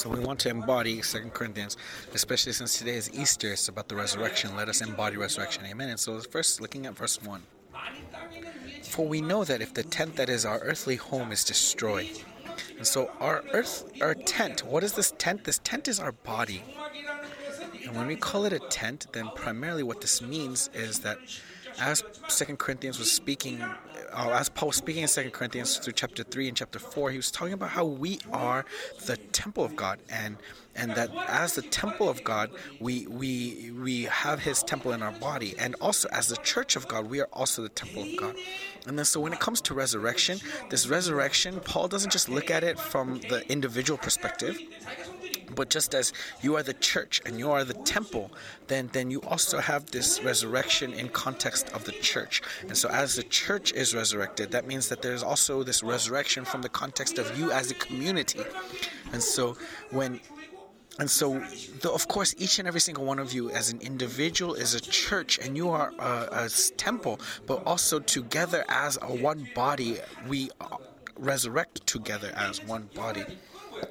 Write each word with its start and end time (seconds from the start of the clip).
So 0.00 0.08
we 0.08 0.18
want 0.18 0.40
to 0.40 0.48
embody 0.48 1.02
Second 1.02 1.34
Corinthians, 1.34 1.76
especially 2.14 2.52
since 2.52 2.78
today 2.78 2.94
is 2.94 3.12
Easter. 3.12 3.52
It's 3.52 3.68
about 3.68 3.88
the 3.88 3.96
resurrection. 3.96 4.56
Let 4.56 4.70
us 4.70 4.80
embody 4.80 5.18
resurrection. 5.18 5.66
Amen. 5.66 5.90
And 5.90 6.00
so 6.00 6.18
first, 6.20 6.58
looking 6.58 6.86
at 6.86 6.96
verse 6.96 7.22
one. 7.22 7.42
For 8.82 9.06
we 9.06 9.20
know 9.20 9.44
that 9.44 9.60
if 9.60 9.74
the 9.74 9.82
tent 9.82 10.16
that 10.16 10.30
is 10.30 10.46
our 10.46 10.58
earthly 10.60 10.96
home 10.96 11.32
is 11.32 11.44
destroyed, 11.44 12.22
and 12.78 12.86
so 12.86 13.10
our 13.20 13.44
earth, 13.52 13.92
our 14.00 14.14
tent. 14.14 14.64
What 14.64 14.84
is 14.84 14.94
this 14.94 15.12
tent? 15.18 15.44
This 15.44 15.60
tent 15.64 15.86
is 15.86 16.00
our 16.00 16.12
body. 16.12 16.62
And 17.84 17.94
when 17.94 18.06
we 18.06 18.16
call 18.16 18.46
it 18.46 18.54
a 18.54 18.58
tent, 18.58 19.06
then 19.12 19.28
primarily 19.34 19.82
what 19.82 20.00
this 20.00 20.22
means 20.22 20.70
is 20.72 21.00
that 21.00 21.18
as 21.78 22.02
Second 22.26 22.58
Corinthians 22.58 22.98
was 22.98 23.12
speaking, 23.12 23.62
uh, 24.12 24.30
as 24.30 24.48
Paul 24.48 24.68
was 24.68 24.76
speaking 24.76 25.02
in 25.02 25.08
Second 25.08 25.32
Corinthians 25.32 25.78
through 25.78 25.92
chapter 25.94 26.22
three 26.22 26.48
and 26.48 26.56
chapter 26.56 26.78
four, 26.78 27.10
he 27.10 27.16
was 27.16 27.30
talking 27.30 27.54
about 27.54 27.70
how 27.70 27.84
we 27.84 28.18
are 28.32 28.64
the 29.06 29.16
temple 29.16 29.64
of 29.64 29.76
God, 29.76 29.98
and 30.08 30.36
and 30.74 30.94
that 30.94 31.10
as 31.28 31.54
the 31.54 31.62
temple 31.62 32.08
of 32.08 32.22
God, 32.24 32.50
we 32.80 33.06
we 33.06 33.72
we 33.72 34.04
have 34.04 34.40
His 34.40 34.62
temple 34.62 34.92
in 34.92 35.02
our 35.02 35.12
body, 35.12 35.54
and 35.58 35.74
also 35.80 36.08
as 36.10 36.28
the 36.28 36.36
church 36.38 36.76
of 36.76 36.88
God, 36.88 37.06
we 37.08 37.20
are 37.20 37.28
also 37.32 37.62
the 37.62 37.68
temple 37.68 38.02
of 38.02 38.16
God. 38.16 38.36
And 38.86 38.98
then, 38.98 39.04
so 39.04 39.20
when 39.20 39.32
it 39.32 39.40
comes 39.40 39.60
to 39.62 39.74
resurrection, 39.74 40.38
this 40.70 40.86
resurrection, 40.86 41.60
Paul 41.60 41.88
doesn't 41.88 42.10
just 42.10 42.28
look 42.28 42.50
at 42.50 42.64
it 42.64 42.78
from 42.78 43.20
the 43.28 43.44
individual 43.50 43.98
perspective 43.98 44.58
but 45.54 45.70
just 45.70 45.94
as 45.94 46.12
you 46.42 46.56
are 46.56 46.62
the 46.62 46.74
church 46.74 47.20
and 47.26 47.38
you 47.38 47.50
are 47.50 47.64
the 47.64 47.74
temple 47.74 48.30
then 48.68 48.88
then 48.92 49.10
you 49.10 49.20
also 49.22 49.58
have 49.58 49.90
this 49.90 50.22
resurrection 50.22 50.92
in 50.92 51.08
context 51.08 51.68
of 51.70 51.84
the 51.84 51.92
church 51.92 52.42
and 52.62 52.76
so 52.76 52.88
as 52.88 53.16
the 53.16 53.22
church 53.24 53.72
is 53.72 53.94
resurrected 53.94 54.50
that 54.50 54.66
means 54.66 54.88
that 54.88 55.02
there's 55.02 55.22
also 55.22 55.62
this 55.62 55.82
resurrection 55.82 56.44
from 56.44 56.62
the 56.62 56.68
context 56.68 57.18
of 57.18 57.38
you 57.38 57.50
as 57.52 57.70
a 57.70 57.74
community 57.74 58.40
and 59.12 59.22
so 59.22 59.56
when 59.90 60.20
and 60.98 61.10
so, 61.10 61.38
the, 61.80 61.90
of 61.90 62.08
course, 62.08 62.34
each 62.36 62.58
and 62.58 62.68
every 62.68 62.80
single 62.80 63.06
one 63.06 63.18
of 63.18 63.32
you 63.32 63.50
as 63.50 63.72
an 63.72 63.80
individual 63.80 64.52
is 64.52 64.74
a 64.74 64.80
church 64.80 65.38
and 65.38 65.56
you 65.56 65.70
are 65.70 65.94
a, 65.98 66.44
a 66.44 66.48
temple, 66.76 67.20
but 67.46 67.64
also 67.64 68.00
together 68.00 68.66
as 68.68 68.98
a 69.00 69.06
one 69.06 69.48
body, 69.54 69.98
we 70.28 70.50
uh, 70.60 70.76
resurrect 71.16 71.86
together 71.86 72.32
as 72.36 72.62
one 72.64 72.90
body. 72.94 73.24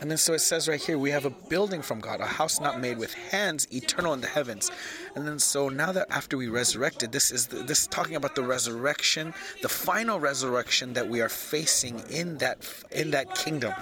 And 0.02 0.10
then 0.10 0.18
so 0.18 0.34
it 0.34 0.40
says 0.40 0.68
right 0.68 0.82
here, 0.82 0.98
we 0.98 1.12
have 1.12 1.26
a 1.26 1.30
building 1.30 1.82
from 1.82 2.00
God, 2.00 2.22
a 2.22 2.26
house 2.26 2.60
not 2.60 2.80
made 2.80 2.98
with 2.98 3.14
hands, 3.14 3.68
eternal 3.72 4.14
in 4.14 4.22
the 4.22 4.28
heavens. 4.28 4.72
And 5.16 5.28
then 5.28 5.40
so 5.40 5.70
now 5.70 5.92
that 5.92 6.08
after 6.10 6.38
we 6.38 6.48
resurrected, 6.48 7.12
this 7.12 7.32
is 7.32 7.48
the, 7.48 7.58
this 7.64 7.82
is 7.82 7.88
talking 7.88 8.16
about 8.16 8.36
the 8.36 8.44
resurrection, 8.44 9.34
the 9.62 9.70
final 9.70 10.20
resurrection 10.20 10.94
that 10.94 11.08
we 11.08 11.22
are 11.22 11.30
facing 11.30 12.02
in 12.10 12.38
that 12.38 12.58
in 12.92 13.12
that 13.12 13.36
kingdom. 13.36 13.74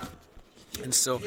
And 0.83 0.93
so 0.93 1.21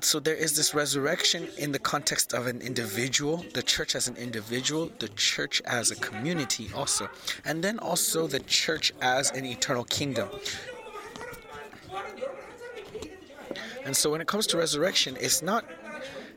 so 0.00 0.20
there 0.20 0.34
is 0.34 0.56
this 0.56 0.74
resurrection 0.74 1.48
in 1.58 1.72
the 1.72 1.78
context 1.78 2.32
of 2.32 2.46
an 2.46 2.60
individual, 2.60 3.44
the 3.54 3.62
church 3.62 3.96
as 3.96 4.06
an 4.06 4.16
individual, 4.16 4.92
the 5.00 5.08
church 5.08 5.60
as 5.64 5.90
a 5.90 5.96
community 5.96 6.70
also, 6.74 7.08
and 7.44 7.64
then 7.64 7.78
also 7.78 8.26
the 8.26 8.40
church 8.40 8.92
as 9.00 9.30
an 9.32 9.44
eternal 9.44 9.84
kingdom. 9.84 10.28
And 13.88 13.96
so 13.96 14.10
when 14.10 14.20
it 14.20 14.26
comes 14.26 14.46
to 14.48 14.58
resurrection, 14.58 15.16
it's 15.18 15.40
not 15.40 15.64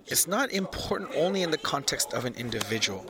it's 0.08 0.26
not 0.26 0.54
important 0.54 1.10
only 1.16 1.42
in 1.42 1.52
the 1.52 1.58
context 1.58 2.14
of 2.14 2.24
an 2.24 2.34
individual. 2.36 3.06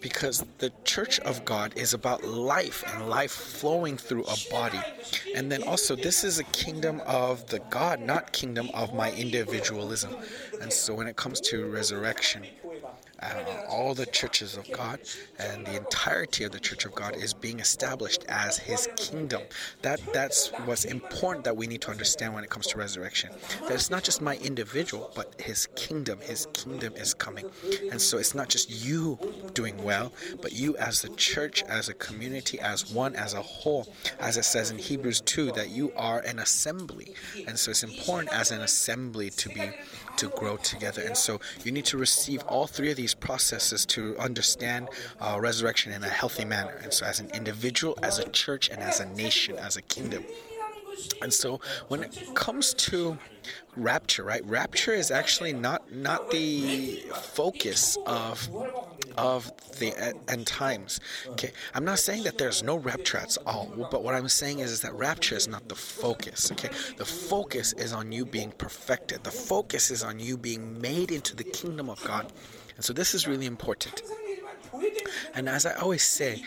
Because 0.00 0.44
the 0.58 0.70
church 0.84 1.18
of 1.20 1.44
God 1.44 1.72
is 1.74 1.92
about 1.92 2.22
life 2.22 2.84
and 2.86 3.10
life 3.10 3.32
flowing 3.32 3.96
through 3.96 4.22
a 4.26 4.36
body. 4.48 4.78
And 5.34 5.50
then 5.50 5.64
also 5.64 5.96
this 5.96 6.22
is 6.22 6.38
a 6.38 6.44
kingdom 6.44 7.02
of 7.04 7.44
the 7.48 7.58
God, 7.68 7.98
not 7.98 8.32
kingdom 8.32 8.70
of 8.72 8.94
my 8.94 9.10
individualism. 9.10 10.14
And 10.62 10.72
so 10.72 10.94
when 10.94 11.08
it 11.08 11.16
comes 11.16 11.40
to 11.50 11.66
resurrection, 11.66 12.44
uh, 13.20 13.62
all 13.68 13.94
the 13.94 14.06
churches 14.06 14.56
of 14.56 14.70
God 14.72 15.00
and 15.38 15.66
the 15.66 15.76
entirety 15.76 16.44
of 16.44 16.52
the 16.52 16.60
Church 16.60 16.84
of 16.84 16.94
God 16.94 17.16
is 17.16 17.32
being 17.32 17.60
established 17.60 18.24
as 18.28 18.58
His 18.58 18.88
kingdom. 18.96 19.42
That 19.82 20.00
that's 20.12 20.48
what's 20.64 20.84
important 20.84 21.44
that 21.44 21.56
we 21.56 21.66
need 21.66 21.80
to 21.82 21.90
understand 21.90 22.34
when 22.34 22.44
it 22.44 22.50
comes 22.50 22.66
to 22.68 22.78
resurrection. 22.78 23.30
That 23.62 23.72
it's 23.72 23.90
not 23.90 24.02
just 24.02 24.20
my 24.20 24.36
individual, 24.36 25.10
but 25.14 25.40
His 25.40 25.68
kingdom. 25.76 26.20
His 26.20 26.46
kingdom 26.52 26.94
is 26.96 27.14
coming, 27.14 27.46
and 27.90 28.00
so 28.00 28.18
it's 28.18 28.34
not 28.34 28.48
just 28.48 28.70
you 28.70 29.18
doing 29.54 29.82
well, 29.82 30.12
but 30.42 30.52
you 30.52 30.76
as 30.76 31.02
the 31.02 31.08
church, 31.10 31.62
as 31.64 31.88
a 31.88 31.94
community, 31.94 32.60
as 32.60 32.92
one, 32.92 33.16
as 33.16 33.34
a 33.34 33.42
whole. 33.42 33.88
As 34.20 34.36
it 34.36 34.44
says 34.44 34.70
in 34.70 34.78
Hebrews 34.78 35.22
two, 35.22 35.52
that 35.52 35.70
you 35.70 35.92
are 35.96 36.20
an 36.20 36.38
assembly, 36.38 37.14
and 37.46 37.58
so 37.58 37.70
it's 37.70 37.82
important 37.82 38.32
as 38.32 38.50
an 38.50 38.60
assembly 38.60 39.30
to 39.30 39.48
be 39.48 39.70
to 40.16 40.28
grow 40.30 40.56
together. 40.56 41.02
And 41.02 41.16
so 41.16 41.40
you 41.64 41.72
need 41.72 41.84
to 41.86 41.96
receive 41.96 42.42
all 42.44 42.66
three 42.66 42.90
of 42.90 42.96
these 42.96 43.14
processes 43.14 43.86
to 43.86 44.16
understand 44.18 44.88
uh, 45.20 45.38
resurrection 45.40 45.92
in 45.92 46.02
a 46.04 46.08
healthy 46.08 46.44
manner. 46.44 46.78
And 46.82 46.92
so, 46.92 47.06
as 47.06 47.20
an 47.20 47.30
individual, 47.34 47.98
as 48.02 48.18
a 48.18 48.28
church, 48.30 48.68
and 48.70 48.82
as 48.82 49.00
a 49.00 49.06
nation, 49.06 49.56
as 49.56 49.76
a 49.76 49.82
kingdom. 49.82 50.24
And 51.22 51.32
so, 51.32 51.60
when 51.88 52.02
it 52.02 52.34
comes 52.34 52.74
to 52.74 53.18
rapture, 53.76 54.24
right? 54.24 54.44
Rapture 54.44 54.94
is 54.94 55.10
actually 55.10 55.52
not 55.52 55.92
not 55.92 56.30
the 56.30 57.04
focus 57.14 57.98
of 58.06 58.48
of 59.16 59.52
the 59.78 60.14
end 60.28 60.46
times. 60.46 61.00
Okay, 61.28 61.52
I'm 61.74 61.84
not 61.84 61.98
saying 61.98 62.24
that 62.24 62.38
there's 62.38 62.62
no 62.62 62.76
rapture 62.76 63.18
at 63.18 63.36
all, 63.46 63.88
but 63.90 64.02
what 64.02 64.14
I'm 64.14 64.28
saying 64.28 64.60
is, 64.60 64.70
is 64.70 64.80
that 64.82 64.94
rapture 64.94 65.36
is 65.36 65.48
not 65.48 65.68
the 65.68 65.74
focus. 65.74 66.50
Okay, 66.52 66.70
the 66.96 67.04
focus 67.04 67.72
is 67.74 67.92
on 67.92 68.12
you 68.12 68.24
being 68.24 68.52
perfected. 68.52 69.24
The 69.24 69.30
focus 69.30 69.90
is 69.90 70.02
on 70.02 70.18
you 70.18 70.36
being 70.36 70.80
made 70.80 71.10
into 71.10 71.36
the 71.36 71.44
kingdom 71.44 71.90
of 71.90 72.02
God. 72.04 72.32
And 72.76 72.84
so 72.84 72.92
this 72.92 73.14
is 73.14 73.26
really 73.26 73.46
important. 73.46 74.02
And 75.34 75.48
as 75.48 75.66
I 75.66 75.74
always 75.74 76.02
say, 76.02 76.42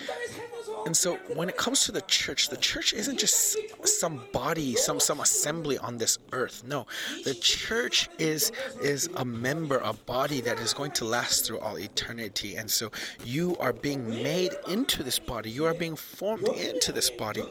and 0.86 0.96
so 0.96 1.16
when 1.36 1.50
it 1.50 1.58
comes 1.58 1.86
to 1.86 1.92
the 1.92 2.02
church, 2.02 2.50
the 2.50 2.58
church 2.58 2.94
isn't 2.94 3.20
just 3.20 3.58
some 3.84 4.22
body, 4.32 4.76
some 4.76 5.00
some 5.00 5.20
assembly 5.20 5.78
on 5.78 5.98
this 5.98 6.18
earth. 6.32 6.64
No. 6.66 6.88
The 7.24 7.34
church 7.36 8.10
is 8.18 8.52
is 8.82 9.10
a 9.16 9.26
member, 9.26 9.78
a 9.78 9.94
body 9.94 10.42
that 10.42 10.60
is 10.60 10.74
going 10.74 10.92
to 10.92 11.06
last 11.06 11.46
through 11.46 11.60
all 11.60 11.78
eternity. 11.78 12.56
And 12.56 12.70
so 12.70 12.92
you 13.24 13.58
are 13.58 13.74
being 13.74 14.10
made 14.10 14.54
into 14.68 15.04
this 15.04 15.20
body. 15.20 15.50
You 15.50 15.66
are 15.66 15.74
being 15.74 15.96
formed 15.96 16.48
into 16.48 16.92
this 16.92 17.10
body. 17.10 17.44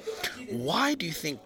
Why 0.51 0.95
do 0.95 1.07
you 1.07 1.13
think 1.13 1.41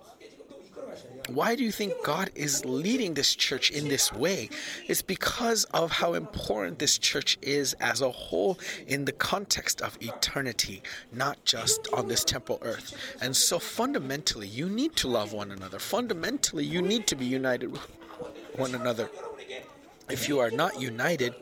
why 1.28 1.54
do 1.54 1.64
you 1.64 1.72
think 1.72 1.94
God 2.04 2.30
is 2.34 2.64
leading 2.64 3.14
this 3.14 3.34
church 3.34 3.70
in 3.70 3.88
this 3.88 4.12
way? 4.12 4.48
It's 4.88 5.02
because 5.02 5.64
of 5.66 5.90
how 5.90 6.14
important 6.14 6.78
this 6.78 6.98
church 6.98 7.38
is 7.42 7.74
as 7.80 8.00
a 8.00 8.10
whole 8.10 8.58
in 8.86 9.04
the 9.04 9.12
context 9.12 9.80
of 9.82 9.96
eternity, 10.00 10.82
not 11.12 11.44
just 11.44 11.88
on 11.92 12.08
this 12.08 12.24
temporal 12.24 12.58
earth. 12.62 12.96
And 13.20 13.36
so 13.36 13.58
fundamentally, 13.58 14.46
you 14.46 14.68
need 14.68 14.96
to 14.96 15.08
love 15.08 15.32
one 15.32 15.50
another. 15.50 15.78
Fundamentally, 15.78 16.64
you 16.64 16.82
need 16.82 17.06
to 17.08 17.16
be 17.16 17.26
united 17.26 17.70
with 17.70 17.86
one 18.56 18.74
another. 18.74 19.10
If 20.10 20.28
you 20.28 20.40
are 20.40 20.50
not 20.50 20.80
united, 20.80 21.34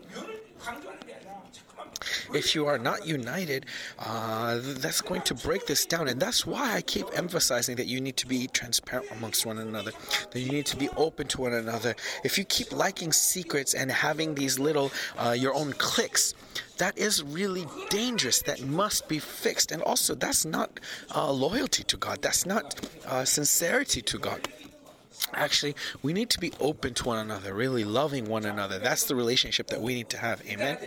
if 2.34 2.54
you 2.54 2.66
are 2.66 2.78
not 2.78 3.06
united, 3.06 3.66
uh, 3.98 4.58
that's 4.62 5.00
going 5.00 5.22
to 5.22 5.34
break 5.34 5.66
this 5.66 5.86
down. 5.86 6.08
And 6.08 6.20
that's 6.20 6.46
why 6.46 6.74
I 6.74 6.82
keep 6.82 7.06
emphasizing 7.14 7.76
that 7.76 7.86
you 7.86 8.00
need 8.00 8.16
to 8.18 8.26
be 8.26 8.46
transparent 8.48 9.10
amongst 9.12 9.46
one 9.46 9.58
another, 9.58 9.92
that 10.30 10.40
you 10.40 10.50
need 10.50 10.66
to 10.66 10.76
be 10.76 10.88
open 10.96 11.26
to 11.28 11.42
one 11.42 11.52
another. 11.52 11.94
If 12.24 12.38
you 12.38 12.44
keep 12.44 12.72
liking 12.72 13.12
secrets 13.12 13.74
and 13.74 13.90
having 13.90 14.34
these 14.34 14.58
little, 14.58 14.90
uh, 15.18 15.36
your 15.38 15.54
own 15.54 15.72
clicks, 15.74 16.34
that 16.78 16.96
is 16.96 17.22
really 17.22 17.66
dangerous. 17.90 18.42
That 18.42 18.62
must 18.62 19.08
be 19.08 19.18
fixed. 19.18 19.70
And 19.70 19.82
also, 19.82 20.14
that's 20.14 20.44
not 20.44 20.80
uh, 21.14 21.30
loyalty 21.30 21.84
to 21.84 21.96
God, 21.96 22.22
that's 22.22 22.46
not 22.46 22.80
uh, 23.06 23.24
sincerity 23.24 24.02
to 24.02 24.18
God 24.18 24.48
actually 25.34 25.74
we 26.02 26.12
need 26.12 26.30
to 26.30 26.40
be 26.40 26.52
open 26.60 26.94
to 26.94 27.04
one 27.04 27.18
another 27.18 27.54
really 27.54 27.84
loving 27.84 28.24
one 28.28 28.44
another 28.44 28.78
that's 28.78 29.04
the 29.04 29.14
relationship 29.14 29.66
that 29.68 29.80
we 29.80 29.94
need 29.94 30.08
to 30.08 30.16
have 30.16 30.42
amen 30.46 30.78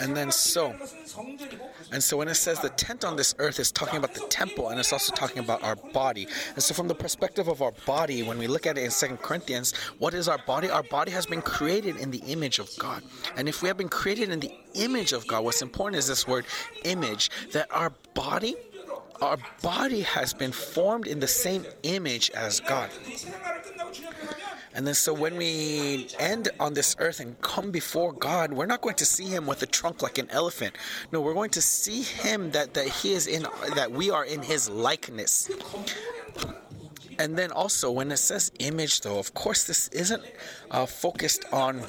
and 0.00 0.16
then 0.16 0.30
so, 0.30 0.74
and 1.92 2.02
so 2.02 2.16
when 2.16 2.28
it 2.28 2.34
says 2.34 2.60
the 2.60 2.70
tent 2.70 3.04
on 3.04 3.16
this 3.16 3.34
earth 3.38 3.58
is 3.58 3.72
talking 3.72 3.98
about 3.98 4.14
the 4.14 4.26
temple 4.28 4.68
and 4.68 4.78
it's 4.78 4.92
also 4.92 5.12
talking 5.14 5.38
about 5.38 5.62
our 5.62 5.76
body. 5.76 6.26
And 6.54 6.62
so 6.62 6.74
from 6.74 6.88
the 6.88 6.94
perspective 6.94 7.48
of 7.48 7.62
our 7.62 7.72
body, 7.86 8.22
when 8.22 8.38
we 8.38 8.46
look 8.46 8.66
at 8.66 8.78
it 8.78 8.84
in 8.84 8.90
Second 8.90 9.18
Corinthians, 9.18 9.74
what 9.98 10.14
is 10.14 10.28
our 10.28 10.38
body? 10.38 10.70
Our 10.70 10.82
body 10.82 11.10
has 11.12 11.26
been 11.26 11.42
created 11.42 11.96
in 11.96 12.10
the 12.10 12.22
image 12.26 12.58
of 12.58 12.70
God. 12.78 13.02
And 13.36 13.48
if 13.48 13.62
we 13.62 13.68
have 13.68 13.76
been 13.76 13.88
created 13.88 14.30
in 14.30 14.40
the 14.40 14.52
image 14.74 15.12
of 15.12 15.26
God, 15.26 15.44
what's 15.44 15.62
important 15.62 15.98
is 15.98 16.06
this 16.06 16.26
word 16.26 16.44
image, 16.84 17.30
that 17.52 17.68
our 17.70 17.92
body 18.14 18.54
our 19.20 19.38
body 19.62 20.02
has 20.02 20.32
been 20.32 20.52
formed 20.52 21.08
in 21.08 21.18
the 21.18 21.26
same 21.26 21.66
image 21.82 22.30
as 22.30 22.60
God. 22.60 22.88
And 24.74 24.86
then, 24.86 24.94
so 24.94 25.12
when 25.14 25.36
we 25.36 26.08
end 26.18 26.48
on 26.60 26.74
this 26.74 26.94
earth 26.98 27.20
and 27.20 27.40
come 27.40 27.70
before 27.70 28.12
God, 28.12 28.52
we're 28.52 28.66
not 28.66 28.80
going 28.80 28.96
to 28.96 29.04
see 29.04 29.24
Him 29.24 29.46
with 29.46 29.62
a 29.62 29.66
trunk 29.66 30.02
like 30.02 30.18
an 30.18 30.28
elephant. 30.30 30.76
No, 31.12 31.20
we're 31.20 31.34
going 31.34 31.50
to 31.50 31.62
see 31.62 32.02
Him 32.02 32.50
that, 32.52 32.74
that 32.74 32.86
He 32.86 33.12
is 33.12 33.26
in, 33.26 33.46
that 33.74 33.90
we 33.90 34.10
are 34.10 34.24
in 34.24 34.42
His 34.42 34.68
likeness. 34.68 35.50
And 37.18 37.36
then 37.36 37.50
also, 37.50 37.90
when 37.90 38.12
it 38.12 38.18
says 38.18 38.52
image, 38.60 39.00
though, 39.00 39.18
of 39.18 39.34
course, 39.34 39.64
this 39.64 39.88
isn't 39.88 40.22
uh, 40.70 40.86
focused 40.86 41.44
on 41.52 41.82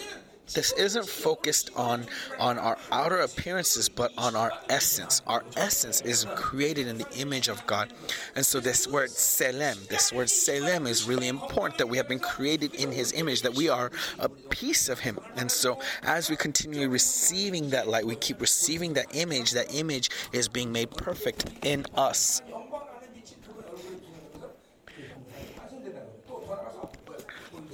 this 0.54 0.72
isn't 0.74 1.08
focused 1.08 1.72
on 1.76 2.06
on 2.40 2.58
our 2.58 2.78
outer 2.92 3.18
appearances 3.20 3.90
but 3.90 4.12
on 4.18 4.36
our 4.36 4.52
essence. 4.70 5.22
Our 5.28 5.44
essence 5.56 6.02
is 6.02 6.26
created 6.36 6.88
in 6.88 6.98
the 6.98 7.08
image 7.18 7.48
of 7.48 7.66
god. 7.66 7.94
And 8.36 8.46
so 8.46 8.60
this 8.60 8.88
word 8.88 9.10
selem 9.10 9.88
this 9.88 10.12
word 10.12 10.28
selem 10.28 10.88
is 10.88 11.08
really 11.08 11.28
important 11.28 11.78
that 11.78 11.88
we 11.88 11.98
have 11.98 12.08
been 12.08 12.20
created 12.20 12.76
in 12.76 12.92
his 12.92 13.14
image 13.14 13.42
that 13.44 13.54
we 13.54 13.70
are 13.70 13.92
a 14.20 14.30
piece 14.30 14.90
of 14.90 15.00
him. 15.00 15.20
And 15.36 15.52
so 15.52 15.80
as 16.04 16.30
we 16.30 16.36
continue 16.36 16.90
receiving 16.90 17.70
that 17.70 17.88
light 17.88 18.06
we 18.06 18.16
keep 18.16 18.42
receiving 18.42 18.94
that 18.94 19.16
image. 19.16 19.52
That 19.52 19.74
image 19.74 20.10
is 20.34 20.48
being 20.48 20.72
made 20.72 20.92
perfect 20.92 21.46
in 21.64 21.86
us. 21.96 22.42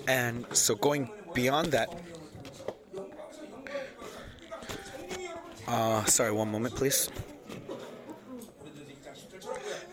And 0.07 0.45
so 0.53 0.75
going 0.75 1.09
beyond 1.33 1.71
that 1.71 1.89
Uh, 5.67 6.03
sorry, 6.05 6.31
one 6.31 6.51
moment, 6.51 6.75
please. 6.75 7.09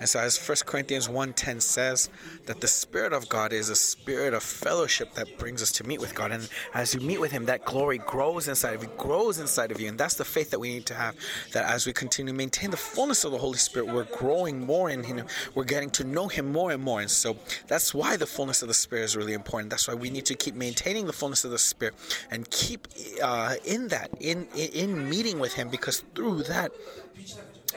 And 0.03 0.09
so 0.09 0.19
as 0.19 0.37
1 0.37 0.67
Corinthians 0.67 1.09
1:10 1.09 1.61
says 1.61 2.09
that 2.47 2.61
the 2.61 2.67
spirit 2.67 3.13
of 3.13 3.29
God 3.29 3.53
is 3.53 3.69
a 3.69 3.77
spirit 3.77 4.35
of 4.35 4.43
fellowship 4.43 5.15
that 5.15 5.39
brings 5.39 5.63
us 5.63 5.71
to 5.79 5.85
meet 5.85 6.01
with 6.01 6.13
God. 6.13 6.33
And 6.33 6.49
as 6.75 6.93
you 6.93 7.01
meet 7.01 7.21
with 7.21 7.31
him 7.31 7.45
that 7.45 7.65
glory 7.65 7.99
grows 7.99 8.49
inside 8.49 8.75
of 8.75 8.83
you 8.83 8.91
grows 8.99 9.39
inside 9.39 9.71
of 9.71 9.81
you. 9.81 9.87
And 9.89 9.97
that's 9.97 10.15
the 10.17 10.25
faith 10.25 10.51
that 10.51 10.59
we 10.59 10.71
need 10.71 10.87
to 10.87 10.95
have 10.95 11.15
that 11.53 11.71
as 11.71 11.87
we 11.87 11.93
continue 11.93 12.33
to 12.33 12.37
maintain 12.37 12.73
the 12.73 12.77
fullness 12.77 13.23
of 13.23 13.31
the 13.31 13.39
Holy 13.39 13.59
Spirit 13.59 13.95
we're 13.95 14.03
growing 14.17 14.67
more 14.67 14.91
in 14.91 15.05
him. 15.05 15.25
We're 15.55 15.63
getting 15.63 15.91
to 15.91 16.03
know 16.03 16.27
him 16.27 16.51
more 16.51 16.73
and 16.73 16.83
more. 16.83 17.01
And 17.01 17.11
so 17.11 17.37
that's 17.69 17.95
why 17.95 18.17
the 18.17 18.27
fullness 18.27 18.61
of 18.63 18.67
the 18.67 18.75
spirit 18.75 19.05
is 19.05 19.17
really 19.17 19.35
important. 19.35 19.71
That's 19.71 19.87
why 19.87 19.95
we 19.95 20.11
need 20.11 20.27
to 20.27 20.35
keep 20.35 20.57
maintaining 20.57 21.07
the 21.07 21.13
fullness 21.13 21.45
of 21.45 21.53
the 21.53 21.61
spirit 21.61 21.95
and 22.29 22.51
keep 22.51 22.89
uh, 23.23 23.55
in 23.65 23.87
that 23.89 24.11
in, 24.19 24.49
in 24.57 24.71
in 24.83 25.09
meeting 25.09 25.39
with 25.39 25.53
him 25.53 25.69
because 25.69 26.03
through 26.17 26.43
that 26.43 26.73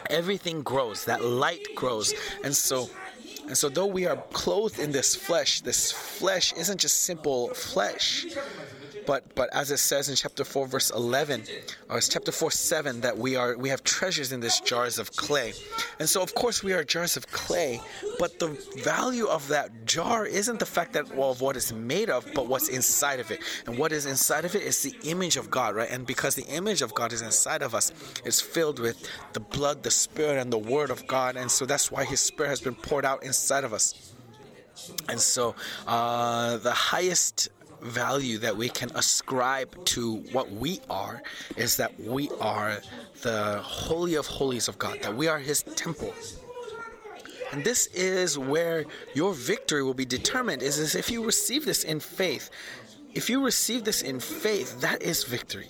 everything 0.09 0.61
grows 0.63 1.05
that 1.05 1.23
light 1.23 1.67
grows. 1.75 2.13
And 2.43 2.55
so 2.55 2.89
and 3.47 3.55
so 3.57 3.69
though 3.69 3.85
we 3.85 4.07
are 4.07 4.17
clothed 4.33 4.79
in 4.79 4.91
this 4.91 5.15
flesh 5.15 5.61
this 5.61 5.91
flesh 5.91 6.51
isn't 6.53 6.79
just 6.79 7.03
simple 7.03 7.53
flesh 7.53 8.25
but 9.05 9.35
but 9.35 9.53
as 9.53 9.71
it 9.71 9.77
says 9.77 10.09
in 10.09 10.15
chapter 10.15 10.43
4 10.43 10.67
verse 10.67 10.89
11 10.91 11.43
or 11.89 11.97
it's 11.97 12.07
chapter 12.07 12.31
4 12.31 12.51
7 12.51 13.01
that 13.01 13.17
we 13.17 13.35
are 13.35 13.57
we 13.57 13.69
have 13.69 13.83
treasures 13.83 14.31
in 14.31 14.39
this 14.39 14.59
jars 14.59 14.99
of 14.99 15.15
clay. 15.15 15.53
And 15.99 16.09
so 16.09 16.21
of 16.21 16.35
course 16.35 16.63
we 16.63 16.73
are 16.73 16.83
jars 16.83 17.17
of 17.17 17.27
clay 17.27 17.81
but 18.19 18.39
the 18.39 18.47
value 18.83 19.27
of 19.27 19.47
that 19.49 19.85
jar 19.85 20.25
isn't 20.25 20.59
the 20.59 20.65
fact 20.65 20.93
that 20.93 21.15
well 21.15 21.31
of 21.31 21.41
what 21.41 21.55
it's 21.55 21.71
made 21.71 22.09
of 22.09 22.25
but 22.33 22.47
what's 22.47 22.69
inside 22.69 23.19
of 23.19 23.31
it. 23.31 23.39
And 23.65 23.77
what 23.77 23.91
is 23.91 24.05
inside 24.05 24.45
of 24.45 24.55
it 24.55 24.63
is 24.63 24.81
the 24.81 24.95
image 25.03 25.37
of 25.37 25.49
god 25.49 25.75
right? 25.75 25.89
And 25.89 26.05
because 26.05 26.35
the 26.35 26.45
image 26.45 26.81
of 26.81 26.93
god 26.93 27.13
is 27.13 27.21
inside 27.21 27.61
of 27.61 27.75
us 27.75 27.91
it's 28.23 28.41
filled 28.41 28.79
with 28.79 29.09
the 29.33 29.39
blood 29.39 29.83
the 29.83 29.91
spirit 29.91 30.39
and 30.39 30.51
the 30.51 30.57
word 30.57 30.89
of 30.89 31.05
god. 31.07 31.35
And 31.35 31.49
so 31.49 31.65
that's 31.65 31.91
why 31.91 32.05
his 32.05 32.19
spirit 32.19 32.49
has 32.49 32.61
been 32.61 32.75
poured 32.75 33.05
out 33.05 33.23
inside 33.23 33.63
of 33.63 33.73
us. 33.73 34.13
And 35.09 35.19
so 35.19 35.55
uh, 35.87 36.57
the 36.57 36.71
highest 36.71 37.49
value 37.85 38.37
that 38.39 38.55
we 38.55 38.67
can 38.69 38.89
ascribe 38.95 39.85
to 39.85 40.15
what 40.31 40.51
we 40.51 40.81
are 40.89 41.21
is 41.55 41.77
that 41.77 41.97
we 41.99 42.29
are 42.41 42.81
the 43.21 43.59
holy 43.59 44.15
of 44.15 44.25
holies 44.25 44.67
of 44.67 44.77
God, 44.77 44.99
that 45.01 45.15
we 45.15 45.27
are 45.27 45.39
his 45.39 45.63
temple. 45.63 46.13
And 47.51 47.63
this 47.63 47.87
is 47.87 48.37
where 48.37 48.85
your 49.13 49.33
victory 49.33 49.83
will 49.83 49.93
be 49.93 50.05
determined 50.05 50.61
is, 50.61 50.95
if 50.95 51.09
you 51.09 51.23
receive 51.23 51.65
this 51.65 51.83
in 51.83 51.99
faith. 51.99 52.49
If 53.13 53.29
you 53.29 53.45
receive 53.45 53.85
this 53.85 54.01
in 54.01 54.19
faith, 54.19 54.81
that 54.81 55.01
is 55.01 55.23
victory. 55.23 55.69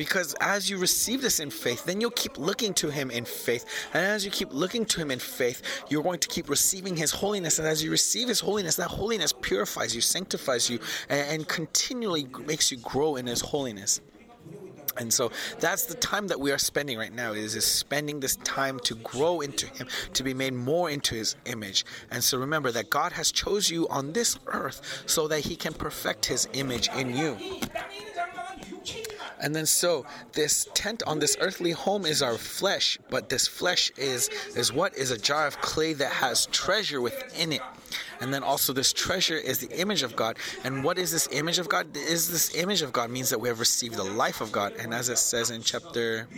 Because 0.00 0.34
as 0.40 0.70
you 0.70 0.78
receive 0.78 1.20
this 1.20 1.40
in 1.40 1.50
faith, 1.50 1.84
then 1.84 2.00
you'll 2.00 2.10
keep 2.12 2.38
looking 2.38 2.72
to 2.72 2.88
Him 2.88 3.10
in 3.10 3.26
faith. 3.26 3.66
And 3.92 4.02
as 4.02 4.24
you 4.24 4.30
keep 4.30 4.50
looking 4.50 4.86
to 4.86 4.98
Him 4.98 5.10
in 5.10 5.18
faith, 5.18 5.60
you're 5.90 6.02
going 6.02 6.20
to 6.20 6.28
keep 6.28 6.48
receiving 6.48 6.96
His 6.96 7.10
holiness. 7.10 7.58
And 7.58 7.68
as 7.68 7.84
you 7.84 7.90
receive 7.90 8.26
His 8.26 8.40
holiness, 8.40 8.76
that 8.76 8.88
holiness 8.88 9.34
purifies 9.42 9.94
you, 9.94 10.00
sanctifies 10.00 10.70
you, 10.70 10.78
and, 11.10 11.28
and 11.28 11.48
continually 11.48 12.26
makes 12.46 12.70
you 12.70 12.78
grow 12.78 13.16
in 13.16 13.26
His 13.26 13.42
holiness. 13.42 14.00
And 14.96 15.12
so 15.12 15.32
that's 15.58 15.84
the 15.84 15.94
time 15.94 16.28
that 16.28 16.40
we 16.40 16.50
are 16.50 16.58
spending 16.58 16.96
right 16.96 17.12
now 17.12 17.32
is, 17.32 17.54
is 17.54 17.66
spending 17.66 18.20
this 18.20 18.36
time 18.36 18.80
to 18.80 18.94
grow 18.96 19.40
into 19.40 19.66
him, 19.66 19.86
to 20.14 20.22
be 20.22 20.32
made 20.32 20.54
more 20.54 20.90
into 20.90 21.14
his 21.14 21.36
image. 21.44 21.84
And 22.10 22.24
so 22.24 22.38
remember 22.38 22.72
that 22.72 22.90
God 22.90 23.12
has 23.12 23.30
chose 23.30 23.70
you 23.70 23.86
on 23.88 24.12
this 24.14 24.38
earth 24.46 25.04
so 25.06 25.28
that 25.28 25.40
he 25.40 25.56
can 25.56 25.74
perfect 25.74 26.26
his 26.26 26.48
image 26.54 26.88
in 26.96 27.16
you. 27.16 27.36
And 29.40 29.54
then 29.54 29.66
so 29.66 30.06
this 30.32 30.68
tent 30.74 31.02
on 31.06 31.18
this 31.18 31.36
earthly 31.40 31.70
home 31.70 32.04
is 32.04 32.22
our 32.22 32.36
flesh, 32.36 32.98
but 33.08 33.28
this 33.28 33.46
flesh 33.46 33.90
is 33.96 34.28
is 34.54 34.72
what 34.72 34.96
is 34.96 35.10
a 35.10 35.18
jar 35.18 35.46
of 35.46 35.60
clay 35.60 35.92
that 35.94 36.12
has 36.12 36.46
treasure 36.46 37.00
within 37.00 37.52
it. 37.52 37.62
And 38.20 38.32
then 38.32 38.42
also 38.42 38.72
this 38.72 38.92
treasure 38.92 39.36
is 39.36 39.58
the 39.58 39.80
image 39.80 40.02
of 40.02 40.14
God. 40.14 40.36
And 40.64 40.84
what 40.84 40.98
is 40.98 41.10
this 41.10 41.28
image 41.32 41.58
of 41.58 41.68
God? 41.68 41.96
Is 41.96 42.30
this 42.30 42.54
image 42.54 42.82
of 42.82 42.92
God 42.92 43.10
means 43.10 43.30
that 43.30 43.40
we 43.40 43.48
have 43.48 43.60
received 43.60 43.94
the 43.94 44.04
life 44.04 44.40
of 44.40 44.52
God. 44.52 44.74
And 44.78 44.92
as 44.92 45.08
it 45.08 45.18
says 45.18 45.50
in 45.50 45.62
chapter 45.62 46.28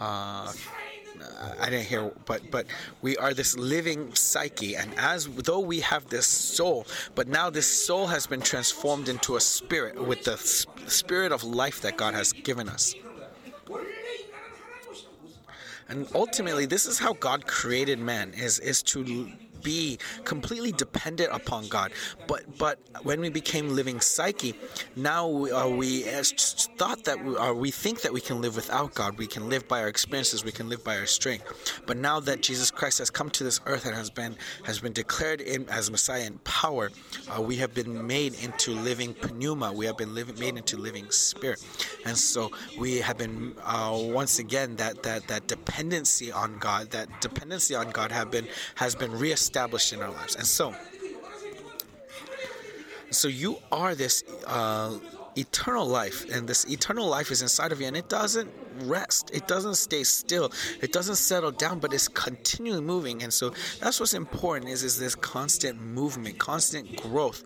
uh, 0.00 0.52
I 1.60 1.70
didn't 1.70 1.86
hear, 1.86 2.10
but 2.24 2.50
but 2.50 2.66
we 3.00 3.16
are 3.16 3.34
this 3.34 3.56
living 3.56 4.14
psyche, 4.14 4.76
and 4.76 4.92
as 4.96 5.26
though 5.26 5.60
we 5.60 5.80
have 5.80 6.08
this 6.08 6.26
soul, 6.26 6.86
but 7.14 7.28
now 7.28 7.50
this 7.50 7.66
soul 7.66 8.06
has 8.08 8.26
been 8.26 8.40
transformed 8.40 9.08
into 9.08 9.36
a 9.36 9.40
spirit 9.40 9.94
with 10.04 10.24
the 10.24 10.36
spirit 10.88 11.32
of 11.32 11.44
life 11.44 11.80
that 11.82 11.96
God 11.96 12.14
has 12.14 12.32
given 12.32 12.68
us. 12.68 12.94
And 15.88 16.08
ultimately, 16.14 16.64
this 16.66 16.86
is 16.86 16.98
how 16.98 17.12
God 17.14 17.46
created 17.46 17.98
man: 17.98 18.32
is 18.34 18.58
is 18.58 18.82
to 18.84 19.30
be 19.62 19.98
completely 20.24 20.72
dependent 20.72 21.32
upon 21.32 21.68
God. 21.68 21.92
But 22.26 22.58
but 22.58 22.78
when 23.02 23.20
we 23.20 23.28
became 23.28 23.70
living 23.70 24.00
psyche, 24.00 24.54
now 24.96 25.28
we, 25.28 25.52
uh, 25.52 25.68
we 25.68 26.02
thought 26.02 27.04
that 27.04 27.22
we, 27.24 27.36
uh, 27.36 27.52
we 27.52 27.70
think 27.70 28.02
that 28.02 28.12
we 28.12 28.20
can 28.20 28.40
live 28.40 28.56
without 28.56 28.94
God. 28.94 29.18
We 29.18 29.26
can 29.26 29.48
live 29.48 29.68
by 29.68 29.80
our 29.80 29.88
experiences. 29.88 30.44
We 30.44 30.52
can 30.52 30.68
live 30.68 30.84
by 30.84 30.98
our 30.98 31.06
strength. 31.06 31.82
But 31.86 31.96
now 31.96 32.20
that 32.20 32.42
Jesus 32.42 32.70
Christ 32.70 32.98
has 32.98 33.10
come 33.10 33.30
to 33.30 33.44
this 33.44 33.60
earth 33.66 33.86
and 33.86 33.94
has 33.94 34.10
been 34.10 34.36
has 34.64 34.80
been 34.80 34.92
declared 34.92 35.40
in 35.40 35.68
as 35.68 35.90
Messiah 35.90 36.24
in 36.24 36.38
power, 36.38 36.90
uh, 37.34 37.40
we 37.40 37.56
have 37.56 37.74
been 37.74 38.06
made 38.06 38.34
into 38.42 38.72
living 38.72 39.14
pneuma. 39.34 39.72
We 39.72 39.86
have 39.86 39.96
been 39.96 40.14
living, 40.14 40.38
made 40.38 40.56
into 40.56 40.76
living 40.76 41.10
spirit, 41.10 41.64
and 42.04 42.16
so 42.16 42.50
we 42.78 42.98
have 42.98 43.18
been 43.18 43.54
uh, 43.64 43.96
once 43.96 44.38
again 44.38 44.76
that 44.76 45.02
that 45.02 45.28
that 45.28 45.46
dependency 45.46 46.32
on 46.32 46.58
God, 46.58 46.90
that 46.90 47.08
dependency 47.20 47.74
on 47.74 47.90
God, 47.90 48.12
have 48.12 48.30
been 48.30 48.48
has 48.76 48.94
been 48.94 49.12
reestablished 49.12 49.51
established 49.52 49.92
in 49.92 50.00
our 50.00 50.10
lives. 50.10 50.34
And 50.34 50.46
so, 50.46 50.74
so 53.10 53.28
you 53.28 53.58
are 53.70 53.94
this 53.94 54.24
uh, 54.46 54.98
eternal 55.36 55.86
life, 55.86 56.24
and 56.32 56.48
this 56.48 56.64
eternal 56.70 57.06
life 57.06 57.30
is 57.30 57.42
inside 57.42 57.70
of 57.70 57.78
you, 57.78 57.86
and 57.86 57.94
it 57.94 58.08
doesn't 58.08 58.50
rest. 58.84 59.30
It 59.34 59.46
doesn't 59.46 59.74
stay 59.74 60.04
still. 60.04 60.50
It 60.80 60.90
doesn't 60.92 61.16
settle 61.16 61.50
down, 61.50 61.80
but 61.80 61.92
it's 61.92 62.08
continually 62.08 62.80
moving. 62.80 63.22
And 63.22 63.30
so 63.30 63.52
that's 63.78 64.00
what's 64.00 64.14
important 64.14 64.70
is 64.70 64.82
is 64.82 64.98
this 64.98 65.14
constant 65.14 65.78
movement, 65.78 66.38
constant 66.38 66.96
growth. 66.96 67.44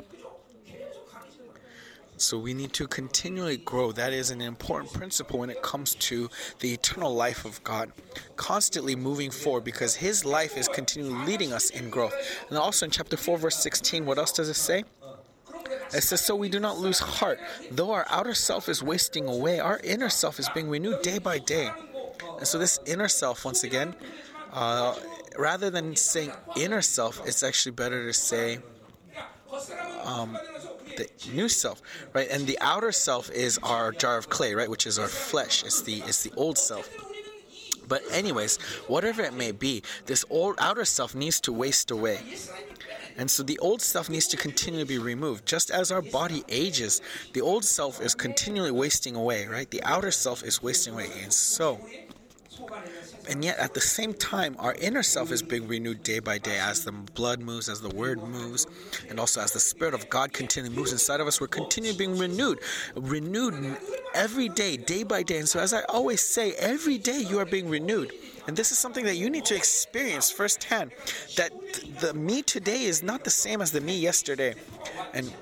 So 2.18 2.38
we 2.38 2.54
need 2.54 2.72
to 2.74 2.86
continually 2.86 3.58
grow. 3.58 3.92
That 3.92 4.12
is 4.12 4.30
an 4.30 4.40
important 4.40 4.92
principle 4.92 5.38
when 5.38 5.50
it 5.50 5.62
comes 5.62 5.94
to 5.96 6.30
the 6.60 6.72
eternal 6.72 7.14
life 7.14 7.44
of 7.44 7.62
God. 7.62 7.92
Constantly 8.36 8.96
moving 8.96 9.30
forward 9.30 9.64
because 9.64 9.96
His 9.96 10.24
life 10.24 10.56
is 10.56 10.66
continually 10.66 11.26
leading 11.26 11.52
us 11.52 11.68
in 11.70 11.90
growth. 11.90 12.14
And 12.48 12.56
also 12.56 12.86
in 12.86 12.90
chapter 12.90 13.16
4, 13.16 13.36
verse 13.36 13.56
16, 13.56 14.06
what 14.06 14.16
else 14.16 14.32
does 14.32 14.48
it 14.48 14.54
say? 14.54 14.84
It 15.92 16.02
says, 16.02 16.22
So 16.22 16.34
we 16.34 16.48
do 16.48 16.58
not 16.58 16.78
lose 16.78 16.98
heart. 16.98 17.38
Though 17.70 17.92
our 17.92 18.06
outer 18.08 18.34
self 18.34 18.68
is 18.68 18.82
wasting 18.82 19.28
away, 19.28 19.60
our 19.60 19.78
inner 19.84 20.08
self 20.08 20.38
is 20.38 20.48
being 20.48 20.70
renewed 20.70 21.02
day 21.02 21.18
by 21.18 21.38
day. 21.38 21.70
And 22.38 22.46
so, 22.46 22.58
this 22.58 22.80
inner 22.86 23.08
self, 23.08 23.44
once 23.44 23.62
again, 23.62 23.94
uh, 24.52 24.94
rather 25.38 25.70
than 25.70 25.96
saying 25.96 26.32
inner 26.56 26.82
self, 26.82 27.20
it's 27.26 27.42
actually 27.42 27.72
better 27.72 28.06
to 28.06 28.12
say 28.12 28.58
um, 30.04 30.38
the 30.96 31.08
new 31.32 31.48
self, 31.48 31.82
right? 32.12 32.28
And 32.30 32.46
the 32.46 32.58
outer 32.60 32.92
self 32.92 33.30
is 33.30 33.58
our 33.62 33.92
jar 33.92 34.16
of 34.18 34.28
clay, 34.28 34.54
right? 34.54 34.70
Which 34.70 34.86
is 34.86 34.98
our 34.98 35.08
flesh. 35.08 35.64
It's 35.64 35.82
the 35.82 36.02
it's 36.06 36.22
the 36.22 36.32
old 36.36 36.58
self. 36.58 36.88
But 37.88 38.02
anyways, 38.10 38.58
whatever 38.88 39.22
it 39.22 39.34
may 39.34 39.52
be, 39.52 39.82
this 40.06 40.24
old 40.28 40.56
outer 40.58 40.84
self 40.84 41.14
needs 41.14 41.40
to 41.42 41.52
waste 41.52 41.90
away. 41.90 42.20
And 43.18 43.30
so 43.30 43.42
the 43.42 43.58
old 43.60 43.80
self 43.80 44.10
needs 44.10 44.26
to 44.28 44.36
continually 44.36 44.84
be 44.84 44.98
removed. 44.98 45.46
Just 45.46 45.70
as 45.70 45.90
our 45.90 46.02
body 46.02 46.44
ages, 46.48 47.00
the 47.32 47.40
old 47.40 47.64
self 47.64 48.00
is 48.00 48.14
continually 48.14 48.70
wasting 48.70 49.16
away, 49.16 49.46
right? 49.46 49.70
The 49.70 49.82
outer 49.84 50.10
self 50.10 50.42
is 50.42 50.62
wasting 50.62 50.94
away. 50.94 51.10
And 51.22 51.32
so 51.32 51.80
And 53.28 53.44
yet, 53.44 53.58
at 53.58 53.74
the 53.74 53.80
same 53.80 54.14
time, 54.14 54.56
our 54.58 54.74
inner 54.74 55.02
self 55.02 55.32
is 55.32 55.42
being 55.42 55.66
renewed 55.66 56.02
day 56.02 56.20
by 56.20 56.38
day 56.38 56.58
as 56.58 56.84
the 56.84 56.92
blood 56.92 57.40
moves, 57.40 57.68
as 57.68 57.80
the 57.80 57.94
word 57.94 58.22
moves, 58.22 58.66
and 59.08 59.18
also 59.18 59.40
as 59.40 59.52
the 59.52 59.60
Spirit 59.60 59.94
of 59.94 60.08
God 60.08 60.32
continually 60.32 60.74
moves 60.74 60.92
inside 60.92 61.20
of 61.20 61.26
us. 61.26 61.40
We're 61.40 61.48
continually 61.48 61.98
being 61.98 62.18
renewed, 62.18 62.60
renewed 62.94 63.76
every 64.14 64.48
day, 64.48 64.76
day 64.76 65.02
by 65.02 65.22
day. 65.22 65.38
And 65.38 65.48
so, 65.48 65.58
as 65.58 65.74
I 65.74 65.82
always 65.88 66.20
say, 66.20 66.52
every 66.54 66.98
day 66.98 67.20
you 67.20 67.38
are 67.38 67.44
being 67.44 67.68
renewed. 67.68 68.12
And 68.46 68.56
this 68.56 68.70
is 68.70 68.78
something 68.78 69.04
that 69.06 69.16
you 69.16 69.28
need 69.28 69.44
to 69.46 69.56
experience 69.56 70.30
firsthand 70.30 70.92
that 71.36 71.50
the 72.00 72.14
me 72.14 72.42
today 72.42 72.84
is 72.84 73.02
not 73.02 73.24
the 73.24 73.30
same 73.30 73.60
as 73.60 73.72
the 73.72 73.80
me 73.80 73.98
yesterday. 73.98 74.54
And 75.14 75.32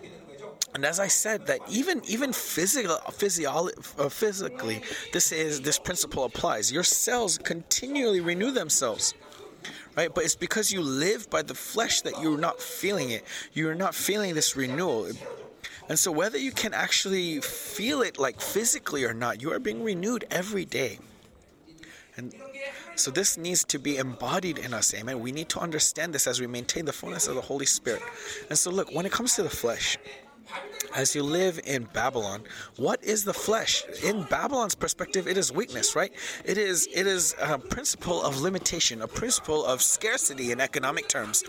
and 0.75 0.85
as 0.85 0.99
I 0.99 1.07
said, 1.07 1.47
that 1.47 1.61
even 1.69 2.03
even 2.09 2.33
physical, 2.33 2.97
physio- 3.13 3.71
uh, 3.99 4.09
physically, 4.09 4.83
this 5.13 5.31
is 5.31 5.61
this 5.61 5.79
principle 5.79 6.25
applies. 6.25 6.73
Your 6.73 6.83
cells 6.83 7.39
continually 7.39 8.21
renew 8.21 8.51
themselves, 8.51 9.15
right? 9.97 10.13
But 10.13 10.25
it's 10.25 10.35
because 10.35 10.73
you 10.73 10.81
live 10.83 11.31
by 11.31 11.43
the 11.43 11.55
flesh 11.55 12.01
that 12.01 12.21
you're 12.21 12.39
not 12.39 12.61
feeling 12.61 13.11
it. 13.11 13.25
You're 13.53 13.77
not 13.77 13.95
feeling 13.95 14.35
this 14.35 14.57
renewal. 14.57 15.13
And 15.89 15.99
so, 15.99 16.11
whether 16.11 16.39
you 16.39 16.51
can 16.51 16.75
actually 16.75 17.41
feel 17.41 18.03
it 18.03 18.19
like 18.19 18.41
physically 18.41 19.05
or 19.05 19.15
not, 19.15 19.41
you 19.41 19.53
are 19.53 19.61
being 19.61 19.85
renewed 19.85 20.25
every 20.31 20.65
day. 20.65 20.99
And 22.17 22.35
so, 22.97 23.13
this 23.13 23.37
needs 23.37 23.65
to 23.65 23.79
be 23.79 23.99
embodied 23.99 24.59
in 24.59 24.75
us, 24.75 24.93
amen. 24.95 25.21
We 25.21 25.31
need 25.31 25.51
to 25.51 25.61
understand 25.61 26.15
this 26.15 26.27
as 26.27 26.41
we 26.41 26.47
maintain 26.47 26.85
the 26.85 26.93
fullness 26.93 27.29
of 27.29 27.35
the 27.35 27.43
Holy 27.43 27.67
Spirit. 27.67 28.03
And 28.49 28.59
so, 28.59 28.71
look, 28.71 28.93
when 28.93 29.05
it 29.05 29.13
comes 29.13 29.35
to 29.35 29.43
the 29.43 29.51
flesh, 29.51 29.99
as 30.95 31.15
you 31.15 31.23
live 31.23 31.61
in 31.65 31.85
Babylon, 31.93 32.43
what 32.77 33.03
is 33.03 33.25
the 33.25 33.35
flesh? 33.35 33.85
In 34.03 34.23
Babylon's 34.25 34.75
perspective, 34.75 35.27
it 35.27 35.37
is 35.37 35.53
weakness, 35.53 35.97
right? 35.97 36.13
It 36.45 36.59
is 36.59 36.89
it 36.95 37.07
is 37.07 37.35
a 37.41 37.59
principle 37.59 38.23
of 38.23 38.41
limitation, 38.41 39.03
a 39.03 39.09
principle 39.09 39.65
of 39.65 39.83
scarcity 39.83 40.53
in 40.53 40.61
economic 40.61 41.09
terms. 41.09 41.45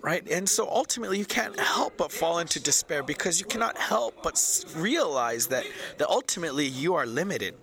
Right? 0.00 0.26
And 0.30 0.48
so 0.48 0.68
ultimately 0.70 1.18
you 1.18 1.24
can't 1.24 1.58
help 1.58 1.96
but 1.96 2.12
fall 2.12 2.38
into 2.38 2.60
despair 2.60 3.02
because 3.02 3.40
you 3.40 3.46
cannot 3.46 3.76
help 3.76 4.22
but 4.22 4.64
realize 4.76 5.48
that 5.48 5.66
that 5.98 6.08
ultimately 6.08 6.66
you 6.66 6.94
are 6.94 7.04
limited. 7.04 7.54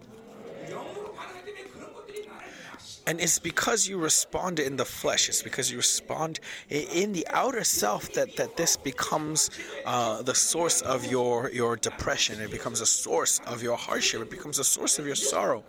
And 3.08 3.22
it's 3.22 3.38
because 3.38 3.88
you 3.88 4.00
respond 4.00 4.60
in 4.60 4.78
the 4.78 4.86
flesh, 4.86 5.30
it's 5.30 5.44
because 5.44 5.70
you 5.70 5.78
respond 5.78 6.40
in 6.70 7.14
the 7.14 7.28
outer 7.30 7.64
self 7.64 8.12
that, 8.14 8.36
that 8.38 8.58
this 8.58 8.78
becomes 8.78 9.52
uh, 9.86 10.24
the 10.24 10.34
source 10.34 10.82
of 10.82 11.06
your, 11.06 11.52
your 11.52 11.76
depression. 11.76 12.42
It 12.42 12.50
becomes 12.50 12.82
a 12.82 12.86
source 12.86 13.40
of 13.46 13.62
your 13.62 13.78
hardship. 13.78 14.22
It 14.22 14.32
becomes 14.32 14.58
a 14.58 14.64
source 14.64 14.98
of 14.98 15.06
your 15.06 15.16
sorrow. 15.16 15.64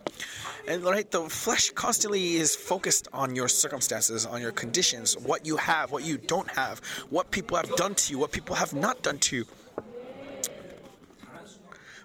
And 0.66 0.82
right, 0.82 1.08
the 1.10 1.28
flesh 1.28 1.70
constantly 1.70 2.36
is 2.36 2.56
focused 2.56 3.06
on 3.12 3.36
your 3.36 3.48
circumstances, 3.48 4.24
on 4.24 4.40
your 4.40 4.52
conditions, 4.52 5.16
what 5.18 5.44
you 5.44 5.58
have, 5.58 5.92
what 5.92 6.04
you 6.04 6.16
don't 6.16 6.50
have, 6.50 6.78
what 7.10 7.30
people 7.30 7.58
have 7.58 7.76
done 7.76 7.94
to 7.94 8.12
you, 8.12 8.18
what 8.18 8.32
people 8.32 8.56
have 8.56 8.72
not 8.72 9.02
done 9.02 9.18
to 9.18 9.36
you. 9.36 9.46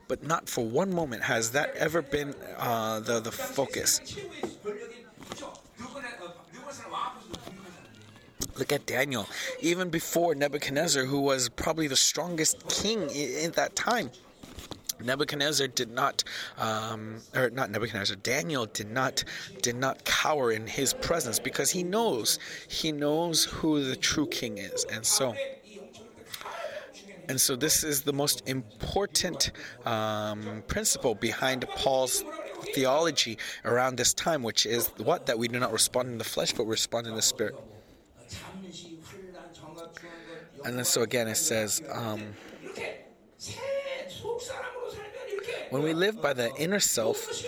But 0.09 0.23
not 0.23 0.49
for 0.49 0.65
one 0.65 0.93
moment 0.93 1.23
has 1.23 1.51
that 1.51 1.73
ever 1.77 2.01
been 2.01 2.35
uh, 2.57 2.99
the, 2.99 3.21
the 3.21 3.31
focus. 3.31 4.01
Look 8.57 8.71
at 8.71 8.85
Daniel, 8.85 9.27
even 9.61 9.89
before 9.89 10.35
Nebuchadnezzar, 10.35 11.05
who 11.05 11.21
was 11.21 11.49
probably 11.49 11.87
the 11.87 11.95
strongest 11.95 12.67
king 12.69 13.09
in, 13.09 13.51
that 13.53 13.75
time. 13.75 14.11
Nebuchadnezzar 15.03 15.67
did 15.67 15.89
not, 15.89 16.23
um, 16.59 17.17
or 17.35 17.49
not 17.49 17.71
Nebuchadnezzar. 17.71 18.17
Daniel 18.17 18.67
did 18.67 18.91
not 18.91 19.23
did 19.63 19.75
not 19.75 20.05
cower 20.05 20.51
in 20.51 20.67
his 20.67 20.93
presence 20.93 21.39
because 21.39 21.71
he 21.71 21.81
knows 21.81 22.37
he 22.67 22.91
knows 22.91 23.45
who 23.45 23.83
the 23.83 23.95
true 23.95 24.27
king 24.27 24.59
is, 24.59 24.85
and 24.91 25.03
so. 25.03 25.33
And 27.29 27.39
so, 27.39 27.55
this 27.55 27.83
is 27.83 28.01
the 28.01 28.13
most 28.13 28.47
important 28.47 29.51
um, 29.85 30.63
principle 30.67 31.15
behind 31.15 31.67
Paul's 31.69 32.23
theology 32.73 33.37
around 33.65 33.97
this 33.97 34.13
time, 34.13 34.43
which 34.43 34.65
is 34.65 34.87
what? 34.97 35.25
That 35.25 35.37
we 35.37 35.47
do 35.47 35.59
not 35.59 35.71
respond 35.71 36.09
in 36.09 36.17
the 36.17 36.23
flesh, 36.23 36.53
but 36.53 36.65
respond 36.65 37.07
in 37.07 37.15
the 37.15 37.21
spirit. 37.21 37.55
And 40.63 40.77
then, 40.77 40.85
so 40.85 41.01
again, 41.01 41.27
it 41.27 41.35
says, 41.35 41.81
um, 41.91 42.35
when 45.71 45.81
we 45.81 45.93
live 45.93 46.21
by 46.21 46.33
the 46.33 46.53
inner 46.55 46.79
self, 46.79 47.43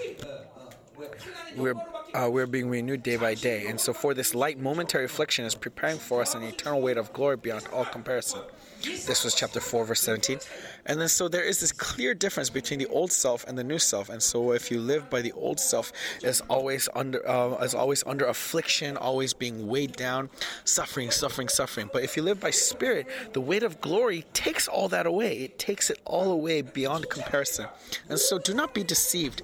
we're 1.55 1.75
uh, 2.13 2.29
we're 2.29 2.45
being 2.45 2.69
renewed 2.69 3.01
day 3.03 3.15
by 3.17 3.33
day. 3.33 3.67
And 3.67 3.79
so, 3.79 3.93
for 3.93 4.13
this 4.13 4.35
light 4.35 4.59
momentary 4.59 5.05
affliction 5.05 5.45
is 5.45 5.55
preparing 5.55 5.97
for 5.97 6.21
us 6.21 6.35
an 6.35 6.43
eternal 6.43 6.81
weight 6.81 6.97
of 6.97 7.11
glory 7.13 7.37
beyond 7.37 7.67
all 7.73 7.85
comparison. 7.85 8.41
This 8.83 9.23
was 9.23 9.33
chapter 9.33 9.61
4, 9.61 9.85
verse 9.85 10.01
17. 10.01 10.39
And 10.85 10.99
then, 10.99 11.07
so 11.07 11.29
there 11.29 11.43
is 11.43 11.61
this 11.61 11.71
clear 11.71 12.13
difference 12.13 12.49
between 12.49 12.79
the 12.79 12.87
old 12.87 13.11
self 13.11 13.45
and 13.47 13.57
the 13.57 13.63
new 13.63 13.79
self. 13.79 14.09
And 14.09 14.21
so, 14.21 14.51
if 14.51 14.69
you 14.69 14.79
live 14.79 15.09
by 15.09 15.21
the 15.21 15.31
old 15.33 15.59
self, 15.59 15.93
is 16.21 16.41
always 16.49 16.89
under 16.93 17.27
uh, 17.27 17.55
is 17.63 17.73
always 17.73 18.03
under 18.05 18.25
affliction, 18.25 18.97
always 18.97 19.33
being 19.33 19.67
weighed 19.67 19.93
down, 19.93 20.29
suffering, 20.65 21.11
suffering, 21.11 21.47
suffering. 21.47 21.89
But 21.93 22.03
if 22.03 22.17
you 22.17 22.23
live 22.23 22.41
by 22.41 22.51
spirit, 22.51 23.07
the 23.31 23.41
weight 23.41 23.63
of 23.63 23.79
glory 23.79 24.25
takes 24.33 24.67
all 24.67 24.89
that 24.89 25.05
away. 25.05 25.37
It 25.37 25.57
takes 25.57 25.89
it 25.89 25.99
all 26.03 26.31
away 26.31 26.61
beyond 26.61 27.09
comparison. 27.09 27.67
And 28.09 28.19
so, 28.19 28.37
do 28.37 28.53
not 28.53 28.73
be 28.73 28.83
deceived. 28.83 29.43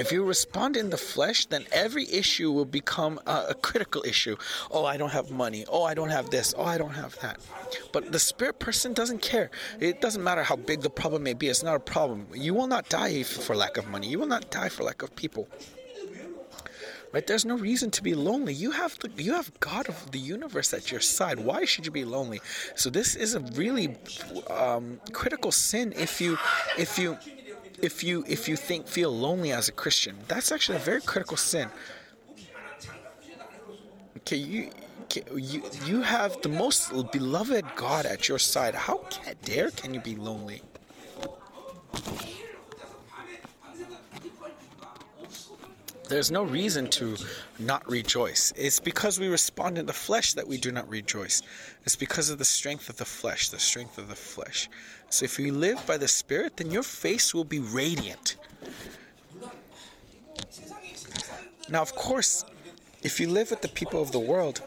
If 0.00 0.12
you 0.12 0.24
respond 0.24 0.76
in 0.76 0.90
the 0.90 0.96
flesh, 0.96 1.46
then 1.46 1.66
every 1.72 2.08
issue 2.10 2.52
will 2.52 2.64
become 2.64 3.20
a, 3.26 3.46
a, 3.50 3.54
critical 3.54 4.02
issue. 4.04 4.36
Oh, 4.70 4.84
I 4.84 4.96
don't 4.96 5.10
have 5.10 5.30
money. 5.30 5.64
Oh, 5.68 5.82
I 5.82 5.94
don't 5.94 6.10
have 6.10 6.30
this. 6.30 6.54
Oh, 6.56 6.64
I 6.64 6.78
don't 6.78 6.94
have 6.94 7.18
that. 7.20 7.38
But 7.92 8.12
the 8.12 8.18
spirit 8.18 8.58
person 8.58 8.92
doesn't 8.92 9.22
care. 9.22 9.50
It 9.80 10.00
doesn't 10.00 10.22
matter 10.22 10.42
how 10.42 10.56
big 10.56 10.82
the 10.82 10.90
problem 10.90 11.22
may 11.22 11.34
be. 11.34 11.48
It's 11.48 11.62
not 11.62 11.74
a 11.74 11.80
problem. 11.80 12.26
You 12.32 12.54
will 12.54 12.66
not 12.66 12.88
die 12.88 13.22
for 13.22 13.56
lack 13.56 13.76
of 13.76 13.88
money. 13.88 14.08
You 14.08 14.18
will 14.18 14.26
not 14.26 14.50
die 14.50 14.68
for 14.68 14.84
lack 14.84 15.02
of 15.02 15.14
people. 15.16 15.48
Right? 17.12 17.26
There's 17.26 17.46
no 17.46 17.56
reason 17.56 17.90
to 17.92 18.02
be 18.02 18.14
lonely. 18.14 18.52
You 18.52 18.70
have 18.72 18.98
the, 18.98 19.10
you 19.22 19.32
have 19.32 19.50
God 19.60 19.88
of 19.88 20.10
the 20.10 20.18
universe 20.18 20.74
at 20.74 20.90
your 20.92 21.00
side. 21.00 21.40
Why 21.40 21.64
should 21.64 21.86
you 21.86 21.92
be 21.92 22.04
lonely? 22.04 22.40
So 22.74 22.90
this 22.90 23.16
is 23.16 23.34
a 23.34 23.40
really 23.40 23.96
um, 24.50 25.00
critical 25.12 25.50
sin 25.50 25.94
if 25.96 26.20
you 26.20 26.36
if 26.76 26.98
you 26.98 27.16
if 27.82 28.02
you 28.02 28.24
if 28.26 28.48
you 28.48 28.56
think 28.56 28.86
feel 28.86 29.10
lonely 29.10 29.52
as 29.52 29.68
a 29.68 29.72
Christian, 29.72 30.16
that's 30.28 30.52
actually 30.52 30.76
a 30.76 30.80
very 30.80 31.00
critical 31.00 31.36
sin. 31.36 31.68
Okay, 34.18 34.36
you 34.36 34.70
you 35.34 35.62
you 35.86 36.02
have 36.02 36.40
the 36.42 36.48
most 36.48 36.92
beloved 37.12 37.64
God 37.76 38.06
at 38.06 38.28
your 38.28 38.38
side. 38.38 38.74
How 38.74 38.98
can, 39.10 39.34
dare 39.44 39.70
can 39.70 39.94
you 39.94 40.00
be 40.00 40.16
lonely? 40.16 40.62
There's 46.08 46.30
no 46.30 46.42
reason 46.42 46.88
to 46.90 47.16
not 47.58 47.86
rejoice. 47.86 48.50
It's 48.56 48.80
because 48.80 49.20
we 49.20 49.28
respond 49.28 49.76
in 49.76 49.84
the 49.84 49.92
flesh 49.92 50.32
that 50.34 50.48
we 50.48 50.56
do 50.56 50.72
not 50.72 50.88
rejoice. 50.88 51.42
It's 51.84 51.96
because 51.96 52.30
of 52.30 52.38
the 52.38 52.46
strength 52.46 52.88
of 52.88 52.96
the 52.96 53.04
flesh, 53.04 53.50
the 53.50 53.58
strength 53.58 53.98
of 53.98 54.08
the 54.08 54.14
flesh. 54.14 54.70
So 55.10 55.24
if 55.24 55.38
you 55.38 55.52
live 55.52 55.84
by 55.86 55.96
the 55.96 56.08
Spirit, 56.08 56.58
then 56.58 56.70
your 56.70 56.82
face 56.82 57.34
will 57.34 57.44
be 57.44 57.60
radiant. 57.60 58.36
Now, 61.70 61.82
of 61.82 61.94
course, 61.94 62.44
if 63.02 63.20
you 63.20 63.28
live 63.28 63.50
with 63.50 63.62
the 63.62 63.68
people 63.68 64.00
of 64.02 64.12
the 64.12 64.18
world, 64.18 64.62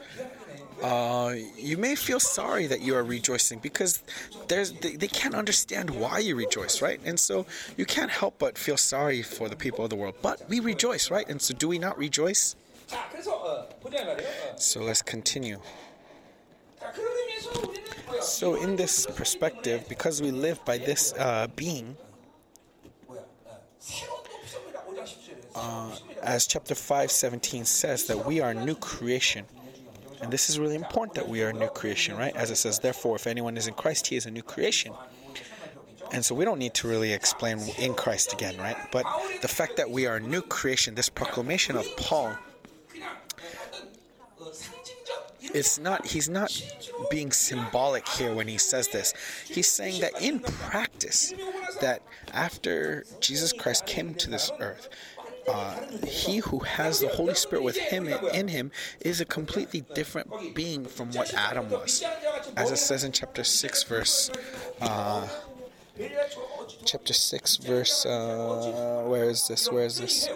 uh, 0.82 1.34
you 1.56 1.76
may 1.76 1.94
feel 1.94 2.18
sorry 2.18 2.66
that 2.66 2.80
you 2.80 2.94
are 2.94 3.04
rejoicing 3.04 3.60
because 3.60 4.02
there's 4.48 4.72
they, 4.72 4.96
they, 4.96 5.06
can't 5.06 5.34
understand 5.34 5.90
why 5.90 6.18
you 6.18 6.34
rejoice, 6.34 6.82
right? 6.82 7.00
And 7.04 7.20
so 7.20 7.46
you 7.76 7.86
can't 7.86 8.10
help 8.10 8.38
but 8.38 8.58
feel 8.58 8.76
sorry 8.76 9.22
for 9.22 9.48
the 9.48 9.54
people 9.54 9.84
of 9.84 9.90
the 9.90 9.96
world. 9.96 10.16
But 10.22 10.48
we 10.48 10.58
rejoice, 10.58 11.10
right? 11.10 11.28
And 11.28 11.40
so 11.40 11.54
do 11.54 11.68
we 11.68 11.78
not 11.78 11.96
rejoice? 11.98 12.56
So 14.56 14.80
let's 14.82 15.02
continue. 15.02 15.60
So, 18.20 18.54
in 18.54 18.76
this 18.76 19.06
perspective, 19.06 19.88
because 19.88 20.22
we 20.22 20.30
live 20.30 20.64
by 20.64 20.78
this 20.78 21.12
uh, 21.18 21.48
being, 21.56 21.96
uh, 25.54 25.96
as 26.22 26.46
chapter 26.46 26.74
5 26.74 27.10
17 27.10 27.64
says, 27.64 28.04
that 28.06 28.24
we 28.24 28.40
are 28.40 28.54
new 28.54 28.74
creation. 28.76 29.44
And 30.20 30.32
this 30.32 30.48
is 30.48 30.58
really 30.58 30.76
important 30.76 31.14
that 31.14 31.28
we 31.28 31.42
are 31.42 31.48
a 31.48 31.52
new 31.52 31.66
creation, 31.68 32.16
right? 32.16 32.34
As 32.36 32.52
it 32.52 32.56
says, 32.56 32.78
therefore, 32.78 33.16
if 33.16 33.26
anyone 33.26 33.56
is 33.56 33.66
in 33.66 33.74
Christ, 33.74 34.06
he 34.06 34.14
is 34.14 34.24
a 34.26 34.30
new 34.30 34.42
creation. 34.42 34.92
And 36.12 36.24
so 36.24 36.34
we 36.34 36.44
don't 36.44 36.58
need 36.58 36.74
to 36.74 36.88
really 36.88 37.12
explain 37.12 37.58
in 37.78 37.94
Christ 37.94 38.32
again, 38.32 38.56
right? 38.58 38.76
But 38.92 39.04
the 39.40 39.48
fact 39.48 39.76
that 39.78 39.90
we 39.90 40.06
are 40.06 40.16
a 40.16 40.20
new 40.20 40.42
creation, 40.42 40.94
this 40.94 41.08
proclamation 41.08 41.74
of 41.76 41.86
Paul, 41.96 42.36
it's 45.54 45.78
not, 45.78 46.06
he's 46.06 46.28
not 46.28 46.50
being 47.10 47.32
symbolic 47.32 48.08
here 48.08 48.34
when 48.34 48.48
he 48.48 48.58
says 48.58 48.88
this. 48.88 49.14
He's 49.48 49.70
saying 49.70 50.00
that 50.00 50.20
in 50.20 50.40
practice, 50.40 51.34
that 51.80 52.02
after 52.32 53.04
Jesus 53.20 53.52
Christ 53.52 53.86
came 53.86 54.14
to 54.14 54.30
this 54.30 54.50
earth, 54.60 54.88
uh, 55.48 55.76
he 56.06 56.38
who 56.38 56.60
has 56.60 57.00
the 57.00 57.08
Holy 57.08 57.34
Spirit 57.34 57.64
with 57.64 57.76
him 57.76 58.06
in 58.06 58.48
him 58.48 58.70
is 59.00 59.20
a 59.20 59.24
completely 59.24 59.84
different 59.94 60.54
being 60.54 60.84
from 60.84 61.10
what 61.12 61.34
Adam 61.34 61.68
was, 61.70 62.04
as 62.56 62.70
it 62.70 62.76
says 62.76 63.02
in 63.04 63.12
chapter 63.12 63.42
six, 63.42 63.82
verse. 63.82 64.30
Uh, 64.80 65.28
chapter 66.84 67.12
6 67.12 67.56
verse 67.58 68.06
uh, 68.06 69.04
where 69.06 69.28
is 69.28 69.46
this 69.46 69.70
where 69.70 69.84
is 69.84 69.98
this 69.98 70.28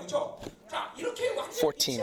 14 1.61 2.02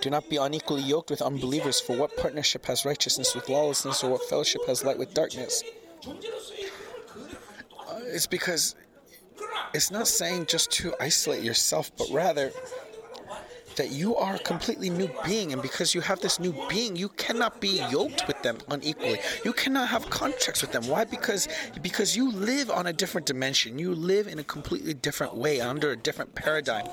do 0.00 0.10
not 0.10 0.28
be 0.28 0.36
unequally 0.36 0.82
yoked 0.82 1.10
with 1.10 1.22
unbelievers 1.22 1.80
for 1.80 1.96
what 1.96 2.16
partnership 2.16 2.66
has 2.66 2.84
righteousness 2.84 3.34
with 3.34 3.48
lawlessness 3.48 4.02
or 4.04 4.10
what 4.10 4.28
fellowship 4.28 4.60
has 4.66 4.84
light 4.84 4.98
with 4.98 5.14
darkness? 5.14 5.62
Uh, 6.06 6.12
it's 8.04 8.26
because 8.26 8.74
it's 9.74 9.90
not 9.90 10.08
saying 10.08 10.46
just 10.46 10.70
to 10.70 10.94
isolate 11.00 11.42
yourself 11.42 11.90
but 11.96 12.08
rather 12.10 12.50
that 13.78 13.90
you 13.90 14.14
are 14.16 14.34
a 14.34 14.38
completely 14.40 14.90
new 14.90 15.08
being, 15.24 15.52
and 15.52 15.62
because 15.62 15.94
you 15.94 16.00
have 16.02 16.20
this 16.20 16.38
new 16.38 16.54
being, 16.68 16.94
you 16.96 17.08
cannot 17.10 17.60
be 17.60 17.82
yoked 17.90 18.26
with 18.26 18.40
them 18.42 18.58
unequally. 18.68 19.18
You 19.44 19.52
cannot 19.52 19.88
have 19.88 20.10
contracts 20.10 20.60
with 20.60 20.72
them. 20.72 20.86
Why? 20.86 21.04
Because 21.04 21.48
because 21.80 22.16
you 22.16 22.30
live 22.30 22.70
on 22.70 22.86
a 22.86 22.92
different 22.92 23.26
dimension. 23.26 23.78
You 23.78 23.94
live 23.94 24.26
in 24.26 24.38
a 24.38 24.44
completely 24.44 24.94
different 24.94 25.34
way, 25.34 25.60
under 25.60 25.92
a 25.92 25.96
different 25.96 26.34
paradigm. 26.34 26.86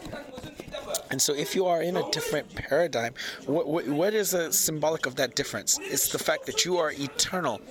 And 1.11 1.21
so, 1.21 1.33
if 1.33 1.55
you 1.55 1.65
are 1.65 1.81
in 1.81 1.97
a 1.97 2.09
different 2.11 2.53
paradigm, 2.55 3.13
what, 3.45 3.67
what, 3.67 3.87
what 3.87 4.13
is 4.13 4.33
a 4.33 4.53
symbolic 4.53 5.05
of 5.05 5.15
that 5.15 5.35
difference? 5.35 5.79
It's 5.81 6.09
the 6.09 6.19
fact 6.19 6.45
that 6.45 6.65
you 6.65 6.77
are 6.77 6.91
eternal. 6.91 7.61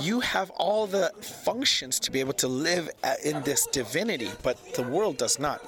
You 0.00 0.20
have 0.20 0.50
all 0.50 0.86
the 0.86 1.10
functions 1.20 1.98
to 2.00 2.12
be 2.12 2.20
able 2.20 2.34
to 2.34 2.46
live 2.46 2.88
in 3.24 3.42
this 3.42 3.66
divinity, 3.66 4.30
but 4.42 4.56
the 4.74 4.82
world 4.82 5.16
does 5.16 5.38
not. 5.38 5.60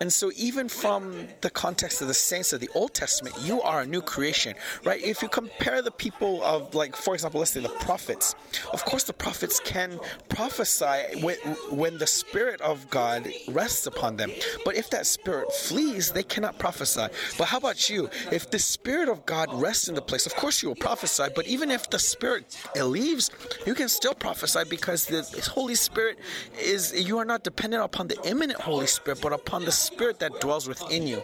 And 0.00 0.10
so, 0.10 0.32
even 0.34 0.70
from 0.70 1.28
the 1.42 1.50
context 1.50 2.00
of 2.00 2.08
the 2.08 2.14
saints 2.14 2.54
of 2.54 2.60
the 2.60 2.70
Old 2.74 2.94
Testament, 2.94 3.36
you 3.42 3.60
are 3.60 3.82
a 3.82 3.86
new 3.86 4.00
creation, 4.00 4.54
right? 4.82 5.02
If 5.02 5.20
you 5.20 5.28
compare 5.28 5.82
the 5.82 5.90
people 5.90 6.42
of, 6.42 6.74
like, 6.74 6.96
for 6.96 7.12
example, 7.12 7.40
let's 7.40 7.50
say 7.50 7.60
the 7.60 7.68
prophets, 7.68 8.34
of 8.72 8.82
course, 8.86 9.04
the 9.04 9.12
prophets 9.12 9.60
can 9.60 10.00
prophesy 10.30 11.20
when, 11.20 11.36
when 11.70 11.98
the 11.98 12.06
Spirit 12.06 12.62
of 12.62 12.88
God 12.88 13.30
rests 13.48 13.86
upon 13.86 14.16
them. 14.16 14.30
But 14.64 14.74
if 14.74 14.88
that 14.88 15.06
Spirit 15.06 15.52
flees, 15.52 16.12
they 16.12 16.22
cannot 16.22 16.58
prophesy. 16.58 17.08
But 17.36 17.48
how 17.48 17.58
about 17.58 17.90
you? 17.90 18.08
If 18.32 18.50
the 18.50 18.58
Spirit 18.58 19.10
of 19.10 19.26
God 19.26 19.52
rests 19.52 19.88
in 19.88 19.94
the 19.94 20.02
place, 20.02 20.24
of 20.24 20.34
course, 20.34 20.62
you 20.62 20.70
will 20.70 20.76
prophesy. 20.76 21.24
But 21.36 21.46
even 21.46 21.70
if 21.70 21.90
the 21.90 21.98
Spirit 21.98 22.56
leaves, 22.74 23.30
you 23.66 23.74
can 23.74 23.90
still 23.90 24.14
prophesy 24.14 24.60
because 24.66 25.04
the 25.04 25.50
Holy 25.52 25.74
Spirit 25.74 26.18
is, 26.58 27.06
you 27.06 27.18
are 27.18 27.26
not 27.26 27.44
dependent 27.44 27.84
upon 27.84 28.08
the 28.08 28.18
immanent 28.24 28.62
Holy 28.62 28.86
Spirit, 28.86 29.20
but 29.20 29.34
upon 29.34 29.66
the 29.66 29.70
spirit 29.70 29.89
that 30.18 30.40
dwells 30.40 30.68
within 30.68 31.06
you. 31.06 31.22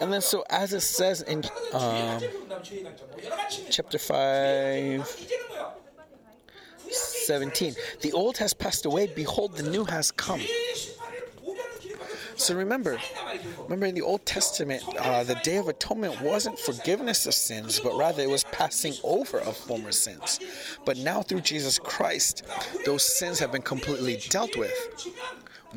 And 0.00 0.12
then, 0.12 0.20
so 0.20 0.44
as 0.50 0.72
it 0.72 0.80
says 0.80 1.22
in 1.22 1.44
um, 1.72 2.20
chapter 3.70 3.98
5, 3.98 5.06
17, 6.90 7.74
the 8.02 8.12
old 8.12 8.36
has 8.38 8.52
passed 8.52 8.84
away, 8.84 9.06
behold, 9.06 9.56
the 9.56 9.62
new 9.62 9.84
has 9.84 10.10
come. 10.10 10.40
So 12.36 12.54
remember, 12.54 12.98
remember 13.64 13.86
in 13.86 13.94
the 13.94 14.02
Old 14.02 14.26
Testament, 14.26 14.82
uh, 14.98 15.24
the 15.24 15.36
Day 15.36 15.56
of 15.56 15.68
Atonement 15.68 16.20
wasn't 16.20 16.58
forgiveness 16.58 17.26
of 17.26 17.34
sins, 17.34 17.80
but 17.80 17.96
rather 17.96 18.22
it 18.22 18.28
was 18.28 18.44
passing 18.44 18.94
over 19.02 19.38
of 19.40 19.56
former 19.56 19.92
sins. 19.92 20.40
But 20.84 20.98
now 20.98 21.22
through 21.22 21.42
Jesus 21.42 21.78
Christ, 21.78 22.42
those 22.84 23.04
sins 23.04 23.38
have 23.38 23.52
been 23.52 23.62
completely 23.62 24.16
dealt 24.28 24.56
with 24.56 24.72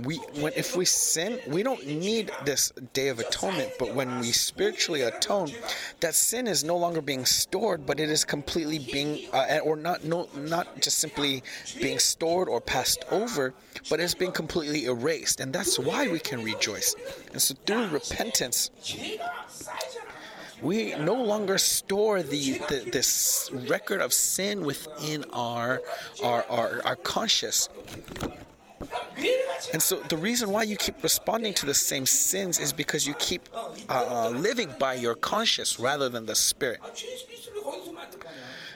we 0.04 0.18
when 0.40 0.54
if 0.56 0.76
we 0.76 0.86
sin, 0.86 1.40
we 1.48 1.64
don't 1.64 1.86
need 1.86 2.32
this 2.46 2.72
day 2.94 3.08
of 3.10 3.20
atonement, 3.20 3.72
but 3.80 3.94
when 3.94 4.20
we 4.20 4.32
spiritually 4.32 5.02
atone, 5.02 5.52
that 6.00 6.16
sin 6.16 6.48
is 6.48 6.64
no 6.64 6.78
longer 6.78 7.02
being 7.02 7.26
stored, 7.26 7.86
but 7.86 8.00
it 8.00 8.10
is 8.10 8.24
completely 8.24 8.80
being 8.80 9.28
uh, 9.34 9.60
or 9.64 9.76
not 9.76 10.04
no 10.04 10.30
not 10.36 10.82
just 10.82 11.00
simply 11.00 11.44
being 11.82 12.00
stored 12.00 12.50
or 12.50 12.62
passed 12.62 13.06
over, 13.12 13.54
but 13.90 14.00
it's 14.00 14.14
being 14.14 14.32
completely 14.32 14.86
erased, 14.86 15.40
and 15.40 15.54
that's 15.54 15.80
why 15.80 16.08
we 16.08 16.20
can 16.20 16.44
rejoice. 16.44 16.96
And 17.32 17.42
so 17.42 17.56
through 17.66 17.88
repentance, 17.88 18.72
we 20.62 20.96
no 20.96 21.14
longer 21.14 21.58
store 21.58 22.24
the, 22.24 22.54
the, 22.70 22.90
this 22.92 23.50
record 23.54 24.02
of 24.02 24.12
sin 24.14 24.66
within 24.66 25.24
our 25.32 25.82
our 26.24 26.46
our, 26.50 26.82
our 26.84 26.96
conscious 26.96 27.70
and 29.74 29.82
so 29.82 29.98
the 30.10 30.18
reason 30.18 30.50
why 30.50 30.64
you 30.64 30.76
keep 30.76 31.02
responding 31.04 31.54
to 31.56 31.66
the 31.66 31.74
same 31.74 32.06
sins 32.06 32.60
is 32.60 32.74
because 32.74 33.08
you 33.08 33.14
keep 33.16 33.50
uh, 33.54 33.74
uh, 33.90 34.30
living 34.30 34.74
by 34.80 34.94
your 34.94 35.16
conscience 35.16 35.80
rather 35.80 36.10
than 36.10 36.26
the 36.26 36.36
spirit. 36.36 36.80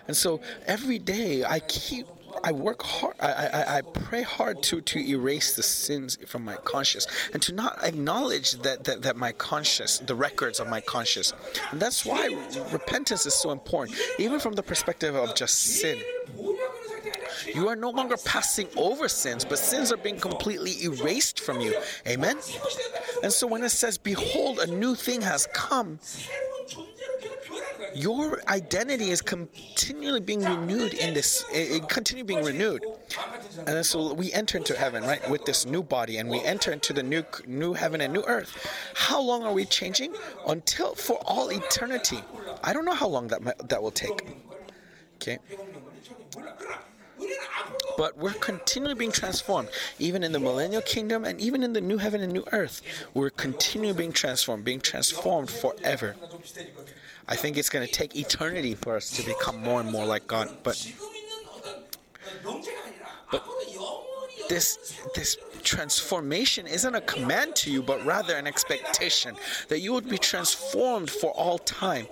And 0.07 0.17
so 0.17 0.41
every 0.65 0.99
day 0.99 1.43
I 1.43 1.59
keep 1.59 2.07
I 2.43 2.51
work 2.51 2.81
hard. 2.81 3.15
I, 3.19 3.27
I, 3.31 3.77
I 3.77 3.81
pray 3.81 4.23
hard 4.23 4.63
to, 4.63 4.81
to 4.81 4.99
erase 4.99 5.55
the 5.55 5.63
sins 5.63 6.17
from 6.25 6.43
my 6.43 6.55
conscience 6.55 7.05
and 7.33 7.41
to 7.43 7.53
not 7.53 7.83
acknowledge 7.83 8.53
that, 8.61 8.85
that, 8.85 9.03
that 9.03 9.15
my 9.15 9.31
conscience, 9.33 9.99
the 9.99 10.15
records 10.15 10.59
of 10.59 10.67
my 10.67 10.81
conscience. 10.81 11.33
And 11.71 11.79
that's 11.79 12.05
why 12.05 12.27
repentance 12.71 13.25
is 13.25 13.35
so 13.35 13.51
important, 13.51 13.97
even 14.17 14.39
from 14.39 14.53
the 14.53 14.63
perspective 14.63 15.15
of 15.15 15.35
just 15.35 15.57
sin. 15.59 15.99
You 17.53 17.67
are 17.67 17.75
no 17.75 17.89
longer 17.89 18.15
passing 18.17 18.67
over 18.75 19.07
sins, 19.07 19.45
but 19.45 19.59
sins 19.59 19.91
are 19.91 19.97
being 19.97 20.19
completely 20.19 20.83
erased 20.83 21.39
from 21.39 21.59
you. 21.61 21.75
Amen? 22.07 22.37
And 23.23 23.31
so 23.31 23.47
when 23.47 23.63
it 23.63 23.69
says, 23.69 23.97
Behold, 23.97 24.59
a 24.59 24.67
new 24.67 24.95
thing 24.95 25.21
has 25.21 25.47
come, 25.53 25.99
your 27.93 28.41
identity 28.47 29.09
is 29.09 29.21
continually 29.21 30.21
being 30.21 30.43
renewed 30.43 30.93
in 30.93 31.13
this, 31.13 31.43
it, 31.51 31.87
continue 31.89 32.23
being 32.23 32.43
renewed. 32.43 32.85
And 33.67 33.85
so 33.85 34.13
we 34.13 34.31
enter 34.31 34.57
into 34.57 34.75
heaven, 34.77 35.03
right, 35.03 35.27
with 35.29 35.45
this 35.45 35.65
new 35.65 35.83
body, 35.83 36.17
and 36.17 36.29
we 36.29 36.41
enter 36.41 36.71
into 36.71 36.93
the 36.93 37.03
new 37.03 37.23
new 37.45 37.73
heaven 37.73 38.01
and 38.01 38.13
new 38.13 38.23
earth. 38.27 38.67
How 38.95 39.21
long 39.21 39.43
are 39.43 39.53
we 39.53 39.65
changing? 39.65 40.13
Until 40.47 40.95
for 40.95 41.17
all 41.25 41.51
eternity. 41.51 42.19
I 42.63 42.73
don't 42.73 42.85
know 42.85 42.93
how 42.93 43.07
long 43.07 43.27
that 43.27 43.69
that 43.69 43.81
will 43.81 43.91
take. 43.91 44.27
Okay. 45.15 45.39
But 47.97 48.17
we're 48.17 48.33
continually 48.33 48.95
being 48.95 49.11
transformed, 49.11 49.69
even 49.99 50.23
in 50.23 50.31
the 50.31 50.39
millennial 50.39 50.81
kingdom 50.81 51.25
and 51.25 51.39
even 51.39 51.61
in 51.63 51.73
the 51.73 51.81
new 51.81 51.97
heaven 51.97 52.21
and 52.21 52.31
new 52.31 52.43
earth. 52.51 52.81
We're 53.13 53.29
continually 53.29 53.97
being 53.97 54.11
transformed, 54.11 54.63
being 54.63 54.79
transformed 54.79 55.49
forever. 55.49 56.15
I 57.27 57.35
think 57.35 57.57
it's 57.57 57.69
going 57.69 57.85
to 57.85 57.91
take 57.91 58.15
eternity 58.15 58.75
for 58.75 58.95
us 58.95 59.11
to 59.11 59.23
become 59.23 59.61
more 59.61 59.79
and 59.79 59.91
more 59.91 60.05
like 60.05 60.27
God. 60.27 60.49
But, 60.63 60.91
but 63.31 63.43
this 64.49 64.97
this 65.15 65.37
transformation 65.63 66.67
isn't 66.67 66.95
a 66.95 67.01
command 67.01 67.55
to 67.55 67.71
you, 67.71 67.81
but 67.81 68.03
rather 68.05 68.35
an 68.35 68.47
expectation 68.47 69.35
that 69.69 69.79
you 69.79 69.93
would 69.93 70.09
be 70.09 70.17
transformed 70.17 71.09
for 71.09 71.31
all 71.31 71.57
time. 71.59 72.07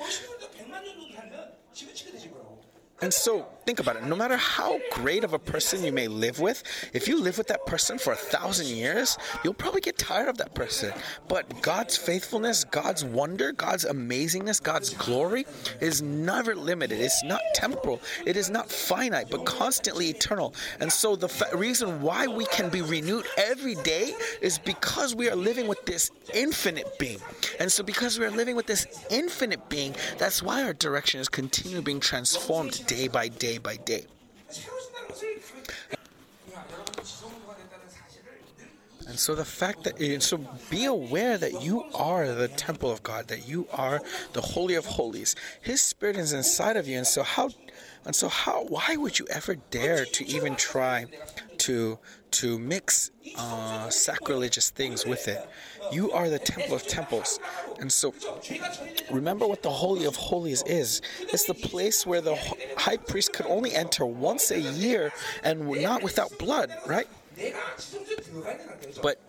And 3.02 3.14
so 3.14 3.48
think 3.66 3.80
about 3.80 3.96
it. 3.98 4.04
No 4.04 4.16
matter 4.16 4.38
how 4.38 4.80
great 4.92 5.24
of 5.24 5.34
a 5.34 5.40
person 5.40 5.84
you 5.84 5.92
may 5.92 6.08
live 6.08 6.40
with, 6.40 6.64
if 6.94 7.08
you 7.08 7.22
live 7.22 7.38
with 7.38 7.48
that 7.48 7.66
person 7.66 7.98
for 7.98 8.14
a 8.14 8.16
thousand 8.16 8.68
years, 8.68 9.18
you'll 9.44 9.54
probably 9.54 9.82
get 9.82 9.98
tired 9.98 10.28
of 10.28 10.38
that 10.38 10.54
person. 10.54 10.94
But 11.28 11.62
God's 11.62 11.98
faithfulness, 11.98 12.64
God's 12.64 13.04
wonder, 13.04 13.52
God's 13.52 13.86
amazingness, 13.86 14.62
God's 14.62 14.94
glory 14.94 15.46
is 15.82 16.02
never 16.02 16.56
limited. 16.56 17.00
It's 17.00 17.24
not 17.24 17.42
temporal. 17.54 18.02
It 18.26 18.38
is 18.38 18.50
not 18.50 18.70
finite, 18.70 19.30
but 19.30 19.46
constantly 19.46 20.10
eternal. 20.10 20.54
And 20.80 20.92
so 20.92 21.16
the 21.16 21.30
fa- 21.30 21.56
reason 21.56 22.02
why 22.02 22.28
we 22.28 22.46
can 22.46 22.70
be 22.70 22.82
renewed 22.82 23.26
every 23.38 23.76
day 23.76 24.14
is 24.42 24.58
because 24.58 25.16
we 25.16 25.30
are 25.30 25.36
living 25.36 25.68
with 25.68 25.86
this 25.86 26.12
infinite 26.34 26.98
being. 27.00 27.20
And 27.60 27.72
so 27.72 27.84
because 27.84 28.20
we 28.20 28.26
are 28.26 28.32
living 28.32 28.56
with 28.56 28.68
this 28.68 29.06
infinite 29.10 29.70
being, 29.70 29.96
that's 30.18 30.42
why 30.42 30.64
our 30.64 30.74
direction 30.74 31.20
is 31.20 31.30
continually 31.30 31.84
being 31.84 32.00
transformed 32.00 32.86
day 32.86 33.08
by 33.08 33.28
day 33.28 33.49
by 33.58 33.78
day. 33.78 34.06
And 39.08 39.18
so 39.18 39.34
the 39.34 39.44
fact 39.44 39.86
that, 39.86 40.22
so 40.22 40.38
be 40.70 40.86
aware 40.86 41.36
that 41.40 41.64
you 41.64 41.84
are 41.96 42.32
the 42.32 42.48
temple 42.48 42.92
of 42.92 43.02
God, 43.02 43.28
that 43.30 43.48
you 43.48 43.68
are 43.74 44.02
the 44.34 44.42
Holy 44.42 44.76
of 44.76 44.86
Holies. 44.86 45.36
His 45.62 45.82
Spirit 45.82 46.16
is 46.16 46.32
inside 46.32 46.78
of 46.78 46.88
you. 46.88 46.98
And 46.98 47.08
so 47.08 47.24
how, 47.24 47.50
and 48.06 48.16
so 48.16 48.30
how, 48.30 48.66
why 48.66 48.98
would 48.98 49.18
you 49.18 49.26
ever 49.32 49.56
dare 49.56 50.06
to 50.06 50.26
even 50.28 50.56
try 50.56 51.08
to, 51.58 51.98
to 52.32 52.60
mix 52.60 53.10
uh, 53.36 53.90
sacrilegious 53.90 54.70
things 54.70 55.08
with 55.08 55.28
it? 55.28 55.44
You 55.92 56.12
are 56.12 56.30
the 56.30 56.40
temple 56.40 56.76
of 56.76 56.88
temples. 56.88 57.40
And 57.80 57.92
so 57.92 58.14
remember 59.12 59.48
what 59.48 59.64
the 59.64 59.70
Holy 59.70 60.06
of 60.06 60.16
Holies 60.16 60.64
is. 60.64 61.02
It's 61.20 61.46
the 61.46 61.54
place 61.54 62.06
where 62.06 62.22
the 62.22 62.36
high 62.78 62.98
priest 62.98 63.34
could 63.34 63.46
only 63.48 63.74
enter 63.74 64.06
once 64.06 64.52
a 64.52 64.60
year 64.60 65.12
and 65.44 65.68
not 65.82 66.04
without 66.04 66.38
blood, 66.38 66.72
right? 66.86 67.08
But 69.02 69.20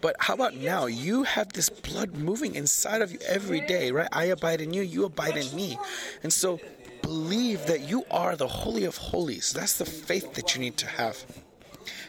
but 0.00 0.16
how 0.20 0.34
about 0.34 0.54
now? 0.54 0.86
You 0.86 1.24
have 1.24 1.52
this 1.52 1.68
blood 1.68 2.14
moving 2.14 2.54
inside 2.54 3.02
of 3.02 3.12
you 3.12 3.18
every 3.26 3.60
day, 3.60 3.90
right? 3.90 4.08
I 4.12 4.24
abide 4.26 4.60
in 4.60 4.72
you, 4.72 4.82
you 4.82 5.04
abide 5.04 5.36
in 5.36 5.54
me. 5.56 5.78
And 6.22 6.32
so 6.32 6.60
believe 7.02 7.66
that 7.66 7.80
you 7.88 8.04
are 8.10 8.36
the 8.36 8.46
Holy 8.46 8.84
of 8.84 8.96
Holies. 8.96 9.52
That's 9.52 9.78
the 9.78 9.84
faith 9.84 10.34
that 10.34 10.54
you 10.54 10.60
need 10.60 10.76
to 10.78 10.86
have. 10.86 11.24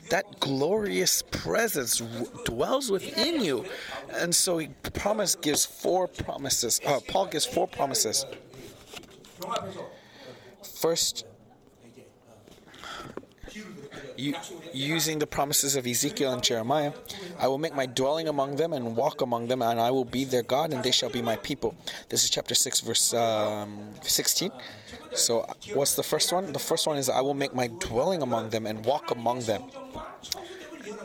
That 0.09 0.39
glorious 0.39 1.21
presence 1.21 2.01
dwells 2.45 2.89
within 2.89 3.43
you. 3.43 3.65
And 4.13 4.33
so 4.33 4.57
he 4.57 4.67
promise 4.93 5.35
gives 5.35 5.65
four 5.65 6.07
promises. 6.07 6.81
Uh, 6.85 6.99
Paul 7.07 7.27
gives 7.27 7.45
four 7.45 7.67
promises. 7.67 8.25
First, 10.63 11.25
using 14.73 15.19
the 15.19 15.27
promises 15.27 15.75
of 15.75 15.85
Ezekiel 15.87 16.33
and 16.33 16.43
Jeremiah, 16.43 16.93
I 17.39 17.47
will 17.47 17.57
make 17.57 17.75
my 17.75 17.85
dwelling 17.85 18.27
among 18.27 18.55
them 18.55 18.73
and 18.73 18.95
walk 18.95 19.21
among 19.21 19.47
them, 19.47 19.61
and 19.61 19.79
I 19.79 19.91
will 19.91 20.05
be 20.05 20.25
their 20.25 20.43
God, 20.43 20.73
and 20.73 20.83
they 20.83 20.91
shall 20.91 21.09
be 21.09 21.21
my 21.21 21.35
people. 21.37 21.75
This 22.09 22.23
is 22.23 22.29
chapter 22.29 22.55
6, 22.55 22.81
verse 22.81 23.13
um, 23.13 23.89
16. 24.01 24.51
So, 25.13 25.47
what's 25.73 25.95
the 25.95 26.03
first 26.03 26.31
one? 26.31 26.51
The 26.53 26.59
first 26.59 26.85
one 26.87 26.97
is, 26.97 27.09
I 27.09 27.21
will 27.21 27.33
make 27.33 27.53
my 27.53 27.67
dwelling 27.67 28.21
among 28.21 28.49
them 28.49 28.65
and 28.65 28.85
walk 28.85 29.11
among 29.11 29.41
them. 29.41 29.63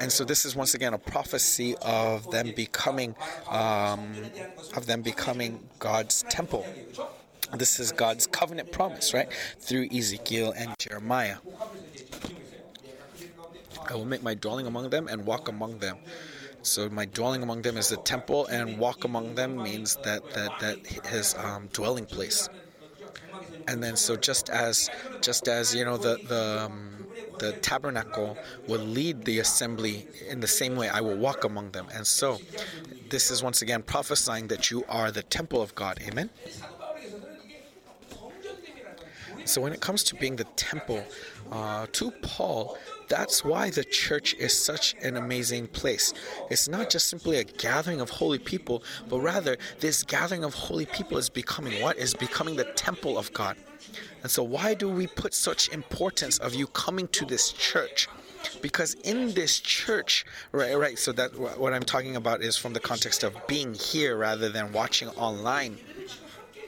And 0.01 0.11
so 0.11 0.25
this 0.25 0.45
is 0.45 0.57
once 0.57 0.75
again 0.75 0.95
a 0.95 0.99
prophecy 0.99 1.77
of 1.83 2.31
them 2.31 2.53
becoming, 2.57 3.15
um, 3.49 4.15
of 4.77 4.87
them 4.87 5.03
becoming 5.03 5.61
God's 5.79 6.25
temple. 6.29 6.67
This 7.53 7.79
is 7.79 7.93
God's 7.93 8.27
covenant 8.27 8.73
promise, 8.73 9.15
right? 9.15 9.29
Through 9.59 9.89
Ezekiel 9.93 10.53
and 10.57 10.75
Jeremiah. 10.79 11.37
I 13.91 13.95
will 13.95 14.05
make 14.05 14.23
my 14.23 14.35
dwelling 14.35 14.67
among 14.67 14.91
them 14.91 15.09
and 15.09 15.25
walk 15.27 15.49
among 15.49 15.79
them. 15.79 15.97
So 16.63 16.89
my 16.89 17.05
dwelling 17.05 17.43
among 17.43 17.63
them 17.63 17.77
is 17.77 17.89
the 17.91 17.99
temple, 17.99 18.47
and 18.47 18.79
walk 18.79 19.05
among 19.05 19.35
them 19.35 19.63
means 19.63 19.97
that 20.05 20.23
that 20.35 20.59
that 20.61 20.87
his 21.07 21.35
um, 21.37 21.69
dwelling 21.73 22.07
place. 22.07 22.49
And 23.69 23.83
then 23.83 23.97
so 23.97 24.17
just 24.17 24.49
as 24.51 24.91
just 25.21 25.49
as 25.49 25.75
you 25.75 25.85
know 25.85 25.97
the 25.97 26.19
the 26.27 26.65
um, 26.67 27.07
the 27.39 27.53
tabernacle 27.53 28.39
will 28.69 28.81
lead 28.81 29.25
the 29.25 29.41
assembly 29.41 30.07
in 30.29 30.41
the 30.41 30.47
same 30.47 30.77
way, 30.77 30.89
I 30.89 31.01
will 31.01 31.17
walk 31.17 31.45
among 31.45 31.73
them. 31.73 31.87
And 31.93 32.07
so 32.07 32.39
this 33.11 33.31
is 33.31 33.43
once 33.43 33.61
again 33.63 33.83
prophesying 33.83 34.49
that 34.49 34.71
you 34.71 34.85
are 34.89 35.11
the 35.11 35.23
temple 35.23 35.61
of 35.61 35.75
God. 35.75 35.99
Amen. 36.09 36.31
So 39.45 39.61
when 39.61 39.73
it 39.73 39.81
comes 39.81 40.03
to 40.05 40.15
being 40.15 40.37
the 40.37 40.45
temple, 40.57 41.05
uh, 41.53 41.87
to 41.93 42.11
Paul, 42.23 42.79
that's 43.09 43.45
why 43.45 43.71
the 43.71 43.85
church 43.85 44.35
is 44.35 44.53
such 44.53 44.95
an 45.03 45.17
amazing 45.17 45.69
place. 45.69 46.13
It's 46.51 46.69
not 46.69 46.91
just 46.91 47.09
simply 47.09 47.39
a 47.39 47.45
gathering 47.45 48.01
of 48.01 48.11
holy 48.11 48.39
people, 48.39 48.83
but 49.09 49.21
rather 49.21 49.57
this 49.81 50.03
gathering 50.03 50.45
of 50.45 50.55
holy 50.55 50.87
people 50.87 51.19
is 51.19 51.29
becoming 51.29 51.83
what? 51.83 51.97
Is 51.97 52.15
becoming 52.15 52.57
the 52.57 52.65
temple 52.65 53.19
of 53.19 53.33
God. 53.33 53.57
And 54.23 54.31
so 54.31 54.43
why 54.43 54.75
do 54.75 54.89
we 54.89 55.07
put 55.07 55.35
such 55.35 55.69
importance 55.69 56.39
of 56.39 56.55
you 56.55 56.67
coming 56.69 57.09
to 57.09 57.25
this 57.25 57.53
church? 57.53 58.09
Because 58.61 58.95
in 59.05 59.33
this 59.33 59.61
church, 59.61 60.25
right, 60.53 60.77
right. 60.77 60.99
So 60.99 61.13
that 61.13 61.35
what 61.59 61.73
I'm 61.73 61.83
talking 61.83 62.17
about 62.17 62.43
is 62.43 62.57
from 62.57 62.73
the 62.73 62.81
context 62.81 63.23
of 63.23 63.35
being 63.47 63.75
here 63.75 64.17
rather 64.17 64.49
than 64.49 64.73
watching 64.73 65.09
online 65.11 65.79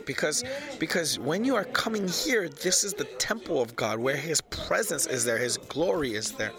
because 0.06 0.44
because 0.78 1.18
when 1.18 1.44
you 1.44 1.54
are 1.54 1.64
coming 1.64 2.08
here, 2.08 2.48
this 2.48 2.84
is 2.84 2.94
the 2.94 3.04
temple 3.04 3.60
of 3.60 3.76
God 3.76 3.98
where 3.98 4.16
His 4.16 4.40
presence 4.40 5.06
is 5.06 5.24
there, 5.24 5.38
His 5.38 5.58
glory 5.58 6.14
is 6.14 6.32
there. 6.32 6.52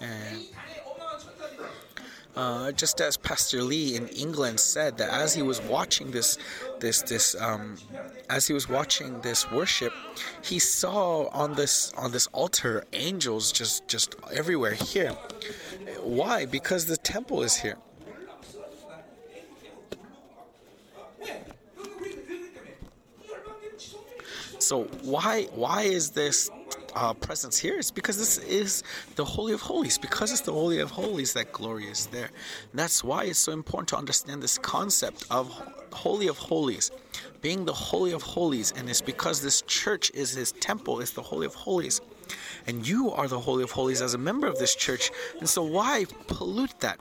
And, 0.00 0.44
uh, 2.36 2.70
just 2.72 3.00
as 3.00 3.16
Pastor 3.16 3.62
Lee 3.62 3.96
in 3.96 4.06
England 4.08 4.60
said 4.60 4.96
that 4.98 5.10
as 5.10 5.34
he 5.34 5.42
was 5.42 5.60
watching 5.62 6.10
this, 6.12 6.38
this, 6.78 7.02
this, 7.02 7.34
um, 7.40 7.76
as 8.28 8.46
he 8.46 8.52
was 8.54 8.68
watching 8.68 9.20
this 9.20 9.50
worship, 9.50 9.92
he 10.42 10.58
saw 10.58 11.26
on 11.28 11.54
this 11.54 11.92
on 11.96 12.12
this 12.12 12.28
altar 12.28 12.84
angels 12.92 13.50
just 13.50 13.88
just 13.88 14.14
everywhere 14.32 14.74
here. 14.74 15.10
Why? 16.02 16.46
Because 16.46 16.86
the 16.86 16.96
temple 16.96 17.42
is 17.42 17.56
here. 17.56 17.76
So 24.70 24.84
why 25.02 25.48
why 25.56 25.82
is 25.82 26.10
this 26.10 26.48
uh, 26.94 27.12
presence 27.14 27.58
here? 27.58 27.76
It's 27.76 27.90
because 27.90 28.16
this 28.16 28.38
is 28.38 28.84
the 29.16 29.24
Holy 29.24 29.52
of 29.52 29.60
Holies. 29.60 29.98
Because 29.98 30.30
it's 30.30 30.42
the 30.42 30.52
Holy 30.52 30.78
of 30.78 30.92
Holies 30.92 31.32
that 31.32 31.50
glory 31.50 31.86
is 31.88 32.06
there. 32.06 32.30
And 32.70 32.78
that's 32.78 33.02
why 33.02 33.24
it's 33.24 33.40
so 33.40 33.50
important 33.50 33.88
to 33.88 33.96
understand 33.96 34.40
this 34.40 34.58
concept 34.58 35.26
of 35.28 35.50
Holy 35.92 36.28
of 36.28 36.38
Holies, 36.38 36.92
being 37.42 37.64
the 37.64 37.72
Holy 37.72 38.12
of 38.12 38.22
Holies, 38.22 38.72
and 38.76 38.88
it's 38.88 39.00
because 39.00 39.42
this 39.42 39.62
church 39.62 40.12
is 40.14 40.34
His 40.34 40.52
temple, 40.52 41.00
is 41.00 41.10
the 41.14 41.22
Holy 41.22 41.46
of 41.46 41.54
Holies, 41.56 42.00
and 42.68 42.86
you 42.86 43.10
are 43.10 43.26
the 43.26 43.40
Holy 43.40 43.64
of 43.64 43.72
Holies 43.72 44.00
as 44.00 44.14
a 44.14 44.18
member 44.18 44.46
of 44.46 44.56
this 44.60 44.76
church. 44.76 45.10
And 45.40 45.48
so 45.48 45.64
why 45.64 46.06
pollute 46.28 46.78
that? 46.78 47.00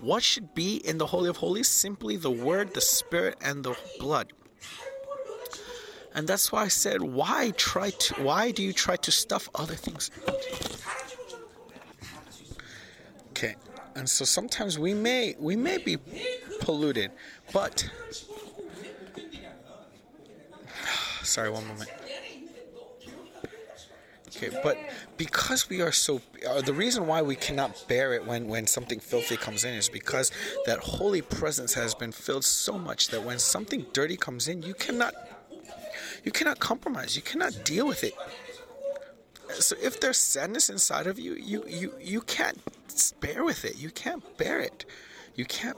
What 0.00 0.22
should 0.22 0.54
be 0.54 0.76
in 0.76 0.96
the 0.96 1.04
Holy 1.04 1.28
of 1.28 1.36
Holies? 1.36 1.68
Simply 1.68 2.16
the 2.16 2.30
Word, 2.30 2.72
the 2.72 2.80
Spirit, 2.80 3.36
and 3.42 3.62
the 3.62 3.76
blood. 3.98 4.32
And 6.14 6.26
that's 6.26 6.50
why 6.50 6.62
I 6.64 6.68
said, 6.68 7.02
why 7.02 7.52
try 7.56 7.90
to 7.90 8.22
why 8.22 8.50
do 8.50 8.62
you 8.62 8.72
try 8.72 8.96
to 8.96 9.10
stuff 9.10 9.48
other 9.54 9.74
things? 9.74 10.10
Okay. 13.30 13.54
And 13.94 14.08
so 14.08 14.24
sometimes 14.24 14.78
we 14.78 14.94
may 14.94 15.36
we 15.38 15.56
may 15.56 15.78
be 15.78 15.98
polluted, 16.60 17.12
but 17.52 17.88
sorry, 21.22 21.50
one 21.50 21.66
moment. 21.66 21.90
Okay, 24.42 24.58
but 24.62 24.78
because 25.18 25.68
we 25.68 25.82
are 25.82 25.92
so, 25.92 26.22
uh, 26.48 26.62
the 26.62 26.72
reason 26.72 27.06
why 27.06 27.20
we 27.20 27.36
cannot 27.36 27.84
bear 27.88 28.14
it 28.14 28.24
when, 28.24 28.48
when 28.48 28.66
something 28.66 28.98
filthy 28.98 29.36
comes 29.36 29.64
in 29.64 29.74
is 29.74 29.90
because 29.90 30.32
that 30.64 30.78
holy 30.78 31.20
presence 31.20 31.74
has 31.74 31.94
been 31.94 32.10
filled 32.10 32.44
so 32.44 32.78
much 32.78 33.08
that 33.08 33.22
when 33.22 33.38
something 33.38 33.84
dirty 33.92 34.16
comes 34.16 34.48
in, 34.48 34.62
you 34.62 34.72
cannot 34.72 35.12
you 36.24 36.32
cannot 36.32 36.58
compromise. 36.58 37.16
You 37.16 37.22
cannot 37.22 37.64
deal 37.64 37.86
with 37.86 38.04
it. 38.04 38.14
So 39.58 39.76
if 39.82 40.00
there's 40.00 40.18
sadness 40.18 40.70
inside 40.70 41.06
of 41.06 41.18
you, 41.18 41.34
you 41.34 41.64
you 41.66 41.92
you 42.00 42.20
can't 42.20 42.58
bear 43.20 43.44
with 43.44 43.64
it. 43.64 43.78
You 43.78 43.90
can't 43.90 44.22
bear 44.36 44.60
it. 44.60 44.84
You 45.34 45.44
can't 45.44 45.76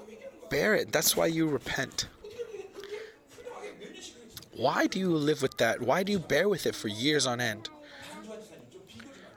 bear 0.50 0.74
it. 0.74 0.92
That's 0.92 1.16
why 1.16 1.26
you 1.26 1.48
repent. 1.48 2.08
Why 4.54 4.86
do 4.86 4.98
you 4.98 5.10
live 5.16 5.40
with 5.40 5.56
that? 5.58 5.80
Why 5.80 6.02
do 6.02 6.12
you 6.12 6.18
bear 6.18 6.48
with 6.48 6.66
it 6.66 6.74
for 6.74 6.88
years 6.88 7.26
on 7.26 7.40
end? 7.40 7.70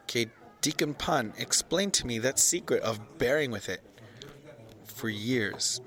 Okay, 0.04 0.28
Deacon 0.62 0.94
Pan, 0.94 1.34
explain 1.38 1.92
to 1.92 2.06
me 2.06 2.20
that 2.20 2.38
secret 2.38 2.84
of 2.84 3.18
bearing 3.18 3.52
with 3.52 3.70
it 3.70 3.82
for 4.86 5.10
years. 5.10 5.80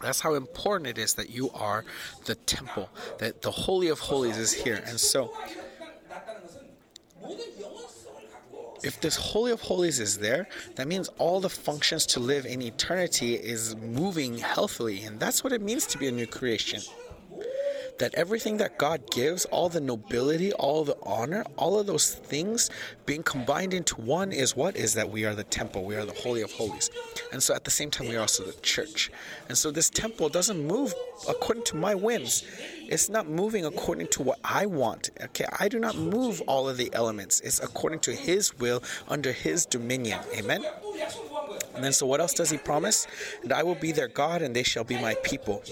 That's 0.00 0.20
how 0.20 0.34
important 0.34 0.88
it 0.88 0.98
is 0.98 1.14
that 1.14 1.30
you 1.30 1.50
are 1.50 1.84
the 2.24 2.34
temple, 2.34 2.88
that 3.18 3.42
the 3.42 3.50
Holy 3.50 3.88
of 3.88 3.98
Holies 3.98 4.38
is 4.38 4.52
here. 4.52 4.82
And 4.86 4.98
so, 4.98 5.32
if 8.82 9.00
this 9.00 9.16
Holy 9.16 9.52
of 9.52 9.60
Holies 9.60 10.00
is 10.00 10.18
there, 10.18 10.48
that 10.76 10.88
means 10.88 11.08
all 11.18 11.40
the 11.40 11.50
functions 11.50 12.06
to 12.06 12.20
live 12.20 12.46
in 12.46 12.62
eternity 12.62 13.34
is 13.34 13.76
moving 13.76 14.38
healthily. 14.38 15.02
And 15.02 15.20
that's 15.20 15.44
what 15.44 15.52
it 15.52 15.60
means 15.60 15.86
to 15.86 15.98
be 15.98 16.08
a 16.08 16.12
new 16.12 16.26
creation 16.26 16.80
that 18.00 18.14
everything 18.14 18.56
that 18.56 18.78
God 18.78 19.10
gives, 19.10 19.44
all 19.46 19.68
the 19.68 19.80
nobility, 19.80 20.52
all 20.54 20.84
the 20.84 20.96
honor, 21.02 21.44
all 21.56 21.78
of 21.78 21.86
those 21.86 22.14
things 22.14 22.70
being 23.04 23.22
combined 23.22 23.74
into 23.74 24.00
one 24.00 24.32
is 24.32 24.56
what? 24.56 24.74
Is 24.74 24.94
that 24.94 25.10
we 25.10 25.24
are 25.26 25.34
the 25.34 25.44
temple, 25.44 25.84
we 25.84 25.96
are 25.96 26.06
the 26.06 26.14
Holy 26.14 26.40
of 26.42 26.50
Holies. 26.50 26.90
And 27.30 27.42
so 27.42 27.54
at 27.54 27.64
the 27.64 27.70
same 27.70 27.90
time, 27.90 28.08
we 28.08 28.16
are 28.16 28.20
also 28.20 28.44
the 28.44 28.58
church. 28.62 29.10
And 29.48 29.56
so 29.56 29.70
this 29.70 29.90
temple 29.90 30.30
doesn't 30.30 30.66
move 30.66 30.94
according 31.28 31.64
to 31.64 31.76
my 31.76 31.94
whims. 31.94 32.44
It's 32.90 33.08
not 33.08 33.28
moving 33.28 33.64
according 33.64 34.08
to 34.08 34.22
what 34.22 34.40
I 34.44 34.66
want. 34.66 35.10
Okay, 35.22 35.46
I 35.58 35.68
do 35.68 35.78
not 35.78 35.96
move 35.96 36.42
all 36.48 36.68
of 36.68 36.76
the 36.76 36.90
elements. 36.92 37.40
It's 37.40 37.60
according 37.60 38.00
to 38.00 38.12
His 38.12 38.58
will 38.58 38.82
under 39.08 39.32
His 39.32 39.64
dominion. 39.64 40.18
Amen. 40.36 40.64
And 41.74 41.84
then, 41.84 41.92
so 41.92 42.04
what 42.04 42.20
else 42.20 42.34
does 42.34 42.50
he 42.50 42.58
promise? 42.58 43.06
And 43.42 43.52
I 43.52 43.62
will 43.62 43.76
be 43.76 43.92
their 43.92 44.08
God, 44.08 44.42
and 44.42 44.54
they 44.54 44.64
shall 44.64 44.84
be 44.84 44.96
my 44.96 45.14
people. 45.22 45.62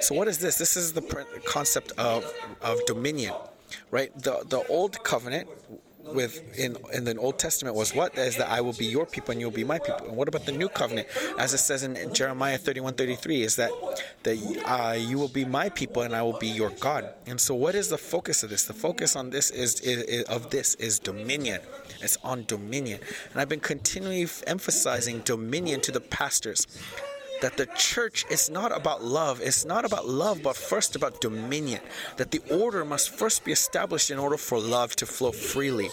So 0.00 0.14
what 0.14 0.28
is 0.28 0.38
this? 0.38 0.58
This 0.58 0.76
is 0.76 0.92
the 0.92 1.02
concept 1.46 1.92
of 1.96 2.30
of 2.60 2.84
dominion, 2.86 3.34
right? 3.90 4.12
The 4.18 4.44
the 4.48 4.66
old 4.68 5.02
covenant 5.04 5.48
with 6.12 6.58
in 6.58 6.76
in 6.92 7.04
the 7.04 7.16
Old 7.16 7.38
Testament 7.38 7.76
was 7.76 7.94
what? 7.94 8.16
Is 8.18 8.36
that 8.36 8.50
I 8.50 8.60
will 8.60 8.72
be 8.72 8.86
your 8.86 9.06
people 9.06 9.32
and 9.32 9.40
you'll 9.40 9.50
be 9.50 9.64
my 9.64 9.78
people. 9.78 10.06
And 10.06 10.16
what 10.16 10.28
about 10.28 10.46
the 10.46 10.52
new 10.52 10.68
covenant? 10.68 11.08
As 11.38 11.54
it 11.54 11.58
says 11.58 11.82
in 11.82 12.12
Jeremiah 12.14 12.58
31, 12.58 12.94
33, 12.94 13.42
is 13.42 13.56
that 13.56 13.70
that 14.22 14.36
uh, 14.66 14.92
you 14.92 15.18
will 15.18 15.28
be 15.28 15.44
my 15.44 15.68
people 15.68 16.02
and 16.02 16.14
I 16.14 16.22
will 16.22 16.38
be 16.38 16.48
your 16.48 16.70
God. 16.70 17.08
And 17.26 17.40
so, 17.40 17.54
what 17.54 17.74
is 17.74 17.88
the 17.88 17.98
focus 17.98 18.42
of 18.42 18.50
this? 18.50 18.64
The 18.64 18.74
focus 18.74 19.16
on 19.16 19.30
this 19.30 19.50
is, 19.50 19.80
is, 19.80 20.02
is 20.02 20.24
of 20.24 20.50
this 20.50 20.74
is 20.76 20.98
dominion. 20.98 21.60
It's 22.00 22.18
on 22.22 22.44
dominion, 22.46 23.00
and 23.32 23.40
I've 23.40 23.48
been 23.48 23.60
continually 23.60 24.28
emphasizing 24.46 25.20
dominion 25.20 25.80
to 25.82 25.92
the 25.92 26.00
pastors 26.00 26.66
that 27.44 27.58
the 27.58 27.66
church 27.76 28.24
is 28.30 28.48
not 28.48 28.74
about 28.74 29.04
love. 29.04 29.38
It's 29.42 29.66
not 29.66 29.84
about 29.84 30.08
love, 30.08 30.42
but 30.42 30.56
first 30.56 30.96
about 30.96 31.20
dominion. 31.20 31.82
That 32.16 32.30
the 32.30 32.40
order 32.50 32.86
must 32.86 33.10
first 33.10 33.44
be 33.44 33.52
established 33.52 34.10
in 34.10 34.18
order 34.18 34.38
for 34.38 34.58
love 34.58 34.96
to 34.96 35.04
flow 35.04 35.30
freely. 35.30 35.90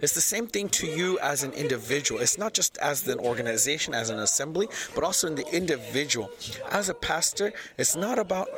It's 0.00 0.14
the 0.14 0.22
same 0.22 0.46
thing 0.46 0.70
to 0.70 0.86
you 0.86 1.18
as 1.18 1.42
an 1.42 1.52
individual. 1.52 2.22
It's 2.22 2.38
not 2.38 2.54
just 2.54 2.78
as 2.78 3.06
an 3.06 3.18
organization, 3.18 3.92
as 3.92 4.08
an 4.08 4.18
assembly, 4.18 4.68
but 4.94 5.04
also 5.04 5.26
in 5.26 5.34
the 5.34 5.46
individual. 5.54 6.30
As 6.70 6.88
a 6.88 6.94
pastor, 6.94 7.52
it's 7.76 7.94
not 7.94 8.18
about 8.18 8.48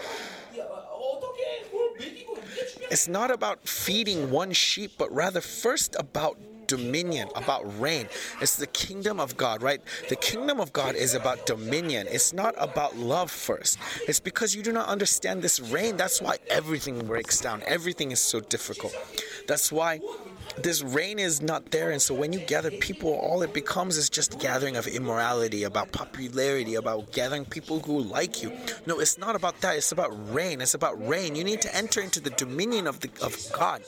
it's 2.93 3.09
not 3.09 3.33
about 3.33 3.69
feeding 3.69 4.31
one 4.31 4.53
sheep, 4.53 4.93
but 4.99 5.13
rather 5.13 5.41
first 5.41 5.97
about 5.99 6.39
dominion, 6.71 7.29
about 7.35 7.63
reign. 7.81 8.07
It's 8.41 8.57
the 8.57 8.69
kingdom 8.69 9.19
of 9.19 9.37
God, 9.37 9.63
right? 9.63 9.81
The 10.09 10.17
kingdom 10.17 10.61
of 10.61 10.73
God 10.73 10.95
is 10.95 11.15
about 11.15 11.47
dominion. 11.47 12.07
It's 12.09 12.33
not 12.33 12.55
about 12.59 12.97
love 12.97 13.31
first. 13.31 13.79
It's 14.09 14.21
because 14.21 14.55
you 14.55 14.63
do 14.63 14.73
not 14.73 14.89
understand 14.89 15.43
this 15.43 15.59
reign. 15.59 15.97
That's 15.97 16.23
why 16.23 16.37
everything 16.49 17.05
breaks 17.07 17.41
down. 17.41 17.63
Everything 17.67 18.13
is 18.13 18.21
so 18.21 18.39
difficult. 18.41 18.95
That's 19.49 19.73
why 19.73 20.01
this 20.63 20.83
reign 20.83 21.19
is 21.19 21.43
not 21.43 21.71
there. 21.71 21.91
And 21.91 22.01
so 22.01 22.15
when 22.15 22.33
you 22.33 22.41
gather 22.41 22.71
people, 22.71 23.13
all 23.13 23.43
it 23.43 23.53
becomes 23.53 23.97
is 23.97 24.09
just 24.09 24.39
gathering 24.39 24.77
of 24.77 24.87
immorality, 24.87 25.65
about 25.65 25.91
popularity, 25.93 26.77
about 26.77 27.13
gathering 27.13 27.45
people 27.45 27.81
who 27.81 28.01
like 28.01 28.43
you. 28.43 28.53
No, 28.87 29.01
it's 29.01 29.19
not 29.19 29.35
about 29.35 29.61
that. 29.63 29.77
It's 29.77 29.93
about 29.93 30.13
reign. 30.33 30.61
It's 30.61 30.75
about 30.75 30.97
reign. 31.07 31.35
You 31.35 31.45
need 31.45 31.63
to 31.63 31.75
enter 31.75 32.01
into 32.01 32.21
the 32.21 32.31
dominion 32.31 32.87
of 32.87 33.01
the 33.01 33.11
of 33.23 33.37
God. 33.53 33.83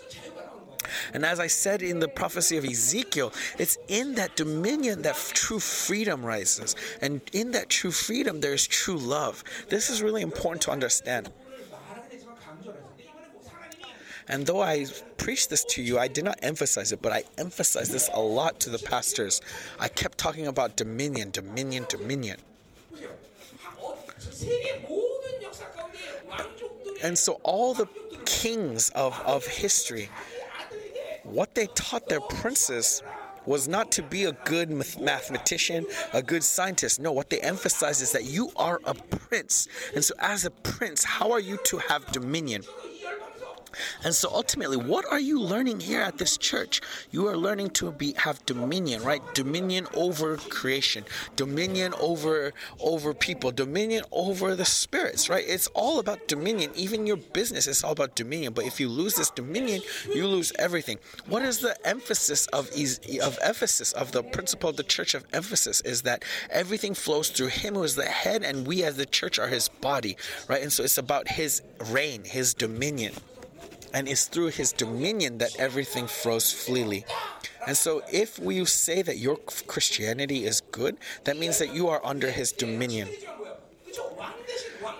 And 1.14 1.24
as 1.24 1.40
I 1.40 1.46
said 1.46 1.82
in 1.82 2.00
the 2.00 2.08
prophecy 2.08 2.56
of 2.56 2.64
Ezekiel, 2.64 3.32
it's 3.58 3.78
in 3.88 4.14
that 4.14 4.36
dominion 4.36 5.02
that 5.02 5.16
true 5.34 5.60
freedom 5.60 6.24
rises. 6.24 6.76
And 7.00 7.20
in 7.32 7.52
that 7.52 7.68
true 7.68 7.90
freedom, 7.90 8.40
there 8.40 8.54
is 8.54 8.66
true 8.66 8.98
love. 8.98 9.44
This 9.68 9.90
is 9.90 10.02
really 10.02 10.22
important 10.22 10.62
to 10.62 10.70
understand. 10.70 11.30
And 14.28 14.46
though 14.46 14.62
I 14.62 14.86
preached 15.16 15.50
this 15.50 15.64
to 15.64 15.82
you, 15.82 15.98
I 15.98 16.08
did 16.08 16.24
not 16.24 16.38
emphasize 16.42 16.92
it, 16.92 17.02
but 17.02 17.12
I 17.12 17.24
emphasized 17.38 17.92
this 17.92 18.08
a 18.14 18.20
lot 18.20 18.60
to 18.60 18.70
the 18.70 18.78
pastors. 18.78 19.40
I 19.80 19.88
kept 19.88 20.16
talking 20.16 20.46
about 20.46 20.76
dominion, 20.76 21.30
dominion, 21.32 21.86
dominion. 21.88 22.38
And 27.02 27.18
so 27.18 27.40
all 27.42 27.74
the 27.74 27.88
kings 28.24 28.90
of, 28.90 29.20
of 29.26 29.44
history, 29.46 30.08
what 31.24 31.54
they 31.54 31.66
taught 31.74 32.08
their 32.08 32.20
princes 32.20 33.02
was 33.46 33.66
not 33.66 33.90
to 33.92 34.02
be 34.02 34.24
a 34.24 34.32
good 34.44 34.70
mathematician, 35.00 35.86
a 36.12 36.22
good 36.22 36.44
scientist. 36.44 37.00
No, 37.00 37.12
what 37.12 37.30
they 37.30 37.40
emphasize 37.40 38.00
is 38.00 38.12
that 38.12 38.24
you 38.24 38.50
are 38.56 38.80
a 38.84 38.94
prince. 38.94 39.68
And 39.94 40.04
so, 40.04 40.14
as 40.18 40.44
a 40.44 40.50
prince, 40.50 41.04
how 41.04 41.32
are 41.32 41.40
you 41.40 41.58
to 41.64 41.78
have 41.78 42.06
dominion? 42.12 42.62
And 44.04 44.14
so 44.14 44.28
ultimately, 44.32 44.76
what 44.76 45.04
are 45.10 45.20
you 45.20 45.40
learning 45.40 45.80
here 45.80 46.00
at 46.00 46.18
this 46.18 46.36
church? 46.36 46.80
You 47.10 47.26
are 47.28 47.36
learning 47.36 47.70
to 47.70 47.92
be 47.92 48.14
have 48.18 48.44
dominion, 48.46 49.02
right? 49.02 49.22
Dominion 49.34 49.86
over 49.94 50.36
creation, 50.36 51.04
dominion 51.36 51.94
over 52.00 52.52
over 52.80 53.14
people, 53.14 53.50
dominion 53.50 54.04
over 54.12 54.54
the 54.54 54.64
spirits, 54.64 55.28
right? 55.28 55.44
It's 55.46 55.68
all 55.68 55.98
about 55.98 56.28
dominion. 56.28 56.70
Even 56.74 57.06
your 57.06 57.16
business 57.16 57.66
is 57.66 57.82
all 57.84 57.92
about 57.92 58.14
dominion. 58.14 58.52
But 58.52 58.66
if 58.66 58.80
you 58.80 58.88
lose 58.88 59.14
this 59.14 59.30
dominion, 59.30 59.82
you 60.14 60.26
lose 60.26 60.52
everything. 60.58 60.98
What 61.26 61.42
is 61.42 61.58
the 61.58 61.76
emphasis 61.86 62.46
of 62.48 62.70
of 63.22 63.38
Ephesus 63.42 63.92
of 63.92 64.12
the 64.12 64.22
principle 64.22 64.70
of 64.70 64.76
the 64.76 64.82
church 64.82 65.14
of 65.14 65.24
Ephesus 65.32 65.80
is 65.82 66.02
that 66.02 66.24
everything 66.50 66.94
flows 66.94 67.28
through 67.30 67.48
him 67.48 67.74
who 67.74 67.82
is 67.82 67.96
the 67.96 68.04
head 68.04 68.42
and 68.42 68.66
we 68.66 68.82
as 68.84 68.96
the 68.96 69.06
church 69.06 69.38
are 69.38 69.48
his 69.48 69.68
body, 69.68 70.16
right? 70.48 70.62
And 70.62 70.72
so 70.72 70.82
it's 70.82 70.98
about 70.98 71.28
his 71.28 71.62
reign, 71.90 72.24
his 72.24 72.54
dominion 72.54 73.14
and 73.94 74.08
it's 74.08 74.26
through 74.26 74.48
his 74.48 74.72
dominion 74.72 75.38
that 75.38 75.56
everything 75.58 76.06
flows 76.06 76.52
freely. 76.52 77.04
And 77.66 77.76
so, 77.76 78.02
if 78.12 78.38
we 78.38 78.64
say 78.64 79.02
that 79.02 79.18
your 79.18 79.36
Christianity 79.36 80.44
is 80.44 80.60
good, 80.72 80.96
that 81.24 81.38
means 81.38 81.58
that 81.58 81.74
you 81.74 81.88
are 81.88 82.04
under 82.04 82.30
his 82.30 82.50
dominion. 82.50 83.08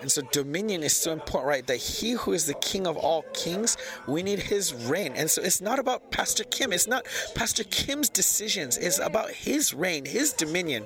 And 0.01 0.11
so, 0.11 0.21
dominion 0.31 0.83
is 0.83 0.95
so 0.95 1.11
important, 1.11 1.47
right? 1.47 1.67
That 1.67 1.77
he 1.77 2.11
who 2.11 2.31
is 2.31 2.45
the 2.45 2.53
king 2.55 2.87
of 2.87 2.95
all 2.95 3.23
kings, 3.33 3.77
we 4.07 4.23
need 4.23 4.39
his 4.39 4.73
reign. 4.73 5.13
And 5.15 5.29
so, 5.29 5.41
it's 5.41 5.61
not 5.61 5.79
about 5.79 6.11
Pastor 6.11 6.45
Kim, 6.45 6.71
it's 6.71 6.87
not 6.87 7.05
Pastor 7.35 7.63
Kim's 7.65 8.09
decisions, 8.09 8.77
it's 8.77 8.99
about 8.99 9.31
his 9.31 9.73
reign, 9.73 10.05
his 10.05 10.31
dominion. 10.31 10.85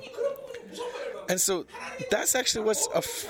And 1.28 1.40
so 1.40 1.66
that's 2.10 2.34
actually 2.34 2.64
what's 2.64 2.86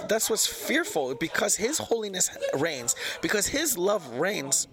that's 0.09 0.31
what's 0.31 0.47
fearful 0.47 1.15
because 1.15 1.57
His 1.57 1.79
holiness 1.79 2.31
reigns, 2.55 2.95
because 3.21 3.47
His 3.47 3.77
love 3.77 4.07
reigns. 4.19 4.69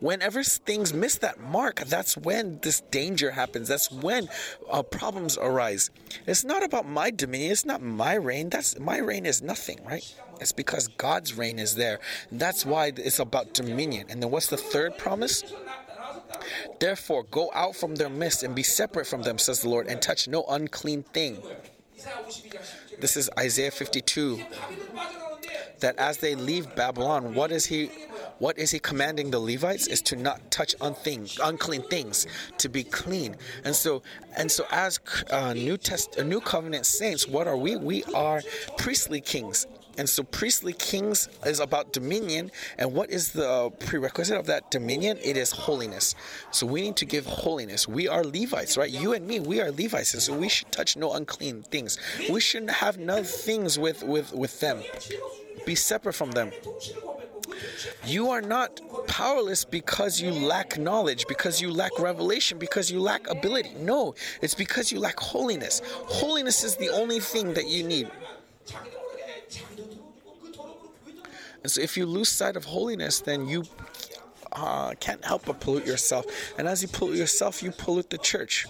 Whenever 0.00 0.42
things 0.42 0.92
miss 0.92 1.16
that 1.18 1.40
mark, 1.40 1.80
that's 1.80 2.16
when 2.16 2.58
this 2.60 2.80
danger 2.90 3.30
happens. 3.30 3.68
That's 3.68 3.90
when 3.90 4.28
uh, 4.70 4.82
problems 4.82 5.38
arise. 5.38 5.90
It's 6.26 6.44
not 6.44 6.62
about 6.62 6.86
my 6.86 7.10
dominion. 7.10 7.52
It's 7.52 7.64
not 7.64 7.82
my 7.82 8.14
reign. 8.14 8.50
That's 8.50 8.78
my 8.78 8.98
reign 8.98 9.26
is 9.26 9.42
nothing, 9.42 9.78
right? 9.84 10.14
It's 10.40 10.52
because 10.52 10.88
God's 10.88 11.34
reign 11.34 11.58
is 11.58 11.74
there. 11.74 12.00
That's 12.32 12.64
why 12.64 12.92
it's 12.96 13.18
about 13.18 13.52
dominion. 13.52 14.06
And 14.08 14.22
then 14.22 14.30
what's 14.30 14.48
the 14.48 14.56
third 14.56 14.96
promise? 14.98 15.44
Therefore, 16.78 17.24
go 17.24 17.50
out 17.54 17.76
from 17.76 17.94
their 17.94 18.08
midst 18.08 18.42
and 18.42 18.54
be 18.54 18.62
separate 18.62 19.06
from 19.06 19.22
them, 19.22 19.38
says 19.38 19.62
the 19.62 19.68
Lord, 19.68 19.86
and 19.86 20.00
touch 20.00 20.28
no 20.28 20.44
unclean 20.48 21.02
thing. 21.02 21.42
This 22.98 23.16
is 23.16 23.30
Isaiah 23.38 23.70
52. 23.70 24.42
That 25.80 25.96
as 25.96 26.18
they 26.18 26.34
leave 26.34 26.74
Babylon, 26.76 27.34
what 27.34 27.50
is 27.50 27.66
he? 27.66 27.90
What 28.38 28.58
is 28.58 28.70
he 28.70 28.78
commanding 28.78 29.30
the 29.30 29.38
Levites? 29.38 29.86
Is 29.86 30.00
to 30.02 30.16
not 30.16 30.50
touch 30.50 30.74
unthing, 30.80 31.38
unclean 31.42 31.82
things, 31.82 32.26
to 32.58 32.68
be 32.68 32.84
clean. 32.84 33.36
And 33.64 33.74
so, 33.74 34.02
and 34.36 34.50
so, 34.50 34.64
as 34.70 34.98
uh, 35.30 35.52
New 35.52 35.76
Test, 35.76 36.18
uh, 36.18 36.22
New 36.22 36.40
Covenant 36.40 36.86
saints, 36.86 37.26
what 37.28 37.46
are 37.46 37.56
we? 37.56 37.76
We 37.76 38.04
are 38.14 38.42
priestly 38.78 39.20
kings. 39.20 39.66
And 40.00 40.08
so, 40.08 40.22
priestly 40.22 40.72
kings 40.72 41.28
is 41.44 41.60
about 41.60 41.92
dominion. 41.92 42.50
And 42.78 42.94
what 42.94 43.10
is 43.10 43.32
the 43.32 43.70
prerequisite 43.80 44.38
of 44.38 44.46
that 44.46 44.70
dominion? 44.70 45.18
It 45.22 45.36
is 45.36 45.50
holiness. 45.50 46.14
So, 46.52 46.66
we 46.66 46.80
need 46.80 46.96
to 46.96 47.04
give 47.04 47.26
holiness. 47.26 47.86
We 47.86 48.08
are 48.08 48.24
Levites, 48.24 48.78
right? 48.78 48.88
You 48.88 49.12
and 49.12 49.26
me, 49.28 49.40
we 49.40 49.60
are 49.60 49.70
Levites. 49.70 50.14
And 50.14 50.22
so, 50.22 50.34
we 50.34 50.48
should 50.48 50.72
touch 50.72 50.96
no 50.96 51.12
unclean 51.12 51.64
things. 51.64 51.98
We 52.30 52.40
shouldn't 52.40 52.70
have 52.70 52.96
no 52.96 53.22
things 53.22 53.78
with, 53.78 54.02
with, 54.02 54.32
with 54.32 54.58
them. 54.60 54.82
Be 55.66 55.74
separate 55.74 56.14
from 56.14 56.30
them. 56.30 56.50
You 58.06 58.30
are 58.30 58.40
not 58.40 58.80
powerless 59.06 59.66
because 59.66 60.18
you 60.18 60.30
lack 60.30 60.78
knowledge, 60.78 61.26
because 61.26 61.60
you 61.60 61.70
lack 61.70 61.98
revelation, 61.98 62.56
because 62.56 62.90
you 62.90 63.00
lack 63.00 63.28
ability. 63.28 63.74
No, 63.78 64.14
it's 64.40 64.54
because 64.54 64.90
you 64.90 64.98
lack 64.98 65.20
holiness. 65.20 65.82
Holiness 66.06 66.64
is 66.64 66.76
the 66.76 66.88
only 66.88 67.20
thing 67.20 67.52
that 67.52 67.68
you 67.68 67.82
need. 67.82 68.10
And 71.62 71.70
so 71.70 71.80
if 71.80 71.96
you 71.96 72.06
lose 72.06 72.28
sight 72.28 72.56
of 72.56 72.64
holiness, 72.64 73.20
then 73.20 73.46
you 73.48 73.64
uh, 74.52 74.94
can't 75.00 75.24
help 75.24 75.46
but 75.46 75.60
pollute 75.60 75.86
yourself. 75.86 76.26
And 76.58 76.66
as 76.66 76.82
you 76.82 76.88
pollute 76.88 77.16
yourself, 77.16 77.62
you 77.62 77.70
pollute 77.70 78.10
the 78.10 78.18
church. 78.18 78.66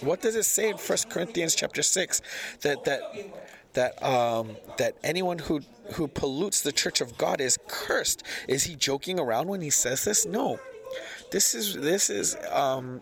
What 0.00 0.20
does 0.20 0.34
it 0.34 0.44
say 0.44 0.70
in 0.70 0.76
1 0.76 0.98
Corinthians 1.10 1.54
chapter 1.54 1.82
6? 1.82 2.22
That 2.62 2.84
that 2.84 3.00
that 3.74 4.02
um, 4.02 4.56
that 4.78 4.96
anyone 5.02 5.38
who 5.38 5.60
who 5.94 6.08
pollutes 6.08 6.62
the 6.62 6.72
church 6.72 7.00
of 7.00 7.16
God 7.18 7.40
is 7.40 7.58
cursed. 7.68 8.22
Is 8.48 8.64
he 8.64 8.74
joking 8.74 9.20
around 9.20 9.48
when 9.48 9.60
he 9.60 9.70
says 9.70 10.04
this? 10.04 10.26
No. 10.26 10.58
This 11.30 11.54
is 11.54 11.74
this 11.74 12.10
is 12.10 12.36
um, 12.50 13.00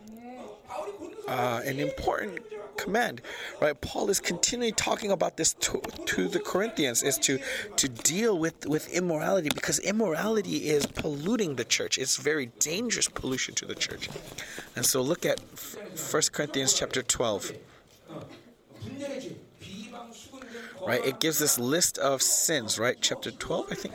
uh, 1.27 1.61
an 1.65 1.79
important 1.79 2.39
command, 2.77 3.21
right? 3.61 3.79
Paul 3.79 4.09
is 4.09 4.19
continually 4.19 4.71
talking 4.71 5.11
about 5.11 5.37
this 5.37 5.53
to, 5.53 5.81
to 6.05 6.27
the 6.27 6.39
Corinthians 6.39 7.03
is 7.03 7.17
to 7.19 7.39
to 7.77 7.89
deal 7.89 8.37
with 8.37 8.65
with 8.67 8.89
immorality 8.93 9.49
because 9.53 9.79
immorality 9.79 10.69
is 10.69 10.85
polluting 10.85 11.55
the 11.55 11.65
church. 11.65 11.97
It's 11.97 12.17
very 12.17 12.47
dangerous 12.59 13.07
pollution 13.07 13.55
to 13.55 13.65
the 13.65 13.75
church. 13.75 14.09
And 14.75 14.85
so 14.85 15.01
look 15.01 15.25
at 15.25 15.39
First 15.97 16.33
Corinthians 16.33 16.73
chapter 16.73 17.01
12. 17.01 17.51
Right? 20.85 21.05
It 21.05 21.19
gives 21.19 21.39
this 21.39 21.57
list 21.57 21.97
of 21.97 22.21
sins, 22.21 22.77
right? 22.77 22.97
Chapter 22.99 23.31
12, 23.31 23.67
I 23.71 23.75
think. 23.75 23.93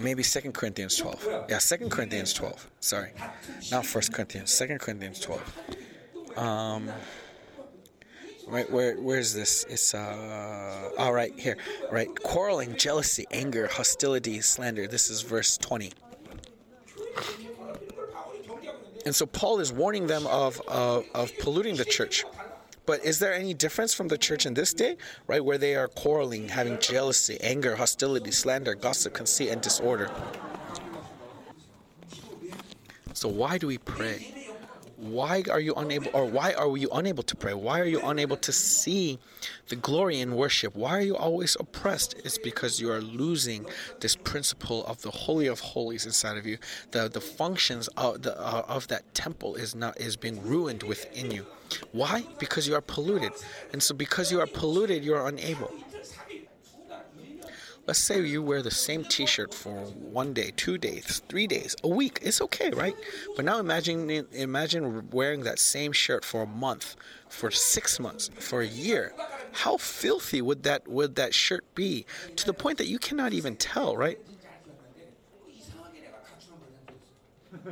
maybe 0.00 0.22
Second 0.22 0.52
Corinthians 0.52 0.96
12. 0.96 1.46
Yeah, 1.48 1.58
Second 1.58 1.90
Corinthians 1.90 2.32
12. 2.34 2.70
Sorry, 2.80 3.12
not 3.70 3.86
First 3.86 4.12
Corinthians. 4.12 4.50
Second 4.50 4.80
Corinthians 4.80 5.18
12. 5.20 5.40
Um, 6.36 6.90
right 8.46 8.70
where 8.70 8.96
where's 8.96 9.32
this? 9.32 9.64
It's 9.68 9.94
uh, 9.94 10.90
all 10.98 11.12
right 11.12 11.32
here. 11.38 11.56
Right, 11.90 12.08
quarreling, 12.22 12.76
jealousy, 12.76 13.26
anger, 13.30 13.66
hostility, 13.66 14.40
slander. 14.40 14.86
This 14.86 15.10
is 15.10 15.22
verse 15.22 15.56
20. 15.58 15.92
And 19.06 19.14
so 19.14 19.24
Paul 19.24 19.60
is 19.60 19.72
warning 19.72 20.08
them 20.08 20.26
of, 20.26 20.60
of, 20.66 21.04
of 21.14 21.30
polluting 21.38 21.76
the 21.76 21.84
church. 21.84 22.24
But 22.86 23.04
is 23.04 23.20
there 23.20 23.34
any 23.34 23.54
difference 23.54 23.94
from 23.94 24.08
the 24.08 24.18
church 24.18 24.46
in 24.46 24.54
this 24.54 24.74
day, 24.74 24.96
right, 25.28 25.44
where 25.44 25.58
they 25.58 25.76
are 25.76 25.86
quarreling, 25.86 26.48
having 26.48 26.78
jealousy, 26.80 27.38
anger, 27.40 27.76
hostility, 27.76 28.32
slander, 28.32 28.74
gossip, 28.74 29.12
conceit, 29.14 29.50
and 29.50 29.60
disorder? 29.60 30.10
So 33.12 33.28
why 33.28 33.58
do 33.58 33.68
we 33.68 33.78
pray? 33.78 34.45
Why 34.96 35.42
are 35.50 35.60
you 35.60 35.74
unable 35.74 36.10
or 36.14 36.24
why 36.24 36.52
are 36.54 36.76
you 36.76 36.88
unable 36.90 37.22
to 37.24 37.36
pray? 37.36 37.54
Why 37.54 37.80
are 37.80 37.84
you 37.86 38.00
unable 38.02 38.36
to 38.38 38.52
see 38.52 39.18
the 39.68 39.76
glory 39.76 40.20
in 40.20 40.34
worship? 40.34 40.74
Why 40.74 40.96
are 40.98 41.02
you 41.02 41.16
always 41.16 41.56
oppressed? 41.60 42.14
It's 42.24 42.38
because 42.38 42.80
you 42.80 42.90
are 42.90 43.00
losing 43.00 43.66
this 44.00 44.16
principle 44.16 44.86
of 44.86 45.02
the 45.02 45.10
holy 45.10 45.46
of 45.48 45.60
holies 45.60 46.06
inside 46.06 46.38
of 46.38 46.46
you. 46.46 46.58
The 46.92 47.08
the 47.08 47.20
functions 47.20 47.88
of 47.96 48.22
the 48.22 48.38
uh, 48.38 48.64
of 48.68 48.88
that 48.88 49.14
temple 49.14 49.54
is 49.56 49.74
not 49.74 50.00
is 50.00 50.16
being 50.16 50.42
ruined 50.42 50.82
within 50.82 51.30
you. 51.30 51.46
Why? 51.92 52.24
Because 52.38 52.66
you 52.66 52.74
are 52.74 52.80
polluted. 52.80 53.32
And 53.72 53.82
so 53.82 53.94
because 53.94 54.32
you 54.32 54.40
are 54.40 54.46
polluted 54.46 55.04
you 55.04 55.14
are 55.14 55.28
unable 55.28 55.70
Let's 57.86 58.00
say 58.00 58.20
you 58.20 58.42
wear 58.42 58.62
the 58.62 58.70
same 58.72 59.04
T-shirt 59.04 59.54
for 59.54 59.76
one 59.76 60.32
day, 60.32 60.52
two 60.56 60.76
days, 60.76 61.22
three 61.28 61.46
days, 61.46 61.76
a 61.84 61.88
week. 61.88 62.18
It's 62.20 62.40
okay, 62.40 62.70
right? 62.70 62.96
But 63.36 63.44
now 63.44 63.60
imagine 63.60 64.10
imagine 64.32 65.08
wearing 65.10 65.44
that 65.44 65.60
same 65.60 65.92
shirt 65.92 66.24
for 66.24 66.42
a 66.42 66.46
month, 66.46 66.96
for 67.28 67.52
six 67.52 68.00
months, 68.00 68.28
for 68.40 68.60
a 68.60 68.66
year. 68.66 69.14
How 69.52 69.76
filthy 69.76 70.42
would 70.42 70.64
that 70.64 70.88
would 70.88 71.14
that 71.14 71.32
shirt 71.32 71.64
be? 71.76 72.06
To 72.34 72.44
the 72.46 72.52
point 72.52 72.78
that 72.78 72.88
you 72.88 72.98
cannot 72.98 73.32
even 73.32 73.54
tell, 73.54 73.96
right? 73.96 74.18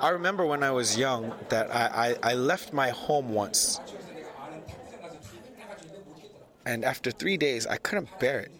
I 0.00 0.10
remember 0.10 0.44
when 0.44 0.62
I 0.62 0.70
was 0.70 0.98
young 0.98 1.32
that 1.48 1.74
I, 1.74 2.16
I, 2.22 2.30
I 2.30 2.34
left 2.34 2.74
my 2.74 2.90
home 2.90 3.30
once 3.30 3.80
and 6.66 6.84
after 6.84 7.10
three 7.10 7.36
days 7.36 7.66
i 7.66 7.76
couldn't 7.76 8.08
bear 8.18 8.40
it. 8.40 8.52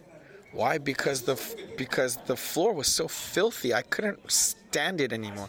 Why? 0.53 0.79
Because 0.79 1.23
the 1.23 1.41
because 1.77 2.17
the 2.27 2.37
floor 2.37 2.73
was 2.73 2.89
so 2.89 3.09
filthy 3.09 3.73
i 3.75 3.83
couldn't 3.83 4.19
stand 4.31 5.01
it 5.01 5.13
anymore. 5.13 5.49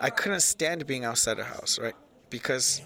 I 0.00 0.10
couldn't 0.10 0.40
stand 0.40 0.86
being 0.86 1.04
outside 1.04 1.38
the 1.38 1.44
house 1.44 1.78
right? 1.78 1.96
Because 2.30 2.82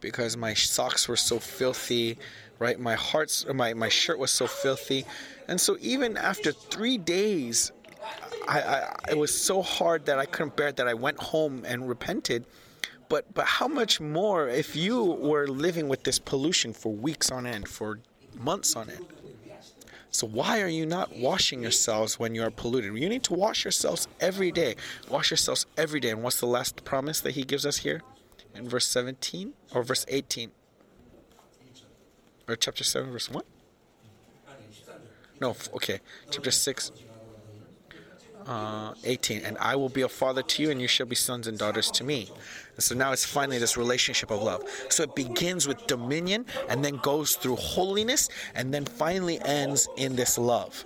because 0.00 0.36
my 0.36 0.54
socks 0.54 1.06
were 1.08 1.16
so 1.16 1.38
filthy 1.38 2.18
right? 2.62 2.78
My 2.78 2.94
heart's 2.94 3.44
my, 3.52 3.74
my 3.74 3.88
shirt 3.88 4.18
was 4.18 4.30
so 4.30 4.46
filthy. 4.46 5.04
And 5.48 5.60
so 5.60 5.76
even 5.80 6.16
after 6.16 6.52
three 6.52 6.96
days 6.96 7.72
I, 8.48 8.60
I 8.60 8.94
it 9.10 9.18
was 9.18 9.32
so 9.36 9.62
hard 9.62 10.06
that 10.06 10.18
i 10.18 10.26
couldn't 10.26 10.56
bear 10.56 10.68
it 10.68 10.76
that 10.76 10.88
i 10.88 10.94
went 10.94 11.18
home 11.18 11.64
and 11.64 11.88
repented 11.88 12.44
but 13.12 13.34
but 13.34 13.44
how 13.44 13.68
much 13.68 14.00
more 14.00 14.48
if 14.48 14.74
you 14.74 15.04
were 15.04 15.46
living 15.46 15.86
with 15.86 16.02
this 16.02 16.18
pollution 16.18 16.72
for 16.72 16.90
weeks 16.90 17.30
on 17.30 17.46
end, 17.46 17.68
for 17.68 17.98
months 18.38 18.74
on 18.74 18.88
end? 18.88 19.04
So 20.10 20.26
why 20.26 20.62
are 20.62 20.68
you 20.78 20.86
not 20.86 21.14
washing 21.18 21.60
yourselves 21.60 22.18
when 22.18 22.34
you 22.34 22.42
are 22.42 22.50
polluted? 22.50 22.96
You 22.96 23.10
need 23.10 23.22
to 23.24 23.34
wash 23.34 23.64
yourselves 23.66 24.08
every 24.18 24.50
day. 24.50 24.76
Wash 25.10 25.30
yourselves 25.30 25.66
every 25.76 26.00
day. 26.00 26.08
And 26.08 26.22
what's 26.22 26.40
the 26.40 26.46
last 26.46 26.84
promise 26.84 27.20
that 27.20 27.32
he 27.32 27.44
gives 27.44 27.66
us 27.66 27.78
here? 27.78 28.00
In 28.54 28.66
verse 28.66 28.88
17 28.88 29.52
or 29.74 29.82
verse 29.82 30.06
18? 30.08 30.50
Or 32.48 32.56
chapter 32.56 32.82
7 32.82 33.12
verse 33.12 33.30
1? 33.30 33.44
No, 35.38 35.54
okay. 35.74 36.00
Chapter 36.30 36.50
6 36.50 36.92
uh, 38.46 38.94
18 39.04 39.42
and 39.42 39.56
i 39.58 39.74
will 39.76 39.88
be 39.88 40.02
a 40.02 40.08
father 40.08 40.42
to 40.42 40.62
you 40.62 40.70
and 40.70 40.80
you 40.80 40.88
shall 40.88 41.06
be 41.06 41.14
sons 41.14 41.46
and 41.46 41.58
daughters 41.58 41.90
to 41.90 42.04
me. 42.04 42.30
And 42.74 42.82
so 42.82 42.94
now 42.94 43.12
it's 43.12 43.24
finally 43.24 43.58
this 43.58 43.76
relationship 43.76 44.30
of 44.30 44.42
love. 44.42 44.62
So 44.88 45.02
it 45.02 45.14
begins 45.14 45.68
with 45.68 45.86
dominion 45.86 46.46
and 46.68 46.84
then 46.84 46.96
goes 46.96 47.36
through 47.36 47.56
holiness 47.56 48.28
and 48.54 48.72
then 48.72 48.84
finally 48.84 49.40
ends 49.44 49.88
in 49.96 50.16
this 50.16 50.38
love. 50.38 50.84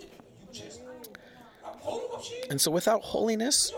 And 2.51 2.61
so 2.61 2.71
without 2.71 3.03
holiness 3.03 3.73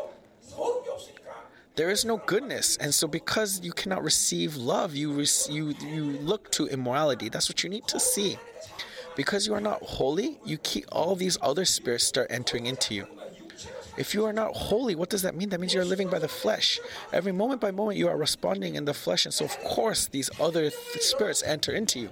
there 1.76 1.90
is 1.90 2.04
no 2.04 2.16
goodness. 2.26 2.76
And 2.78 2.92
so 2.92 3.06
because 3.06 3.60
you 3.62 3.72
cannot 3.72 4.02
receive 4.02 4.56
love 4.56 4.96
you 4.96 5.24
you 5.48 5.74
you 5.80 6.04
look 6.20 6.50
to 6.52 6.66
immorality. 6.66 7.28
That's 7.28 7.48
what 7.48 7.62
you 7.62 7.70
need 7.70 7.86
to 7.88 8.00
see. 8.00 8.36
Because 9.14 9.46
you 9.46 9.54
are 9.54 9.60
not 9.60 9.82
holy 9.82 10.38
you 10.44 10.58
keep 10.58 10.86
all 10.90 11.14
these 11.14 11.38
other 11.42 11.64
spirits 11.64 12.04
start 12.04 12.28
entering 12.30 12.66
into 12.66 12.94
you 12.94 13.06
if 13.98 14.14
you 14.14 14.24
are 14.24 14.32
not 14.32 14.54
holy, 14.54 14.94
what 14.94 15.10
does 15.10 15.22
that 15.22 15.34
mean? 15.34 15.48
That 15.48 15.60
means 15.60 15.74
you're 15.74 15.84
living 15.84 16.08
by 16.08 16.20
the 16.20 16.28
flesh. 16.28 16.78
Every 17.12 17.32
moment 17.32 17.60
by 17.60 17.72
moment, 17.72 17.98
you 17.98 18.08
are 18.08 18.16
responding 18.16 18.76
in 18.76 18.84
the 18.84 18.94
flesh. 18.94 19.24
And 19.24 19.34
so, 19.34 19.44
of 19.44 19.58
course, 19.60 20.06
these 20.06 20.30
other 20.40 20.70
th- 20.70 21.02
spirits 21.02 21.42
enter 21.42 21.72
into 21.72 21.98
you. 21.98 22.10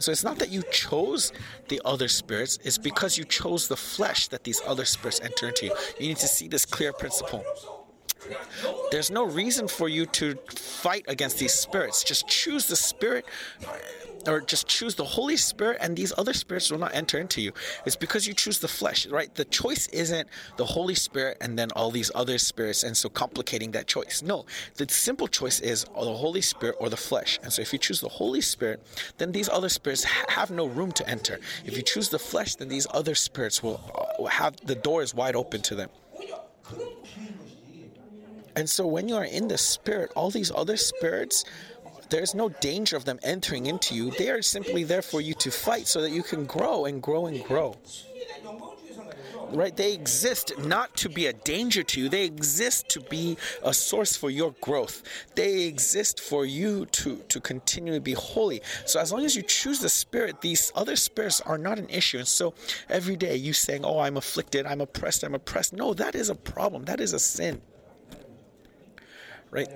So 0.00 0.10
it's 0.10 0.24
not 0.24 0.38
that 0.40 0.50
you 0.50 0.62
chose 0.72 1.32
the 1.68 1.80
other 1.84 2.08
spirits, 2.08 2.58
it's 2.64 2.78
because 2.78 3.16
you 3.16 3.24
chose 3.24 3.68
the 3.68 3.76
flesh 3.76 4.28
that 4.28 4.44
these 4.44 4.60
other 4.66 4.84
spirits 4.84 5.20
enter 5.20 5.48
into 5.48 5.66
you. 5.66 5.74
You 6.00 6.08
need 6.08 6.18
to 6.18 6.28
see 6.28 6.48
this 6.48 6.64
clear 6.64 6.92
principle. 6.92 7.44
There's 8.90 9.10
no 9.10 9.24
reason 9.24 9.68
for 9.68 9.88
you 9.88 10.06
to 10.06 10.36
fight 10.50 11.04
against 11.08 11.38
these 11.38 11.52
spirits. 11.52 12.02
Just 12.02 12.26
choose 12.28 12.66
the 12.66 12.76
spirit 12.76 13.24
or 14.28 14.40
just 14.40 14.66
choose 14.66 14.94
the 14.94 15.04
Holy 15.04 15.36
Spirit, 15.36 15.78
and 15.80 15.96
these 15.96 16.12
other 16.16 16.32
spirits 16.32 16.70
will 16.70 16.78
not 16.78 16.94
enter 16.94 17.18
into 17.18 17.40
you. 17.40 17.52
It's 17.86 17.96
because 17.96 18.26
you 18.26 18.34
choose 18.34 18.58
the 18.60 18.68
flesh, 18.68 19.06
right? 19.06 19.34
The 19.34 19.44
choice 19.44 19.88
isn't 19.88 20.28
the 20.56 20.66
Holy 20.66 20.94
Spirit 20.94 21.38
and 21.40 21.58
then 21.58 21.70
all 21.72 21.90
these 21.90 22.10
other 22.14 22.38
spirits, 22.38 22.82
and 22.82 22.96
so 22.96 23.08
complicating 23.08 23.72
that 23.72 23.86
choice. 23.86 24.22
No, 24.22 24.44
the 24.76 24.86
simple 24.88 25.28
choice 25.28 25.60
is 25.60 25.84
the 25.84 26.14
Holy 26.14 26.40
Spirit 26.40 26.76
or 26.78 26.88
the 26.88 26.96
flesh. 26.96 27.38
And 27.42 27.52
so 27.52 27.62
if 27.62 27.72
you 27.72 27.78
choose 27.78 28.00
the 28.00 28.08
Holy 28.08 28.40
Spirit, 28.40 28.82
then 29.18 29.32
these 29.32 29.48
other 29.48 29.68
spirits 29.68 30.04
have 30.04 30.50
no 30.50 30.66
room 30.66 30.92
to 30.92 31.08
enter. 31.08 31.40
If 31.64 31.76
you 31.76 31.82
choose 31.82 32.08
the 32.08 32.18
flesh, 32.18 32.56
then 32.56 32.68
these 32.68 32.86
other 32.90 33.14
spirits 33.14 33.62
will 33.62 33.80
uh, 34.18 34.24
have 34.26 34.56
the 34.64 34.74
door 34.74 35.02
is 35.02 35.14
wide 35.14 35.36
open 35.36 35.62
to 35.62 35.74
them. 35.74 35.90
And 38.58 38.68
so 38.68 38.86
when 38.88 39.08
you 39.08 39.14
are 39.14 39.24
in 39.24 39.46
the 39.46 39.56
spirit, 39.56 40.10
all 40.16 40.30
these 40.30 40.50
other 40.50 40.76
spirits 40.76 41.44
there's 42.10 42.34
no 42.34 42.48
danger 42.48 42.96
of 42.96 43.04
them 43.04 43.18
entering 43.22 43.66
into 43.66 43.94
you. 43.94 44.10
They 44.10 44.30
are 44.30 44.42
simply 44.42 44.84
there 44.84 45.02
for 45.02 45.20
you 45.20 45.34
to 45.34 45.50
fight 45.50 45.86
so 45.86 46.00
that 46.02 46.10
you 46.10 46.22
can 46.22 46.46
grow 46.46 46.84
and 46.86 47.02
grow 47.02 47.26
and 47.26 47.42
grow. 47.44 47.76
Right? 49.50 49.74
They 49.74 49.94
exist 49.94 50.52
not 50.58 50.94
to 50.98 51.08
be 51.08 51.26
a 51.26 51.32
danger 51.32 51.82
to 51.82 52.00
you, 52.00 52.08
they 52.10 52.24
exist 52.24 52.90
to 52.90 53.00
be 53.00 53.38
a 53.62 53.72
source 53.72 54.14
for 54.16 54.28
your 54.28 54.54
growth. 54.60 55.02
They 55.36 55.62
exist 55.62 56.20
for 56.20 56.44
you 56.44 56.84
to, 56.86 57.16
to 57.28 57.40
continually 57.40 58.00
be 58.00 58.12
holy. 58.12 58.60
So, 58.84 59.00
as 59.00 59.10
long 59.10 59.24
as 59.24 59.34
you 59.34 59.42
choose 59.42 59.80
the 59.80 59.88
spirit, 59.88 60.42
these 60.42 60.70
other 60.74 60.96
spirits 60.96 61.40
are 61.40 61.56
not 61.56 61.78
an 61.78 61.88
issue. 61.88 62.18
And 62.18 62.28
so, 62.28 62.52
every 62.90 63.16
day 63.16 63.36
you 63.36 63.54
saying, 63.54 63.86
Oh, 63.86 64.00
I'm 64.00 64.18
afflicted, 64.18 64.66
I'm 64.66 64.82
oppressed, 64.82 65.24
I'm 65.24 65.34
oppressed. 65.34 65.72
No, 65.72 65.94
that 65.94 66.14
is 66.14 66.28
a 66.28 66.34
problem. 66.34 66.84
That 66.84 67.00
is 67.00 67.14
a 67.14 67.18
sin. 67.18 67.62
Right? 69.50 69.68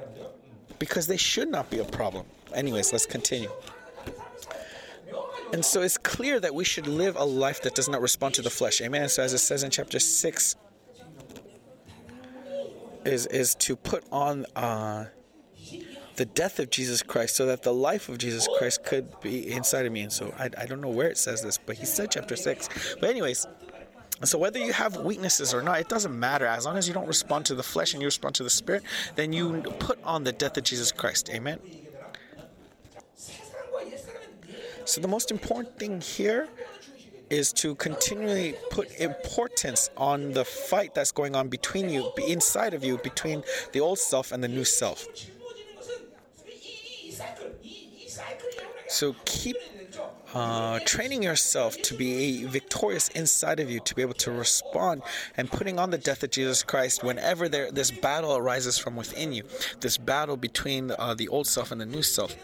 Because 0.83 1.07
they 1.07 1.16
should 1.16 1.49
not 1.49 1.71
be 1.71 1.79
a 1.79 1.85
problem. 1.85 2.27
Anyways, 2.53 2.90
let's 2.90 3.07
continue. 3.07 3.53
And 5.53 5.64
so 5.64 5.81
it's 5.81 5.97
clear 5.97 6.40
that 6.40 6.53
we 6.53 6.64
should 6.64 6.88
live 6.88 7.14
a 7.14 7.23
life 7.25 7.62
that 7.62 7.77
does 7.77 7.88
not 7.88 8.01
respond 8.01 8.35
to 8.35 8.42
the 8.42 8.51
flesh. 8.51 8.81
Amen. 8.81 9.09
So 9.09 9.23
as 9.23 9.33
it 9.33 9.38
says 9.38 9.62
in 9.62 9.71
chapter 9.71 10.01
6, 10.01 10.57
is, 13.05 13.27
is 13.27 13.55
to 13.55 13.77
put 13.77 14.03
on 14.11 14.45
uh, 14.57 15.05
the 16.16 16.25
death 16.25 16.59
of 16.59 16.68
Jesus 16.68 17.01
Christ 17.01 17.37
so 17.37 17.47
that 17.47 17.62
the 17.62 17.73
life 17.73 18.09
of 18.09 18.18
Jesus 18.18 18.49
Christ 18.59 18.83
could 18.83 19.21
be 19.21 19.53
inside 19.53 19.87
of 19.87 19.92
me. 19.92 20.01
And 20.01 20.12
so 20.12 20.35
I, 20.37 20.51
I 20.59 20.66
don't 20.66 20.81
know 20.81 20.89
where 20.89 21.09
it 21.09 21.16
says 21.16 21.43
this, 21.43 21.59
but 21.59 21.76
he 21.76 21.87
said 21.87 22.11
chapter 22.11 22.35
6. 22.35 22.97
But 23.01 23.09
anyways, 23.09 23.47
so 24.29 24.39
whether 24.39 24.59
you 24.59 24.73
have 24.73 24.99
weaknesses 24.99 25.53
or 25.53 25.62
not, 25.62 25.81
it 25.81 25.89
doesn't 25.89 26.18
matter. 26.18 26.47
As 26.47 26.64
long 26.64 26.77
as 26.77 26.87
you 26.87 26.95
don't 26.95 27.09
respond 27.09 27.47
to 27.47 27.55
the 27.55 27.62
flesh 27.62 27.93
and 27.93 28.03
you 28.03 28.07
respond 28.07 28.35
to 28.37 28.45
the 28.45 28.51
spirit, 28.51 28.83
then 29.16 29.33
you 29.33 29.62
put 29.79 30.03
on 30.05 30.25
the 30.25 30.33
death 30.33 30.57
of 30.57 30.64
Jesus 30.64 30.93
Christ. 30.93 31.31
Amen. 31.31 31.59
So 34.85 35.01
the 35.01 35.09
most 35.09 35.31
important 35.31 35.79
thing 35.79 36.01
here 36.01 36.49
is 37.31 37.53
to 37.55 37.75
continually 37.77 38.55
put 38.70 39.01
importance 39.01 39.89
on 39.97 40.33
the 40.33 40.45
fight 40.45 40.95
that's 40.95 41.12
going 41.12 41.35
on 41.35 41.49
between 41.49 41.89
you, 41.89 42.12
inside 42.29 42.75
of 42.75 42.85
you, 42.85 42.99
between 42.99 43.43
the 43.73 43.81
old 43.81 43.99
self 43.99 44.33
and 44.33 44.45
the 44.45 44.49
new 44.49 44.64
self. 44.64 45.07
So 48.89 49.16
keep 49.25 49.57
uh, 50.35 50.78
training 50.80 51.22
yourself 51.22 51.80
to 51.83 51.95
be 51.95 52.45
victorious 52.45 53.09
inside 53.09 53.61
of 53.61 53.70
you, 53.70 53.80
to 53.80 53.95
be 53.95 54.03
able 54.03 54.14
to 54.14 54.30
respond 54.30 55.03
and 55.37 55.51
putting 55.51 55.78
on 55.78 55.91
the 55.91 55.99
death 55.99 56.22
of 56.22 56.30
Jesus 56.30 56.62
Christ 56.62 57.05
whenever 57.05 57.49
there, 57.49 57.70
this 57.70 57.91
battle 57.91 58.37
arises 58.37 58.78
from 58.78 58.97
within 58.97 59.33
you, 59.33 59.45
this 59.80 59.99
battle 59.99 60.37
between 60.37 60.93
uh, 60.99 61.14
the 61.14 61.28
old 61.28 61.47
self 61.47 61.70
and 61.70 61.80
the 61.80 61.87
new 61.87 62.03
self. 62.03 62.35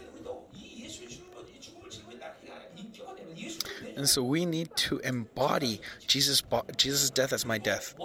And 3.95 4.07
so 4.07 4.23
we 4.23 4.45
need 4.45 4.73
to 4.77 4.99
embody 4.99 5.81
Jesus' 6.07 6.41
Jesus' 6.77 7.09
death 7.09 7.33
as 7.33 7.45
my 7.45 7.57
death, 7.57 7.95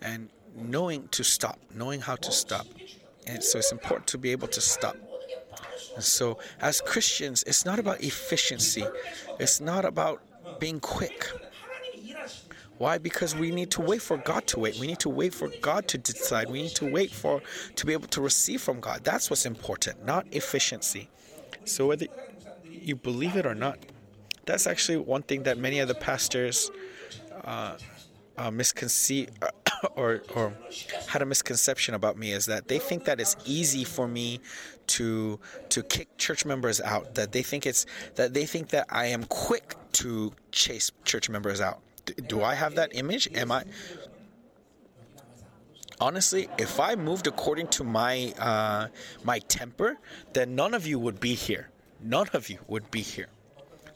and 0.00 0.28
knowing 0.54 1.08
to 1.08 1.24
stop, 1.24 1.58
knowing 1.74 2.00
how 2.00 2.14
to 2.14 2.30
stop. 2.30 2.66
And 3.26 3.42
so 3.42 3.58
it's 3.58 3.72
important 3.72 4.06
to 4.08 4.18
be 4.18 4.30
able 4.30 4.48
to 4.48 4.60
stop. 4.60 4.96
So, 6.04 6.38
as 6.60 6.80
Christians, 6.80 7.44
it's 7.46 7.64
not 7.64 7.78
about 7.78 8.00
efficiency, 8.00 8.84
it's 9.38 9.60
not 9.60 9.84
about 9.84 10.22
being 10.58 10.80
quick. 10.80 11.26
Why? 12.78 12.98
Because 12.98 13.34
we 13.34 13.50
need 13.50 13.72
to 13.72 13.80
wait 13.80 14.00
for 14.00 14.18
God 14.18 14.46
to 14.48 14.60
wait. 14.60 14.78
We 14.78 14.86
need 14.86 15.00
to 15.00 15.08
wait 15.08 15.34
for 15.34 15.48
God 15.60 15.88
to 15.88 15.98
decide. 15.98 16.48
We 16.48 16.62
need 16.62 16.76
to 16.76 16.88
wait 16.88 17.10
for 17.10 17.42
to 17.74 17.86
be 17.86 17.92
able 17.92 18.06
to 18.08 18.20
receive 18.20 18.60
from 18.62 18.78
God. 18.78 19.02
That's 19.02 19.30
what's 19.30 19.46
important, 19.46 20.06
not 20.06 20.26
efficiency. 20.30 21.08
So 21.64 21.88
whether 21.88 22.06
you 22.64 22.94
believe 22.94 23.34
it 23.36 23.46
or 23.46 23.56
not, 23.56 23.78
that's 24.46 24.66
actually 24.66 24.98
one 24.98 25.22
thing 25.22 25.42
that 25.42 25.58
many 25.58 25.80
of 25.80 25.88
the 25.88 25.94
pastors 25.94 26.70
uh, 27.44 27.76
uh, 28.36 28.50
misconceive 28.50 29.30
or 29.96 30.22
or 30.34 30.54
had 31.08 31.20
a 31.20 31.26
misconception 31.26 31.94
about 31.94 32.16
me 32.16 32.32
is 32.32 32.46
that 32.46 32.68
they 32.68 32.78
think 32.78 33.04
that 33.04 33.20
it's 33.20 33.36
easy 33.44 33.84
for 33.84 34.06
me 34.06 34.40
to 34.88 35.38
to 35.70 35.82
kick 35.82 36.16
church 36.18 36.44
members 36.44 36.80
out. 36.80 37.14
That 37.14 37.32
they 37.32 37.42
think 37.42 37.66
it's 37.66 37.86
that 38.16 38.34
they 38.34 38.46
think 38.46 38.68
that 38.70 38.86
I 38.90 39.06
am 39.06 39.24
quick 39.24 39.74
to 39.94 40.32
chase 40.52 40.90
church 41.04 41.28
members 41.28 41.60
out. 41.60 41.80
Do 42.26 42.42
I 42.42 42.54
have 42.54 42.74
that 42.76 42.90
image? 42.94 43.28
Am 43.34 43.52
I? 43.52 43.64
Honestly, 46.00 46.48
if 46.58 46.78
I 46.78 46.94
moved 46.94 47.26
according 47.26 47.68
to 47.68 47.84
my 47.84 48.32
uh, 48.38 48.88
my 49.24 49.38
temper, 49.40 49.98
then 50.32 50.54
none 50.54 50.74
of 50.74 50.86
you 50.86 50.98
would 50.98 51.20
be 51.20 51.34
here. 51.34 51.70
None 52.00 52.28
of 52.32 52.48
you 52.48 52.58
would 52.68 52.90
be 52.90 53.00
here. 53.00 53.28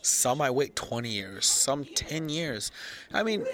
Some 0.03 0.40
I 0.40 0.51
wait 0.51 0.74
20 0.74 1.09
years, 1.09 1.47
some 1.47 1.84
10 1.84 2.28
years. 2.28 2.72
I 3.14 3.22
mean, 3.22 3.47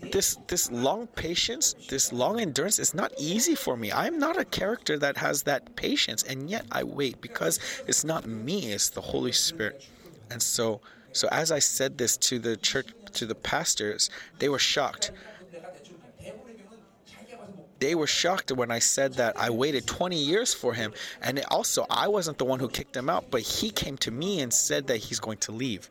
this 0.00 0.36
this 0.46 0.70
long 0.70 1.06
patience, 1.08 1.74
this 1.88 2.12
long 2.12 2.40
endurance 2.40 2.78
is 2.78 2.94
not 2.94 3.12
easy 3.18 3.54
for 3.54 3.76
me. 3.76 3.92
I'm 3.92 4.18
not 4.18 4.38
a 4.38 4.44
character 4.44 4.98
that 4.98 5.16
has 5.16 5.42
that 5.44 5.76
patience, 5.76 6.22
and 6.22 6.48
yet 6.48 6.66
I 6.70 6.84
wait 6.84 7.20
because 7.20 7.58
it's 7.86 8.04
not 8.04 8.26
me, 8.26 8.72
it's 8.72 8.90
the 8.90 9.00
Holy 9.00 9.32
Spirit. 9.32 9.86
And 10.30 10.42
so 10.42 10.80
so 11.12 11.28
as 11.32 11.50
I 11.50 11.58
said 11.58 11.98
this 11.98 12.16
to 12.28 12.38
the 12.38 12.56
church 12.56 12.88
to 13.14 13.26
the 13.26 13.34
pastors, 13.34 14.10
they 14.38 14.48
were 14.48 14.58
shocked. 14.58 15.10
They 17.80 17.94
were 17.94 18.08
shocked 18.08 18.50
when 18.50 18.72
I 18.72 18.80
said 18.80 19.14
that 19.14 19.38
I 19.38 19.50
waited 19.50 19.86
20 19.86 20.16
years 20.16 20.52
for 20.52 20.74
him. 20.74 20.92
And 21.22 21.44
also, 21.48 21.86
I 21.88 22.08
wasn't 22.08 22.38
the 22.38 22.44
one 22.44 22.58
who 22.58 22.68
kicked 22.68 22.96
him 22.96 23.08
out, 23.08 23.30
but 23.30 23.42
he 23.42 23.70
came 23.70 23.96
to 23.98 24.10
me 24.10 24.40
and 24.40 24.52
said 24.52 24.88
that 24.88 24.96
he's 24.96 25.20
going 25.20 25.38
to 25.38 25.52
leave. 25.52 25.88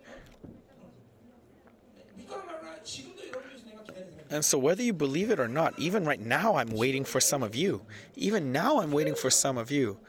And 4.29 4.43
so, 4.43 4.57
whether 4.57 4.83
you 4.83 4.93
believe 4.93 5.31
it 5.31 5.39
or 5.39 5.47
not, 5.47 5.77
even 5.79 6.05
right 6.05 6.19
now, 6.19 6.55
I'm 6.55 6.69
waiting 6.69 7.05
for 7.05 7.19
some 7.21 7.43
of 7.43 7.55
you. 7.55 7.81
Even 8.15 8.51
now, 8.51 8.79
I'm 8.81 8.91
waiting 8.91 9.15
for 9.15 9.29
some 9.29 9.57
of 9.57 9.71
you. 9.71 9.99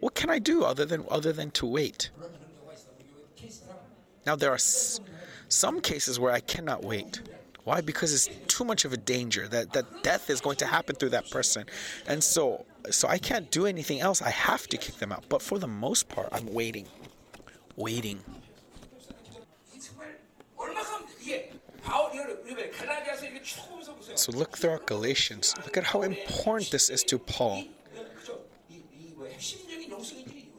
What 0.00 0.14
can 0.14 0.30
I 0.30 0.38
do 0.38 0.64
other 0.64 0.84
than 0.84 1.04
other 1.10 1.32
than 1.32 1.50
to 1.52 1.66
wait? 1.66 2.10
Now, 4.26 4.36
there 4.36 4.50
are 4.50 4.54
s- 4.56 5.00
some 5.48 5.80
cases 5.80 6.18
where 6.20 6.32
I 6.32 6.40
cannot 6.40 6.84
wait. 6.84 7.20
Why? 7.64 7.80
Because 7.80 8.12
it's 8.12 8.28
too 8.48 8.64
much 8.64 8.84
of 8.84 8.92
a 8.92 8.96
danger 8.96 9.48
that 9.48 9.72
that 9.72 10.02
death 10.02 10.28
is 10.28 10.40
going 10.40 10.56
to 10.56 10.66
happen 10.66 10.96
through 10.96 11.10
that 11.10 11.30
person, 11.30 11.66
and 12.06 12.22
so 12.22 12.66
so 12.90 13.08
I 13.08 13.18
can't 13.18 13.50
do 13.50 13.66
anything 13.66 14.00
else. 14.00 14.20
I 14.20 14.30
have 14.30 14.66
to 14.68 14.76
kick 14.76 14.96
them 14.96 15.12
out. 15.12 15.24
But 15.28 15.40
for 15.42 15.58
the 15.58 15.68
most 15.68 16.08
part, 16.08 16.28
I'm 16.32 16.52
waiting, 16.52 16.86
waiting. 17.76 18.20
So 24.14 24.32
look 24.32 24.58
throughout 24.58 24.86
Galatians. 24.86 25.54
Look 25.64 25.76
at 25.76 25.84
how 25.84 26.02
important 26.02 26.70
this 26.70 26.90
is 26.90 27.02
to 27.04 27.18
Paul. 27.18 27.64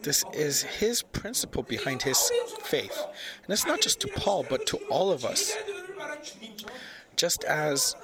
This 0.02 0.26
is 0.34 0.64
his 0.64 1.02
principle 1.02 1.64
behind 1.64 2.04
his 2.04 2.32
faith. 2.64 2.98
And 3.44 3.54
it's 3.54 3.66
not 3.66 3.82
just 3.82 4.02
to 4.02 4.08
Paul, 4.10 4.46
but 4.50 4.66
to 4.68 4.78
all 4.90 5.12
of 5.12 5.24
us. 5.24 5.56
Just 7.16 7.44
as 7.46 7.96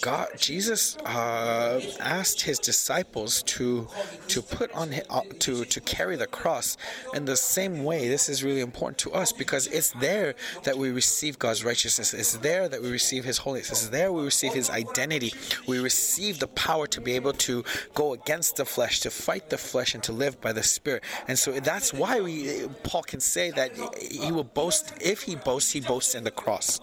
God, 0.00 0.28
Jesus 0.38 0.96
uh, 0.98 1.80
asked 2.00 2.42
his 2.42 2.58
disciples 2.58 3.42
to 3.44 3.88
to 4.28 4.42
put 4.42 4.72
on 4.72 4.94
uh, 5.10 5.20
to 5.40 5.64
to 5.64 5.80
carry 5.80 6.16
the 6.16 6.26
cross. 6.26 6.76
In 7.14 7.24
the 7.24 7.36
same 7.36 7.84
way, 7.84 8.08
this 8.08 8.28
is 8.28 8.42
really 8.42 8.60
important 8.60 8.98
to 8.98 9.12
us 9.12 9.32
because 9.32 9.66
it's 9.68 9.90
there 9.92 10.34
that 10.64 10.76
we 10.78 10.90
receive 10.90 11.38
God's 11.38 11.64
righteousness. 11.64 12.14
It's 12.14 12.36
there 12.38 12.68
that 12.68 12.82
we 12.82 12.90
receive 12.90 13.24
His 13.24 13.38
holiness. 13.38 13.70
It's 13.70 13.88
there 13.88 14.12
we 14.12 14.22
receive 14.22 14.54
His 14.54 14.70
identity. 14.70 15.34
We 15.66 15.78
receive 15.78 16.38
the 16.38 16.48
power 16.48 16.86
to 16.88 17.00
be 17.00 17.12
able 17.12 17.34
to 17.34 17.64
go 17.94 18.14
against 18.14 18.56
the 18.56 18.64
flesh, 18.64 19.00
to 19.00 19.10
fight 19.10 19.50
the 19.50 19.58
flesh, 19.58 19.94
and 19.94 20.02
to 20.04 20.12
live 20.12 20.40
by 20.40 20.52
the 20.52 20.62
Spirit. 20.62 21.04
And 21.28 21.38
so 21.38 21.52
that's 21.60 21.92
why 21.92 22.20
we 22.20 22.66
Paul 22.82 23.02
can 23.02 23.20
say 23.20 23.50
that 23.52 23.72
he 24.00 24.32
will 24.32 24.44
boast. 24.44 24.94
If 25.00 25.22
he 25.22 25.36
boasts, 25.36 25.70
he 25.70 25.80
boasts 25.80 26.14
in 26.14 26.24
the 26.24 26.30
cross. 26.30 26.80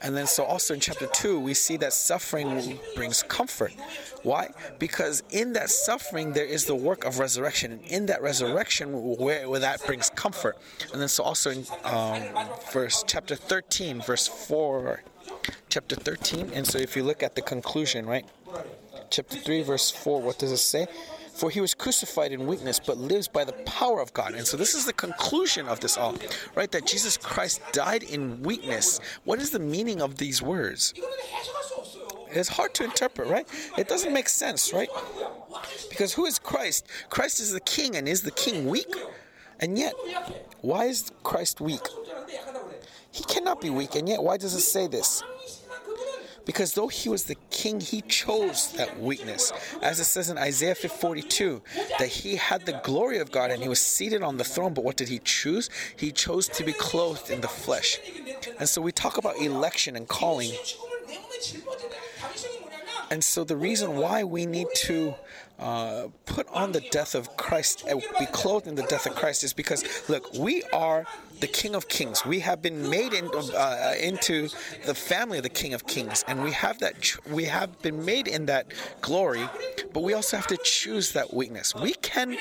And 0.00 0.16
then, 0.16 0.26
so 0.26 0.44
also 0.44 0.74
in 0.74 0.80
chapter 0.80 1.06
2, 1.06 1.40
we 1.40 1.54
see 1.54 1.76
that 1.78 1.92
suffering 1.92 2.78
brings 2.94 3.22
comfort. 3.24 3.72
Why? 4.22 4.50
Because 4.78 5.22
in 5.30 5.54
that 5.54 5.70
suffering, 5.70 6.32
there 6.32 6.44
is 6.44 6.66
the 6.66 6.74
work 6.74 7.04
of 7.04 7.18
resurrection. 7.18 7.72
And 7.72 7.82
in 7.82 8.06
that 8.06 8.22
resurrection, 8.22 8.92
where, 9.18 9.48
where 9.48 9.60
that 9.60 9.84
brings 9.84 10.10
comfort. 10.10 10.56
And 10.92 11.00
then, 11.00 11.08
so 11.08 11.24
also 11.24 11.50
in 11.50 11.66
um, 11.84 12.22
verse 12.72 13.04
chapter 13.06 13.34
13, 13.34 14.00
verse 14.00 14.28
4, 14.28 15.02
chapter 15.68 15.96
13. 15.96 16.52
And 16.54 16.66
so 16.66 16.78
if 16.78 16.96
you 16.96 17.02
look 17.02 17.22
at 17.22 17.34
the 17.34 17.42
conclusion, 17.42 18.06
right? 18.06 18.24
Chapter 19.10 19.36
3, 19.36 19.62
verse 19.62 19.90
4, 19.90 20.22
what 20.22 20.38
does 20.38 20.52
it 20.52 20.58
say? 20.58 20.86
For 21.38 21.50
he 21.50 21.60
was 21.60 21.72
crucified 21.72 22.32
in 22.32 22.48
weakness, 22.48 22.80
but 22.84 22.98
lives 22.98 23.28
by 23.28 23.44
the 23.44 23.52
power 23.64 24.00
of 24.00 24.12
God. 24.12 24.34
And 24.34 24.44
so 24.44 24.56
this 24.56 24.74
is 24.74 24.86
the 24.86 24.92
conclusion 24.92 25.68
of 25.68 25.78
this 25.78 25.96
all, 25.96 26.16
right? 26.56 26.68
That 26.72 26.84
Jesus 26.84 27.16
Christ 27.16 27.60
died 27.70 28.02
in 28.02 28.42
weakness. 28.42 28.98
What 29.22 29.40
is 29.40 29.50
the 29.50 29.60
meaning 29.60 30.02
of 30.02 30.16
these 30.16 30.42
words? 30.42 30.92
It's 32.30 32.48
hard 32.48 32.74
to 32.74 32.84
interpret, 32.84 33.28
right? 33.28 33.46
It 33.78 33.86
doesn't 33.86 34.12
make 34.12 34.28
sense, 34.28 34.72
right? 34.72 34.88
Because 35.88 36.12
who 36.12 36.26
is 36.26 36.40
Christ? 36.40 36.88
Christ 37.08 37.38
is 37.38 37.52
the 37.52 37.60
king, 37.60 37.94
and 37.94 38.08
is 38.08 38.22
the 38.22 38.32
king 38.32 38.66
weak? 38.66 38.92
And 39.60 39.78
yet, 39.78 39.94
why 40.60 40.86
is 40.86 41.12
Christ 41.22 41.60
weak? 41.60 41.86
He 43.12 43.22
cannot 43.24 43.60
be 43.60 43.70
weak, 43.70 43.94
and 43.94 44.08
yet, 44.08 44.24
why 44.24 44.38
does 44.38 44.54
it 44.54 44.60
say 44.60 44.88
this? 44.88 45.22
Because 46.48 46.72
though 46.72 46.88
he 46.88 47.10
was 47.10 47.24
the 47.24 47.36
king, 47.50 47.78
he 47.78 48.00
chose 48.00 48.72
that 48.72 48.98
weakness. 48.98 49.52
As 49.82 50.00
it 50.00 50.04
says 50.04 50.30
in 50.30 50.38
Isaiah 50.38 50.74
42, 50.74 51.60
that 51.98 52.08
he 52.08 52.36
had 52.36 52.64
the 52.64 52.80
glory 52.82 53.18
of 53.18 53.30
God 53.30 53.50
and 53.50 53.62
he 53.62 53.68
was 53.68 53.80
seated 53.80 54.22
on 54.22 54.38
the 54.38 54.44
throne. 54.44 54.72
But 54.72 54.82
what 54.82 54.96
did 54.96 55.10
he 55.10 55.18
choose? 55.18 55.68
He 55.94 56.10
chose 56.10 56.48
to 56.48 56.64
be 56.64 56.72
clothed 56.72 57.28
in 57.28 57.42
the 57.42 57.48
flesh. 57.48 58.00
And 58.58 58.66
so 58.66 58.80
we 58.80 58.92
talk 58.92 59.18
about 59.18 59.36
election 59.36 59.94
and 59.94 60.08
calling. 60.08 60.52
And 63.10 63.22
so 63.22 63.44
the 63.44 63.56
reason 63.56 63.96
why 63.96 64.24
we 64.24 64.46
need 64.46 64.68
to 64.86 65.16
uh, 65.58 66.08
put 66.26 66.46
on 66.48 66.72
the 66.72 66.80
death 66.80 67.14
of 67.14 67.36
Christ, 67.36 67.84
uh, 67.90 67.96
be 68.18 68.26
clothed 68.26 68.66
in 68.66 68.74
the 68.74 68.84
death 68.84 69.06
of 69.06 69.14
Christ, 69.14 69.42
is 69.42 69.52
because 69.52 69.84
look, 70.08 70.32
we 70.34 70.62
are 70.72 71.04
the 71.40 71.46
King 71.46 71.74
of 71.74 71.88
Kings. 71.88 72.24
We 72.24 72.40
have 72.40 72.62
been 72.62 72.88
made 72.88 73.12
in, 73.12 73.30
uh, 73.34 73.94
into 74.00 74.48
the 74.86 74.94
family 74.94 75.38
of 75.38 75.42
the 75.42 75.50
King 75.50 75.74
of 75.74 75.86
Kings, 75.86 76.24
and 76.26 76.42
we 76.42 76.52
have 76.52 76.78
that. 76.80 77.16
We 77.30 77.44
have 77.44 77.80
been 77.82 78.04
made 78.04 78.28
in 78.28 78.46
that 78.46 78.72
glory, 79.00 79.48
but 79.92 80.02
we 80.02 80.14
also 80.14 80.36
have 80.36 80.46
to 80.48 80.58
choose 80.62 81.12
that 81.12 81.32
weakness. 81.32 81.74
We 81.74 81.94
can 81.94 82.36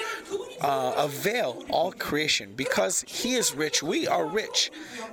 uh, 0.62 0.94
avail 0.98 1.64
all 1.70 1.92
creation 1.92 2.54
because 2.56 3.02
He 3.08 3.36
is 3.36 3.54
rich. 3.54 3.84
We 3.84 4.08
are 4.08 4.26
rich, 4.26 4.72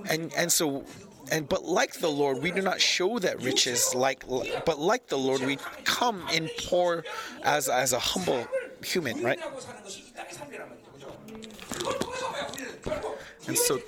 and 0.08 0.32
and 0.34 0.50
so 0.50 0.84
and 1.30 1.48
but 1.48 1.64
like 1.64 1.94
the 2.00 2.10
Lord, 2.10 2.42
we 2.42 2.50
do 2.50 2.62
not 2.62 2.80
show 2.80 3.18
that 3.18 3.42
riches 3.42 3.94
like 3.94 4.24
but 4.64 4.78
like 4.78 5.08
the 5.08 5.18
Lord, 5.18 5.40
we 5.42 5.58
come 5.84 6.26
in 6.32 6.50
poor 6.58 7.04
as 7.42 7.68
as 7.68 7.92
a 7.92 7.98
humble 7.98 8.46
human, 8.82 9.22
right? 9.22 9.40
And 13.46 13.58
so 13.58 13.80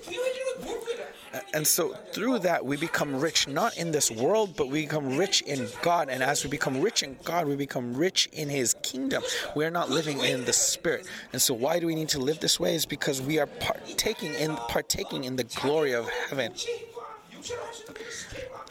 And 1.53 1.67
so 1.67 1.95
through 2.13 2.41
that, 2.41 2.65
we 2.65 2.77
become 2.77 3.21
rich 3.21 3.49
not 3.49 3.77
in 3.77 3.91
this 3.91 4.11
world, 4.11 4.57
but 4.57 4.69
we 4.69 4.83
become 4.83 5.17
rich 5.17 5.43
in 5.43 5.69
God. 5.83 6.09
And 6.09 6.23
as 6.23 6.45
we 6.45 6.51
become 6.51 6.81
rich 6.81 7.03
in 7.03 7.17
God, 7.25 7.47
we 7.47 7.57
become 7.57 7.95
rich 7.95 8.29
in 8.33 8.49
His 8.49 8.75
kingdom. 8.83 9.23
We 9.55 9.65
are 9.65 9.71
not 9.71 9.91
living 9.91 10.21
in 10.21 10.45
the 10.45 10.53
Spirit. 10.53 11.07
And 11.33 11.41
so, 11.41 11.55
why 11.55 11.79
do 11.79 11.87
we 11.87 11.95
need 11.95 12.09
to 12.11 12.19
live 12.19 12.41
this 12.41 12.59
way? 12.59 12.75
Is 12.75 12.87
because 12.87 13.21
we 13.21 13.39
are 13.39 13.47
partaking 13.47 14.35
in 14.35 14.57
partaking 14.69 15.25
in 15.25 15.37
the 15.37 15.45
glory 15.45 15.93
of 15.93 16.09
heaven. 16.29 16.53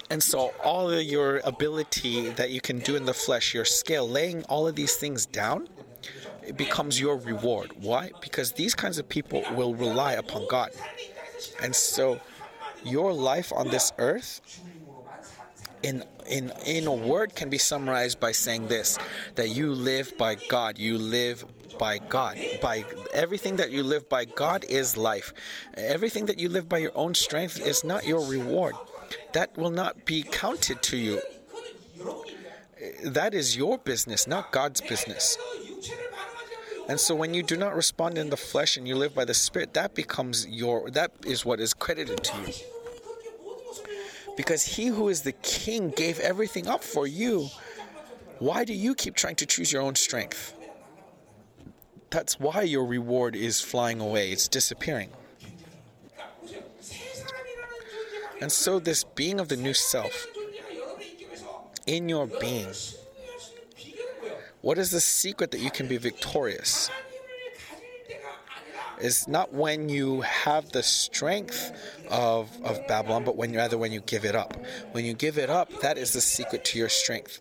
And 0.09 0.22
so, 0.22 0.53
all 0.63 0.91
of 0.91 1.03
your 1.03 1.41
ability 1.43 2.30
that 2.32 2.51
you 2.51 2.61
can 2.61 2.80
do 2.80 2.95
in 2.95 3.05
the 3.05 3.13
flesh, 3.13 3.53
your 3.53 3.66
skill, 3.66 4.07
laying 4.07 4.43
all 4.43 4.68
of 4.68 4.76
these 4.76 4.95
things 4.95 5.26
down, 5.26 5.68
it 6.45 6.55
becomes 6.55 6.99
your 6.99 7.18
reward. 7.18 7.72
Why? 7.82 8.11
Because 8.22 8.51
these 8.51 8.76
kinds 8.76 8.99
of 8.99 9.09
people 9.09 9.43
will 9.55 9.74
rely 9.74 10.13
upon 10.13 10.47
God. 10.47 10.72
And 11.61 11.76
so, 11.76 12.20
your 12.84 13.13
life 13.13 13.51
on 13.51 13.70
this 13.70 13.91
earth 13.97 14.41
in 15.82 16.03
in 16.28 16.51
in 16.65 16.88
a 16.88 16.93
word 16.93 17.36
can 17.36 17.49
be 17.49 17.57
summarized 17.57 18.19
by 18.19 18.32
saying 18.32 18.67
this 18.67 18.97
that 19.36 19.49
you 19.49 19.71
live 19.73 20.17
by 20.17 20.36
God. 20.49 20.78
You 20.78 20.97
live 20.97 21.45
by 21.78 21.97
God. 21.97 22.38
By 22.61 22.86
everything 23.13 23.57
that 23.57 23.71
you 23.71 23.84
live 23.84 24.07
by 24.09 24.26
God 24.26 24.65
is 24.65 24.97
life. 24.97 25.34
Everything 25.76 26.26
that 26.28 26.39
you 26.39 26.49
live 26.49 26.69
by 26.69 26.78
your 26.80 26.95
own 26.95 27.13
strength 27.13 27.59
is 27.59 27.84
not 27.84 28.05
your 28.05 28.26
reward. 28.26 28.76
That 29.34 29.55
will 29.57 29.71
not 29.71 30.05
be 30.05 30.23
counted 30.23 30.82
to 30.84 30.97
you. 30.97 31.21
That 33.03 33.34
is 33.34 33.57
your 33.57 33.78
business 33.78 34.28
not 34.28 34.51
God's 34.51 34.82
business. 34.82 35.38
And 36.88 36.99
so 36.99 37.15
when 37.15 37.34
you 37.34 37.41
do 37.41 37.57
not 37.57 37.76
respond 37.76 38.17
in 38.17 38.30
the 38.30 38.38
flesh 38.38 38.78
and 38.78 38.88
you 38.88 38.95
live 38.95 39.15
by 39.15 39.26
the 39.26 39.34
spirit 39.34 39.73
that 39.73 39.95
becomes 39.95 40.47
your 40.47 40.89
that 40.91 41.11
is 41.26 41.43
what 41.43 41.59
is 41.59 41.73
credited 41.73 42.23
to 42.23 42.38
you 42.41 42.74
because 44.36 44.63
he 44.63 44.88
who 44.88 45.09
is 45.09 45.21
the 45.21 45.31
king 45.31 45.91
gave 45.91 46.19
everything 46.19 46.67
up 46.67 46.83
for 46.83 47.07
you. 47.07 47.49
Why 48.39 48.65
do 48.65 48.73
you 48.73 48.95
keep 48.95 49.15
trying 49.15 49.36
to 49.38 49.45
choose 49.45 49.71
your 49.71 49.81
own 49.81 49.95
strength? 49.95 50.53
That's 52.09 52.39
why 52.39 52.61
your 52.63 52.86
reward 52.86 53.36
is 53.36 53.61
flying 53.61 53.99
away, 53.99 54.31
it's 54.31 54.47
disappearing. 54.47 55.09
And 58.41 58.51
so, 58.51 58.79
this 58.79 59.03
being 59.03 59.39
of 59.39 59.47
the 59.47 59.55
new 59.55 59.73
self 59.73 60.27
in 61.88 62.09
your 62.09 62.27
being, 62.27 62.67
what 64.61 64.77
is 64.77 64.91
the 64.91 64.99
secret 64.99 65.51
that 65.51 65.59
you 65.59 65.71
can 65.71 65.88
be 65.88 65.97
victorious? 65.97 66.89
Is 69.05 69.27
not 69.27 69.53
when 69.53 69.87
you 69.87 70.21
have 70.21 70.71
the 70.71 70.83
strength 70.83 71.71
of, 72.09 72.49
of 72.63 72.85
Babylon, 72.87 73.23
but 73.23 73.35
when 73.37 73.53
rather 73.53 73.77
when 73.77 73.91
you 73.91 74.01
give 74.01 74.25
it 74.25 74.35
up. 74.35 74.57
When 74.91 75.05
you 75.05 75.13
give 75.13 75.37
it 75.37 75.49
up, 75.49 75.69
that 75.81 75.97
is 75.97 76.11
the 76.11 76.21
secret 76.21 76.65
to 76.65 76.79
your 76.79 76.89
strength. 76.89 77.39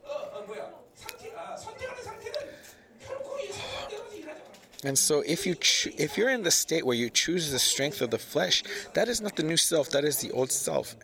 And 4.85 4.99
so, 4.99 5.21
if 5.21 5.47
you 5.47 5.55
cho- 5.55 5.93
if 5.97 6.19
you're 6.19 6.29
in 6.29 6.43
the 6.43 6.51
state 6.51 6.85
where 6.85 6.97
you 6.97 7.09
choose 7.09 7.51
the 7.51 7.59
strength 7.59 8.03
of 8.03 8.11
the 8.11 8.19
flesh, 8.19 8.63
that 8.93 9.09
is 9.09 9.23
not 9.23 9.35
the 9.35 9.43
new 9.43 9.57
self. 9.57 9.89
That 9.91 10.05
is 10.05 10.19
the 10.19 10.31
old 10.33 10.53
self. 10.53 10.95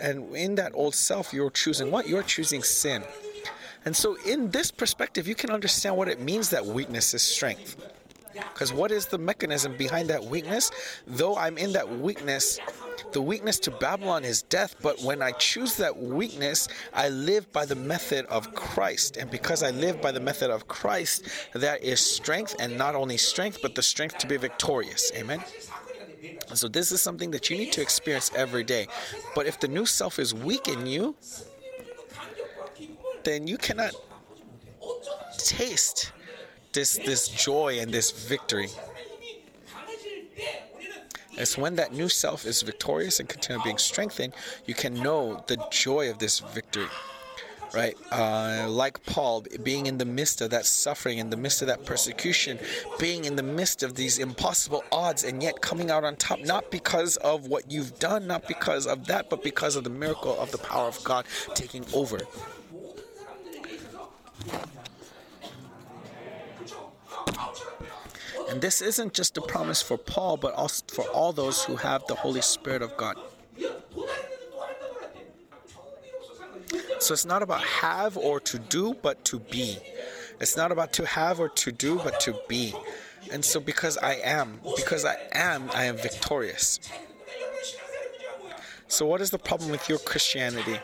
And 0.00 0.34
in 0.34 0.54
that 0.54 0.72
old 0.74 0.94
self, 0.94 1.34
you're 1.34 1.50
choosing 1.50 1.90
what? 1.90 2.08
You're 2.08 2.22
choosing 2.22 2.62
sin. 2.62 3.04
And 3.84 3.94
so, 3.94 4.16
in 4.26 4.50
this 4.50 4.70
perspective, 4.70 5.28
you 5.28 5.34
can 5.34 5.50
understand 5.50 5.98
what 5.98 6.08
it 6.08 6.20
means 6.20 6.48
that 6.50 6.64
weakness 6.64 7.12
is 7.12 7.22
strength. 7.22 7.76
Because 8.52 8.72
what 8.72 8.90
is 8.90 9.06
the 9.06 9.18
mechanism 9.18 9.76
behind 9.76 10.08
that 10.10 10.24
weakness? 10.24 10.70
Though 11.06 11.36
I'm 11.36 11.58
in 11.58 11.72
that 11.72 11.98
weakness, 11.98 12.58
the 13.12 13.22
weakness 13.22 13.58
to 13.60 13.70
Babylon 13.70 14.24
is 14.24 14.42
death, 14.42 14.74
but 14.82 15.00
when 15.00 15.22
I 15.22 15.32
choose 15.32 15.76
that 15.76 15.96
weakness, 15.96 16.68
I 16.92 17.08
live 17.08 17.50
by 17.52 17.64
the 17.64 17.74
method 17.74 18.26
of 18.26 18.54
Christ. 18.54 19.16
And 19.16 19.30
because 19.30 19.62
I 19.62 19.70
live 19.70 20.00
by 20.02 20.12
the 20.12 20.20
method 20.20 20.50
of 20.50 20.68
Christ, 20.68 21.24
that 21.54 21.82
is 21.82 22.00
strength, 22.00 22.56
and 22.58 22.76
not 22.76 22.94
only 22.94 23.16
strength, 23.16 23.58
but 23.62 23.74
the 23.74 23.82
strength 23.82 24.18
to 24.18 24.26
be 24.26 24.36
victorious. 24.36 25.12
Amen. 25.14 25.42
So, 26.54 26.66
this 26.66 26.90
is 26.90 27.00
something 27.00 27.30
that 27.30 27.48
you 27.48 27.56
need 27.56 27.72
to 27.72 27.80
experience 27.80 28.30
every 28.34 28.64
day. 28.64 28.88
But 29.34 29.46
if 29.46 29.60
the 29.60 29.68
new 29.68 29.86
self 29.86 30.18
is 30.18 30.34
weak 30.34 30.66
in 30.66 30.86
you, 30.86 31.14
then 33.22 33.46
you 33.46 33.58
cannot 33.58 33.92
taste 35.38 36.12
this 36.78 36.96
this 36.98 37.26
joy 37.26 37.80
and 37.80 37.92
this 37.92 38.12
victory. 38.12 38.68
It's 41.32 41.58
when 41.58 41.74
that 41.76 41.92
new 41.92 42.08
self 42.08 42.44
is 42.46 42.62
victorious 42.62 43.18
and 43.18 43.28
continue 43.28 43.62
being 43.64 43.78
strengthened, 43.78 44.32
you 44.64 44.74
can 44.74 44.94
know 44.94 45.42
the 45.48 45.58
joy 45.72 46.08
of 46.08 46.18
this 46.18 46.38
victory. 46.38 46.90
Right? 47.74 47.96
Uh, 48.12 48.66
like 48.68 49.04
Paul, 49.04 49.44
being 49.62 49.86
in 49.86 49.98
the 49.98 50.04
midst 50.04 50.40
of 50.40 50.50
that 50.50 50.66
suffering, 50.66 51.18
in 51.18 51.30
the 51.30 51.36
midst 51.36 51.60
of 51.62 51.68
that 51.68 51.84
persecution, 51.84 52.58
being 52.98 53.24
in 53.24 53.36
the 53.36 53.42
midst 53.42 53.82
of 53.82 53.94
these 53.94 54.18
impossible 54.18 54.82
odds, 54.90 55.22
and 55.22 55.42
yet 55.42 55.60
coming 55.60 55.90
out 55.90 56.02
on 56.02 56.16
top, 56.16 56.38
not 56.40 56.70
because 56.70 57.16
of 57.18 57.46
what 57.46 57.70
you've 57.70 57.98
done, 57.98 58.26
not 58.26 58.48
because 58.48 58.86
of 58.86 59.06
that, 59.08 59.28
but 59.28 59.42
because 59.42 59.76
of 59.76 59.84
the 59.84 59.90
miracle 59.90 60.34
of 60.40 60.50
the 60.50 60.58
power 60.58 60.88
of 60.88 61.02
God 61.04 61.26
taking 61.54 61.84
over. 61.92 62.20
And 68.48 68.62
this 68.62 68.80
isn't 68.80 69.12
just 69.12 69.36
a 69.36 69.42
promise 69.42 69.82
for 69.82 69.98
Paul, 69.98 70.36
but 70.38 70.54
also 70.54 70.84
for 70.88 71.04
all 71.10 71.32
those 71.32 71.64
who 71.64 71.76
have 71.76 72.06
the 72.06 72.14
Holy 72.14 72.40
Spirit 72.40 72.82
of 72.82 72.96
God. 72.96 73.16
So 76.98 77.12
it's 77.12 77.26
not 77.26 77.42
about 77.42 77.62
have 77.62 78.16
or 78.16 78.40
to 78.40 78.58
do, 78.58 78.94
but 79.02 79.24
to 79.26 79.38
be. 79.38 79.78
It's 80.40 80.56
not 80.56 80.72
about 80.72 80.92
to 80.94 81.06
have 81.06 81.40
or 81.40 81.48
to 81.50 81.72
do, 81.72 81.96
but 82.02 82.20
to 82.20 82.34
be. 82.48 82.74
And 83.30 83.44
so 83.44 83.60
because 83.60 83.98
I 83.98 84.14
am, 84.14 84.60
because 84.76 85.04
I 85.04 85.16
am, 85.32 85.70
I 85.74 85.84
am 85.84 85.96
victorious. 85.96 86.80
So 88.88 89.04
what 89.06 89.20
is 89.20 89.30
the 89.30 89.38
problem 89.38 89.70
with 89.70 89.88
your 89.88 89.98
Christianity? 89.98 90.78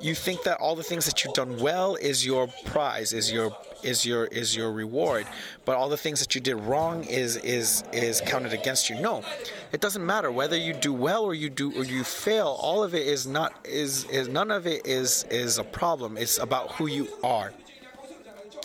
You 0.00 0.14
think 0.14 0.44
that 0.44 0.58
all 0.58 0.76
the 0.76 0.82
things 0.82 1.06
that 1.06 1.24
you've 1.24 1.34
done 1.34 1.58
well 1.58 1.96
is 1.96 2.24
your 2.24 2.48
prize, 2.64 3.12
is 3.12 3.32
your 3.32 3.56
is 3.82 4.06
your 4.06 4.24
is 4.26 4.56
your 4.56 4.72
reward. 4.72 5.26
But 5.64 5.76
all 5.76 5.88
the 5.88 5.96
things 5.96 6.20
that 6.20 6.34
you 6.34 6.40
did 6.40 6.56
wrong 6.56 7.04
is 7.04 7.36
is 7.36 7.84
is 7.92 8.20
counted 8.20 8.52
against 8.52 8.90
you. 8.90 9.00
No 9.00 9.24
it 9.72 9.80
doesn't 9.80 10.04
matter 10.04 10.30
whether 10.30 10.56
you 10.56 10.74
do 10.74 10.92
well 10.92 11.24
or 11.24 11.34
you 11.34 11.50
do 11.50 11.72
or 11.72 11.84
you 11.84 12.04
fail. 12.04 12.56
All 12.60 12.82
of 12.82 12.94
it 12.94 13.06
is 13.06 13.26
not 13.26 13.54
is 13.64 14.04
is 14.04 14.28
none 14.28 14.50
of 14.50 14.66
it 14.66 14.86
is 14.86 15.24
is 15.30 15.58
a 15.58 15.64
problem. 15.64 16.16
It's 16.16 16.38
about 16.38 16.72
who 16.72 16.86
you 16.86 17.08
are. 17.22 17.52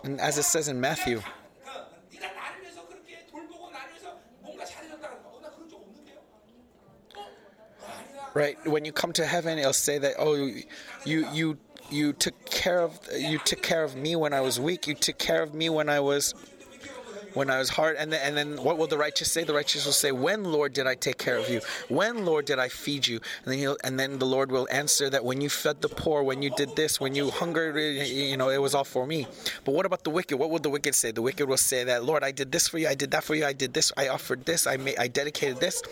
And 0.04 0.20
as 0.22 0.38
it 0.38 0.44
says 0.44 0.68
in 0.68 0.80
Matthew 0.80 1.22
right 8.38 8.58
when 8.68 8.86
you 8.86 8.92
come 8.92 9.12
to 9.12 9.26
heaven 9.26 9.58
it'll 9.58 9.74
say 9.74 9.98
that 9.98 10.14
oh 10.20 10.36
you 11.06 11.28
you 11.34 11.58
you 11.90 12.14
took 12.14 12.46
care 12.46 12.82
of 12.82 13.00
you 13.16 13.40
took 13.40 13.62
care 13.62 13.84
of 13.84 13.96
me 13.96 14.16
when 14.16 14.34
I 14.34 14.42
was 14.42 14.60
weak. 14.60 14.88
You 14.88 14.96
took 14.96 15.18
care 15.18 15.42
of 15.42 15.54
me 15.54 15.70
when 15.70 15.90
I 15.90 16.00
was 16.00 16.34
when 17.34 17.50
I 17.50 17.60
was 17.60 17.70
hard. 17.70 17.96
And 17.98 18.12
then, 18.12 18.20
and 18.24 18.36
then 18.36 18.64
what 18.64 18.78
will 18.78 18.88
the 18.88 18.98
righteous 18.98 19.32
say? 19.32 19.44
The 19.44 19.54
righteous 19.54 19.86
will 19.86 19.94
say, 19.94 20.12
"When, 20.12 20.44
Lord, 20.44 20.74
did 20.74 20.88
I 20.88 20.96
take 20.96 21.18
care 21.18 21.38
of 21.38 21.48
you? 21.50 21.62
When, 21.88 22.26
Lord, 22.26 22.46
did 22.46 22.60
I 22.60 22.68
feed 22.68 23.08
you?" 23.08 23.20
And 23.44 23.52
then 23.52 23.60
he'll, 23.60 23.78
and 23.84 24.00
then 24.00 24.20
the 24.20 24.26
Lord 24.26 24.52
will 24.52 24.68
answer 24.72 25.10
that 25.10 25.24
when 25.24 25.40
you 25.40 25.50
fed 25.50 25.82
the 25.82 25.90
poor, 25.90 26.24
when 26.24 26.42
you 26.42 26.50
did 26.50 26.76
this, 26.76 27.00
when 27.00 27.16
you 27.16 27.30
hungered, 27.30 27.76
you 28.08 28.38
know, 28.38 28.50
it 28.50 28.62
was 28.62 28.74
all 28.74 28.84
for 28.84 29.06
me. 29.06 29.28
But 29.64 29.74
what 29.74 29.86
about 29.86 30.04
the 30.04 30.10
wicked? 30.10 30.38
What 30.38 30.50
will 30.50 30.60
the 30.60 30.70
wicked 30.70 30.96
say? 30.96 31.12
The 31.12 31.22
wicked 31.22 31.48
will 31.48 31.58
say 31.58 31.84
that, 31.84 32.04
"Lord, 32.04 32.24
I 32.24 32.32
did 32.32 32.52
this 32.52 32.68
for 32.68 32.80
you. 32.80 32.88
I 32.88 32.96
did 32.96 33.12
that 33.12 33.24
for 33.24 33.36
you. 33.36 33.46
I 33.46 33.54
did 33.54 33.74
this. 33.74 33.92
I 33.96 34.08
offered 34.08 34.46
this. 34.46 34.66
I 34.68 34.78
made. 34.78 34.98
I 34.98 35.08
dedicated 35.08 35.60
this." 35.60 35.84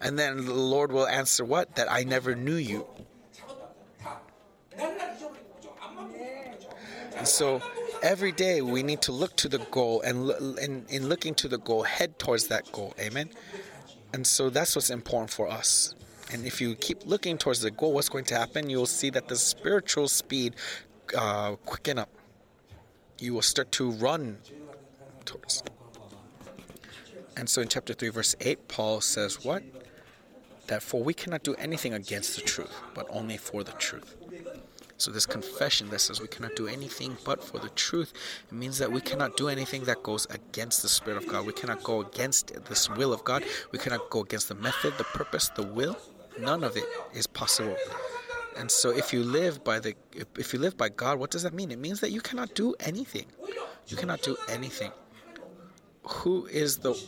And 0.00 0.18
then 0.18 0.44
the 0.44 0.54
Lord 0.54 0.92
will 0.92 1.06
answer 1.06 1.44
what? 1.44 1.76
That 1.76 1.90
I 1.90 2.02
never 2.04 2.34
knew 2.34 2.56
you. 2.56 2.86
So 7.24 7.60
every 8.02 8.32
day 8.32 8.62
we 8.62 8.82
need 8.82 9.02
to 9.02 9.12
look 9.12 9.36
to 9.36 9.48
the 9.48 9.58
goal 9.58 10.00
and 10.02 10.30
in, 10.58 10.84
in 10.88 11.08
looking 11.08 11.34
to 11.36 11.48
the 11.48 11.58
goal, 11.58 11.82
head 11.82 12.18
towards 12.18 12.48
that 12.48 12.70
goal. 12.72 12.94
Amen. 13.00 13.30
And 14.12 14.26
so 14.26 14.50
that's 14.50 14.74
what's 14.76 14.90
important 14.90 15.30
for 15.30 15.48
us. 15.48 15.94
And 16.32 16.46
if 16.46 16.60
you 16.60 16.74
keep 16.74 17.06
looking 17.06 17.38
towards 17.38 17.60
the 17.60 17.70
goal, 17.70 17.92
what's 17.92 18.08
going 18.08 18.24
to 18.26 18.34
happen? 18.34 18.68
You'll 18.68 18.86
see 18.86 19.10
that 19.10 19.28
the 19.28 19.36
spiritual 19.36 20.08
speed 20.08 20.56
uh, 21.16 21.56
quicken 21.64 21.98
up. 21.98 22.10
You 23.18 23.34
will 23.34 23.42
start 23.42 23.72
to 23.72 23.90
run 23.90 24.38
towards. 25.24 25.62
And 27.36 27.48
so 27.48 27.62
in 27.62 27.68
chapter 27.68 27.94
3, 27.94 28.10
verse 28.10 28.36
8, 28.40 28.68
Paul 28.68 29.00
says, 29.00 29.44
What? 29.44 29.62
That 30.66 30.82
for 30.82 31.02
we 31.02 31.14
cannot 31.14 31.42
do 31.42 31.54
anything 31.54 31.94
against 31.94 32.36
the 32.36 32.42
truth, 32.42 32.74
but 32.94 33.06
only 33.10 33.38
for 33.38 33.64
the 33.64 33.72
truth. 33.72 34.17
So, 34.98 35.12
this 35.12 35.26
confession 35.26 35.88
that 35.90 36.00
says 36.00 36.20
we 36.20 36.26
cannot 36.26 36.56
do 36.56 36.66
anything 36.66 37.16
but 37.24 37.42
for 37.42 37.60
the 37.60 37.68
truth, 37.70 38.12
it 38.50 38.52
means 38.52 38.78
that 38.78 38.90
we 38.90 39.00
cannot 39.00 39.36
do 39.36 39.48
anything 39.48 39.84
that 39.84 40.02
goes 40.02 40.26
against 40.28 40.82
the 40.82 40.88
Spirit 40.88 41.16
of 41.16 41.28
God. 41.28 41.46
We 41.46 41.52
cannot 41.52 41.84
go 41.84 42.00
against 42.00 42.52
this 42.64 42.90
will 42.90 43.12
of 43.12 43.22
God. 43.22 43.44
We 43.70 43.78
cannot 43.78 44.10
go 44.10 44.22
against 44.22 44.48
the 44.48 44.56
method, 44.56 44.98
the 44.98 45.04
purpose, 45.04 45.50
the 45.54 45.62
will. 45.62 45.96
None 46.40 46.64
of 46.64 46.76
it 46.76 46.84
is 47.14 47.28
possible. 47.28 47.76
And 48.56 48.68
so, 48.68 48.90
if 48.90 49.12
you 49.12 49.22
live 49.22 49.62
by 49.62 49.78
the, 49.78 49.94
if 50.36 50.52
you 50.52 50.58
live 50.58 50.76
by 50.76 50.88
God, 50.88 51.20
what 51.20 51.30
does 51.30 51.44
that 51.44 51.54
mean? 51.54 51.70
It 51.70 51.78
means 51.78 52.00
that 52.00 52.10
you 52.10 52.20
cannot 52.20 52.54
do 52.54 52.74
anything. 52.80 53.26
You 53.86 53.96
cannot 53.96 54.22
do 54.22 54.36
anything. 54.48 54.90
Who 56.02 56.46
is 56.46 56.78
the 56.78 57.00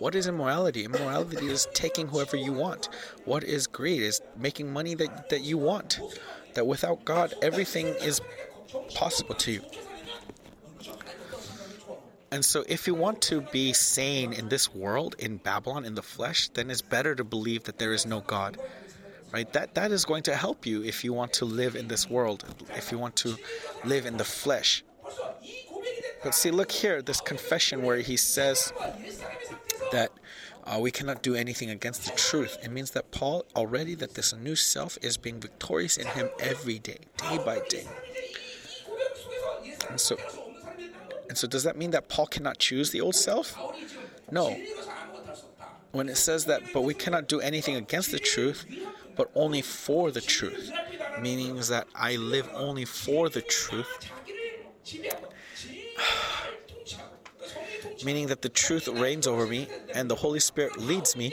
what 0.00 0.14
is 0.14 0.26
immorality? 0.26 0.84
Immorality 0.86 1.46
is 1.46 1.68
taking 1.74 2.08
whoever 2.08 2.34
you 2.34 2.54
want. 2.54 2.88
What 3.26 3.44
is 3.44 3.66
greed? 3.66 4.00
Is 4.00 4.22
making 4.34 4.72
money 4.72 4.94
that, 4.94 5.28
that 5.28 5.42
you 5.42 5.58
want. 5.58 6.00
That 6.54 6.66
without 6.66 7.04
God, 7.04 7.34
everything 7.42 7.86
is 7.86 8.22
possible 8.94 9.34
to 9.34 9.52
you. 9.52 9.62
And 12.32 12.42
so, 12.42 12.64
if 12.66 12.86
you 12.86 12.94
want 12.94 13.20
to 13.22 13.42
be 13.42 13.74
sane 13.74 14.32
in 14.32 14.48
this 14.48 14.74
world, 14.74 15.16
in 15.18 15.36
Babylon, 15.36 15.84
in 15.84 15.96
the 15.96 16.02
flesh, 16.02 16.48
then 16.48 16.70
it's 16.70 16.80
better 16.80 17.14
to 17.14 17.22
believe 17.22 17.64
that 17.64 17.78
there 17.78 17.92
is 17.92 18.06
no 18.06 18.20
God. 18.20 18.56
Right? 19.32 19.52
That 19.52 19.74
that 19.74 19.92
is 19.92 20.06
going 20.06 20.22
to 20.24 20.34
help 20.34 20.64
you 20.64 20.82
if 20.82 21.04
you 21.04 21.12
want 21.12 21.34
to 21.34 21.44
live 21.44 21.76
in 21.76 21.88
this 21.88 22.08
world, 22.08 22.44
if 22.74 22.90
you 22.90 22.98
want 22.98 23.16
to 23.16 23.36
live 23.84 24.06
in 24.06 24.16
the 24.16 24.24
flesh. 24.24 24.82
But 26.22 26.34
see, 26.34 26.50
look 26.50 26.72
here, 26.72 27.02
this 27.02 27.20
confession 27.20 27.82
where 27.82 27.98
he 27.98 28.16
says 28.16 28.72
that 29.92 30.12
uh, 30.64 30.78
we 30.78 30.90
cannot 30.90 31.22
do 31.22 31.34
anything 31.34 31.70
against 31.70 32.04
the 32.04 32.12
truth. 32.16 32.58
It 32.62 32.70
means 32.70 32.92
that 32.92 33.10
Paul 33.10 33.44
already 33.56 33.94
that 33.96 34.14
this 34.14 34.34
new 34.34 34.56
self 34.56 34.98
is 35.02 35.16
being 35.16 35.40
victorious 35.40 35.96
in 35.96 36.06
him 36.06 36.28
every 36.38 36.78
day, 36.78 36.98
day 37.16 37.38
by 37.38 37.60
day. 37.68 37.86
And 39.88 40.00
so, 40.00 40.16
and 41.28 41.36
so, 41.36 41.48
does 41.48 41.64
that 41.64 41.76
mean 41.76 41.90
that 41.90 42.08
Paul 42.08 42.26
cannot 42.26 42.58
choose 42.58 42.90
the 42.90 43.00
old 43.00 43.14
self? 43.14 43.56
No. 44.30 44.56
When 45.92 46.08
it 46.08 46.16
says 46.16 46.44
that, 46.44 46.62
but 46.72 46.82
we 46.82 46.94
cannot 46.94 47.26
do 47.26 47.40
anything 47.40 47.74
against 47.74 48.12
the 48.12 48.20
truth, 48.20 48.64
but 49.16 49.30
only 49.34 49.62
for 49.62 50.12
the 50.12 50.20
truth, 50.20 50.70
meaning 51.20 51.56
that 51.56 51.88
I 51.94 52.16
live 52.16 52.48
only 52.54 52.84
for 52.84 53.28
the 53.28 53.42
truth 53.42 54.08
meaning 58.04 58.26
that 58.28 58.42
the 58.42 58.48
truth 58.48 58.88
reigns 58.88 59.26
over 59.26 59.46
me 59.46 59.68
and 59.94 60.10
the 60.10 60.14
Holy 60.14 60.40
Spirit 60.40 60.78
leads 60.78 61.16
me. 61.16 61.32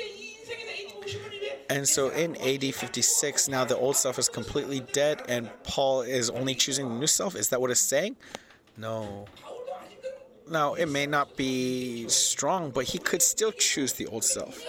And 1.70 1.88
so 1.88 2.10
in 2.10 2.36
AD 2.38 2.74
56, 2.74 3.50
now 3.50 3.66
the 3.66 3.78
old 3.78 3.96
self 3.96 4.18
is 4.18 4.30
completely 4.30 4.80
dead 4.80 5.22
and 5.28 5.50
Paul 5.64 6.02
is 6.02 6.30
only 6.30 6.56
choosing 6.56 6.88
the 6.88 6.96
new 6.96 7.08
self. 7.08 7.36
Is 7.36 7.50
that 7.50 7.60
what 7.60 7.72
it's 7.72 7.80
saying? 7.80 8.16
No. 8.78 9.26
Now, 10.50 10.76
it 10.76 10.86
may 10.86 11.06
not 11.06 11.36
be 11.36 12.08
strong, 12.08 12.72
but 12.72 12.86
he 12.86 13.00
could 13.00 13.22
still 13.22 13.52
choose 13.52 13.94
the 13.94 14.06
old 14.08 14.24
self. 14.24 14.64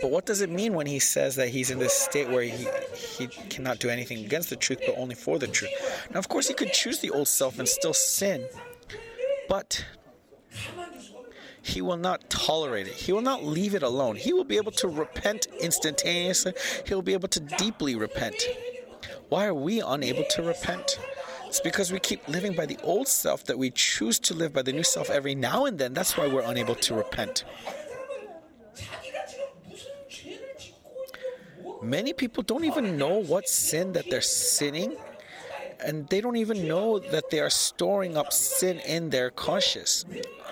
But 0.00 0.10
what 0.10 0.26
does 0.26 0.40
it 0.40 0.50
mean 0.50 0.74
when 0.74 0.86
he 0.86 0.98
says 0.98 1.36
that 1.36 1.48
he's 1.48 1.70
in 1.70 1.78
this 1.78 1.92
state 1.92 2.28
where 2.28 2.42
he, 2.42 2.66
he 2.94 3.26
cannot 3.26 3.78
do 3.78 3.88
anything 3.88 4.24
against 4.24 4.50
the 4.50 4.56
truth, 4.56 4.80
but 4.84 4.96
only 4.98 5.14
for 5.14 5.38
the 5.38 5.46
truth? 5.46 5.70
Now, 6.10 6.18
of 6.18 6.28
course, 6.28 6.48
he 6.48 6.54
could 6.54 6.72
choose 6.72 6.98
the 6.98 7.10
old 7.10 7.28
self 7.28 7.58
and 7.58 7.68
still 7.68 7.94
sin. 7.94 8.46
But 9.48 9.84
he 11.62 11.80
will 11.80 11.96
not 11.96 12.28
tolerate 12.28 12.86
it. 12.86 12.92
He 12.92 13.12
will 13.12 13.22
not 13.22 13.44
leave 13.44 13.74
it 13.74 13.82
alone. 13.82 14.16
He 14.16 14.32
will 14.32 14.44
be 14.44 14.56
able 14.56 14.72
to 14.72 14.88
repent 14.88 15.46
instantaneously. 15.60 16.52
He'll 16.86 17.02
be 17.02 17.14
able 17.14 17.28
to 17.28 17.40
deeply 17.40 17.94
repent. 17.96 18.46
Why 19.30 19.46
are 19.46 19.54
we 19.54 19.80
unable 19.80 20.24
to 20.30 20.42
repent? 20.42 20.98
It's 21.46 21.60
because 21.60 21.90
we 21.90 22.00
keep 22.00 22.26
living 22.28 22.54
by 22.54 22.66
the 22.66 22.78
old 22.82 23.08
self 23.08 23.44
that 23.44 23.58
we 23.58 23.70
choose 23.70 24.18
to 24.20 24.34
live 24.34 24.52
by 24.52 24.62
the 24.62 24.72
new 24.72 24.82
self 24.82 25.08
every 25.08 25.34
now 25.34 25.64
and 25.64 25.78
then. 25.78 25.94
That's 25.94 26.16
why 26.16 26.26
we're 26.26 26.42
unable 26.42 26.74
to 26.74 26.94
repent. 26.94 27.44
Many 31.82 32.12
people 32.12 32.42
don't 32.42 32.64
even 32.64 32.98
know 32.98 33.22
what 33.22 33.48
sin 33.48 33.92
that 33.92 34.10
they're 34.10 34.20
sinning 34.20 34.96
and 35.84 36.08
they 36.08 36.20
don't 36.20 36.36
even 36.36 36.66
know 36.66 36.98
that 36.98 37.30
they 37.30 37.40
are 37.40 37.50
storing 37.50 38.16
up 38.16 38.32
sin 38.32 38.78
in 38.80 39.10
their 39.10 39.30
conscience, 39.30 40.04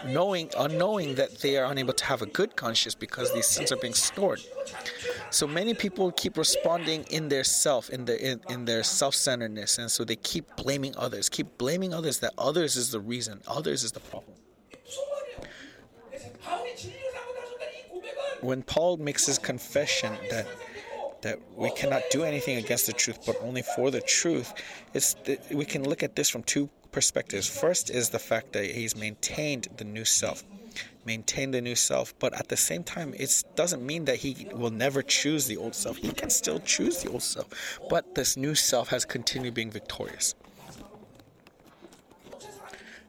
knowing 0.06 0.50
unknowing 0.58 1.14
that 1.14 1.38
they 1.38 1.56
are 1.56 1.70
unable 1.70 1.94
to 1.94 2.04
have 2.04 2.22
a 2.22 2.26
good 2.26 2.54
conscience 2.56 2.94
because 2.94 3.32
these 3.32 3.46
sins 3.46 3.72
are 3.72 3.76
being 3.76 3.94
stored. 3.94 4.40
So 5.30 5.46
many 5.46 5.74
people 5.74 6.12
keep 6.12 6.36
responding 6.36 7.04
in 7.10 7.28
their 7.28 7.44
self, 7.44 7.88
in 7.90 8.04
their 8.04 8.16
in, 8.16 8.40
in 8.50 8.64
their 8.64 8.82
self-centeredness, 8.82 9.78
and 9.78 9.90
so 9.90 10.04
they 10.04 10.16
keep 10.16 10.44
blaming 10.56 10.94
others, 10.96 11.28
keep 11.28 11.56
blaming 11.58 11.94
others 11.94 12.18
that 12.20 12.34
others 12.36 12.76
is 12.76 12.90
the 12.90 13.00
reason, 13.00 13.40
others 13.46 13.84
is 13.84 13.92
the 13.92 14.00
problem. 14.00 14.36
When 18.40 18.62
Paul 18.62 18.96
makes 18.96 19.26
his 19.26 19.38
confession 19.38 20.12
that 20.30 20.46
that 21.22 21.38
we 21.56 21.70
cannot 21.70 22.02
do 22.10 22.24
anything 22.24 22.58
against 22.58 22.86
the 22.86 22.92
truth, 22.92 23.20
but 23.24 23.36
only 23.42 23.62
for 23.62 23.90
the 23.90 24.00
truth. 24.00 24.52
It's 24.92 25.14
the, 25.24 25.38
we 25.52 25.64
can 25.64 25.88
look 25.88 26.02
at 26.02 26.14
this 26.14 26.28
from 26.28 26.42
two 26.42 26.68
perspectives. 26.90 27.48
First 27.48 27.90
is 27.90 28.10
the 28.10 28.18
fact 28.18 28.52
that 28.52 28.66
he's 28.66 28.94
maintained 28.94 29.68
the 29.76 29.84
new 29.84 30.04
self, 30.04 30.44
maintained 31.06 31.54
the 31.54 31.60
new 31.60 31.74
self, 31.74 32.14
but 32.18 32.34
at 32.34 32.48
the 32.48 32.56
same 32.56 32.84
time, 32.84 33.14
it 33.16 33.44
doesn't 33.56 33.84
mean 33.84 34.04
that 34.04 34.16
he 34.16 34.48
will 34.52 34.70
never 34.70 35.02
choose 35.02 35.46
the 35.46 35.56
old 35.56 35.74
self. 35.74 35.96
He 35.96 36.10
can 36.10 36.28
still 36.28 36.60
choose 36.60 37.02
the 37.02 37.10
old 37.10 37.22
self, 37.22 37.80
but 37.88 38.14
this 38.14 38.36
new 38.36 38.54
self 38.54 38.88
has 38.88 39.04
continued 39.04 39.54
being 39.54 39.70
victorious. 39.70 40.34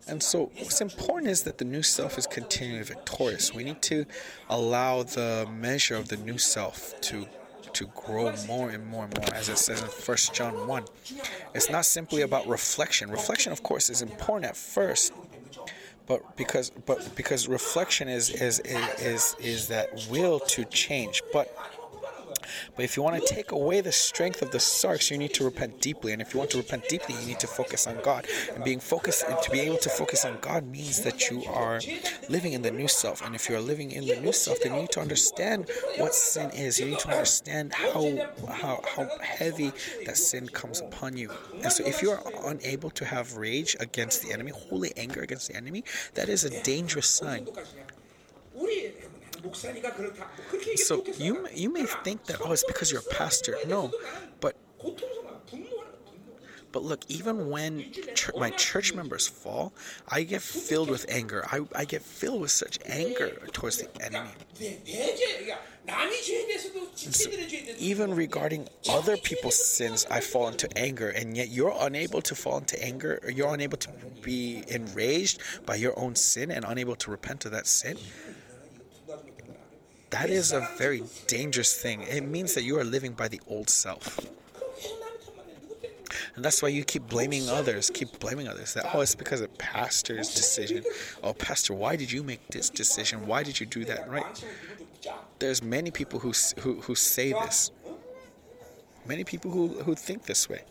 And 0.06 0.22
so, 0.22 0.52
what's 0.58 0.82
important 0.82 1.32
is 1.32 1.44
that 1.44 1.58
the 1.58 1.66
new 1.66 1.82
self 1.82 2.18
is 2.18 2.28
continually 2.28 2.84
victorious. 2.84 3.54
We 3.54 3.64
need 3.64 3.82
to 3.84 4.06
allow 4.50 5.04
the 5.04 5.48
measure 5.50 5.96
of 5.96 6.10
the 6.10 6.18
new 6.18 6.38
self 6.38 7.00
to 7.02 7.26
to 7.74 7.86
grow 7.88 8.34
more 8.48 8.70
and 8.70 8.86
more 8.88 9.06
and 9.06 9.18
more, 9.18 9.34
as 9.34 9.50
it 9.50 9.58
says 9.58 9.82
in 9.82 9.88
1 9.88 10.18
John 10.34 10.68
1. 10.68 10.86
It's 11.54 11.70
not 11.70 11.86
simply 11.86 12.22
about 12.22 12.48
reflection. 12.48 13.10
Reflection, 13.10 13.52
of 13.52 13.64
course, 13.64 13.90
is 13.90 14.02
important 14.02 14.46
at 14.50 14.58
first, 14.58 15.14
but 16.06 16.36
because 16.36 16.70
but 16.70 17.16
because 17.16 17.48
reflection 17.48 18.08
is 18.08 18.30
is 18.30 18.60
is 18.60 19.00
is, 19.00 19.36
is 19.40 19.68
that 19.70 19.90
will 20.10 20.40
to 20.40 20.66
change. 20.66 21.22
But 21.32 21.56
but 22.76 22.86
if 22.86 22.98
you 22.98 23.04
want 23.04 23.22
to 23.22 23.34
take 23.34 23.52
away 23.52 23.82
the 23.82 23.92
strength 23.92 24.42
of 24.42 24.52
the 24.52 24.58
sarx, 24.58 25.12
you 25.12 25.18
need 25.18 25.34
to 25.36 25.44
repent 25.44 25.82
deeply. 25.82 26.14
And 26.14 26.22
if 26.22 26.34
you 26.34 26.40
want 26.40 26.52
to 26.52 26.58
repent 26.58 26.88
deeply, 26.90 27.16
you 27.20 27.28
need 27.28 27.40
to 27.40 27.48
focus 27.48 27.88
on 27.88 27.98
God. 28.02 28.26
And 28.54 28.64
being 28.64 28.80
focused, 28.80 29.26
and 29.28 29.38
to 29.42 29.52
be 29.52 29.60
able 29.62 29.78
to 29.78 29.90
focus 29.90 30.26
on 30.26 30.38
God 30.42 30.66
means 30.66 31.02
that 31.04 31.30
you 31.30 31.44
are 31.46 31.80
living 32.30 32.54
in 32.54 32.62
the 32.62 32.72
new 32.72 32.88
self. 32.88 33.26
And 33.26 33.36
if 33.36 33.50
you 33.50 33.56
are 33.56 33.62
living 33.62 33.92
in 33.92 34.06
the 34.06 34.20
new 34.20 34.34
self, 34.34 34.60
then 34.62 34.74
you 34.74 34.82
need 34.82 34.92
to 34.92 35.02
understand 35.02 35.70
what 35.98 36.14
sin 36.16 36.50
is. 36.52 36.80
You 36.80 36.88
need 36.88 37.00
to 37.00 37.10
understand 37.10 37.74
how 37.74 38.32
how 38.50 38.82
how 38.96 39.10
heavy 39.22 39.72
that 40.06 40.18
sin 40.18 40.48
comes 40.48 40.82
upon 40.82 41.18
you. 41.18 41.32
And 41.62 41.72
so, 41.72 41.86
if 41.86 42.02
you 42.02 42.12
are 42.12 42.24
unable 42.46 42.90
to 42.92 43.06
have 43.06 43.38
rage 43.38 43.76
against 43.80 44.24
the 44.24 44.32
enemy, 44.34 44.52
holy 44.52 44.92
anger 44.98 45.22
against 45.22 45.48
the 45.48 45.56
enemy, 45.56 45.84
that 46.16 46.30
is 46.30 46.44
a 46.44 46.64
dangerous 46.64 47.08
sign. 47.08 47.48
So 50.78 51.04
you 51.18 51.48
you 51.54 51.72
may 51.72 51.86
think 51.86 52.26
that 52.26 52.38
oh 52.44 52.52
it's 52.52 52.64
because 52.64 52.92
you're 52.92 53.02
a 53.02 53.16
pastor. 53.16 53.58
No, 53.68 53.92
but 54.40 54.56
but 56.72 56.84
look, 56.84 57.06
even 57.08 57.50
when 57.50 57.92
ch- 58.16 58.32
my 58.36 58.50
church 58.50 58.96
members 58.96 59.28
fall, 59.28 59.74
I 60.10 60.24
get 60.24 60.42
filled 60.42 60.90
with 60.90 61.06
anger. 61.08 61.46
I, 61.52 61.62
I 61.76 61.86
get 61.86 62.02
filled 62.02 62.42
with 62.42 62.50
such 62.50 62.80
anger 62.88 63.30
towards 63.52 63.78
the 63.78 63.90
enemy. 64.04 64.32
So 66.96 67.30
even 67.78 68.16
regarding 68.16 68.70
other 68.90 69.18
people's 69.18 69.64
sins, 69.64 70.08
I 70.10 70.20
fall 70.22 70.48
into 70.48 70.68
anger, 70.76 71.10
and 71.10 71.38
yet 71.38 71.50
you're 71.50 71.76
unable 71.80 72.22
to 72.24 72.34
fall 72.34 72.58
into 72.58 72.82
anger, 72.84 73.20
or 73.24 73.30
you're 73.30 73.54
unable 73.54 73.78
to 73.78 73.90
be 74.24 74.64
enraged 74.68 75.42
by 75.68 75.76
your 75.76 75.98
own 76.00 76.16
sin 76.16 76.50
and 76.50 76.66
unable 76.66 76.96
to 76.96 77.12
repent 77.12 77.46
of 77.46 77.52
that 77.52 77.68
sin 77.68 77.98
that 80.14 80.30
is 80.30 80.52
a 80.52 80.62
very 80.78 81.02
dangerous 81.26 81.76
thing. 81.76 82.04
It 82.04 82.22
means 82.22 82.54
that 82.54 82.64
you 82.64 82.78
are 82.78 82.84
living 82.84 83.14
by 83.14 83.28
the 83.28 83.42
old 83.48 83.68
self. 83.68 84.20
And 86.36 86.46
that's 86.46 86.62
why 86.62 86.70
you 86.70 86.84
keep 86.84 87.08
blaming 87.08 87.50
others, 87.50 87.90
keep 87.90 88.20
blaming 88.20 88.48
others. 88.48 88.76
That, 88.76 88.86
oh, 88.94 89.02
it's 89.02 89.16
because 89.16 89.42
of 89.42 89.58
pastor's 89.58 90.34
decision. 90.36 90.84
Oh, 91.24 91.34
pastor, 91.34 91.74
why 91.74 91.96
did 91.96 92.12
you 92.12 92.22
make 92.22 92.48
this 92.50 92.70
decision? 92.70 93.26
Why 93.26 93.42
did 93.42 93.60
you 93.60 93.66
do 93.66 93.86
that? 93.86 94.08
Right? 94.08 94.46
There's 95.40 95.64
many 95.64 95.90
people 95.90 96.20
who, 96.20 96.32
who, 96.60 96.82
who 96.82 96.94
say 96.94 97.34
this. 97.34 97.72
Many 99.08 99.24
people 99.24 99.50
who, 99.50 99.70
who 99.82 99.96
think 99.96 100.26
this 100.26 100.48
way. 100.48 100.62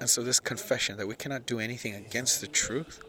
And 0.00 0.08
so, 0.08 0.22
this 0.22 0.40
confession 0.40 0.96
that 0.96 1.06
we 1.06 1.14
cannot 1.14 1.44
do 1.44 1.60
anything 1.60 1.94
against 1.94 2.40
the 2.40 2.46
truth 2.46 3.02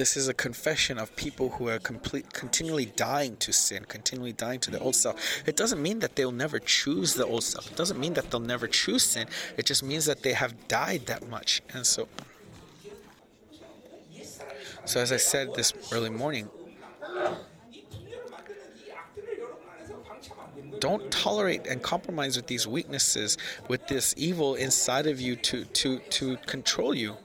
This 0.00 0.16
is 0.16 0.28
a 0.28 0.32
confession 0.32 0.96
of 0.96 1.14
people 1.14 1.50
who 1.50 1.68
are 1.68 1.78
complete, 1.78 2.32
continually 2.32 2.86
dying 2.86 3.36
to 3.36 3.52
sin, 3.52 3.84
continually 3.84 4.32
dying 4.32 4.58
to 4.60 4.70
the 4.70 4.78
old 4.78 4.96
self. 4.96 5.46
It 5.46 5.56
doesn't 5.56 5.82
mean 5.82 5.98
that 5.98 6.16
they'll 6.16 6.32
never 6.32 6.58
choose 6.58 7.12
the 7.12 7.26
old 7.26 7.44
self. 7.44 7.70
It 7.70 7.76
doesn't 7.76 8.00
mean 8.00 8.14
that 8.14 8.30
they'll 8.30 8.40
never 8.40 8.66
choose 8.66 9.02
sin. 9.02 9.26
It 9.58 9.66
just 9.66 9.82
means 9.82 10.06
that 10.06 10.22
they 10.22 10.32
have 10.32 10.68
died 10.68 11.04
that 11.04 11.28
much. 11.28 11.60
And 11.74 11.84
so, 11.84 12.08
so 14.86 15.00
as 15.00 15.12
I 15.12 15.18
said 15.18 15.52
this 15.54 15.74
early 15.92 16.08
morning, 16.08 16.48
don't 20.78 21.10
tolerate 21.10 21.66
and 21.66 21.82
compromise 21.82 22.38
with 22.38 22.46
these 22.46 22.66
weaknesses, 22.66 23.36
with 23.68 23.86
this 23.88 24.14
evil 24.16 24.54
inside 24.54 25.06
of 25.06 25.20
you 25.20 25.36
to 25.36 25.66
to 25.66 25.98
to 25.98 26.38
control 26.46 26.94
you. 26.94 27.16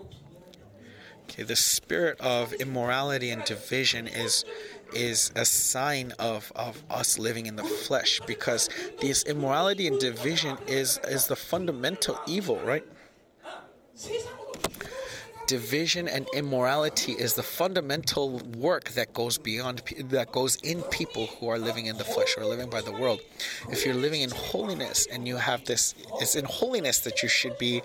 Okay, 1.35 1.43
the 1.43 1.55
spirit 1.57 2.17
of 2.21 2.53
immorality 2.53 3.29
and 3.29 3.43
division 3.43 4.07
is 4.07 4.45
is 4.93 5.33
a 5.35 5.43
sign 5.43 6.13
of, 6.17 6.49
of 6.55 6.81
us 6.89 7.19
living 7.19 7.47
in 7.47 7.57
the 7.57 7.63
flesh 7.63 8.21
because 8.25 8.69
this 9.01 9.23
immorality 9.23 9.85
and 9.87 9.99
division 9.99 10.57
is 10.65 10.97
is 11.09 11.27
the 11.27 11.35
fundamental 11.35 12.17
evil, 12.25 12.57
right? 12.61 12.85
division 15.47 16.07
and 16.07 16.27
immorality 16.33 17.11
is 17.11 17.33
the 17.33 17.43
fundamental 17.43 18.39
work 18.57 18.89
that 18.91 19.13
goes 19.13 19.37
beyond 19.37 19.81
that 20.05 20.31
goes 20.31 20.55
in 20.57 20.81
people 20.83 21.27
who 21.27 21.47
are 21.47 21.59
living 21.59 21.85
in 21.85 21.97
the 21.97 22.03
flesh 22.03 22.35
or 22.37 22.45
living 22.45 22.69
by 22.69 22.81
the 22.81 22.91
world 22.91 23.21
if 23.69 23.85
you're 23.85 23.95
living 23.95 24.21
in 24.21 24.31
holiness 24.31 25.07
and 25.11 25.27
you 25.27 25.35
have 25.35 25.63
this 25.65 25.93
it's 26.19 26.35
in 26.35 26.45
holiness 26.45 26.99
that 26.99 27.21
you 27.21 27.29
should 27.29 27.57
be 27.57 27.81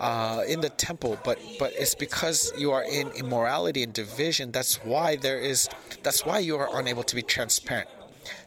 uh, 0.00 0.42
in 0.48 0.60
the 0.60 0.70
temple 0.70 1.18
but 1.24 1.38
but 1.58 1.72
it's 1.74 1.94
because 1.94 2.52
you 2.58 2.72
are 2.72 2.84
in 2.84 3.08
immorality 3.10 3.82
and 3.82 3.92
division 3.92 4.50
that's 4.50 4.76
why 4.84 5.16
there 5.16 5.38
is 5.38 5.68
that's 6.02 6.24
why 6.24 6.38
you 6.38 6.56
are 6.56 6.68
unable 6.78 7.02
to 7.02 7.14
be 7.14 7.22
transparent. 7.22 7.88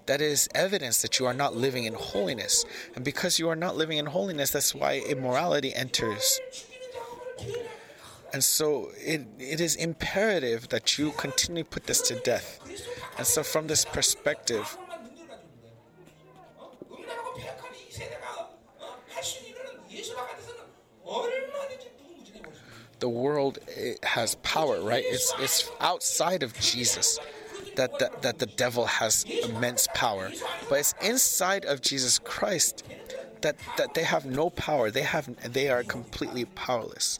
That 0.06 0.22
is 0.22 0.50
evidence 0.54 1.02
that 1.02 1.20
you 1.20 1.26
are 1.26 1.34
not 1.34 1.56
living 1.56 1.86
in 1.86 1.94
holiness. 1.94 2.66
And 2.96 3.06
because 3.06 3.40
you 3.40 3.48
are 3.50 3.56
not 3.56 3.78
living 3.78 3.98
in 3.98 4.08
holiness 4.08 4.52
that's 4.52 4.76
why 4.76 5.00
immorality 5.08 5.74
enters. 5.74 6.40
And 8.34 8.44
so 8.44 8.90
it, 8.98 9.28
it 9.38 9.62
is 9.62 9.76
imperative 9.76 10.70
that 10.70 10.98
you 10.98 11.12
continue 11.12 11.64
to 11.64 11.70
put 11.70 11.86
this 11.86 12.02
to 12.04 12.16
death. 12.16 12.60
And 13.18 13.28
so, 13.28 13.44
from 13.44 13.68
this 13.68 13.86
perspective, 13.86 14.76
the 23.04 23.10
world 23.10 23.60
has 24.04 24.36
power, 24.36 24.80
right? 24.80 25.04
It's, 25.06 25.34
it's 25.38 25.70
outside 25.82 26.42
of 26.42 26.58
Jesus 26.58 27.20
that 27.76 28.00
the, 28.00 28.10
that 28.22 28.40
the 28.40 28.46
devil 28.46 28.86
has 28.86 29.26
immense 29.26 29.90
power. 29.94 30.32
But 30.70 30.80
it's 30.80 30.96
inside 31.02 31.66
of 31.66 31.82
Jesus 31.82 32.18
Christ 32.18 32.86
that, 33.42 33.58
that 33.76 33.94
they 33.94 34.04
have 34.04 34.26
no 34.26 34.50
power. 34.52 34.90
They, 34.90 35.02
have, 35.02 35.28
they 35.52 35.68
are 35.68 35.84
completely 35.84 36.46
powerless. 36.46 37.20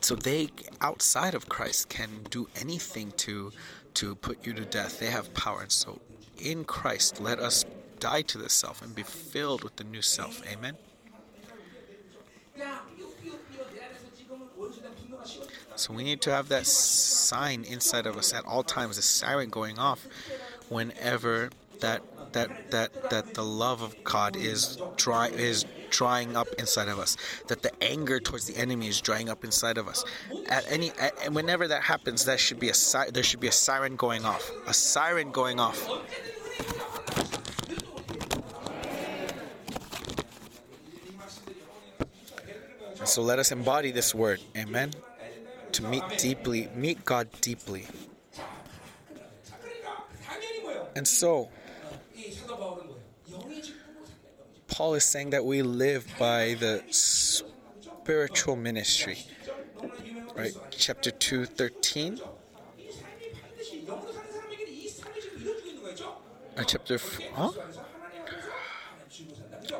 So 0.00 0.16
they, 0.16 0.48
outside 0.80 1.34
of 1.34 1.48
Christ, 1.48 1.88
can 1.90 2.10
do 2.28 2.48
anything 2.60 3.12
to 3.18 3.52
to 3.94 4.16
put 4.16 4.44
you 4.44 4.52
to 4.54 4.64
death. 4.64 4.98
They 4.98 5.12
have 5.18 5.32
power. 5.34 5.62
And 5.62 5.70
so, 5.70 6.00
in 6.38 6.64
Christ, 6.64 7.20
let 7.20 7.38
us 7.38 7.64
die 8.00 8.22
to 8.22 8.38
the 8.38 8.48
self 8.48 8.82
and 8.82 8.96
be 8.96 9.04
filled 9.04 9.62
with 9.62 9.76
the 9.76 9.84
new 9.84 10.02
self. 10.02 10.42
Amen. 10.52 10.76
So 15.76 15.94
we 15.94 16.02
need 16.02 16.20
to 16.22 16.30
have 16.32 16.48
that 16.48 16.66
sign 16.66 17.64
inside 17.64 18.06
of 18.06 18.16
us 18.16 18.34
at 18.34 18.44
all 18.44 18.62
times, 18.62 18.98
a 18.98 19.02
siren 19.02 19.48
going 19.48 19.78
off 19.78 20.06
whenever 20.68 21.50
that 21.80 22.02
that 22.32 22.70
that 22.70 23.10
that 23.10 23.34
the 23.34 23.44
love 23.44 23.82
of 23.82 24.02
God 24.04 24.36
is 24.36 24.78
dry 24.96 25.28
is 25.28 25.64
drying 25.90 26.36
up 26.36 26.48
inside 26.58 26.88
of 26.88 26.98
us. 26.98 27.16
That 27.46 27.62
the 27.62 27.72
anger 27.82 28.20
towards 28.20 28.46
the 28.46 28.56
enemy 28.56 28.88
is 28.88 29.00
drying 29.00 29.28
up 29.28 29.44
inside 29.44 29.78
of 29.78 29.88
us. 29.88 30.04
At 30.48 30.70
any 30.70 30.90
at, 30.98 31.32
whenever 31.32 31.68
that 31.68 31.82
happens, 31.82 32.24
that 32.24 32.40
should 32.40 32.58
be 32.58 32.70
a 32.70 32.74
there 33.12 33.22
should 33.22 33.40
be 33.40 33.48
a 33.48 33.52
siren 33.52 33.96
going 33.96 34.24
off. 34.24 34.50
A 34.66 34.74
siren 34.74 35.30
going 35.30 35.60
off. 35.60 35.88
So 43.08 43.22
let 43.22 43.38
us 43.38 43.50
embody 43.52 43.90
this 43.90 44.14
word. 44.14 44.38
Amen. 44.54 44.90
To 45.72 45.82
meet 45.82 46.04
deeply, 46.18 46.68
meet 46.74 47.06
God 47.06 47.28
deeply. 47.40 47.86
And 50.94 51.08
so, 51.08 51.48
Paul 54.66 54.92
is 54.92 55.04
saying 55.04 55.30
that 55.30 55.42
we 55.46 55.62
live 55.62 56.06
by 56.18 56.54
the 56.60 56.82
spiritual 56.90 58.56
ministry. 58.56 59.16
Right? 60.36 60.52
Chapter 60.70 61.10
2, 61.10 61.46
13. 61.46 62.20
Uh, 66.58 66.64
chapter. 66.64 66.94
F- 66.96 67.20
huh? 67.32 67.50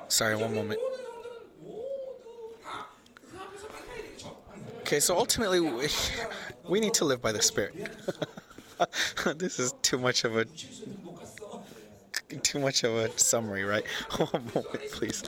Sorry, 0.09 0.35
one 0.35 0.55
moment. 0.55 0.81
Okay, 4.89 5.01
so 5.01 5.19
ultimately, 5.19 5.61
we, 5.61 5.87
we 6.67 6.81
need 6.81 6.95
to 6.95 7.05
live 7.05 7.21
by 7.21 7.31
the 7.31 7.43
Spirit. 7.43 7.75
this 9.37 9.59
is 9.59 9.75
too 9.83 9.99
much 9.99 10.25
of 10.25 10.39
a 10.39 10.47
too 12.41 12.59
much 12.59 12.85
of 12.85 12.95
a 12.95 13.19
summary, 13.19 13.65
right? 13.65 13.87
One 14.17 14.45
moment, 14.55 14.91
please. 14.91 15.25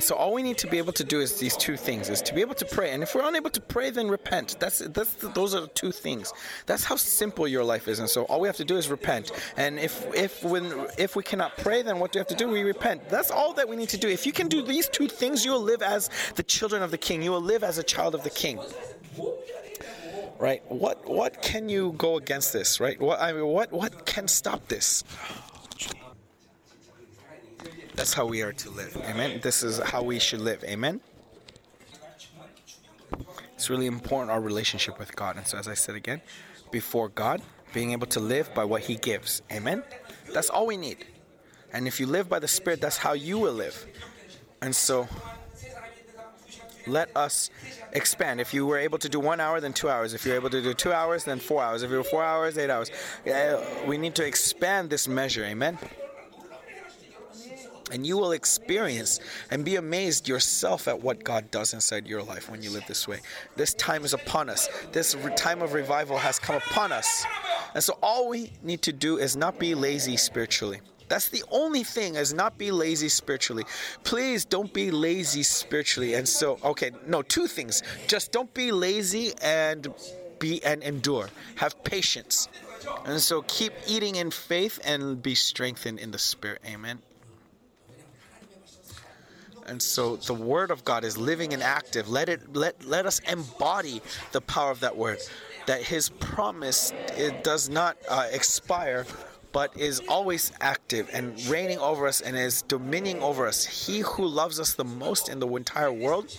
So 0.00 0.14
all 0.14 0.32
we 0.32 0.42
need 0.42 0.58
to 0.58 0.66
be 0.66 0.78
able 0.78 0.92
to 0.94 1.04
do 1.04 1.20
is 1.20 1.38
these 1.38 1.56
two 1.56 1.76
things: 1.76 2.08
is 2.08 2.22
to 2.22 2.34
be 2.34 2.40
able 2.40 2.54
to 2.54 2.64
pray, 2.64 2.92
and 2.92 3.02
if 3.02 3.14
we're 3.14 3.28
unable 3.28 3.50
to 3.50 3.60
pray, 3.60 3.90
then 3.90 4.08
repent. 4.08 4.56
That's 4.58 4.78
that's 4.78 5.14
those 5.14 5.54
are 5.54 5.62
the 5.62 5.68
two 5.68 5.92
things. 5.92 6.32
That's 6.66 6.84
how 6.84 6.96
simple 6.96 7.46
your 7.46 7.64
life 7.64 7.88
is, 7.88 7.98
and 7.98 8.08
so 8.08 8.24
all 8.24 8.40
we 8.40 8.48
have 8.48 8.56
to 8.56 8.64
do 8.64 8.76
is 8.76 8.88
repent. 8.88 9.32
And 9.56 9.78
if 9.78 10.06
if 10.14 10.42
when 10.44 10.86
if 10.98 11.16
we 11.16 11.22
cannot 11.22 11.56
pray, 11.58 11.82
then 11.82 11.98
what 11.98 12.12
do 12.12 12.18
we 12.18 12.20
have 12.20 12.28
to 12.28 12.34
do? 12.34 12.48
We 12.48 12.62
repent. 12.62 13.08
That's 13.08 13.30
all 13.30 13.52
that 13.54 13.68
we 13.68 13.76
need 13.76 13.90
to 13.90 13.98
do. 13.98 14.08
If 14.08 14.26
you 14.26 14.32
can 14.32 14.48
do 14.48 14.62
these 14.62 14.88
two 14.88 15.08
things, 15.08 15.44
you 15.44 15.52
will 15.52 15.62
live 15.62 15.82
as 15.82 16.10
the 16.34 16.42
children 16.42 16.82
of 16.82 16.90
the 16.90 16.98
King. 16.98 17.22
You 17.22 17.32
will 17.32 17.40
live 17.40 17.62
as 17.62 17.78
a 17.78 17.82
child 17.82 18.14
of 18.14 18.24
the 18.24 18.30
King 18.30 18.58
right? 20.40 20.62
What 20.68 21.06
what 21.08 21.42
can 21.42 21.68
you 21.68 21.92
go 21.98 22.16
against 22.16 22.52
this, 22.52 22.80
right? 22.80 22.98
What 22.98 23.20
I 23.20 23.32
mean, 23.32 23.46
what 23.46 23.70
what 23.70 24.06
can 24.06 24.26
stop 24.26 24.66
this? 24.68 25.04
That's 28.00 28.14
how 28.14 28.24
we 28.24 28.40
are 28.40 28.54
to 28.54 28.70
live. 28.70 28.96
Amen. 29.10 29.40
This 29.42 29.62
is 29.62 29.78
how 29.78 30.02
we 30.02 30.18
should 30.18 30.40
live. 30.40 30.64
Amen. 30.64 31.02
It's 33.52 33.68
really 33.68 33.84
important 33.84 34.30
our 34.30 34.40
relationship 34.40 34.98
with 34.98 35.14
God. 35.14 35.36
And 35.36 35.46
so 35.46 35.58
as 35.58 35.68
I 35.68 35.74
said 35.74 35.96
again, 35.96 36.22
before 36.70 37.10
God, 37.10 37.42
being 37.74 37.92
able 37.92 38.06
to 38.06 38.18
live 38.18 38.54
by 38.54 38.64
what 38.64 38.80
he 38.80 38.96
gives. 38.96 39.42
Amen. 39.52 39.82
That's 40.32 40.48
all 40.48 40.66
we 40.66 40.78
need. 40.78 41.04
And 41.74 41.86
if 41.86 42.00
you 42.00 42.06
live 42.06 42.26
by 42.26 42.38
the 42.38 42.48
Spirit, 42.48 42.80
that's 42.80 42.96
how 42.96 43.12
you 43.12 43.38
will 43.38 43.52
live. 43.52 43.86
And 44.62 44.74
so 44.74 45.06
let 46.86 47.14
us 47.14 47.50
expand. 47.92 48.40
If 48.40 48.54
you 48.54 48.64
were 48.64 48.78
able 48.78 48.96
to 48.96 49.10
do 49.10 49.20
one 49.20 49.40
hour, 49.40 49.60
then 49.60 49.74
two 49.74 49.90
hours. 49.90 50.14
If 50.14 50.24
you're 50.24 50.36
able 50.36 50.48
to 50.48 50.62
do 50.62 50.72
two 50.72 50.94
hours, 50.94 51.24
then 51.24 51.38
four 51.38 51.62
hours. 51.62 51.82
If 51.82 51.90
you're 51.90 52.02
four 52.02 52.24
hours, 52.24 52.56
eight 52.56 52.70
hours. 52.70 52.90
we 53.86 53.98
need 53.98 54.14
to 54.14 54.24
expand 54.24 54.88
this 54.88 55.06
measure. 55.06 55.44
Amen. 55.44 55.76
And 57.90 58.06
you 58.06 58.16
will 58.16 58.32
experience 58.32 59.20
and 59.50 59.64
be 59.64 59.76
amazed 59.76 60.28
yourself 60.28 60.88
at 60.88 61.00
what 61.00 61.24
God 61.24 61.50
does 61.50 61.74
inside 61.74 62.06
your 62.06 62.22
life 62.22 62.50
when 62.50 62.62
you 62.62 62.70
live 62.70 62.84
this 62.86 63.08
way. 63.08 63.20
This 63.56 63.74
time 63.74 64.04
is 64.04 64.14
upon 64.14 64.48
us. 64.48 64.68
This 64.92 65.16
time 65.36 65.62
of 65.62 65.72
revival 65.72 66.18
has 66.18 66.38
come 66.38 66.56
upon 66.56 66.92
us. 66.92 67.24
And 67.74 67.82
so 67.82 67.98
all 68.02 68.28
we 68.28 68.52
need 68.62 68.82
to 68.82 68.92
do 68.92 69.18
is 69.18 69.36
not 69.36 69.58
be 69.58 69.74
lazy 69.74 70.16
spiritually. 70.16 70.80
That's 71.08 71.28
the 71.28 71.42
only 71.50 71.82
thing 71.82 72.14
is 72.14 72.32
not 72.32 72.56
be 72.56 72.70
lazy 72.70 73.08
spiritually. 73.08 73.64
Please 74.04 74.44
don't 74.44 74.72
be 74.72 74.92
lazy 74.92 75.42
spiritually. 75.42 76.14
And 76.14 76.26
so, 76.28 76.58
okay, 76.62 76.92
no, 77.04 77.22
two 77.22 77.48
things. 77.48 77.82
Just 78.06 78.30
don't 78.30 78.52
be 78.54 78.70
lazy 78.70 79.32
and 79.42 79.92
be 80.38 80.62
and 80.64 80.84
endure. 80.84 81.28
Have 81.56 81.82
patience. 81.82 82.48
And 83.04 83.20
so 83.20 83.42
keep 83.42 83.72
eating 83.88 84.16
in 84.16 84.30
faith 84.30 84.78
and 84.84 85.20
be 85.20 85.34
strengthened 85.34 85.98
in 85.98 86.12
the 86.12 86.18
spirit. 86.18 86.62
Amen. 86.64 87.00
And 89.66 89.80
so 89.80 90.16
the 90.16 90.34
word 90.34 90.70
of 90.70 90.84
God 90.84 91.04
is 91.04 91.16
living 91.16 91.52
and 91.52 91.62
active. 91.62 92.08
Let 92.08 92.28
it 92.28 92.56
let 92.56 92.84
let 92.84 93.06
us 93.06 93.20
embody 93.20 94.02
the 94.32 94.40
power 94.40 94.70
of 94.70 94.80
that 94.80 94.96
word. 94.96 95.18
That 95.66 95.82
his 95.82 96.08
promise 96.08 96.92
it 97.16 97.44
does 97.44 97.68
not 97.68 97.96
uh, 98.08 98.28
expire 98.32 99.06
but 99.52 99.76
is 99.76 100.00
always 100.08 100.52
active 100.60 101.10
and 101.12 101.40
reigning 101.46 101.78
over 101.78 102.06
us 102.06 102.20
and 102.20 102.36
is 102.36 102.62
dominion 102.62 103.18
over 103.18 103.46
us. 103.46 103.64
He 103.64 104.00
who 104.00 104.26
loves 104.26 104.60
us 104.60 104.74
the 104.74 104.84
most 104.84 105.28
in 105.28 105.40
the 105.40 105.48
entire 105.48 105.92
world 105.92 106.36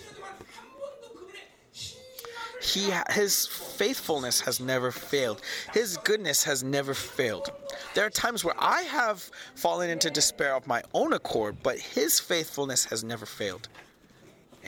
He 2.61 2.91
his 3.09 3.47
faithfulness 3.47 4.41
has 4.41 4.59
never 4.59 4.91
failed. 4.91 5.41
His 5.73 5.97
goodness 5.97 6.43
has 6.43 6.63
never 6.63 6.93
failed. 6.93 7.51
There 7.95 8.05
are 8.05 8.09
times 8.09 8.45
where 8.45 8.55
I 8.57 8.83
have 8.83 9.29
fallen 9.55 9.89
into 9.89 10.11
despair 10.11 10.55
of 10.55 10.67
my 10.67 10.83
own 10.93 11.13
accord, 11.13 11.57
but 11.63 11.79
his 11.79 12.19
faithfulness 12.19 12.85
has 12.85 13.03
never 13.03 13.25
failed. 13.25 13.67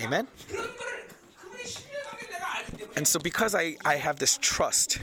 Amen. 0.02 0.28
And 2.96 3.08
so 3.08 3.20
because 3.20 3.54
I, 3.54 3.78
I 3.86 3.96
have 3.96 4.18
this 4.18 4.38
trust, 4.42 5.00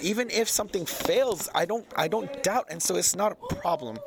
even 0.00 0.30
if 0.30 0.48
something 0.48 0.86
fails, 0.86 1.48
I 1.54 1.66
don't 1.66 1.86
I 1.96 2.08
don't 2.08 2.42
doubt 2.42 2.66
and 2.70 2.82
so 2.82 2.96
it's 2.96 3.16
not 3.16 3.32
a 3.32 3.54
problem. 3.56 3.98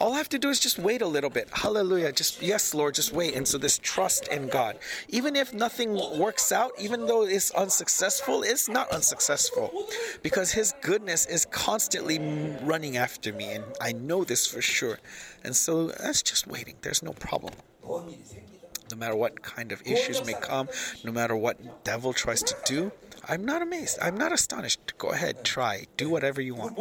All 0.00 0.14
I 0.14 0.18
have 0.18 0.28
to 0.28 0.38
do 0.38 0.48
is 0.48 0.60
just 0.60 0.78
wait 0.78 1.02
a 1.02 1.06
little 1.06 1.28
bit. 1.28 1.48
Hallelujah. 1.52 2.12
Just, 2.12 2.40
yes, 2.40 2.72
Lord, 2.72 2.94
just 2.94 3.12
wait. 3.12 3.34
And 3.34 3.46
so 3.46 3.58
this 3.58 3.78
trust 3.78 4.28
in 4.28 4.46
God. 4.46 4.78
Even 5.08 5.34
if 5.34 5.52
nothing 5.52 5.94
works 6.18 6.52
out, 6.52 6.70
even 6.78 7.06
though 7.06 7.24
it's 7.24 7.50
unsuccessful, 7.50 8.44
it's 8.44 8.68
not 8.68 8.88
unsuccessful 8.92 9.88
because 10.22 10.52
His 10.52 10.72
goodness 10.82 11.26
is 11.26 11.44
constantly 11.46 12.18
running 12.62 12.96
after 12.96 13.32
me. 13.32 13.52
And 13.52 13.64
I 13.80 13.92
know 13.92 14.22
this 14.22 14.46
for 14.46 14.62
sure. 14.62 15.00
And 15.42 15.56
so 15.56 15.88
that's 15.88 16.22
just 16.22 16.46
waiting. 16.46 16.76
There's 16.82 17.02
no 17.02 17.12
problem. 17.12 17.54
No 17.84 18.96
matter 18.96 19.16
what 19.16 19.42
kind 19.42 19.72
of 19.72 19.82
issues 19.84 20.24
may 20.24 20.34
come, 20.34 20.68
no 21.04 21.12
matter 21.12 21.36
what 21.36 21.84
devil 21.84 22.12
tries 22.12 22.42
to 22.44 22.56
do, 22.64 22.92
I'm 23.28 23.44
not 23.44 23.60
amazed. 23.60 23.98
I'm 24.00 24.16
not 24.16 24.32
astonished. 24.32 24.96
Go 24.96 25.10
ahead, 25.10 25.44
try. 25.44 25.86
Do 25.96 26.08
whatever 26.08 26.40
you 26.40 26.54
want. 26.54 26.78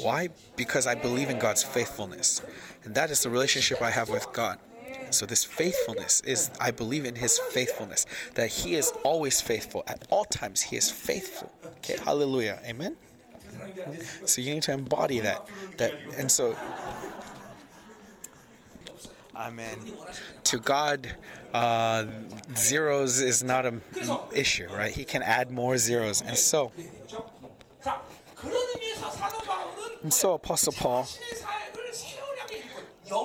Why? 0.00 0.30
Because 0.56 0.86
I 0.86 0.94
believe 0.94 1.28
in 1.28 1.38
God's 1.38 1.62
faithfulness. 1.62 2.40
And 2.84 2.94
that 2.94 3.10
is 3.10 3.22
the 3.22 3.30
relationship 3.30 3.82
I 3.82 3.90
have 3.90 4.08
with 4.08 4.26
God. 4.32 4.58
So 5.10 5.26
this 5.26 5.44
faithfulness 5.44 6.22
is 6.22 6.50
I 6.58 6.70
believe 6.70 7.04
in 7.04 7.16
his 7.16 7.38
faithfulness 7.38 8.06
that 8.34 8.48
he 8.48 8.76
is 8.76 8.92
always 9.04 9.40
faithful 9.40 9.84
at 9.86 10.06
all 10.10 10.24
times 10.24 10.62
he 10.62 10.76
is 10.76 10.90
faithful. 10.90 11.52
Okay, 11.78 11.96
hallelujah. 12.02 12.58
Amen. 12.64 12.96
So 14.24 14.40
you 14.40 14.54
need 14.54 14.62
to 14.64 14.72
embody 14.72 15.20
that 15.20 15.46
that 15.76 15.92
and 16.16 16.30
so 16.30 16.56
Amen. 19.34 19.78
To 20.44 20.58
God, 20.58 21.08
uh, 21.54 22.04
zeros 22.56 23.20
is 23.20 23.42
not 23.42 23.64
an 23.64 23.80
issue, 24.34 24.68
right? 24.68 24.92
He 24.92 25.04
can 25.04 25.22
add 25.22 25.50
more 25.50 25.78
zeros. 25.78 26.20
And 26.22 26.36
so, 26.36 26.70
and 30.02 30.12
so 30.12 30.34
Apostle 30.34 30.72
Paul 30.72 31.08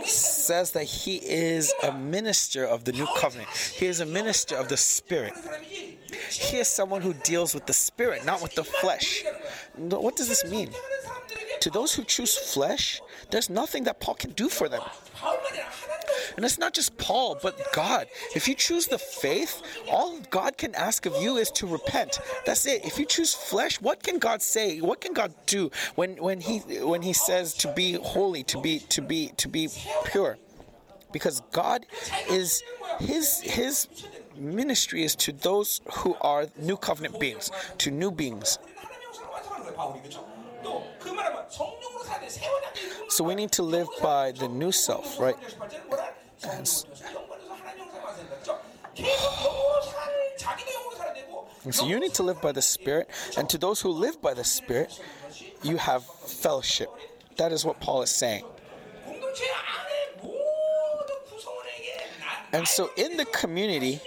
says 0.05 0.72
that 0.72 0.84
he 0.84 1.18
is 1.18 1.74
a 1.84 1.91
minister 1.91 2.66
of 2.66 2.84
the 2.86 2.93
new 2.93 3.08
covenant. 3.18 3.49
He 3.49 3.86
is 3.86 3.99
a 3.99 4.05
minister 4.05 4.55
of 4.55 4.70
the 4.70 4.78
Spirit. 4.78 5.34
He 6.30 6.58
is 6.58 6.68
someone 6.68 7.01
who 7.01 7.14
deals 7.14 7.53
with 7.53 7.66
the 7.66 7.74
Spirit, 7.74 8.26
not 8.26 8.41
with 8.41 8.55
the 8.55 8.64
flesh. 8.64 9.24
What 9.76 10.16
does 10.16 10.30
this 10.30 10.45
mean? 10.45 10.70
To 11.62 11.70
those 11.70 11.93
who 11.93 12.03
choose 12.03 12.36
flesh, 12.38 13.01
there's 13.30 13.49
nothing 13.49 13.84
that 13.86 13.99
Paul 13.99 14.16
can 14.16 14.32
do 14.32 14.47
for 14.47 14.70
them. 14.70 14.82
And 16.38 16.46
it's 16.46 16.60
not 16.60 16.76
just 16.76 16.96
Paul, 16.98 17.40
but 17.42 17.60
God. 17.74 18.06
If 18.36 18.48
you 18.48 18.54
choose 18.54 18.86
the 18.86 19.00
faith, 19.00 19.64
all 19.90 20.20
God 20.30 20.56
can 20.56 20.76
ask 20.76 21.08
of 21.08 21.16
you 21.20 21.38
is 21.38 21.50
to 21.52 21.66
repent. 21.66 22.20
That's 22.46 22.68
it. 22.68 22.86
If 22.86 23.00
you 23.00 23.06
choose 23.06 23.34
flesh, 23.34 23.82
what 23.82 24.04
can 24.04 24.20
God 24.20 24.44
say? 24.44 24.80
What 24.80 25.02
can 25.02 25.14
God 25.14 25.34
do 25.48 25.72
when 25.96 26.16
when 26.18 26.40
he 26.40 26.60
when 26.86 27.02
he 27.02 27.14
says 27.14 27.56
to 27.56 27.74
be 27.74 27.94
holy, 27.94 28.44
to 28.44 28.62
be 28.62 28.80
to 28.80 29.02
be 29.02 29.32
to 29.38 29.48
be 29.50 29.68
pure? 30.06 30.38
Because 31.12 31.42
God 31.52 31.88
is 32.30 32.62
his 33.00 33.42
his 33.42 33.88
ministry 34.38 35.04
is 35.04 35.16
to 35.16 35.32
those 35.32 35.82
who 35.92 36.16
are 36.22 36.46
new 36.60 36.78
covenant 36.78 37.20
beings, 37.20 37.50
to 37.80 37.90
new 37.90 38.12
beings. 38.12 38.60
So 43.10 43.24
we 43.24 43.34
need 43.34 43.52
to 43.54 43.64
live 43.64 43.88
by 44.02 44.34
the 44.34 44.48
new 44.48 44.72
self, 44.72 45.20
right? 45.20 45.36
So 51.72 51.86
you 51.86 52.00
need 52.00 52.14
to 52.16 52.24
live 52.24 52.42
by 52.42 52.52
the 52.52 52.62
Spirit, 52.62 53.10
and 53.38 53.50
to 53.50 53.58
those 53.58 53.82
who 53.82 53.90
live 53.90 54.22
by 54.22 54.34
the 54.34 54.44
Spirit, 54.44 55.00
you 55.64 55.78
have 55.78 56.06
fellowship. 56.06 56.90
That 57.38 57.52
is 57.52 57.66
what 57.66 57.80
Paul 57.80 58.02
is 58.02 58.10
saying. 58.10 58.44
And 62.54 62.68
so 62.68 62.90
in 62.96 63.18
the 63.18 63.26
community, 63.26 64.00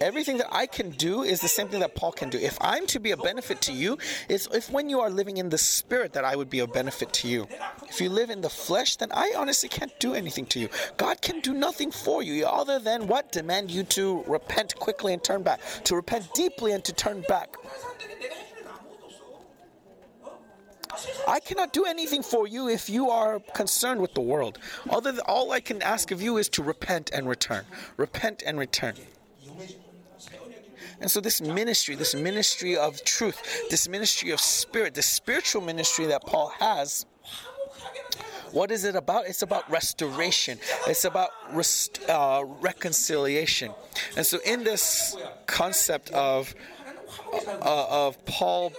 Everything 0.00 0.38
that 0.38 0.48
I 0.50 0.66
can 0.66 0.90
do 0.90 1.22
is 1.22 1.40
the 1.40 1.48
same 1.48 1.68
thing 1.68 1.80
that 1.80 1.94
Paul 1.94 2.12
can 2.12 2.30
do. 2.30 2.38
If 2.38 2.58
I'm 2.60 2.86
to 2.88 3.00
be 3.00 3.12
a 3.12 3.16
benefit 3.16 3.60
to 3.62 3.72
you, 3.72 3.98
it's 4.28 4.46
if 4.52 4.70
when 4.70 4.88
you 4.88 5.00
are 5.00 5.10
living 5.10 5.38
in 5.38 5.48
the 5.48 5.58
spirit 5.58 6.12
that 6.12 6.24
I 6.24 6.36
would 6.36 6.50
be 6.50 6.60
a 6.60 6.66
benefit 6.66 7.12
to 7.14 7.28
you. 7.28 7.48
If 7.88 8.00
you 8.00 8.10
live 8.10 8.30
in 8.30 8.40
the 8.40 8.50
flesh, 8.50 8.96
then 8.96 9.10
I 9.12 9.32
honestly 9.36 9.68
can't 9.68 9.98
do 9.98 10.14
anything 10.14 10.46
to 10.46 10.60
you. 10.60 10.68
God 10.96 11.22
can 11.22 11.40
do 11.40 11.54
nothing 11.54 11.90
for 11.90 12.22
you 12.22 12.46
other 12.46 12.78
than 12.78 13.06
what? 13.06 13.32
Demand 13.32 13.70
you 13.70 13.84
to 13.84 14.22
repent 14.26 14.76
quickly 14.76 15.12
and 15.12 15.22
turn 15.22 15.42
back. 15.42 15.60
To 15.84 15.96
repent 15.96 16.32
deeply 16.34 16.72
and 16.72 16.84
to 16.84 16.92
turn 16.92 17.22
back. 17.28 17.56
I 21.28 21.40
cannot 21.40 21.72
do 21.72 21.84
anything 21.84 22.22
for 22.22 22.46
you 22.46 22.68
if 22.68 22.88
you 22.88 23.10
are 23.10 23.40
concerned 23.54 24.00
with 24.00 24.14
the 24.14 24.20
world. 24.20 24.58
Other 24.88 25.12
than, 25.12 25.20
all 25.26 25.52
I 25.52 25.60
can 25.60 25.82
ask 25.82 26.10
of 26.10 26.22
you 26.22 26.38
is 26.38 26.48
to 26.50 26.62
repent 26.62 27.10
and 27.12 27.28
return. 27.28 27.64
Repent 27.96 28.42
and 28.46 28.58
return. 28.58 28.94
And 31.00 31.10
so, 31.10 31.20
this 31.20 31.40
ministry, 31.40 31.94
this 31.94 32.14
ministry 32.14 32.76
of 32.76 33.02
truth, 33.04 33.68
this 33.70 33.88
ministry 33.88 34.30
of 34.30 34.40
spirit, 34.40 34.94
the 34.94 35.02
spiritual 35.02 35.62
ministry 35.62 36.06
that 36.06 36.22
Paul 36.22 36.48
has, 36.58 37.06
what 38.52 38.70
is 38.70 38.84
it 38.84 38.96
about? 38.96 39.26
It's 39.26 39.42
about 39.42 39.70
restoration. 39.70 40.58
It's 40.86 41.04
about 41.04 41.30
rest, 41.52 42.00
uh, 42.08 42.44
reconciliation. 42.60 43.72
And 44.16 44.24
so, 44.24 44.38
in 44.46 44.64
this 44.64 45.16
concept 45.46 46.10
of 46.10 46.54
uh, 47.32 47.86
of 47.90 48.24
Paul. 48.24 48.72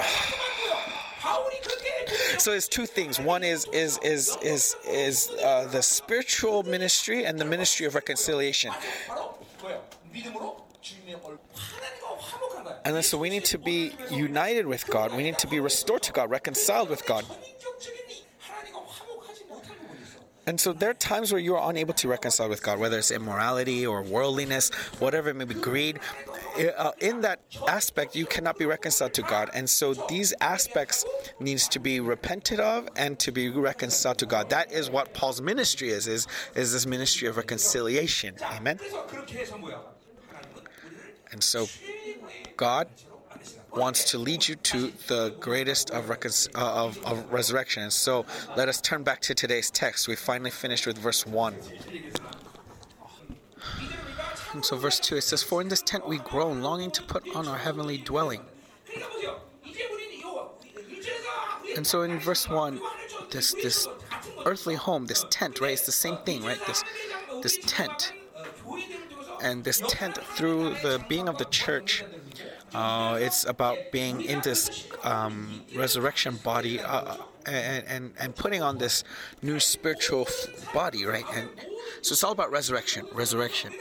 so 2.38 2.52
it's 2.52 2.68
two 2.68 2.86
things. 2.86 3.20
One 3.20 3.42
is 3.42 3.66
is 3.72 3.98
is 4.02 4.36
is 4.42 4.76
is 4.88 5.30
uh, 5.42 5.68
the 5.70 5.82
spiritual 5.82 6.62
ministry 6.62 7.24
and 7.24 7.38
the 7.38 7.44
ministry 7.44 7.86
of 7.86 7.94
reconciliation. 7.94 8.72
And 12.84 13.04
so 13.04 13.18
we 13.18 13.30
need 13.30 13.44
to 13.46 13.58
be 13.58 13.92
united 14.10 14.66
with 14.66 14.86
God. 14.86 15.14
We 15.14 15.22
need 15.22 15.38
to 15.38 15.46
be 15.46 15.60
restored 15.60 16.02
to 16.04 16.12
God, 16.12 16.30
reconciled 16.30 16.88
with 16.90 17.06
God. 17.06 17.24
And 20.46 20.60
so 20.60 20.72
there 20.72 20.90
are 20.90 20.94
times 20.94 21.30
where 21.30 21.40
you 21.40 21.54
are 21.54 21.70
unable 21.70 21.94
to 21.94 22.08
reconcile 22.08 22.48
with 22.48 22.62
God, 22.62 22.80
whether 22.80 22.98
it's 22.98 23.12
immorality 23.12 23.86
or 23.86 24.02
worldliness, 24.02 24.70
whatever 24.98 25.28
it 25.28 25.36
may 25.36 25.44
be, 25.44 25.54
greed. 25.54 26.00
Uh, 26.76 26.90
in 26.98 27.20
that 27.20 27.40
aspect, 27.68 28.16
you 28.16 28.26
cannot 28.26 28.58
be 28.58 28.64
reconciled 28.64 29.14
to 29.14 29.22
God. 29.22 29.50
And 29.54 29.70
so 29.70 29.94
these 29.94 30.34
aspects 30.40 31.04
needs 31.38 31.68
to 31.68 31.78
be 31.78 32.00
repented 32.00 32.58
of 32.58 32.88
and 32.96 33.16
to 33.20 33.30
be 33.30 33.48
reconciled 33.50 34.18
to 34.18 34.26
God. 34.26 34.50
That 34.50 34.72
is 34.72 34.90
what 34.90 35.14
Paul's 35.14 35.40
ministry 35.40 35.90
is, 35.90 36.08
is, 36.08 36.26
is 36.56 36.72
this 36.72 36.84
ministry 36.84 37.28
of 37.28 37.36
reconciliation. 37.36 38.34
Amen. 38.42 38.80
And 41.32 41.42
so 41.42 41.66
God 42.56 42.88
wants 43.74 44.10
to 44.10 44.18
lead 44.18 44.48
you 44.48 44.56
to 44.56 44.92
the 45.06 45.34
greatest 45.38 45.90
of, 45.90 46.08
recon- 46.08 46.32
uh, 46.54 46.84
of, 46.84 47.04
of 47.04 47.32
resurrection. 47.32 47.84
And 47.84 47.92
so 47.92 48.26
let 48.56 48.68
us 48.68 48.80
turn 48.80 49.02
back 49.02 49.20
to 49.22 49.34
today's 49.34 49.70
text. 49.70 50.08
We 50.08 50.16
finally 50.16 50.50
finished 50.50 50.86
with 50.86 50.98
verse 50.98 51.26
1. 51.26 51.54
And 54.52 54.64
so, 54.64 54.76
verse 54.76 54.98
2 54.98 55.16
it 55.16 55.20
says, 55.20 55.44
For 55.44 55.60
in 55.60 55.68
this 55.68 55.80
tent 55.80 56.08
we 56.08 56.18
groan, 56.18 56.60
longing 56.60 56.90
to 56.92 57.02
put 57.02 57.24
on 57.36 57.46
our 57.46 57.58
heavenly 57.58 57.98
dwelling. 57.98 58.40
And 61.76 61.86
so, 61.86 62.02
in 62.02 62.18
verse 62.18 62.48
1, 62.48 62.80
this, 63.30 63.54
this 63.54 63.86
earthly 64.44 64.74
home, 64.74 65.06
this 65.06 65.24
tent, 65.30 65.60
right? 65.60 65.72
It's 65.72 65.86
the 65.86 65.92
same 65.92 66.16
thing, 66.18 66.42
right? 66.42 66.58
This, 66.66 66.82
this 67.42 67.58
tent 67.64 68.12
and 69.42 69.64
this 69.64 69.82
tent 69.88 70.18
through 70.36 70.70
the 70.82 71.04
being 71.08 71.28
of 71.28 71.38
the 71.38 71.44
church 71.46 72.04
uh, 72.74 73.18
it's 73.20 73.44
about 73.44 73.78
being 73.90 74.22
in 74.22 74.40
this 74.42 74.86
um, 75.02 75.62
resurrection 75.74 76.36
body 76.44 76.80
uh, 76.80 77.16
and, 77.46 77.84
and, 77.88 78.12
and 78.18 78.36
putting 78.36 78.62
on 78.62 78.78
this 78.78 79.02
new 79.42 79.58
spiritual 79.58 80.28
body, 80.72 81.04
right? 81.04 81.24
And 81.34 81.48
so 82.02 82.12
it's 82.12 82.22
all 82.22 82.32
about 82.32 82.50
resurrection, 82.52 83.06
resurrection. 83.12 83.72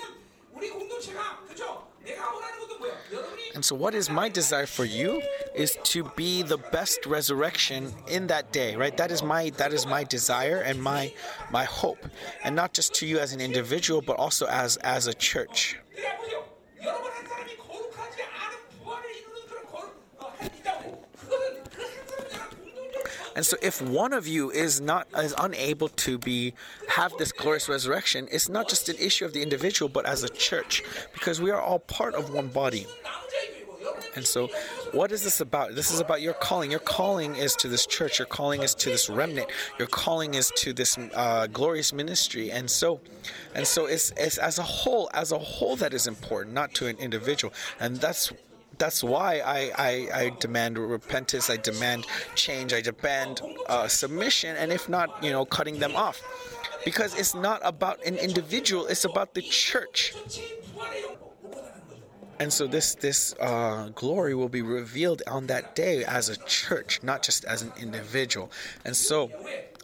And 3.59 3.65
so, 3.65 3.75
what 3.75 3.93
is 3.93 4.09
my 4.09 4.29
desire 4.29 4.65
for 4.65 4.85
you 4.85 5.21
is 5.53 5.77
to 5.83 6.09
be 6.15 6.43
the 6.43 6.55
best 6.71 7.05
resurrection 7.05 7.91
in 8.07 8.27
that 8.27 8.53
day, 8.53 8.77
right? 8.77 8.95
That 8.95 9.11
is 9.11 9.21
my 9.21 9.49
that 9.57 9.73
is 9.73 9.85
my 9.85 10.05
desire 10.05 10.59
and 10.59 10.81
my 10.81 11.11
my 11.51 11.65
hope, 11.65 12.07
and 12.45 12.55
not 12.55 12.73
just 12.73 12.93
to 12.93 13.05
you 13.05 13.19
as 13.19 13.33
an 13.33 13.41
individual, 13.41 14.01
but 14.01 14.15
also 14.15 14.47
as 14.47 14.77
as 14.77 15.07
a 15.07 15.13
church. 15.13 15.77
And 23.39 23.45
so 23.45 23.55
if 23.61 23.81
one 23.81 24.11
of 24.11 24.27
you 24.27 24.51
is 24.51 24.81
not 24.81 25.07
is 25.15 25.33
unable 25.37 25.87
to 25.87 26.17
be 26.17 26.53
have 26.89 27.13
this 27.17 27.31
glorious 27.31 27.69
resurrection, 27.69 28.27
it's 28.29 28.49
not 28.49 28.67
just 28.67 28.89
an 28.89 28.97
issue 28.99 29.23
of 29.23 29.31
the 29.31 29.41
individual, 29.41 29.87
but 29.87 30.05
as 30.05 30.23
a 30.23 30.27
church, 30.27 30.83
because 31.13 31.39
we 31.39 31.49
are 31.49 31.61
all 31.61 31.79
part 31.79 32.15
of 32.15 32.33
one 32.33 32.49
body. 32.49 32.85
And 34.17 34.27
so, 34.27 34.49
what 34.91 35.13
is 35.13 35.23
this 35.23 35.39
about? 35.39 35.73
This 35.73 35.89
is 35.89 36.01
about 36.01 36.19
your 36.19 36.33
calling. 36.33 36.69
Your 36.69 36.81
calling 36.81 37.37
is 37.37 37.55
to 37.61 37.69
this 37.69 37.85
church. 37.85 38.19
Your 38.19 38.25
calling 38.25 38.61
is 38.61 38.75
to 38.75 38.89
this 38.89 39.09
remnant. 39.09 39.47
Your 39.77 39.87
calling 39.87 40.33
is 40.33 40.51
to 40.57 40.73
this 40.73 40.97
uh, 40.97 41.47
glorious 41.47 41.93
ministry. 41.93 42.51
And 42.51 42.69
so, 42.69 42.99
and 43.55 43.65
so, 43.65 43.85
it's, 43.85 44.11
it's 44.17 44.37
as 44.37 44.59
a 44.59 44.63
whole, 44.63 45.09
as 45.13 45.31
a 45.31 45.39
whole, 45.39 45.77
that 45.77 45.93
is 45.93 46.07
important, 46.07 46.53
not 46.53 46.73
to 46.73 46.87
an 46.87 46.97
individual. 46.97 47.53
And 47.79 47.95
that's 47.95 48.33
that's 48.77 49.03
why 49.03 49.39
I, 49.39 49.71
I, 49.77 50.09
I, 50.13 50.29
demand 50.39 50.77
repentance, 50.77 51.49
I 51.49 51.57
demand 51.57 52.05
change, 52.35 52.73
I 52.73 52.81
demand 52.81 53.41
uh, 53.67 53.87
submission, 53.87 54.55
and 54.55 54.71
if 54.71 54.87
not, 54.87 55.23
you 55.23 55.31
know, 55.31 55.45
cutting 55.45 55.79
them 55.79 55.95
off. 55.95 56.21
Because 56.85 57.13
it's 57.19 57.35
not 57.35 57.59
about 57.63 58.03
an 58.05 58.15
individual, 58.15 58.87
it's 58.87 59.03
about 59.03 59.33
the 59.33 59.41
church. 59.41 60.13
And 62.39 62.53
so 62.53 62.67
this 62.67 62.95
this 62.95 63.35
uh, 63.41 63.89
glory 63.95 64.33
will 64.33 64.47
be 64.47 64.61
revealed 64.61 65.21
on 65.27 65.47
that 65.47 65.75
day 65.75 66.05
as 66.05 66.29
a 66.29 66.37
church, 66.37 67.03
not 67.03 67.21
just 67.21 67.43
as 67.43 67.61
an 67.63 67.73
individual. 67.77 68.49
And 68.85 68.95
so, 68.95 69.29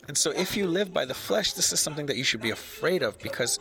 and 0.08 0.18
so, 0.18 0.32
if 0.32 0.56
you 0.56 0.66
live 0.66 0.94
by 0.94 1.04
the 1.04 1.14
flesh, 1.14 1.52
this 1.52 1.74
is 1.74 1.82
something 1.82 2.06
that 2.06 2.16
you 2.16 2.24
should 2.24 2.40
be 2.42 2.52
afraid 2.52 3.04
of 3.04 3.20
because 3.20 3.60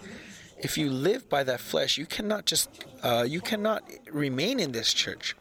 if 0.65 0.79
you 0.79 0.91
live 0.91 1.29
by 1.29 1.45
that 1.45 1.61
flesh, 1.61 1.99
you 1.99 2.07
cannot 2.07 2.47
just 2.47 2.69
uh, 3.03 3.25
you 3.29 3.41
cannot 3.41 3.85
remain 4.11 4.59
in 4.59 4.73
this 4.73 4.93
church. 4.93 5.37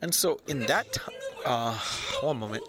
And 0.00 0.14
so, 0.14 0.40
in 0.46 0.66
that 0.66 0.98
uh, 1.44 1.78
one 2.20 2.38
moment. 2.38 2.64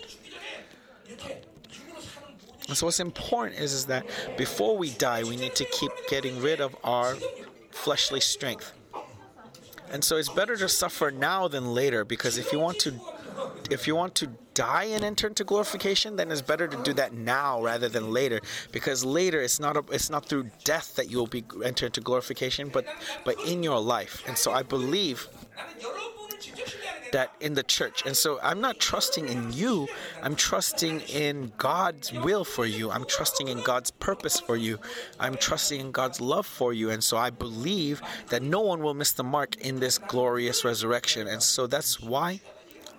And 2.68 2.78
so, 2.78 2.88
what's 2.88 3.00
important 3.00 3.60
is 3.60 3.74
is 3.74 3.86
that 3.86 4.06
before 4.38 4.78
we 4.78 4.90
die, 4.92 5.24
we 5.24 5.36
need 5.36 5.56
to 5.56 5.66
keep 5.66 5.92
getting 6.10 6.42
rid 6.42 6.60
of 6.60 6.76
our 6.84 7.18
fleshly 7.72 8.20
strength. 8.20 8.74
And 9.92 10.04
so, 10.04 10.18
it's 10.18 10.30
better 10.30 10.56
to 10.58 10.70
suffer 10.70 11.12
now 11.12 11.48
than 11.48 11.74
later 11.74 12.04
because 12.04 12.38
if 12.38 12.52
you 12.52 12.60
want 12.60 12.80
to 12.80 12.94
if 13.70 13.88
you 13.88 13.96
want 13.96 14.16
to 14.16 14.30
die 14.54 14.86
and 14.86 15.04
enter 15.04 15.28
into 15.28 15.44
glorification, 15.44 16.16
then 16.16 16.32
it's 16.32 16.42
better 16.42 16.68
to 16.68 16.78
do 16.84 16.94
that 16.94 17.14
now 17.14 17.62
rather 17.62 17.90
than 17.90 18.12
later, 18.12 18.40
because 18.72 19.04
later 19.04 19.42
it's 19.42 19.60
not 19.60 19.78
a, 19.78 19.84
it's 19.92 20.10
not 20.10 20.26
through 20.26 20.50
death 20.64 20.96
that 20.96 21.10
you 21.10 21.18
will 21.18 21.28
be 21.28 21.44
enter 21.64 21.86
into 21.88 22.02
glorification, 22.02 22.70
but 22.70 22.86
but 23.26 23.36
in 23.46 23.64
your 23.64 23.80
life. 23.80 24.24
And 24.28 24.38
so 24.38 24.52
I 24.52 24.64
believe 24.64 25.28
that 27.14 27.32
in 27.40 27.54
the 27.54 27.64
church. 27.64 28.04
And 28.06 28.18
so 28.18 28.40
I'm 28.42 28.60
not 28.60 28.80
trusting 28.80 29.30
in 29.30 29.54
you. 29.54 29.88
I'm 30.22 30.36
trusting 30.36 31.02
in 31.02 31.54
God's 31.58 32.12
will 32.12 32.44
for 32.44 32.66
you. 32.66 32.90
I'm 32.90 33.06
trusting 33.06 33.48
in 33.48 33.62
God's 33.62 33.92
purpose 33.92 34.40
for 34.40 34.58
you. 34.58 34.80
I'm 35.20 35.36
trusting 35.36 35.80
in 35.80 35.92
God's 35.92 36.20
love 36.20 36.48
for 36.48 36.74
you. 36.74 36.90
And 36.90 37.04
so 37.04 37.16
I 37.16 37.30
believe 37.30 38.02
that 38.30 38.42
no 38.42 38.62
one 38.62 38.82
will 38.82 38.96
miss 38.96 39.12
the 39.12 39.24
mark 39.24 39.56
in 39.58 39.80
this 39.80 40.00
glorious 40.00 40.66
resurrection. 40.66 41.28
And 41.28 41.42
so 41.42 41.68
that's 41.68 42.02
why 42.02 42.42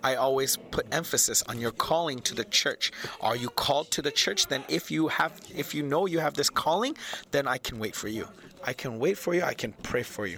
I 0.05 0.13
always 0.13 0.55
put 0.69 0.85
emphasis 0.91 1.41
on 1.49 1.59
your 1.59 1.71
calling 1.71 2.19
to 2.29 2.35
the 2.35 2.43
church. 2.43 2.91
Are 3.21 3.35
you 3.35 3.49
called 3.49 3.89
to 3.89 4.03
the 4.03 4.11
church? 4.11 4.45
Then 4.45 4.63
if 4.69 4.91
you 4.91 5.07
have 5.07 5.41
if 5.63 5.73
you 5.73 5.81
know 5.81 6.05
you 6.05 6.19
have 6.19 6.35
this 6.35 6.51
calling, 6.51 6.95
then 7.31 7.47
I 7.47 7.57
can 7.57 7.79
wait 7.79 7.95
for 7.95 8.07
you. 8.07 8.27
I 8.63 8.73
can 8.73 8.99
wait 8.99 9.17
for 9.17 9.33
you. 9.33 9.41
I 9.41 9.55
can 9.55 9.73
pray 9.81 10.03
for 10.03 10.27
you. 10.27 10.37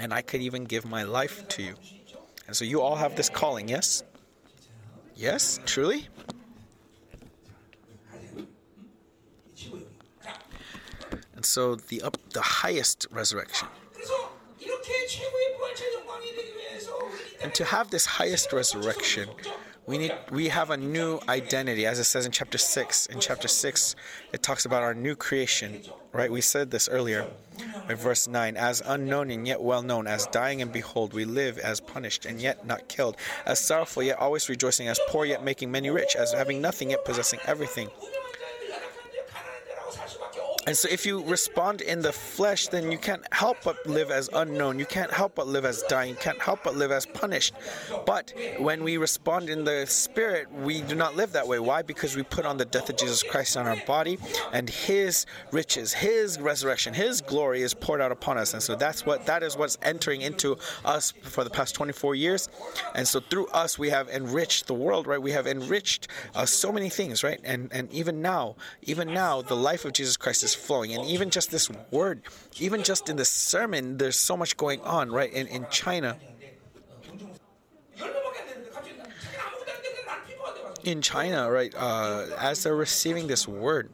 And 0.00 0.12
I 0.12 0.20
could 0.20 0.40
even 0.40 0.64
give 0.64 0.84
my 0.84 1.04
life 1.04 1.46
to 1.50 1.62
you. 1.62 1.74
And 2.48 2.56
so 2.56 2.64
you 2.64 2.80
all 2.80 2.96
have 2.96 3.14
this 3.14 3.28
calling, 3.28 3.68
yes? 3.68 4.02
Yes, 5.14 5.60
truly? 5.64 6.08
And 11.36 11.44
so 11.44 11.76
the 11.76 12.02
up 12.02 12.18
the 12.30 12.42
highest 12.42 13.06
resurrection 13.12 13.68
and 17.42 17.54
to 17.54 17.64
have 17.64 17.90
this 17.90 18.06
highest 18.06 18.52
resurrection, 18.52 19.28
we 19.86 19.98
need 19.98 20.14
we 20.30 20.48
have 20.48 20.70
a 20.70 20.76
new 20.78 21.20
identity, 21.28 21.84
as 21.84 21.98
it 21.98 22.04
says 22.04 22.24
in 22.24 22.32
chapter 22.32 22.56
six. 22.56 23.06
In 23.06 23.20
chapter 23.20 23.48
six, 23.48 23.94
it 24.32 24.42
talks 24.42 24.64
about 24.64 24.82
our 24.82 24.94
new 24.94 25.14
creation. 25.14 25.82
Right? 26.12 26.30
We 26.30 26.40
said 26.40 26.70
this 26.70 26.88
earlier 26.88 27.26
in 27.88 27.96
verse 27.96 28.26
nine. 28.26 28.56
As 28.56 28.82
unknown 28.86 29.30
and 29.30 29.46
yet 29.46 29.60
well 29.60 29.82
known, 29.82 30.06
as 30.06 30.26
dying 30.28 30.62
and 30.62 30.72
behold, 30.72 31.12
we 31.12 31.26
live 31.26 31.58
as 31.58 31.80
punished 31.80 32.24
and 32.24 32.40
yet 32.40 32.66
not 32.66 32.88
killed, 32.88 33.16
as 33.44 33.58
sorrowful 33.58 34.02
yet 34.02 34.18
always 34.18 34.48
rejoicing, 34.48 34.88
as 34.88 34.98
poor 35.08 35.26
yet 35.26 35.44
making 35.44 35.70
many 35.70 35.90
rich, 35.90 36.16
as 36.16 36.32
having 36.32 36.62
nothing 36.62 36.90
yet 36.90 37.04
possessing 37.04 37.40
everything. 37.46 37.90
And 40.66 40.76
so, 40.76 40.88
if 40.90 41.04
you 41.04 41.22
respond 41.24 41.82
in 41.82 42.00
the 42.00 42.12
flesh, 42.12 42.68
then 42.68 42.90
you 42.90 42.96
can't 42.96 43.22
help 43.32 43.58
but 43.64 43.84
live 43.86 44.10
as 44.10 44.30
unknown. 44.32 44.78
You 44.78 44.86
can't 44.86 45.12
help 45.12 45.34
but 45.34 45.46
live 45.46 45.64
as 45.64 45.82
dying. 45.88 46.10
You 46.10 46.16
can't 46.16 46.40
help 46.40 46.64
but 46.64 46.74
live 46.74 46.90
as 46.90 47.04
punished. 47.04 47.54
But 48.06 48.32
when 48.58 48.82
we 48.82 48.96
respond 48.96 49.50
in 49.50 49.64
the 49.64 49.84
spirit, 49.86 50.50
we 50.52 50.80
do 50.80 50.94
not 50.94 51.16
live 51.16 51.32
that 51.32 51.46
way. 51.46 51.58
Why? 51.58 51.82
Because 51.82 52.16
we 52.16 52.22
put 52.22 52.46
on 52.46 52.56
the 52.56 52.64
death 52.64 52.88
of 52.88 52.96
Jesus 52.96 53.22
Christ 53.22 53.56
on 53.56 53.66
our 53.66 53.76
body, 53.86 54.18
and 54.52 54.70
His 54.70 55.26
riches, 55.50 55.92
His 55.92 56.40
resurrection, 56.40 56.94
His 56.94 57.20
glory 57.20 57.60
is 57.60 57.74
poured 57.74 58.00
out 58.00 58.12
upon 58.12 58.38
us. 58.38 58.54
And 58.54 58.62
so 58.62 58.74
that's 58.74 59.04
what 59.04 59.26
that 59.26 59.42
is 59.42 59.58
what's 59.58 59.76
entering 59.82 60.22
into 60.22 60.56
us 60.84 61.12
for 61.22 61.44
the 61.44 61.50
past 61.50 61.74
24 61.74 62.14
years. 62.14 62.48
And 62.94 63.06
so 63.06 63.20
through 63.20 63.48
us, 63.48 63.78
we 63.78 63.90
have 63.90 64.08
enriched 64.08 64.66
the 64.66 64.74
world. 64.74 65.06
Right? 65.06 65.20
We 65.20 65.32
have 65.32 65.46
enriched 65.46 66.08
uh, 66.34 66.46
so 66.46 66.72
many 66.72 66.88
things. 66.88 67.22
Right? 67.22 67.40
And 67.44 67.70
and 67.70 67.92
even 67.92 68.22
now, 68.22 68.56
even 68.82 69.12
now, 69.12 69.42
the 69.42 69.56
life 69.56 69.84
of 69.84 69.92
Jesus 69.92 70.16
Christ 70.16 70.42
is 70.42 70.53
flowing. 70.54 70.94
And 70.94 71.04
even 71.06 71.30
just 71.30 71.50
this 71.50 71.70
word, 71.90 72.22
even 72.58 72.82
just 72.82 73.08
in 73.08 73.16
the 73.16 73.24
sermon, 73.24 73.98
there's 73.98 74.16
so 74.16 74.36
much 74.36 74.56
going 74.56 74.80
on, 74.82 75.10
right? 75.10 75.32
In, 75.32 75.46
in 75.48 75.66
China, 75.70 76.16
in 80.84 81.02
China, 81.02 81.50
right, 81.50 81.74
uh, 81.76 82.26
as 82.38 82.62
they're 82.62 82.76
receiving 82.76 83.26
this 83.26 83.48
word, 83.48 83.90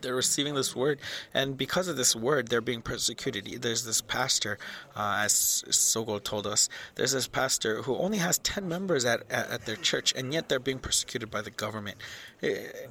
they're 0.00 0.14
receiving 0.14 0.54
this 0.54 0.76
word, 0.76 1.00
and 1.32 1.56
because 1.56 1.88
of 1.88 1.96
this 1.96 2.14
word, 2.14 2.48
they're 2.48 2.60
being 2.60 2.82
persecuted. 2.82 3.62
There's 3.62 3.84
this 3.84 4.02
pastor, 4.02 4.58
uh, 4.94 5.20
as 5.24 5.64
Sogol 5.68 6.22
told 6.22 6.46
us, 6.46 6.68
there's 6.94 7.12
this 7.12 7.26
pastor 7.26 7.82
who 7.82 7.96
only 7.96 8.18
has 8.18 8.38
10 8.38 8.68
members 8.68 9.04
at, 9.04 9.22
at, 9.30 9.50
at 9.50 9.66
their 9.66 9.76
church, 9.76 10.12
and 10.14 10.32
yet 10.32 10.48
they're 10.48 10.58
being 10.58 10.78
persecuted 10.78 11.30
by 11.30 11.40
the 11.40 11.50
government. 11.50 11.96
It, 12.42 12.90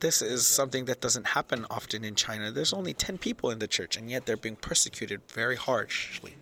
this 0.00 0.22
is 0.22 0.46
something 0.46 0.84
that 0.86 1.00
doesn't 1.00 1.26
happen 1.28 1.66
often 1.70 2.04
in 2.04 2.14
China. 2.14 2.50
There's 2.50 2.72
only 2.72 2.94
10 2.94 3.18
people 3.18 3.50
in 3.50 3.58
the 3.58 3.66
church, 3.66 3.96
and 3.96 4.10
yet 4.10 4.26
they're 4.26 4.36
being 4.36 4.56
persecuted 4.56 5.20
very 5.28 5.56
harshly. 5.56 6.34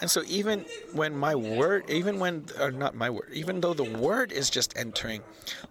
And 0.00 0.10
so 0.10 0.22
even 0.26 0.64
when 0.94 1.14
my 1.14 1.34
word, 1.34 1.90
even 1.90 2.18
when, 2.18 2.46
or 2.58 2.70
not 2.70 2.94
my 2.94 3.10
word, 3.10 3.28
even 3.34 3.60
though 3.60 3.74
the 3.74 3.84
word 3.84 4.32
is 4.32 4.48
just 4.48 4.76
entering, 4.76 5.22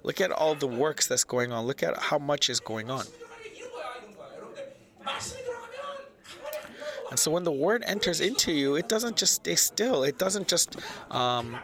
look 0.04 0.22
at 0.22 0.32
all 0.32 0.54
the 0.54 0.68
works 0.68 1.08
that's 1.08 1.24
going 1.24 1.52
on. 1.52 1.66
Look 1.66 1.82
at 1.82 1.98
how 1.98 2.20
much 2.20 2.50
is 2.50 2.60
going 2.60 2.92
on. 2.92 3.06
And 7.10 7.18
so 7.18 7.32
when 7.32 7.44
the 7.44 7.52
word 7.52 7.84
enters 7.86 8.22
into 8.22 8.52
you, 8.52 8.76
it 8.76 8.88
doesn't 8.88 9.18
just 9.18 9.34
stay 9.34 9.56
still. 9.56 10.04
It 10.04 10.18
doesn't 10.20 10.48
just, 10.48 10.78
um, 11.12 11.58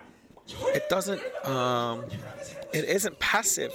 it 0.74 0.90
doesn't, 0.90 1.22
um, 1.46 2.06
it 2.74 2.86
isn't 2.86 3.20
passive. 3.20 3.72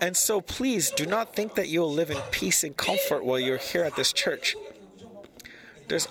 And 0.00 0.16
so 0.16 0.40
please 0.40 0.90
do 0.90 1.06
not 1.06 1.34
think 1.34 1.54
that 1.54 1.68
you'll 1.68 1.92
live 1.92 2.10
in 2.10 2.18
peace 2.30 2.64
and 2.64 2.76
comfort 2.76 3.24
while 3.24 3.38
you're 3.38 3.58
here 3.58 3.84
at 3.84 3.94
this 3.96 4.12
church. 4.12 4.56
There's 5.88 6.08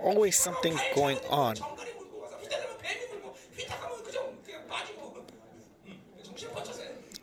always 0.00 0.36
something 0.38 0.78
going 0.94 1.18
on. 1.28 1.56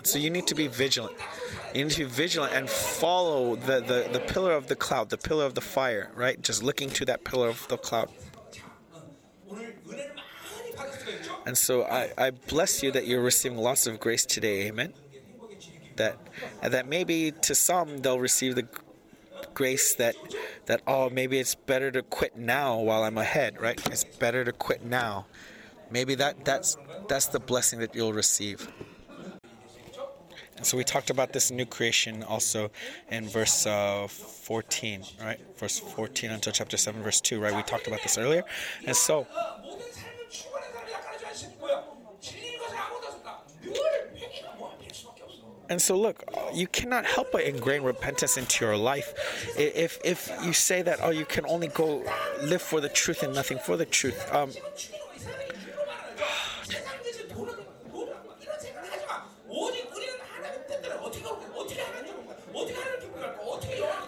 So 0.04 0.20
you 0.20 0.30
need 0.30 0.48
to 0.48 0.56
be 0.56 0.68
vigilant. 0.68 1.18
You 1.78 1.84
need 1.84 1.92
to 1.92 2.06
be 2.06 2.10
vigilant 2.10 2.54
and 2.54 2.68
follow 2.68 3.56
the, 3.56 3.82
the, 3.82 4.10
the 4.12 4.20
pillar 4.20 4.54
of 4.54 4.66
the 4.66 4.76
cloud, 4.76 5.10
the 5.10 5.18
pillar 5.18 5.46
of 5.46 5.54
the 5.54 5.62
fire, 5.62 6.10
right? 6.16 6.42
Just 6.42 6.64
looking 6.64 6.90
to 6.90 7.06
that 7.06 7.24
pillar 7.24 7.50
of 7.50 7.68
the 7.68 7.78
cloud. 7.78 8.10
And 11.46 11.56
so 11.56 11.84
I, 11.84 12.12
I 12.18 12.32
bless 12.32 12.82
you 12.82 12.92
that 12.94 13.06
you're 13.06 13.22
receiving 13.22 13.60
lots 13.60 13.86
of 13.86 14.00
grace 14.00 14.26
today. 14.26 14.68
Amen. 14.68 14.92
that 15.98 16.18
that 16.64 16.88
maybe 16.88 17.32
to 17.44 17.54
some 17.54 18.00
they'll 18.00 18.20
receive 18.20 18.56
the 18.56 18.68
grace 19.54 19.94
that 19.96 20.16
that 20.66 20.82
oh 20.88 21.12
maybe 21.12 21.38
it's 21.38 21.54
better 21.54 21.92
to 21.92 22.02
quit 22.02 22.36
now 22.36 22.80
while 22.80 23.04
I'm 23.04 23.20
ahead, 23.20 23.62
right? 23.62 23.80
It's 23.92 24.04
better 24.04 24.44
to 24.44 24.52
quit 24.52 24.84
now. 24.84 25.28
Maybe 25.92 26.16
that 26.16 26.44
that's 26.44 26.76
that's 27.08 27.28
the 27.28 27.40
blessing 27.40 27.80
that 27.82 27.94
you'll 27.94 28.14
receive. 28.14 28.68
So 30.64 30.76
we 30.78 30.84
talked 30.84 31.10
about 31.10 31.34
this 31.34 31.52
new 31.52 31.66
creation 31.66 32.24
also 32.24 32.72
in 33.10 33.28
verse 33.28 33.66
uh, 33.66 34.08
14, 34.08 35.04
right? 35.22 35.40
Verse 35.58 35.80
14 35.80 36.32
until 36.32 36.52
chapter 36.52 36.78
7, 36.78 37.02
verse 37.04 37.22
2, 37.22 37.40
right? 37.40 37.56
We 37.56 37.64
talked 37.64 37.88
about 37.88 38.02
this 38.04 38.18
earlier. 38.18 38.44
And 38.86 38.96
so 38.96 39.28
And 45.70 45.82
so, 45.82 45.98
look, 45.98 46.24
you 46.54 46.68
cannot 46.68 47.06
help 47.06 47.32
but 47.32 47.44
ingrain 47.44 47.84
repentance 47.84 48.38
into 48.38 48.64
your 48.64 48.78
life. 48.78 49.14
If 49.58 50.00
if 50.04 50.32
you 50.44 50.54
say 50.54 50.82
that, 50.82 51.00
oh, 51.02 51.10
you 51.10 51.26
can 51.26 51.46
only 51.46 51.68
go 51.68 52.04
live 52.42 52.62
for 52.62 52.80
the 52.80 52.90
truth 52.90 53.24
and 53.24 53.34
nothing 53.34 53.60
for 53.60 53.76
the 53.76 53.86
truth. 53.86 54.34
Um, 54.34 54.52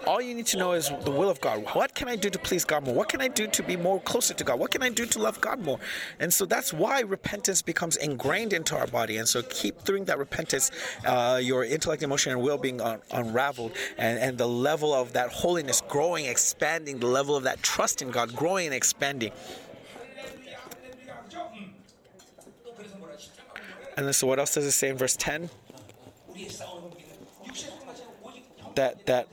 all 0.10 0.20
you 0.20 0.34
need 0.34 0.48
to 0.48 0.58
know 0.58 0.72
is 0.72 0.90
the 1.04 1.12
will 1.12 1.30
of 1.30 1.40
God. 1.40 1.64
What 1.76 1.94
can 1.94 2.08
I 2.08 2.16
do 2.16 2.32
to 2.32 2.40
please 2.40 2.66
God 2.66 2.84
more? 2.84 2.96
What 2.96 3.10
can 3.10 3.22
I 3.22 3.28
do 3.28 3.46
to 3.46 3.62
be 3.62 3.78
more 3.78 4.00
closer 4.00 4.34
to 4.34 4.44
God? 4.44 4.58
What 4.58 4.72
can 4.72 4.82
I 4.82 4.90
do 4.90 5.06
to 5.06 5.20
love 5.20 5.40
God 5.40 5.64
more? 5.64 5.78
And 6.20 6.34
so 6.34 6.48
that's 6.48 6.74
why 6.74 7.02
repentance 7.02 7.62
becomes 7.62 7.96
ingrained 7.96 8.52
into 8.52 8.76
our 8.76 8.88
body. 8.88 9.18
And 9.18 9.30
so 9.30 9.44
keep 9.44 9.84
doing 9.84 10.06
that 10.06 10.18
repentance, 10.18 10.72
uh, 11.06 11.40
your 11.40 11.64
intellect, 11.64 12.02
emotion, 12.02 12.32
and 12.32 12.42
will 12.42 12.58
being 12.58 12.82
un- 12.82 13.02
unraveled, 13.12 13.74
and, 14.00 14.18
and 14.18 14.36
the 14.36 14.48
level 14.48 14.96
of 14.96 15.14
that 15.14 15.30
holiness 15.30 15.84
growing, 15.88 16.26
expanding, 16.26 16.98
the 16.98 17.06
level 17.06 17.36
of 17.36 17.44
that 17.44 17.62
trust 17.62 18.02
in 18.02 18.10
God 18.10 18.36
growing 18.36 18.66
and 18.66 18.74
expanding. 18.74 19.32
And 23.96 24.08
then, 24.08 24.14
so 24.14 24.26
what 24.26 24.40
else 24.40 24.56
does 24.56 24.66
it 24.66 24.72
say 24.72 24.90
in 24.90 24.98
verse 24.98 25.16
10? 25.16 25.52
That 28.76 29.06
that 29.06 29.28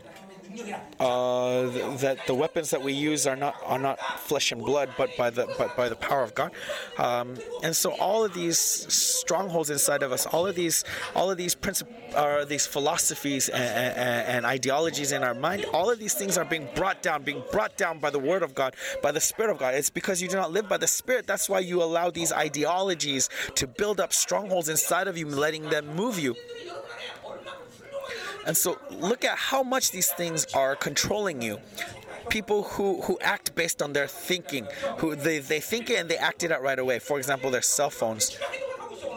uh, 1.01 1.63
that 1.99 2.19
the 2.27 2.35
weapons 2.35 2.71
that 2.71 2.83
we 2.83 2.93
use 2.93 3.27
are 3.27 3.37
not 3.37 3.57
are 3.65 3.79
not 3.79 3.99
flesh 4.21 4.53
and 4.53 4.63
blood, 4.63 4.91
but 4.97 5.11
by 5.17 5.31
the 5.31 5.47
but 5.59 5.77
by 5.77 5.89
the 5.89 5.97
power 5.97 6.23
of 6.23 6.35
God. 6.35 6.53
Um, 6.99 7.37
and 7.63 7.75
so 7.75 7.93
all 7.93 8.25
of 8.25 8.35
these 8.35 8.59
strongholds 8.59 9.71
inside 9.71 10.03
of 10.03 10.13
us, 10.13 10.27
all 10.27 10.47
of 10.47 10.55
these 10.55 10.85
all 11.15 11.31
of 11.31 11.37
these 11.37 11.55
principles, 11.55 12.15
are 12.15 12.45
these 12.45 12.67
philosophies 12.67 13.49
and, 13.49 13.63
and, 13.63 14.29
and 14.29 14.47
ideologies 14.47 15.13
in 15.13 15.23
our 15.23 15.35
mind, 15.35 15.65
all 15.73 15.91
of 15.91 15.99
these 15.99 16.15
things 16.15 16.39
are 16.39 16.45
being 16.45 16.69
brought 16.75 17.03
down, 17.03 17.23
being 17.23 17.43
brought 17.53 17.77
down 17.77 17.99
by 17.99 18.11
the 18.11 18.19
Word 18.19 18.43
of 18.43 18.55
God, 18.55 18.75
by 19.03 19.13
the 19.13 19.21
Spirit 19.21 19.51
of 19.51 19.59
God. 19.59 19.75
It's 19.75 19.91
because 19.91 20.23
you 20.23 20.29
do 20.29 20.37
not 20.37 20.53
live 20.53 20.69
by 20.69 20.79
the 20.79 20.87
Spirit. 20.87 21.27
That's 21.27 21.49
why 21.49 21.61
you 21.61 21.83
allow 21.83 22.11
these 22.11 22.33
ideologies 22.33 23.29
to 23.57 23.67
build 23.67 24.01
up 24.01 24.13
strongholds 24.13 24.69
inside 24.69 25.09
of 25.09 25.17
you, 25.19 25.27
letting 25.27 25.69
them 25.69 25.95
move 25.95 26.19
you. 26.19 26.35
And 28.47 28.57
so 28.57 28.79
look 28.91 29.25
at 29.25 29.37
how 29.37 29.63
much 29.63 29.91
these 29.91 30.11
things 30.11 30.47
are 30.55 30.77
controlling 30.77 31.43
you. 31.43 31.59
People 32.29 32.65
who, 32.65 33.03
who 33.03 33.19
act 33.21 33.55
based 33.55 33.83
on 33.83 33.93
their 33.93 34.07
thinking, 34.09 34.67
who 34.99 35.15
they, 35.15 35.39
they 35.39 35.61
think 35.61 35.91
it 35.91 35.99
and 36.01 36.09
they 36.09 36.17
act 36.17 36.43
it 36.43 36.51
out 36.51 36.63
right 36.63 36.79
away. 36.79 36.99
For 36.99 37.19
example, 37.19 37.51
their 37.51 37.63
cell 37.63 37.91
phones. 37.91 38.37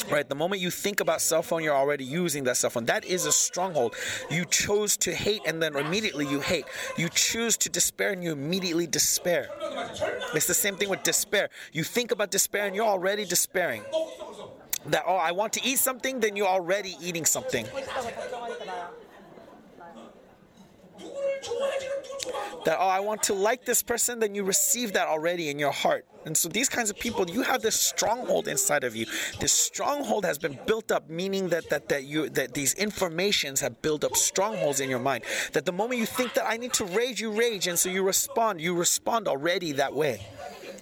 Right, 0.10 0.28
the 0.28 0.36
moment 0.36 0.62
you 0.62 0.72
think 0.72 1.02
about 1.02 1.22
cell 1.22 1.44
phone, 1.44 1.64
you're 1.64 1.76
already 1.76 2.04
using 2.04 2.44
that 2.46 2.58
cell 2.58 2.72
phone. 2.72 2.86
That 2.86 3.06
is 3.06 3.26
a 3.26 3.32
stronghold. 3.32 3.96
You 4.32 4.46
chose 4.46 4.98
to 4.98 5.14
hate 5.14 5.42
and 5.46 5.62
then 5.62 5.76
immediately 5.76 6.26
you 6.28 6.40
hate. 6.40 6.66
You 6.98 7.10
choose 7.10 7.58
to 7.58 7.70
despair 7.70 8.12
and 8.12 8.24
you 8.24 8.32
immediately 8.32 8.88
despair. 8.88 9.50
It's 10.34 10.48
the 10.48 10.54
same 10.56 10.78
thing 10.78 10.90
with 10.90 11.04
despair. 11.04 11.50
You 11.74 11.84
think 11.84 12.12
about 12.12 12.32
despair 12.32 12.66
and 12.66 12.76
you're 12.76 12.88
already 12.88 13.26
despairing. 13.26 13.84
That, 14.88 15.04
oh, 15.06 15.16
I 15.16 15.32
want 15.32 15.54
to 15.54 15.62
eat 15.64 15.78
something, 15.78 16.20
then 16.20 16.36
you're 16.36 16.48
already 16.48 16.96
eating 17.02 17.26
something. 17.26 17.68
That 22.66 22.78
oh 22.80 22.88
i 22.88 23.00
want 23.00 23.24
to 23.24 23.34
like 23.34 23.66
this 23.66 23.82
person 23.82 24.20
then 24.20 24.36
you 24.36 24.44
receive 24.44 24.94
that 24.94 25.08
already 25.08 25.50
in 25.50 25.60
your 25.60 25.72
heart. 25.72 26.06
And 26.26 26.36
so 26.36 26.50
these 26.50 26.70
kinds 26.70 26.90
of 26.90 27.00
people 27.00 27.30
you 27.30 27.42
have 27.44 27.62
this 27.62 27.80
stronghold 27.80 28.48
inside 28.48 28.84
of 28.84 28.96
you. 28.96 29.06
This 29.40 29.52
stronghold 29.52 30.26
has 30.26 30.38
been 30.38 30.60
built 30.66 30.92
up 30.92 31.10
meaning 31.10 31.50
that 31.50 31.70
that 31.70 31.90
that 31.90 32.04
you 32.04 32.30
that 32.30 32.54
these 32.54 32.74
informations 32.74 33.62
have 33.62 33.82
built 33.82 34.04
up 34.04 34.16
strongholds 34.16 34.80
in 34.80 34.90
your 34.90 35.00
mind. 35.00 35.24
That 35.54 35.66
the 35.66 35.72
moment 35.72 36.00
you 36.00 36.06
think 36.06 36.34
that 36.34 36.46
i 36.48 36.58
need 36.58 36.74
to 36.74 36.86
rage 36.86 37.20
you 37.22 37.32
rage 37.32 37.68
and 37.68 37.78
so 37.80 37.90
you 37.90 38.04
respond 38.04 38.62
you 38.62 38.76
respond 38.76 39.28
already 39.28 39.72
that 39.74 39.94
way. 39.94 40.28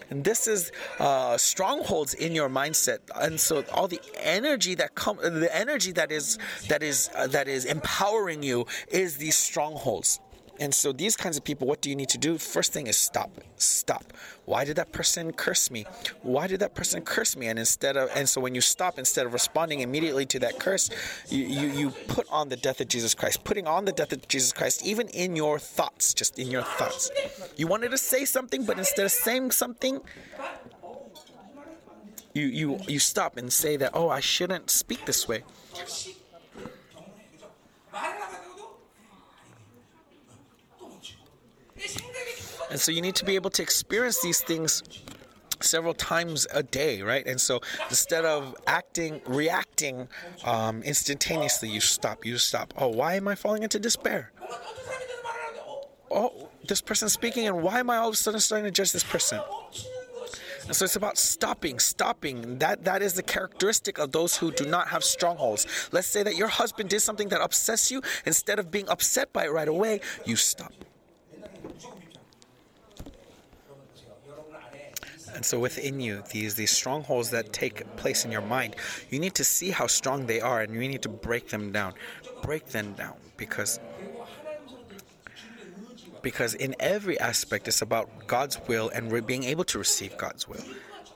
And 0.10 0.24
this 0.24 0.48
is 0.48 0.72
uh, 1.00 1.38
strongholds 1.38 2.14
in 2.14 2.34
your 2.34 2.50
mindset. 2.50 3.00
And 3.14 3.38
so 3.38 3.66
all 3.74 3.90
the 3.90 4.00
energy 4.16 4.74
that 4.76 4.96
come 4.96 5.18
the 5.18 5.54
energy 5.54 5.92
that 5.94 6.12
is 6.12 6.38
that 6.70 6.82
is 6.82 7.10
uh, 7.14 7.28
that 7.28 7.48
is 7.48 7.66
empowering 7.66 8.42
you 8.42 8.66
is 8.90 9.18
these 9.18 9.36
strongholds 9.36 10.20
and 10.60 10.74
so 10.74 10.92
these 10.92 11.16
kinds 11.16 11.38
of 11.38 11.44
people, 11.44 11.68
what 11.68 11.82
do 11.82 11.90
you 11.90 11.96
need 11.96 12.10
to 12.10 12.18
do? 12.18 12.38
First 12.38 12.74
thing 12.74 12.88
is 12.88 12.98
stop. 12.98 13.32
Stop. 13.58 14.14
Why 14.46 14.66
did 14.66 14.76
that 14.78 14.92
person 14.92 15.32
curse 15.34 15.70
me? 15.70 15.86
Why 16.22 16.48
did 16.48 16.60
that 16.62 16.74
person 16.74 17.02
curse 17.02 17.36
me? 17.36 17.48
And 17.48 17.60
instead 17.60 17.98
of 17.98 18.10
and 18.16 18.28
so 18.28 18.42
when 18.42 18.56
you 18.56 18.62
stop, 18.62 18.98
instead 18.98 19.26
of 19.26 19.34
responding 19.34 19.82
immediately 19.82 20.26
to 20.28 20.40
that 20.40 20.60
curse, 20.60 20.90
you, 21.30 21.46
you, 21.46 21.68
you 21.68 21.90
put 22.08 22.28
on 22.30 22.50
the 22.50 22.56
death 22.56 22.82
of 22.82 22.88
Jesus 22.88 23.14
Christ. 23.14 23.44
Putting 23.44 23.68
on 23.68 23.86
the 23.86 23.92
death 23.92 24.12
of 24.12 24.28
Jesus 24.28 24.52
Christ, 24.52 24.86
even 24.86 25.08
in 25.10 25.36
your 25.36 25.60
thoughts, 25.60 26.14
just 26.14 26.40
in 26.40 26.50
your 26.50 26.64
thoughts. 26.64 27.12
You 27.56 27.68
wanted 27.68 27.92
to 27.92 27.98
say 27.98 28.26
something, 28.26 28.66
but 28.66 28.78
instead 28.78 29.06
of 29.06 29.12
saying 29.12 29.52
something, 29.52 30.02
you 32.34 32.46
you 32.46 32.80
you 32.88 33.00
stop 33.00 33.38
and 33.38 33.52
say 33.52 33.78
that, 33.78 33.92
oh, 33.94 34.10
I 34.10 34.20
shouldn't 34.20 34.70
speak 34.70 35.06
this 35.06 35.28
way. 35.28 35.44
And 42.70 42.80
so 42.80 42.92
you 42.92 43.02
need 43.02 43.16
to 43.16 43.26
be 43.26 43.36
able 43.36 43.50
to 43.52 43.62
experience 43.62 44.22
these 44.22 44.42
things 44.42 44.84
several 45.62 45.94
times 45.94 46.48
a 46.54 46.64
day, 46.64 47.02
right? 47.02 47.26
And 47.26 47.40
so 47.40 47.62
instead 47.90 48.26
of 48.26 48.56
acting, 48.68 49.22
reacting 49.26 50.08
um, 50.44 50.84
instantaneously, 50.84 51.70
you 51.70 51.80
stop. 51.80 52.26
You 52.26 52.38
stop. 52.38 52.74
Oh, 52.78 52.90
why 52.90 53.16
am 53.16 53.28
I 53.28 53.36
falling 53.36 53.64
into 53.64 53.80
despair? 53.80 54.32
Oh, 56.10 56.50
this 56.68 56.82
person's 56.82 57.14
speaking, 57.14 57.48
and 57.48 57.62
why 57.62 57.80
am 57.80 57.90
I 57.90 57.98
all 57.98 58.10
of 58.10 58.14
a 58.14 58.18
sudden 58.18 58.40
starting 58.40 58.66
to 58.66 58.72
judge 58.72 58.92
this 58.92 59.04
person? 59.04 59.42
And 60.68 60.76
so 60.76 60.84
it's 60.84 60.98
about 60.98 61.18
stopping, 61.18 61.80
stopping. 61.80 62.60
That 62.60 62.84
that 62.84 63.02
is 63.02 63.14
the 63.14 63.24
characteristic 63.24 63.98
of 63.98 64.12
those 64.12 64.36
who 64.36 64.52
do 64.52 64.66
not 64.66 64.90
have 64.90 65.04
strongholds. 65.04 65.66
Let's 65.92 66.08
say 66.08 66.24
that 66.24 66.36
your 66.36 66.50
husband 66.50 66.90
did 66.90 67.02
something 67.02 67.30
that 67.30 67.40
upsets 67.42 67.90
you. 67.90 68.02
Instead 68.26 68.60
of 68.60 68.70
being 68.70 68.88
upset 68.90 69.32
by 69.32 69.46
it 69.46 69.52
right 69.52 69.68
away, 69.68 70.02
you 70.26 70.36
stop. 70.36 70.74
And 75.38 75.46
so 75.46 75.60
within 75.60 76.00
you, 76.00 76.24
these 76.32 76.56
these 76.56 76.72
strongholds 76.72 77.30
that 77.30 77.54
take 77.54 77.86
place 77.96 78.26
in 78.26 78.32
your 78.32 78.42
mind, 78.42 78.76
you 79.12 79.20
need 79.20 79.36
to 79.36 79.44
see 79.44 79.70
how 79.70 79.86
strong 79.86 80.26
they 80.26 80.42
are 80.42 80.62
and 80.62 80.74
you 80.74 80.80
need 80.80 81.04
to 81.04 81.10
break 81.10 81.50
them 81.50 81.72
down. 81.72 81.94
Break 82.42 82.66
them 82.70 82.94
down 82.94 83.18
because 83.38 83.80
because 86.24 86.56
in 86.56 86.76
every 86.80 87.20
aspect 87.20 87.68
it's 87.68 87.84
about 87.84 88.10
God's 88.26 88.58
will 88.68 88.90
and 88.90 89.12
re- 89.12 89.22
being 89.22 89.44
able 89.44 89.64
to 89.66 89.78
receive 89.78 90.18
God's 90.18 90.48
will. 90.48 90.66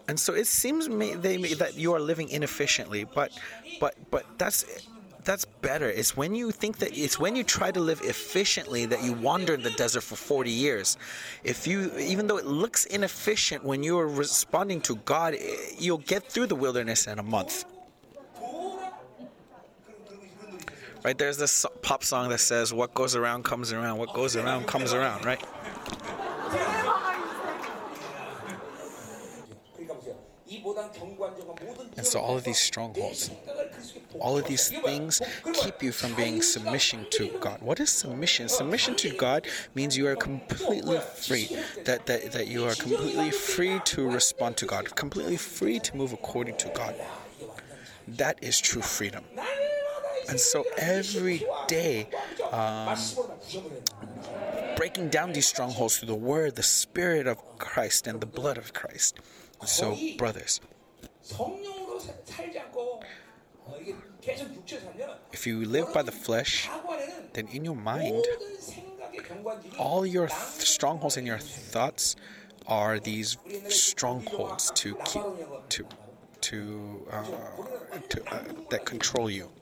And 0.07 0.19
so 0.19 0.35
it 0.35 0.45
seems 0.45 0.87
may, 0.87 1.15
may, 1.15 1.55
that 1.55 1.73
you 1.75 1.91
are 1.95 1.99
living 1.99 2.29
inefficiently, 2.29 3.05
but 3.05 3.31
but 3.79 3.95
but 4.11 4.23
that's 4.37 4.87
that's 5.23 5.45
better. 5.45 5.89
It's 5.89 6.15
when 6.17 6.35
you 6.35 6.51
think 6.51 6.77
that 6.77 6.97
it's 6.97 7.19
when 7.19 7.35
you 7.35 7.43
try 7.43 7.71
to 7.71 7.79
live 7.79 8.01
efficiently 8.01 8.85
that 8.85 9.03
you 9.03 9.13
wander 9.13 9.53
in 9.53 9.61
the 9.61 9.71
desert 9.71 10.01
for 10.01 10.15
40 10.15 10.49
years. 10.49 10.97
If 11.43 11.67
you 11.67 11.91
even 11.97 12.27
though 12.27 12.37
it 12.37 12.45
looks 12.45 12.85
inefficient 12.85 13.63
when 13.63 13.83
you 13.83 13.97
are 13.99 14.07
responding 14.07 14.81
to 14.81 14.95
God, 14.95 15.35
you'll 15.77 15.99
get 15.99 16.23
through 16.23 16.47
the 16.47 16.55
wilderness 16.55 17.07
in 17.07 17.19
a 17.19 17.23
month. 17.23 17.65
Right 21.03 21.17
there's 21.17 21.37
this 21.37 21.65
pop 21.81 22.03
song 22.03 22.29
that 22.29 22.39
says 22.39 22.73
what 22.73 22.93
goes 22.93 23.15
around 23.15 23.43
comes 23.43 23.73
around, 23.73 23.97
what 23.97 24.13
goes 24.13 24.35
around 24.35 24.67
comes 24.67 24.93
around, 24.93 25.25
right? 25.25 25.43
And 31.97 32.05
so 32.05 32.19
all 32.19 32.35
of 32.35 32.43
these 32.43 32.59
strongholds, 32.59 33.31
all 34.19 34.37
of 34.37 34.45
these 34.45 34.69
things 34.69 35.21
keep 35.53 35.81
you 35.81 35.91
from 35.91 36.13
being 36.15 36.41
submission 36.41 37.05
to 37.11 37.29
God. 37.39 37.61
What 37.61 37.79
is 37.79 37.89
submission? 37.89 38.49
Submission 38.49 38.95
to 38.97 39.15
God 39.15 39.47
means 39.75 39.97
you 39.97 40.07
are 40.07 40.15
completely 40.15 40.99
free. 40.99 41.47
That, 41.85 42.05
that, 42.07 42.31
that 42.33 42.47
you 42.47 42.65
are 42.65 42.75
completely 42.75 43.31
free 43.31 43.79
to 43.85 44.09
respond 44.09 44.57
to 44.57 44.65
God, 44.65 44.95
completely 44.95 45.37
free 45.37 45.79
to 45.79 45.95
move 45.95 46.11
according 46.13 46.57
to 46.57 46.69
God. 46.75 46.95
That 48.07 48.37
is 48.41 48.59
true 48.59 48.81
freedom. 48.81 49.23
And 50.29 50.39
so 50.39 50.65
every 50.77 51.45
day, 51.67 52.07
um, 52.51 52.97
breaking 54.75 55.09
down 55.09 55.33
these 55.33 55.47
strongholds 55.47 55.97
through 55.97 56.07
the 56.07 56.15
Word, 56.15 56.55
the 56.55 56.63
Spirit 56.63 57.27
of 57.27 57.37
Christ, 57.57 58.07
and 58.07 58.19
the 58.19 58.25
blood 58.25 58.57
of 58.57 58.73
Christ. 58.73 59.19
So, 59.65 59.97
brothers, 60.17 60.59
if 65.31 65.47
you 65.47 65.65
live 65.65 65.91
by 65.93 66.03
the 66.03 66.11
flesh, 66.11 66.69
then 67.33 67.47
in 67.47 67.65
your 67.65 67.75
mind, 67.75 68.25
all 69.77 70.05
your 70.05 70.27
th- 70.27 70.39
strongholds 70.67 71.17
and 71.17 71.25
your 71.27 71.37
thoughts 71.39 72.15
are 72.67 72.99
these 72.99 73.37
strongholds 73.67 74.71
to 74.71 74.95
keep 75.05 75.23
to 75.69 75.85
to, 76.41 77.07
uh, 77.11 77.23
to 78.09 78.33
uh, 78.33 78.39
that 78.69 78.85
control 78.85 79.29
you. 79.29 79.49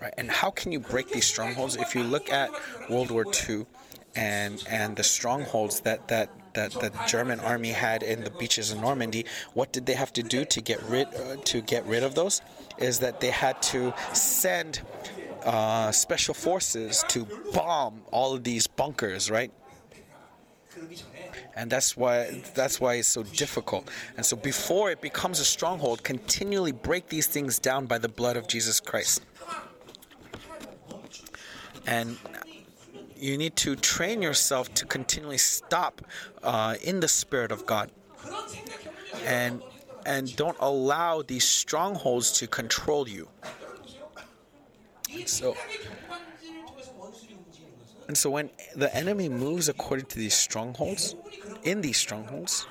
Right, 0.00 0.14
and 0.16 0.30
how 0.30 0.50
can 0.50 0.72
you 0.72 0.80
break 0.80 1.10
these 1.10 1.26
strongholds? 1.26 1.76
If 1.76 1.94
you 1.94 2.02
look 2.02 2.30
at 2.32 2.50
World 2.88 3.10
War 3.10 3.26
II, 3.48 3.66
and 4.14 4.64
and 4.68 4.96
the 4.96 5.04
strongholds 5.04 5.80
that 5.80 6.08
that 6.08 6.30
that 6.54 6.72
the 6.72 6.92
German 7.06 7.38
army 7.40 7.70
had 7.70 8.02
in 8.02 8.24
the 8.24 8.30
beaches 8.30 8.72
of 8.72 8.80
Normandy, 8.80 9.24
what 9.54 9.72
did 9.72 9.86
they 9.86 9.94
have 9.94 10.12
to 10.14 10.22
do 10.22 10.44
to 10.44 10.60
get 10.60 10.82
rid 10.84 11.06
uh, 11.14 11.36
to 11.44 11.60
get 11.60 11.86
rid 11.86 12.02
of 12.02 12.14
those? 12.14 12.42
Is 12.78 12.98
that 13.00 13.20
they 13.20 13.30
had 13.30 13.60
to 13.62 13.94
send 14.12 14.80
uh, 15.44 15.92
special 15.92 16.34
forces 16.34 17.04
to 17.08 17.26
bomb 17.52 18.02
all 18.10 18.34
of 18.34 18.44
these 18.44 18.66
bunkers, 18.66 19.30
right? 19.30 19.52
And 21.54 21.70
that's 21.70 21.96
why 21.96 22.42
that's 22.54 22.80
why 22.80 22.94
it's 22.94 23.08
so 23.08 23.22
difficult. 23.22 23.90
And 24.16 24.24
so 24.24 24.36
before 24.36 24.90
it 24.90 25.00
becomes 25.00 25.40
a 25.40 25.44
stronghold, 25.44 26.02
continually 26.02 26.72
break 26.72 27.08
these 27.08 27.26
things 27.26 27.58
down 27.58 27.86
by 27.86 27.98
the 27.98 28.08
blood 28.08 28.36
of 28.36 28.48
Jesus 28.48 28.80
Christ. 28.80 29.22
And 31.86 32.18
you 33.20 33.36
need 33.36 33.56
to 33.56 33.76
train 33.76 34.22
yourself 34.22 34.72
to 34.74 34.86
continually 34.86 35.38
stop 35.38 36.02
uh, 36.42 36.76
in 36.82 37.00
the 37.00 37.08
Spirit 37.08 37.52
of 37.52 37.66
God. 37.66 37.90
And, 39.26 39.62
and 40.06 40.34
don't 40.36 40.56
allow 40.60 41.22
these 41.22 41.44
strongholds 41.44 42.32
to 42.38 42.46
control 42.46 43.08
you. 43.08 43.28
So, 45.26 45.56
and 48.08 48.16
so 48.16 48.30
when 48.30 48.50
the 48.74 48.94
enemy 48.94 49.28
moves 49.28 49.68
according 49.68 50.06
to 50.06 50.18
these 50.18 50.34
strongholds, 50.34 51.14
in 51.62 51.80
these 51.80 51.98
strongholds, 51.98 52.66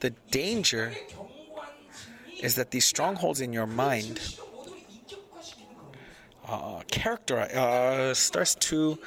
the 0.00 0.10
danger 0.30 0.92
is 2.40 2.54
that 2.54 2.70
these 2.70 2.84
strongholds 2.84 3.40
in 3.40 3.52
your 3.52 3.66
mind 3.66 4.20
uh, 6.48 6.82
uh, 6.82 8.14
starts 8.14 8.54
to 8.56 8.98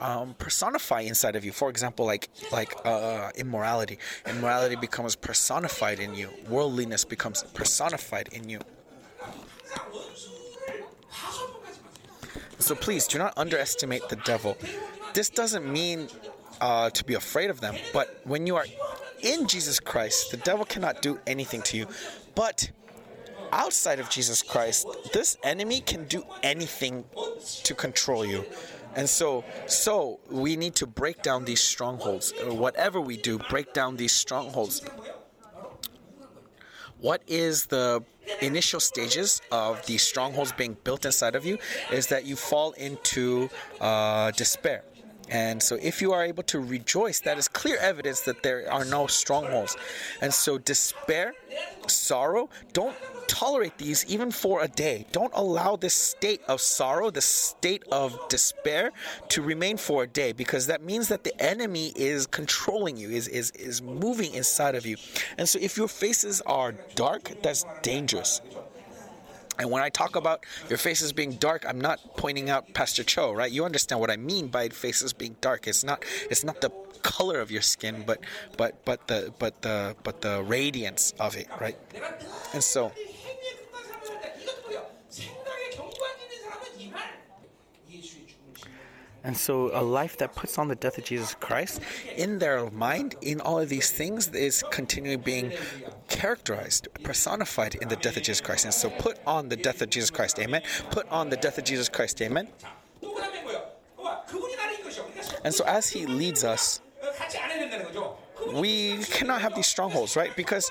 um, 0.00 0.34
personify 0.38 1.00
inside 1.02 1.36
of 1.36 1.44
you. 1.44 1.52
For 1.52 1.68
example, 1.70 2.06
like 2.06 2.28
like 2.50 2.74
uh, 2.84 3.30
immorality, 3.36 3.98
immorality 4.26 4.76
becomes 4.76 5.14
personified 5.14 6.00
in 6.00 6.14
you. 6.14 6.30
Worldliness 6.48 7.04
becomes 7.04 7.42
personified 7.54 8.28
in 8.32 8.48
you. 8.48 8.60
So 12.58 12.74
please 12.74 13.06
do 13.06 13.18
not 13.18 13.32
underestimate 13.36 14.08
the 14.08 14.16
devil. 14.16 14.56
This 15.14 15.30
doesn't 15.30 15.70
mean 15.70 16.08
uh, 16.60 16.90
to 16.90 17.04
be 17.04 17.14
afraid 17.14 17.50
of 17.50 17.60
them, 17.60 17.74
but 17.92 18.20
when 18.24 18.46
you 18.46 18.56
are 18.56 18.66
in 19.22 19.46
Jesus 19.48 19.80
Christ, 19.80 20.30
the 20.30 20.36
devil 20.36 20.64
cannot 20.64 21.02
do 21.02 21.18
anything 21.26 21.62
to 21.62 21.76
you. 21.76 21.86
But 22.34 22.70
outside 23.52 23.98
of 23.98 24.08
Jesus 24.08 24.42
Christ, 24.42 24.86
this 25.12 25.36
enemy 25.42 25.80
can 25.80 26.04
do 26.04 26.22
anything 26.42 27.04
to 27.64 27.74
control 27.74 28.24
you. 28.24 28.44
And 28.96 29.08
so, 29.08 29.44
so 29.66 30.20
we 30.30 30.56
need 30.56 30.74
to 30.76 30.86
break 30.86 31.22
down 31.22 31.44
these 31.44 31.60
strongholds. 31.60 32.32
Uh, 32.32 32.54
Whatever 32.54 33.00
we 33.00 33.16
do, 33.16 33.38
break 33.38 33.72
down 33.72 33.96
these 33.96 34.12
strongholds. 34.12 34.82
What 37.00 37.22
is 37.26 37.66
the 37.66 38.02
initial 38.42 38.80
stages 38.80 39.40
of 39.50 39.84
these 39.86 40.02
strongholds 40.02 40.52
being 40.52 40.76
built 40.84 41.04
inside 41.06 41.34
of 41.34 41.46
you? 41.46 41.58
Is 41.90 42.08
that 42.08 42.26
you 42.26 42.36
fall 42.36 42.72
into 42.72 43.48
uh, 43.80 44.32
despair. 44.32 44.84
And 45.30 45.62
so, 45.62 45.78
if 45.80 46.02
you 46.02 46.12
are 46.12 46.24
able 46.24 46.42
to 46.44 46.58
rejoice, 46.58 47.20
that 47.20 47.38
is 47.38 47.46
clear 47.46 47.76
evidence 47.76 48.22
that 48.22 48.42
there 48.42 48.70
are 48.70 48.84
no 48.84 49.06
strongholds. 49.06 49.76
And 50.20 50.34
so, 50.34 50.58
despair, 50.58 51.34
sorrow, 51.86 52.50
don't 52.72 52.96
tolerate 53.30 53.78
these 53.78 54.04
even 54.06 54.32
for 54.32 54.62
a 54.62 54.68
day. 54.68 55.06
Don't 55.12 55.32
allow 55.34 55.76
this 55.76 55.94
state 55.94 56.42
of 56.48 56.60
sorrow, 56.60 57.10
this 57.10 57.24
state 57.24 57.84
of 57.92 58.18
despair 58.28 58.90
to 59.28 59.40
remain 59.40 59.76
for 59.76 60.02
a 60.02 60.06
day 60.06 60.32
because 60.32 60.66
that 60.66 60.82
means 60.82 61.06
that 61.08 61.22
the 61.22 61.40
enemy 61.40 61.92
is 61.94 62.26
controlling 62.26 62.96
you, 62.96 63.08
is, 63.08 63.28
is, 63.28 63.52
is 63.52 63.80
moving 63.82 64.34
inside 64.34 64.74
of 64.74 64.84
you. 64.84 64.96
And 65.38 65.48
so 65.48 65.60
if 65.62 65.76
your 65.76 65.86
faces 65.86 66.40
are 66.40 66.72
dark, 66.96 67.30
that's 67.40 67.64
dangerous. 67.82 68.40
And 69.60 69.70
when 69.70 69.82
I 69.82 69.90
talk 69.90 70.16
about 70.16 70.44
your 70.68 70.78
faces 70.78 71.12
being 71.12 71.32
dark, 71.32 71.64
I'm 71.68 71.80
not 71.80 72.00
pointing 72.16 72.50
out 72.50 72.72
Pastor 72.74 73.04
Cho, 73.04 73.32
right? 73.32 73.52
You 73.52 73.64
understand 73.64 74.00
what 74.00 74.10
I 74.10 74.16
mean 74.16 74.48
by 74.48 74.70
faces 74.70 75.12
being 75.12 75.36
dark. 75.40 75.68
It's 75.68 75.84
not 75.84 76.04
it's 76.30 76.42
not 76.42 76.62
the 76.62 76.70
color 77.02 77.40
of 77.40 77.50
your 77.50 77.60
skin, 77.62 78.02
but 78.06 78.20
but 78.56 78.84
but 78.84 79.06
the 79.06 79.32
but 79.38 79.60
the 79.60 79.94
but 80.02 80.22
the 80.22 80.42
radiance 80.42 81.12
of 81.20 81.36
it, 81.36 81.46
right? 81.60 81.76
And 82.54 82.64
so 82.64 82.92
And 89.22 89.36
so, 89.36 89.70
a 89.74 89.82
life 89.82 90.16
that 90.18 90.34
puts 90.34 90.56
on 90.58 90.68
the 90.68 90.74
death 90.74 90.96
of 90.96 91.04
Jesus 91.04 91.34
Christ 91.34 91.80
in 92.16 92.38
their 92.38 92.70
mind, 92.70 93.16
in 93.20 93.40
all 93.40 93.58
of 93.58 93.68
these 93.68 93.90
things, 93.90 94.28
is 94.28 94.64
continually 94.70 95.16
being 95.16 95.52
characterized, 96.08 96.88
personified 97.02 97.74
in 97.74 97.88
the 97.88 97.96
death 97.96 98.16
of 98.16 98.22
Jesus 98.22 98.40
Christ. 98.40 98.64
And 98.64 98.72
so, 98.72 98.88
put 98.88 99.18
on 99.26 99.48
the 99.48 99.56
death 99.56 99.82
of 99.82 99.90
Jesus 99.90 100.10
Christ. 100.10 100.38
Amen. 100.38 100.62
Put 100.90 101.08
on 101.10 101.28
the 101.28 101.36
death 101.36 101.58
of 101.58 101.64
Jesus 101.64 101.88
Christ. 101.88 102.20
Amen. 102.22 102.48
And 105.44 105.54
so, 105.54 105.64
as 105.64 105.90
He 105.90 106.06
leads 106.06 106.42
us, 106.42 106.80
we 108.54 108.98
cannot 109.04 109.40
have 109.42 109.54
these 109.54 109.66
strongholds, 109.66 110.16
right? 110.16 110.34
Because 110.34 110.70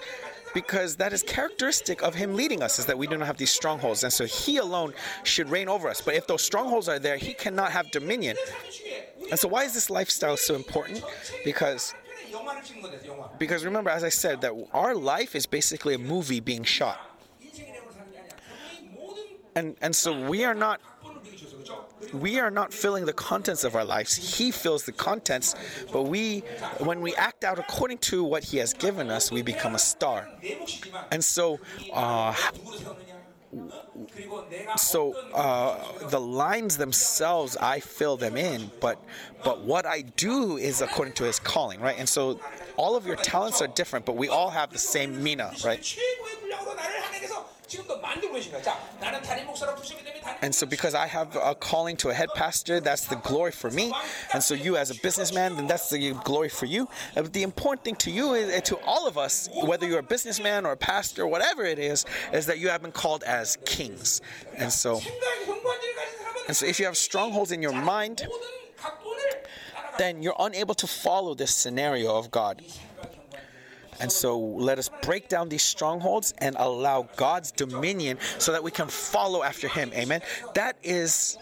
because 0.54 0.96
that 0.98 1.14
is 1.14 1.24
characteristic 1.24 2.02
of 2.02 2.16
him 2.16 2.36
leading 2.36 2.62
us 2.62 2.80
is 2.80 2.86
that 2.86 2.98
we 2.98 3.08
do 3.08 3.18
not 3.18 3.28
have 3.28 3.38
these 3.38 3.52
strongholds 3.52 4.04
and 4.04 4.12
so 4.12 4.26
he 4.26 4.58
alone 4.58 4.94
should 5.24 5.50
reign 5.50 5.68
over 5.68 5.90
us. 5.90 6.02
But 6.02 6.16
if 6.16 6.28
those 6.28 6.42
strongholds 6.42 6.88
are 6.90 7.00
there 7.00 7.18
he 7.18 7.34
cannot 7.34 7.72
have 7.72 7.92
dominion. 7.92 8.36
And 9.30 9.40
so 9.40 9.48
why 9.48 9.64
is 9.64 9.74
this 9.74 9.90
lifestyle 9.90 10.38
so 10.38 10.56
important? 10.56 11.04
Because 11.44 11.94
because 13.38 13.66
remember 13.66 13.90
as 13.90 14.04
i 14.04 14.10
said 14.10 14.42
that 14.42 14.54
our 14.74 14.94
life 14.94 15.36
is 15.36 15.46
basically 15.46 15.94
a 15.96 15.98
movie 15.98 16.40
being 16.40 16.64
shot. 16.64 17.00
And 19.56 19.76
and 19.82 19.96
so 19.96 20.30
we 20.30 20.44
are 20.44 20.54
not 20.54 20.80
we 22.14 22.40
are 22.40 22.52
not 22.52 22.74
filling 22.74 23.06
the 23.06 23.14
contents 23.14 23.64
of 23.64 23.76
our 23.76 23.86
lives. 23.86 24.38
He 24.38 24.52
fills 24.52 24.84
the 24.84 24.92
contents, 24.92 25.56
but 25.92 26.04
we, 26.04 26.40
when 26.80 27.02
we 27.02 27.16
act 27.16 27.44
out 27.44 27.60
according 27.60 28.00
to 28.00 28.24
what 28.24 28.44
He 28.44 28.58
has 28.58 28.74
given 28.74 29.10
us, 29.10 29.32
we 29.32 29.42
become 29.42 29.76
a 29.76 29.80
star. 29.80 30.28
And 31.12 31.24
so, 31.24 31.60
uh, 31.94 32.34
so 34.78 35.14
uh, 35.34 36.08
the 36.10 36.20
lines 36.20 36.78
themselves 36.78 37.58
i 37.58 37.80
fill 37.80 38.16
them 38.16 38.38
in 38.38 38.70
but 38.80 39.04
but 39.44 39.62
what 39.62 39.88
i 39.88 40.02
do 40.02 40.58
is 40.58 40.82
according 40.82 41.14
to 41.14 41.24
his 41.24 41.40
calling 41.40 41.80
right 41.80 41.98
and 41.98 42.08
so 42.08 42.40
all 42.78 42.96
of 42.96 43.08
your 43.08 43.16
talents 43.16 43.60
are 43.60 43.68
different 43.68 44.06
but 44.06 44.16
we 44.16 44.28
all 44.28 44.52
have 44.52 44.72
the 44.72 44.78
same 44.78 45.24
mina 45.24 45.52
right 45.66 45.98
and 50.42 50.56
so, 50.56 50.66
because 50.66 50.96
I 50.96 51.08
have 51.08 51.36
a 51.36 51.56
calling 51.56 51.98
to 51.98 52.10
a 52.10 52.14
head 52.14 52.30
pastor, 52.36 52.80
that's 52.80 53.06
the 53.06 53.18
glory 53.18 53.52
for 53.52 53.70
me. 53.72 53.94
And 54.34 54.42
so, 54.42 54.54
you 54.54 54.78
as 54.78 54.90
a 54.90 54.96
businessman, 55.02 55.56
then 55.56 55.68
that's 55.68 55.90
the 55.90 56.14
glory 56.24 56.50
for 56.50 56.66
you. 56.66 56.84
Uh, 57.16 57.24
but 57.24 57.34
the 57.34 57.44
important 57.44 57.84
thing 57.84 57.96
to 57.96 58.12
you, 58.12 58.34
is, 58.34 58.54
uh, 58.56 58.62
to 58.62 58.78
all 58.86 59.08
of 59.08 59.18
us, 59.18 59.50
whether 59.64 59.88
you're 59.88 60.00
a 60.00 60.04
businessman 60.04 60.66
or 60.66 60.72
a 60.72 60.78
pastor, 60.78 61.28
whatever 61.28 61.64
it 61.64 61.80
is, 61.80 62.06
is 62.34 62.46
that 62.46 62.60
you 62.60 62.70
have 62.70 62.82
been 62.82 62.92
called 62.92 63.24
as 63.24 63.58
kings. 63.66 64.22
And 64.56 64.72
so, 64.72 65.02
and 66.48 66.56
so 66.56 66.66
if 66.66 66.80
you 66.80 66.86
have 66.86 66.98
strongholds 66.98 67.52
in 67.52 67.62
your 67.62 67.74
mind, 67.74 68.26
then 69.98 70.24
you're 70.24 70.36
unable 70.40 70.74
to 70.76 70.88
follow 70.88 71.36
this 71.36 71.54
scenario 71.54 72.16
of 72.16 72.32
God. 72.32 72.64
And 74.00 74.12
so 74.12 74.40
let 74.40 74.80
us 74.80 74.90
break 75.02 75.28
down 75.28 75.50
these 75.50 75.64
strongholds 75.64 76.34
and 76.38 76.56
allow 76.58 77.08
God's 77.16 77.52
dominion 77.52 78.18
so 78.38 78.52
that 78.52 78.64
we 78.64 78.72
can 78.72 78.88
follow 78.88 79.44
after 79.44 79.68
Him. 79.68 79.92
Amen. 79.94 80.22
That 80.54 80.78
is 80.84 81.38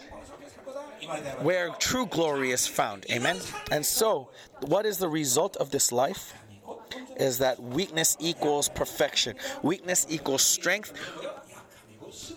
where 1.40 1.70
true 1.78 2.06
glory 2.06 2.50
is 2.50 2.66
found. 2.66 3.06
Amen. 3.10 3.38
And 3.70 3.84
so, 3.84 4.30
what 4.66 4.84
is 4.84 4.98
the 4.98 5.08
result 5.08 5.56
of 5.56 5.70
this 5.70 5.92
life? 5.92 6.34
Is 7.16 7.38
that 7.38 7.60
weakness 7.60 8.16
equals 8.20 8.68
perfection, 8.68 9.36
weakness 9.62 10.06
equals 10.08 10.42
strength, 10.42 10.92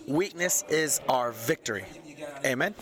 weakness 0.06 0.64
is 0.68 1.00
our 1.08 1.32
victory. 1.32 1.84
Amen. 2.44 2.74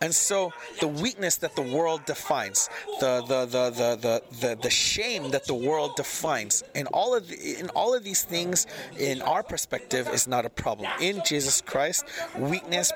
And 0.00 0.14
so 0.14 0.52
the 0.80 0.88
weakness 0.88 1.36
that 1.36 1.56
the 1.56 1.62
world 1.62 2.04
defines, 2.06 2.70
the 3.00 3.22
the 3.26 3.46
the 3.46 3.70
the 3.70 3.96
the, 3.96 4.22
the, 4.40 4.58
the 4.62 4.70
shame 4.70 5.30
that 5.30 5.44
the 5.46 5.54
world 5.54 5.96
defines, 5.96 6.62
in 6.74 6.86
all 6.88 7.16
of 7.16 7.28
the, 7.28 7.58
in 7.58 7.68
all 7.70 7.94
of 7.94 8.04
these 8.04 8.22
things, 8.22 8.66
in 8.98 9.22
our 9.22 9.42
perspective, 9.42 10.08
is 10.08 10.28
not 10.28 10.46
a 10.46 10.50
problem. 10.50 10.88
In 11.00 11.22
Jesus 11.24 11.60
Christ, 11.60 12.04
weakness, 12.38 12.92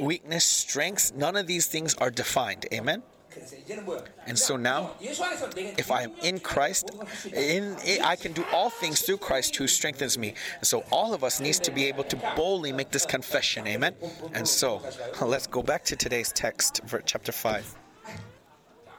weakness, 0.00 0.44
strengths, 0.44 1.12
none 1.14 1.36
of 1.36 1.46
these 1.46 1.66
things 1.66 1.94
are 1.94 2.10
defined. 2.10 2.66
Amen. 2.72 3.02
그래서 3.29 3.55
이제는 3.57 3.83
뭐야? 3.83 3.99
And 4.27 4.39
so 4.39 4.55
now, 4.55 4.95
예수 5.01 5.21
안에서 5.23 5.49
내가 5.49 5.75
if 5.77 5.91
I 5.91 6.03
am 6.03 6.15
in 6.23 6.39
Christ, 6.39 6.87
in, 7.33 7.75
I 8.01 8.15
can 8.15 8.31
do 8.33 8.43
all 8.53 8.69
things 8.69 9.01
through 9.01 9.19
Christ 9.19 9.57
who 9.57 9.67
strengthens 9.67 10.17
me. 10.17 10.33
And 10.55 10.63
so 10.63 10.85
all 10.89 11.13
of 11.13 11.21
us 11.21 11.41
needs 11.41 11.59
to 11.67 11.71
be 11.73 11.83
able 11.91 12.05
to 12.05 12.15
boldly 12.37 12.71
make 12.71 12.91
this 12.91 13.05
confession. 13.05 13.67
Amen. 13.67 13.93
And 14.33 14.47
so 14.47 14.81
let's 15.19 15.47
go 15.47 15.61
back 15.61 15.83
to 15.91 15.97
today's 15.97 16.31
text, 16.31 16.79
ver- 16.87 17.03
chapter 17.05 17.33
five. 17.33 17.65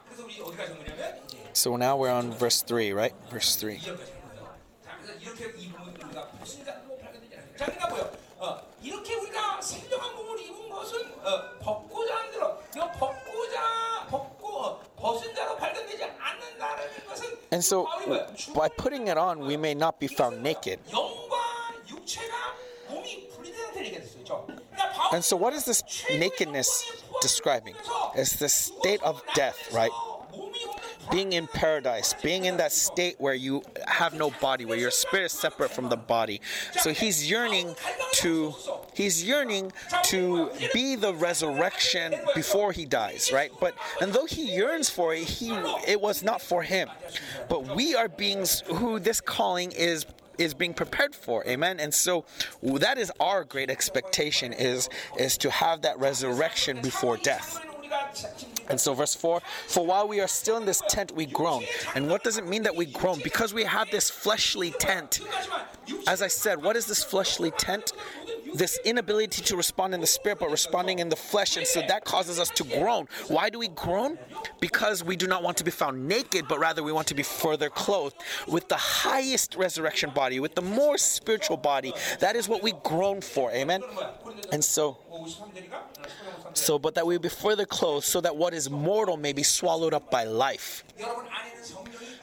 그래서 0.05 0.23
우리 0.23 0.39
어디까지 0.39 0.71
온 0.71 0.77
거냐면 0.85 1.17
이제 1.25 1.37
So 1.57 1.75
now 1.75 1.97
we're 1.97 2.13
on 2.13 2.31
verse 2.37 2.61
3, 2.61 2.93
right? 2.93 3.15
Verse 3.31 3.49
3. 3.57 3.73
이어까지 3.81 3.89
온 3.89 3.97
거죠. 3.97 4.53
자, 4.85 4.97
그래서 5.01 5.17
이렇게 5.19 5.45
이 5.57 5.71
부분 5.73 5.95
우리가 5.97 6.29
신자로 6.45 6.97
발견되지 7.01 7.33
않아요. 7.35 7.57
자, 7.57 7.65
그러니까 7.65 7.87
뭐요? 7.89 8.11
어, 8.37 8.61
이렇게 8.83 9.15
우리가 9.15 9.59
생명한 9.63 10.13
몸을 10.15 10.39
입은 10.45 10.69
것은 10.69 11.01
어, 11.25 11.57
벗고자 11.59 12.15
하는 12.17 12.31
대로 12.31 12.61
이거 12.75 12.91
벗고자 12.91 13.90
and 17.50 17.62
so, 17.62 17.88
by 18.54 18.68
putting 18.68 19.08
it 19.08 19.18
on, 19.18 19.40
we 19.40 19.56
may 19.56 19.74
not 19.74 20.00
be 20.00 20.06
found 20.06 20.42
naked. 20.42 20.78
And 25.12 25.22
so, 25.24 25.36
what 25.36 25.52
is 25.52 25.64
this 25.64 25.82
nakedness 26.10 27.02
describing? 27.20 27.74
It's 28.14 28.36
the 28.36 28.48
state 28.48 29.02
of 29.02 29.22
death, 29.34 29.56
right? 29.74 29.90
being 31.10 31.32
in 31.32 31.46
paradise, 31.46 32.14
being 32.22 32.44
in 32.44 32.56
that 32.58 32.72
state 32.72 33.16
where 33.18 33.34
you 33.34 33.62
have 33.86 34.14
no 34.14 34.30
body, 34.40 34.64
where 34.64 34.78
your 34.78 34.90
spirit 34.90 35.26
is 35.26 35.32
separate 35.32 35.70
from 35.70 35.88
the 35.88 35.96
body. 35.96 36.40
So 36.80 36.92
he's 36.92 37.28
yearning 37.30 37.74
to 38.14 38.54
he's 38.94 39.24
yearning 39.24 39.72
to 40.04 40.50
be 40.72 40.96
the 40.96 41.14
resurrection 41.14 42.14
before 42.34 42.72
he 42.72 42.84
dies, 42.84 43.32
right? 43.32 43.50
But 43.60 43.74
and 44.00 44.12
though 44.12 44.26
he 44.26 44.54
yearns 44.54 44.88
for 44.90 45.14
it, 45.14 45.24
he 45.24 45.50
it 45.86 46.00
was 46.00 46.22
not 46.22 46.40
for 46.40 46.62
him. 46.62 46.88
But 47.48 47.74
we 47.74 47.94
are 47.94 48.08
beings 48.08 48.62
who 48.66 48.98
this 48.98 49.20
calling 49.20 49.72
is 49.72 50.06
is 50.38 50.54
being 50.54 50.72
prepared 50.72 51.14
for 51.14 51.46
amen 51.46 51.78
and 51.78 51.92
so 51.92 52.24
that 52.62 52.96
is 52.96 53.12
our 53.20 53.44
great 53.44 53.68
expectation 53.68 54.52
is 54.54 54.88
is 55.18 55.36
to 55.36 55.50
have 55.50 55.82
that 55.82 55.98
resurrection 55.98 56.80
before 56.80 57.18
death 57.18 57.60
and 58.68 58.80
so, 58.80 58.94
verse 58.94 59.14
4 59.14 59.40
For 59.68 59.84
while 59.84 60.08
we 60.08 60.20
are 60.20 60.28
still 60.28 60.56
in 60.56 60.64
this 60.64 60.82
tent, 60.88 61.12
we 61.14 61.26
groan. 61.26 61.64
And 61.94 62.08
what 62.08 62.24
does 62.24 62.38
it 62.38 62.46
mean 62.46 62.62
that 62.62 62.74
we 62.74 62.86
groan? 62.86 63.20
Because 63.22 63.52
we 63.52 63.64
have 63.64 63.90
this 63.90 64.10
fleshly 64.10 64.70
tent. 64.72 65.20
As 66.06 66.22
I 66.22 66.28
said, 66.28 66.62
what 66.62 66.76
is 66.76 66.86
this 66.86 67.02
fleshly 67.02 67.50
tent? 67.52 67.92
this 68.54 68.78
inability 68.84 69.42
to 69.42 69.56
respond 69.56 69.94
in 69.94 70.00
the 70.00 70.06
spirit, 70.06 70.38
but 70.40 70.50
responding 70.50 70.98
in 70.98 71.08
the 71.08 71.16
flesh. 71.16 71.56
And 71.56 71.66
so 71.66 71.80
that 71.88 72.04
causes 72.04 72.38
us 72.38 72.50
to 72.50 72.64
groan. 72.64 73.06
Why 73.28 73.50
do 73.50 73.58
we 73.58 73.68
groan? 73.68 74.18
Because 74.60 75.02
we 75.04 75.16
do 75.16 75.26
not 75.26 75.42
want 75.42 75.56
to 75.58 75.64
be 75.64 75.70
found 75.70 76.06
naked, 76.06 76.46
but 76.48 76.58
rather 76.58 76.82
we 76.82 76.92
want 76.92 77.08
to 77.08 77.14
be 77.14 77.22
further 77.22 77.68
clothed 77.68 78.16
with 78.46 78.68
the 78.68 78.76
highest 78.76 79.56
resurrection 79.56 80.10
body, 80.14 80.40
with 80.40 80.54
the 80.54 80.62
more 80.62 80.98
spiritual 80.98 81.56
body. 81.56 81.92
That 82.20 82.36
is 82.36 82.48
what 82.48 82.62
we 82.62 82.72
groan 82.82 83.20
for. 83.20 83.50
Amen. 83.52 83.82
And 84.52 84.64
so, 84.64 84.98
so, 86.54 86.78
but 86.78 86.94
that 86.94 87.06
we 87.06 87.18
be 87.18 87.28
further 87.28 87.64
clothed 87.64 88.06
so 88.06 88.20
that 88.20 88.36
what 88.36 88.54
is 88.54 88.70
mortal 88.70 89.16
may 89.16 89.32
be 89.32 89.42
swallowed 89.42 89.94
up 89.94 90.10
by 90.10 90.24
life. 90.24 90.84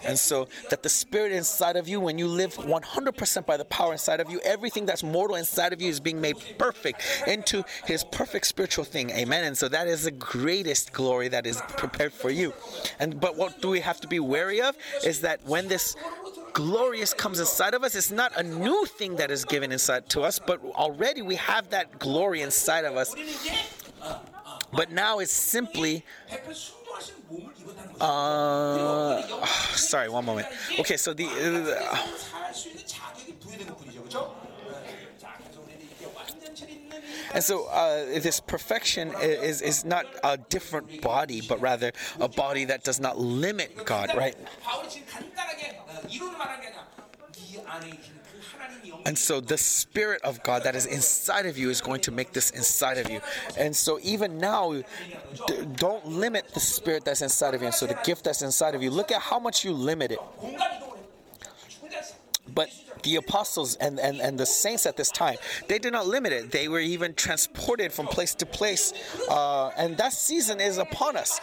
And 0.04 0.18
so 0.18 0.48
that 0.70 0.84
the 0.84 0.90
spirit 0.90 1.32
inside 1.32 1.76
of 1.76 1.88
you, 1.88 2.00
when 2.00 2.18
you 2.18 2.28
live 2.28 2.56
100% 2.56 3.46
by 3.46 3.58
the 3.58 3.66
power 3.66 3.94
inside 3.94 4.20
of 4.20 4.30
you, 4.30 4.40
everything 4.44 4.86
that's 4.86 5.04
mortal 5.04 5.36
inside 5.36 5.74
of 5.74 5.82
you 5.82 5.90
is 5.90 6.00
being 6.00 6.22
made 6.22 6.38
perfect 6.58 7.02
into 7.28 7.64
his 7.86 8.04
perfect 8.04 8.48
spiritual 8.48 8.86
thing. 8.86 9.10
Amen. 9.12 9.44
And 9.44 9.58
so 9.58 9.68
that 9.70 9.88
is 9.88 10.04
the 10.04 10.12
greatest 10.12 10.94
glory 10.94 11.28
that 11.30 11.46
is 11.46 11.62
prepared 11.78 12.14
for 12.14 12.30
you. 12.30 12.54
And 13.00 13.20
but 13.20 13.36
what 13.36 13.62
do 13.62 13.70
we 13.70 13.82
have 13.82 14.00
to 14.02 14.08
be 14.08 14.20
wary 14.20 14.62
of 14.62 14.78
is 15.04 15.22
that 15.22 15.44
when 15.46 15.68
this 15.68 15.96
glorious 16.54 17.14
comes 17.14 17.40
inside 17.40 17.74
of 17.74 17.84
us. 17.84 17.96
It's 17.96 18.12
not 18.12 18.36
a 18.36 18.44
new 18.44 18.86
thing 18.86 19.16
that 19.18 19.32
is 19.32 19.46
given 19.46 19.72
inside 19.72 20.10
to 20.10 20.22
us, 20.22 20.40
but 20.40 20.62
already 20.76 21.22
we 21.22 21.36
have 21.36 21.70
that 21.70 22.00
glory 22.00 22.42
inside 22.42 22.86
of 22.86 22.98
us. 22.98 23.16
But 24.72 24.92
now 24.92 25.20
it's 25.20 25.32
simply 25.32 26.04
uh, 28.02 29.22
ah, 29.42 29.74
sorry, 29.76 30.10
one 30.10 30.26
moment. 30.26 30.48
Okay, 30.80 30.98
so 30.98 31.14
the. 31.14 31.28
Uh, 31.28 32.08
and 37.34 37.44
so 37.44 37.66
uh, 37.68 38.06
this 38.20 38.40
perfection 38.40 39.14
is, 39.22 39.62
is 39.62 39.86
not 39.86 40.06
a 40.24 40.38
different 40.38 41.02
body, 41.02 41.42
but 41.48 41.60
rather 41.62 41.92
a 42.20 42.28
body 42.28 42.66
that 42.66 42.84
does 42.84 43.00
not 43.00 43.20
limit 43.20 43.86
God, 43.86 44.12
right? 44.16 44.36
And 49.06 49.18
so 49.18 49.40
the 49.40 49.58
Spirit 49.58 50.22
of 50.24 50.44
God 50.44 50.64
that 50.64 50.76
is 50.76 50.86
inside 50.86 51.46
of 51.46 51.58
you 51.58 51.70
is 51.70 51.82
going 51.82 52.02
to 52.02 52.12
make 52.12 52.34
this 52.34 52.52
inside 52.52 52.98
of 52.98 53.10
you. 53.10 53.22
And 53.58 53.76
so 53.76 54.00
even 54.04 54.38
now, 54.38 54.74
d- 54.74 54.84
don't 55.76 56.06
limit 56.08 56.54
the 56.54 56.60
Spirit 56.60 57.06
that's 57.06 57.22
inside 57.22 57.54
of 57.54 57.62
you. 57.62 57.68
And 57.68 57.76
so 57.76 57.86
the 57.88 58.00
gift 58.04 58.26
that's 58.26 58.42
inside 58.42 58.76
of 58.76 58.84
you, 58.84 58.92
look 58.92 59.12
at 59.12 59.22
how 59.22 59.40
much 59.40 59.64
you 59.64 59.74
limit 59.74 60.12
it. 60.12 60.20
But 62.54 62.70
the 63.04 63.16
apostles 63.16 63.76
and, 63.76 64.00
and, 64.00 64.20
and 64.20 64.38
the 64.38 64.46
saints 64.46 64.86
at 64.86 64.98
this 64.98 65.12
time, 65.12 65.38
they 65.68 65.80
did 65.80 65.94
not 65.94 66.08
limit 66.08 66.34
it. 66.34 66.52
They 66.52 66.68
were 66.68 66.80
even 66.80 67.14
transported 67.14 67.94
from 67.94 68.08
place 68.08 68.36
to 68.36 68.46
place. 68.46 68.94
Uh, 69.30 69.70
and 69.78 69.98
that 69.98 70.14
season 70.14 70.60
is 70.60 70.78
upon 70.78 71.16
us. 71.16 71.40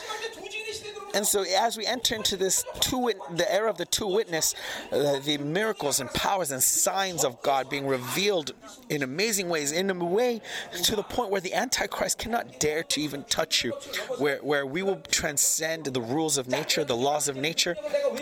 And 1.17 1.27
so, 1.27 1.45
as 1.45 1.79
we 1.79 1.87
enter 1.87 2.15
into 2.15 2.37
this 2.37 2.63
two, 2.79 3.11
the 3.31 3.51
era 3.51 3.71
of 3.71 3.79
the 3.79 3.87
two 3.87 4.07
witness, 4.07 4.55
uh, 4.93 5.19
the 5.21 5.39
miracles 5.39 5.99
and 5.99 6.11
powers 6.13 6.51
and 6.51 6.63
signs 6.63 7.25
of 7.25 7.41
God 7.41 7.71
being 7.71 7.87
revealed 7.87 8.53
in 8.91 9.03
amazing 9.03 9.49
ways, 9.49 9.73
in 9.73 9.89
a 9.89 9.95
way 9.95 10.43
to 10.83 10.95
the 10.95 11.03
point 11.03 11.31
where 11.31 11.41
the 11.41 11.55
Antichrist 11.55 12.19
cannot 12.19 12.61
dare 12.61 12.83
to 12.83 13.01
even 13.01 13.25
touch 13.25 13.65
you, 13.65 13.73
where 14.19 14.41
where 14.41 14.67
we 14.67 14.83
will 14.83 15.01
transcend 15.11 15.87
the 15.87 16.03
rules 16.03 16.37
of 16.37 16.49
nature, 16.49 16.85
the 16.85 16.95
laws 16.95 17.29
of 17.29 17.37
nature, 17.37 17.77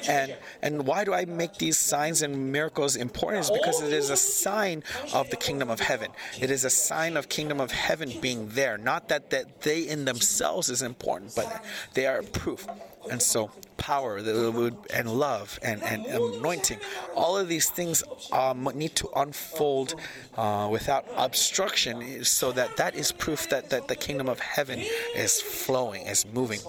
and 0.08 0.36
and 0.62 0.86
why 0.86 1.02
do 1.02 1.12
I 1.12 1.24
make 1.24 1.54
these 1.54 1.76
signs 1.76 2.22
and 2.22 2.52
miracles 2.52 2.94
important? 2.94 3.44
Is 3.44 3.50
because 3.50 3.82
it 3.82 3.92
is 3.92 4.10
a 4.10 4.16
sign 4.16 4.84
of 5.12 5.30
the 5.30 5.36
kingdom 5.36 5.68
of 5.68 5.80
heaven. 5.80 6.12
It 6.40 6.48
is 6.48 6.64
a 6.64 6.70
sign 6.70 7.16
of 7.16 7.28
kingdom 7.28 7.60
of 7.60 7.72
heaven 7.72 8.12
being 8.20 8.50
there, 8.50 8.78
not 8.78 9.08
that 9.08 9.30
that 9.30 9.62
they 9.62 9.80
in 9.80 10.04
themselves 10.04 10.70
is 10.70 10.80
important, 10.80 11.34
but 11.34 11.64
they 11.94 12.06
are 12.06 12.22
proof. 12.22 12.68
And 13.10 13.20
so, 13.20 13.50
power 13.76 14.16
and 14.16 15.10
love 15.10 15.58
and, 15.62 15.82
and 15.82 16.06
anointing, 16.06 16.78
all 17.14 17.36
of 17.36 17.48
these 17.48 17.68
things 17.68 18.02
um, 18.32 18.68
need 18.74 18.94
to 18.96 19.08
unfold 19.16 19.94
uh, 20.36 20.68
without 20.70 21.06
obstruction, 21.16 22.24
so 22.24 22.52
that 22.52 22.76
that 22.76 22.94
is 22.94 23.12
proof 23.12 23.48
that, 23.50 23.70
that 23.70 23.88
the 23.88 23.96
kingdom 23.96 24.28
of 24.28 24.40
heaven 24.40 24.80
is 25.14 25.40
flowing, 25.40 26.06
is 26.06 26.24
moving. 26.32 26.60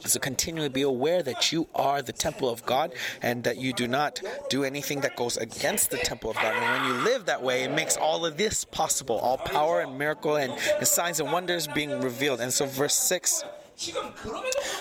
So 0.00 0.20
continually 0.20 0.68
be 0.68 0.82
aware 0.82 1.22
that 1.22 1.52
you 1.52 1.68
are 1.74 2.00
the 2.00 2.12
temple 2.12 2.48
of 2.48 2.64
God 2.64 2.92
and 3.22 3.42
that 3.44 3.58
you 3.58 3.72
do 3.72 3.88
not 3.88 4.20
do 4.48 4.64
anything 4.64 5.00
that 5.00 5.16
goes 5.16 5.36
against 5.36 5.90
the 5.90 5.98
temple 5.98 6.30
of 6.30 6.36
God. 6.36 6.54
And 6.54 6.62
when 6.62 6.90
you 6.90 7.04
live 7.04 7.26
that 7.26 7.42
way, 7.42 7.64
it 7.64 7.72
makes 7.72 7.96
all 7.96 8.24
of 8.24 8.36
this 8.36 8.64
possible 8.64 9.18
all 9.18 9.38
power 9.38 9.80
and 9.80 9.98
miracle 9.98 10.36
and, 10.36 10.52
and 10.78 10.86
signs 10.86 11.20
and 11.20 11.32
wonders 11.32 11.66
being 11.66 12.00
revealed. 12.00 12.40
And 12.40 12.52
so, 12.52 12.66
verse 12.66 12.94
6 12.94 13.44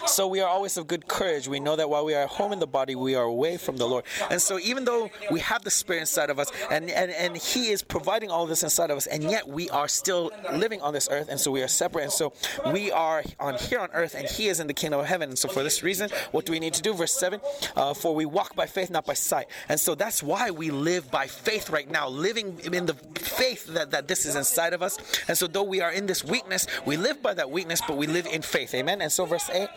so 0.06 0.28
we 0.28 0.40
are 0.40 0.48
always 0.48 0.78
of 0.78 0.88
good 0.88 1.08
courage. 1.08 1.48
We 1.48 1.60
know 1.60 1.76
that 1.76 1.90
while 1.90 2.06
we 2.06 2.16
are 2.16 2.24
at 2.24 2.30
home 2.30 2.54
in 2.54 2.60
the 2.60 2.68
body, 2.68 2.96
we 2.96 3.16
are 3.16 3.24
away 3.24 3.58
from 3.58 3.76
the 3.76 3.86
Lord. 3.86 4.06
And 4.32 4.42
so 4.42 4.58
even 4.60 4.86
though 4.86 5.10
we 5.30 5.42
have 5.42 5.64
the 5.64 5.72
Spirit 5.72 6.00
inside 6.00 6.30
of 6.30 6.40
us, 6.40 6.50
and, 6.72 6.90
and, 6.90 7.12
and 7.12 7.36
He 7.36 7.72
is 7.72 7.84
providing 7.84 8.32
all 8.32 8.46
this 8.46 8.64
inside 8.64 8.92
of 8.92 8.98
us, 8.98 9.06
and 9.08 9.24
yet 9.24 9.48
we 9.48 9.70
are 9.70 9.90
still 9.90 10.32
living 10.54 10.82
on 10.82 10.94
this 10.94 11.10
earth, 11.12 11.28
and 11.30 11.40
so 11.40 11.52
we 11.52 11.62
are 11.62 11.68
separate. 11.68 12.04
And 12.04 12.12
so 12.12 12.34
we 12.72 12.90
are 12.92 13.24
on 13.40 13.56
here 13.56 13.80
on 13.80 13.90
earth, 13.94 14.16
and 14.16 14.28
He 14.28 14.48
is 14.48 14.62
in 14.62 14.68
the 14.68 14.74
kingdom 14.74 15.02
of 15.02 15.08
heaven. 15.08 15.30
And 15.30 15.38
so 15.38 15.50
for 15.50 15.62
this 15.62 15.84
reason, 15.84 16.10
what 16.32 16.46
do 16.46 16.54
we 16.54 16.60
need 16.60 16.74
to 16.76 16.82
do? 16.82 16.94
Verse 16.94 17.14
7 17.14 17.42
uh, 17.76 17.94
For 17.94 18.16
we 18.16 18.26
walk 18.26 18.56
by 18.56 18.66
faith, 18.66 18.90
not 18.90 19.06
by 19.06 19.14
sight. 19.14 19.48
And 19.68 19.78
so 19.78 19.96
that's 19.96 20.24
why 20.24 20.52
we 20.52 20.72
live 20.72 21.12
by 21.12 21.28
faith 21.28 21.70
right 21.70 21.90
now, 21.90 22.08
living 22.08 22.60
in 22.64 22.86
the 22.86 22.94
faith 22.94 23.66
that, 23.68 23.92
that 23.92 24.08
this 24.08 24.26
is 24.26 24.36
inside 24.36 24.72
of 24.72 24.82
us. 24.82 24.98
And 25.28 25.38
so 25.38 25.48
though 25.48 25.64
we 25.64 25.82
are 25.82 25.92
in 25.92 26.06
this 26.06 26.24
weakness, 26.24 26.66
we 26.86 26.96
live 26.96 27.22
by 27.22 27.34
that 27.34 27.52
weakness, 27.52 27.82
but 27.86 27.98
we 27.98 28.08
live 28.08 28.26
in 28.28 28.42
faith. 28.42 28.74
Amen. 28.74 28.85
Amen. 28.86 29.02
And 29.02 29.12
so, 29.12 29.26
verse 29.26 29.49
8 29.49 29.68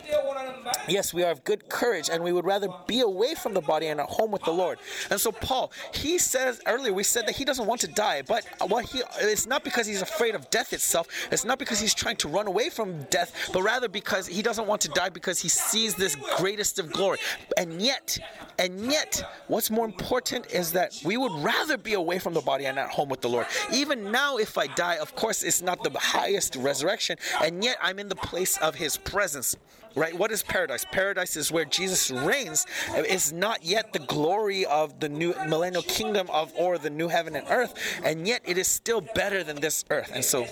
Yes, 0.87 1.15
we 1.15 1.23
are 1.23 1.31
of 1.31 1.43
good 1.43 1.67
courage 1.67 2.09
and 2.11 2.23
we 2.23 2.31
would 2.31 2.45
rather 2.45 2.67
be 2.85 2.99
away 2.99 3.33
from 3.33 3.55
the 3.55 3.61
body 3.61 3.87
and 3.87 3.99
at 3.99 4.07
home 4.07 4.29
with 4.29 4.43
the 4.43 4.51
Lord. 4.51 4.77
And 5.09 5.19
so, 5.19 5.31
Paul, 5.31 5.71
he 5.95 6.19
says 6.19 6.61
earlier, 6.67 6.93
we 6.93 7.01
said 7.01 7.25
that 7.25 7.35
he 7.35 7.43
doesn't 7.43 7.65
want 7.65 7.81
to 7.81 7.87
die, 7.87 8.21
but 8.21 8.45
what 8.67 8.85
he 8.85 9.01
it's 9.21 9.47
not 9.47 9.63
because 9.63 9.87
he's 9.87 10.03
afraid 10.03 10.35
of 10.35 10.47
death 10.51 10.73
itself, 10.73 11.07
it's 11.31 11.43
not 11.43 11.57
because 11.57 11.79
he's 11.79 11.95
trying 11.95 12.17
to 12.17 12.27
run 12.27 12.45
away 12.45 12.69
from 12.69 13.01
death, 13.05 13.49
but 13.51 13.63
rather 13.63 13.89
because 13.89 14.27
he 14.27 14.43
doesn't 14.43 14.67
want 14.67 14.81
to 14.81 14.89
die 14.89 15.09
because 15.09 15.39
he 15.39 15.49
sees 15.49 15.95
this 15.95 16.15
greatest 16.37 16.77
of 16.77 16.91
glory. 16.91 17.17
And 17.57 17.81
yet, 17.81 18.19
and 18.59 18.91
yet, 18.91 19.23
what's 19.47 19.71
more 19.71 19.85
important 19.85 20.51
is 20.51 20.71
that 20.73 20.99
we 21.03 21.17
would 21.17 21.31
rather 21.43 21.77
be 21.77 21.93
away 21.93 22.19
from 22.19 22.35
the 22.35 22.41
body 22.41 22.65
and 22.65 22.77
at 22.77 22.89
home 22.89 23.09
with 23.09 23.21
the 23.21 23.29
Lord. 23.29 23.47
Even 23.73 24.11
now, 24.11 24.37
if 24.37 24.57
I 24.57 24.67
die, 24.67 24.97
of 24.97 25.15
course, 25.15 25.41
it's 25.41 25.63
not 25.63 25.83
the 25.83 25.97
highest 25.97 26.55
resurrection, 26.55 27.17
and 27.43 27.63
yet 27.63 27.77
I'm 27.81 27.97
in 27.97 28.09
the 28.09 28.15
place 28.15 28.57
of 28.57 28.75
his 28.75 28.98
presence 29.03 29.55
right? 29.95 30.17
What 30.17 30.31
is 30.31 30.43
paradise? 30.43 30.85
Paradise 30.91 31.35
is 31.35 31.51
where 31.51 31.65
Jesus 31.65 32.11
reigns. 32.11 32.65
It's 32.89 33.31
not 33.31 33.63
yet 33.63 33.93
the 33.93 33.99
glory 33.99 34.65
of 34.65 34.99
the 34.99 35.09
new 35.09 35.33
millennial 35.47 35.83
kingdom 35.83 36.27
of 36.31 36.51
or 36.55 36.77
the 36.77 36.89
new 36.89 37.07
heaven 37.07 37.35
and 37.35 37.45
earth, 37.49 37.73
and 38.03 38.27
yet 38.27 38.41
it 38.45 38.57
is 38.57 38.67
still 38.67 39.01
better 39.01 39.43
than 39.43 39.57
this 39.57 39.85
earth. 39.89 40.11
And 40.13 40.23
so, 40.23 40.45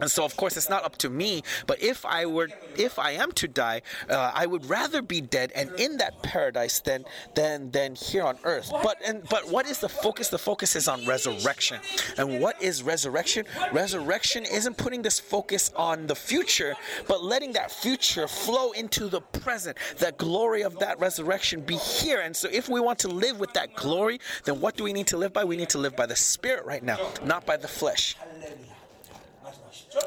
and 0.00 0.10
so, 0.10 0.24
of 0.24 0.36
course, 0.36 0.56
it's 0.56 0.70
not 0.70 0.84
up 0.84 0.96
to 0.98 1.10
me. 1.10 1.42
But 1.66 1.82
if 1.82 2.04
I 2.04 2.26
were, 2.26 2.48
if 2.76 2.98
I 2.98 3.12
am 3.12 3.32
to 3.32 3.48
die, 3.48 3.82
uh, 4.08 4.32
I 4.34 4.46
would 4.46 4.68
rather 4.68 5.02
be 5.02 5.20
dead 5.20 5.52
and 5.54 5.70
in 5.78 5.98
that 5.98 6.22
paradise 6.22 6.80
than 6.80 7.04
than 7.34 7.70
than 7.70 7.94
here 7.94 8.24
on 8.24 8.38
earth. 8.44 8.70
But 8.70 8.98
and 9.04 9.22
but 9.28 9.48
what 9.50 9.66
is 9.66 9.78
the 9.78 9.88
focus? 9.88 10.28
The 10.28 10.38
focus 10.38 10.76
is 10.76 10.88
on 10.88 11.04
resurrection. 11.06 11.80
And 12.16 12.40
what 12.40 12.60
is 12.62 12.82
resurrection? 12.82 13.44
Resurrection 13.72 14.44
isn't 14.44 14.76
putting 14.76 15.02
this 15.02 15.18
focus 15.18 15.72
on 15.76 16.06
the 16.06 16.14
future, 16.14 16.74
but 17.06 17.22
letting 17.22 17.52
that 17.52 17.70
future 17.70 18.26
flow 18.48 18.72
into 18.72 19.08
the 19.08 19.20
present. 19.20 19.76
That 19.98 20.16
glory 20.16 20.62
of 20.62 20.78
that 20.78 20.98
resurrection 20.98 21.60
be 21.60 21.76
here. 21.76 22.20
And 22.20 22.34
so, 22.34 22.48
if 22.50 22.68
we 22.68 22.80
want 22.80 22.98
to 23.00 23.08
live 23.08 23.38
with 23.38 23.52
that 23.52 23.74
glory, 23.76 24.20
then 24.44 24.60
what 24.60 24.76
do 24.76 24.84
we 24.84 24.94
need 24.94 25.06
to 25.08 25.18
live 25.18 25.34
by? 25.34 25.44
We 25.44 25.58
need 25.58 25.68
to 25.70 25.78
live 25.78 25.94
by 25.94 26.06
the 26.06 26.16
Spirit 26.16 26.64
right 26.64 26.82
now, 26.82 26.98
not 27.22 27.44
by 27.44 27.58
the 27.58 27.68
flesh. 27.68 28.16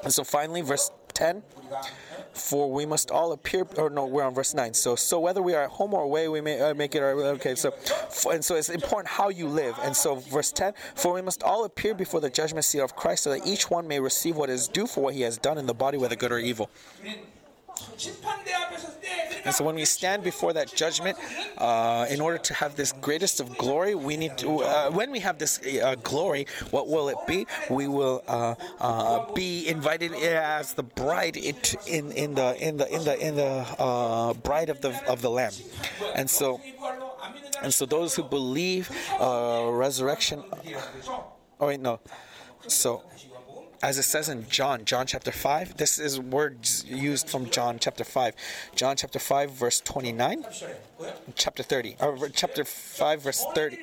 And 0.03 0.11
so, 0.11 0.23
finally, 0.23 0.61
verse 0.61 0.89
10 1.13 1.43
for 2.34 2.72
we 2.72 2.85
must 2.85 3.11
all 3.11 3.34
appear 3.34 3.68
or 3.76 3.89
no 3.89 4.05
we're 4.05 4.23
on 4.23 4.34
verse 4.34 4.53
9 4.53 4.73
so 4.73 4.95
so 4.95 5.19
whether 5.19 5.41
we 5.41 5.53
are 5.53 5.63
at 5.63 5.69
home 5.69 5.93
or 5.93 6.03
away 6.03 6.30
we 6.30 6.39
may 6.39 6.59
uh, 6.61 6.73
make 6.73 6.95
it 6.95 7.03
our, 7.03 7.11
okay 7.11 7.55
so 7.55 7.73
and 8.31 8.43
so 8.43 8.55
it's 8.55 8.69
important 8.69 9.09
how 9.09 9.27
you 9.27 9.47
live 9.47 9.76
and 9.84 9.93
so 9.95 10.15
verse 10.15 10.51
10 10.53 10.73
for 10.95 11.13
we 11.13 11.22
must 11.22 11.43
all 11.43 11.65
appear 11.65 11.93
before 11.93 12.22
the 12.22 12.30
judgment 12.30 12.63
seat 12.63 12.80
of 12.80 12.95
christ 12.95 13.23
so 13.23 13.30
that 13.30 13.45
each 13.45 13.69
one 13.69 13.85
may 13.88 13.99
receive 13.99 14.38
what 14.38 14.49
is 14.49 14.69
due 14.69 14.88
for 14.88 15.01
what 15.03 15.13
he 15.13 15.22
has 15.22 15.38
done 15.38 15.57
in 15.57 15.65
the 15.65 15.73
body 15.73 15.97
whether 15.97 16.15
good 16.15 16.31
or 16.31 16.39
evil 16.39 16.69
and 19.44 19.53
so 19.53 19.64
when 19.64 19.76
we 19.76 19.86
stand 19.86 20.24
before 20.24 20.53
that 20.53 20.74
judgment, 20.74 21.18
uh, 21.58 22.06
in 22.10 22.22
order 22.22 22.38
to 22.38 22.53
have 22.53 22.76
this 22.76 22.91
greatest 22.94 23.40
of 23.40 23.58
glory, 23.58 23.95
we 23.95 24.18
need 24.18 24.38
to, 24.38 24.62
uh, 24.62 24.91
when 24.91 25.12
we 25.12 25.20
have 25.20 25.38
this 25.40 25.60
uh, 25.60 25.95
glory, 26.03 26.48
what 26.70 26.88
will 26.88 27.10
it 27.10 27.18
be? 27.28 27.48
We 27.70 27.88
will 27.88 28.24
uh, 28.28 28.56
uh, 28.80 29.34
be 29.34 29.68
invited 29.68 30.14
as 30.14 30.74
the 30.74 30.84
bride 30.84 31.38
in, 31.38 31.56
in 32.12 32.36
the 32.36 32.56
in 32.60 32.78
the 32.78 32.88
in 32.94 33.03
the 33.03 33.28
in 33.28 33.36
the 33.36 33.66
uh, 33.80 34.34
bride 34.34 34.70
of 34.70 34.82
the 34.82 34.91
of 35.10 35.22
the 35.22 35.30
Lamb, 35.30 35.53
and 36.16 36.30
so 36.30 36.62
and 37.62 37.74
so 37.74 37.86
those 37.86 38.16
who 38.16 38.24
believe 38.24 38.90
resurrection. 39.20 40.44
Oh 41.60 41.68
wait, 41.68 41.80
no. 41.80 41.99
So 42.68 43.03
as 43.84 43.98
it 43.98 44.03
says 44.03 44.30
in 44.30 44.48
John, 44.48 44.86
John 44.86 45.08
chapter 45.08 45.32
5, 45.32 45.78
this 45.78 45.98
is 45.98 46.20
words 46.20 46.86
used 46.86 47.30
from 47.30 47.49
John 47.49 47.80
chapter 47.80 48.03
5. 48.03 48.36
John 48.76 48.95
chapter 48.95 49.20
5, 49.20 49.52
verse 49.52 49.82
29, 49.82 50.45
chapter 51.36 51.64
30, 51.64 51.98
uh, 51.99 52.08
or 52.08 52.30
chapter 52.30 52.64
5, 52.64 53.22
verse 53.22 53.44
30. 53.56 53.78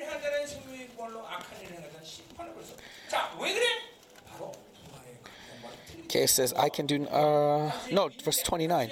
Okay, 6.03 6.23
it 6.23 6.29
says, 6.29 6.53
I 6.53 6.69
can 6.69 6.85
do, 6.85 7.05
uh, 7.07 7.71
no, 7.91 8.09
verse 8.23 8.41
29 8.41 8.91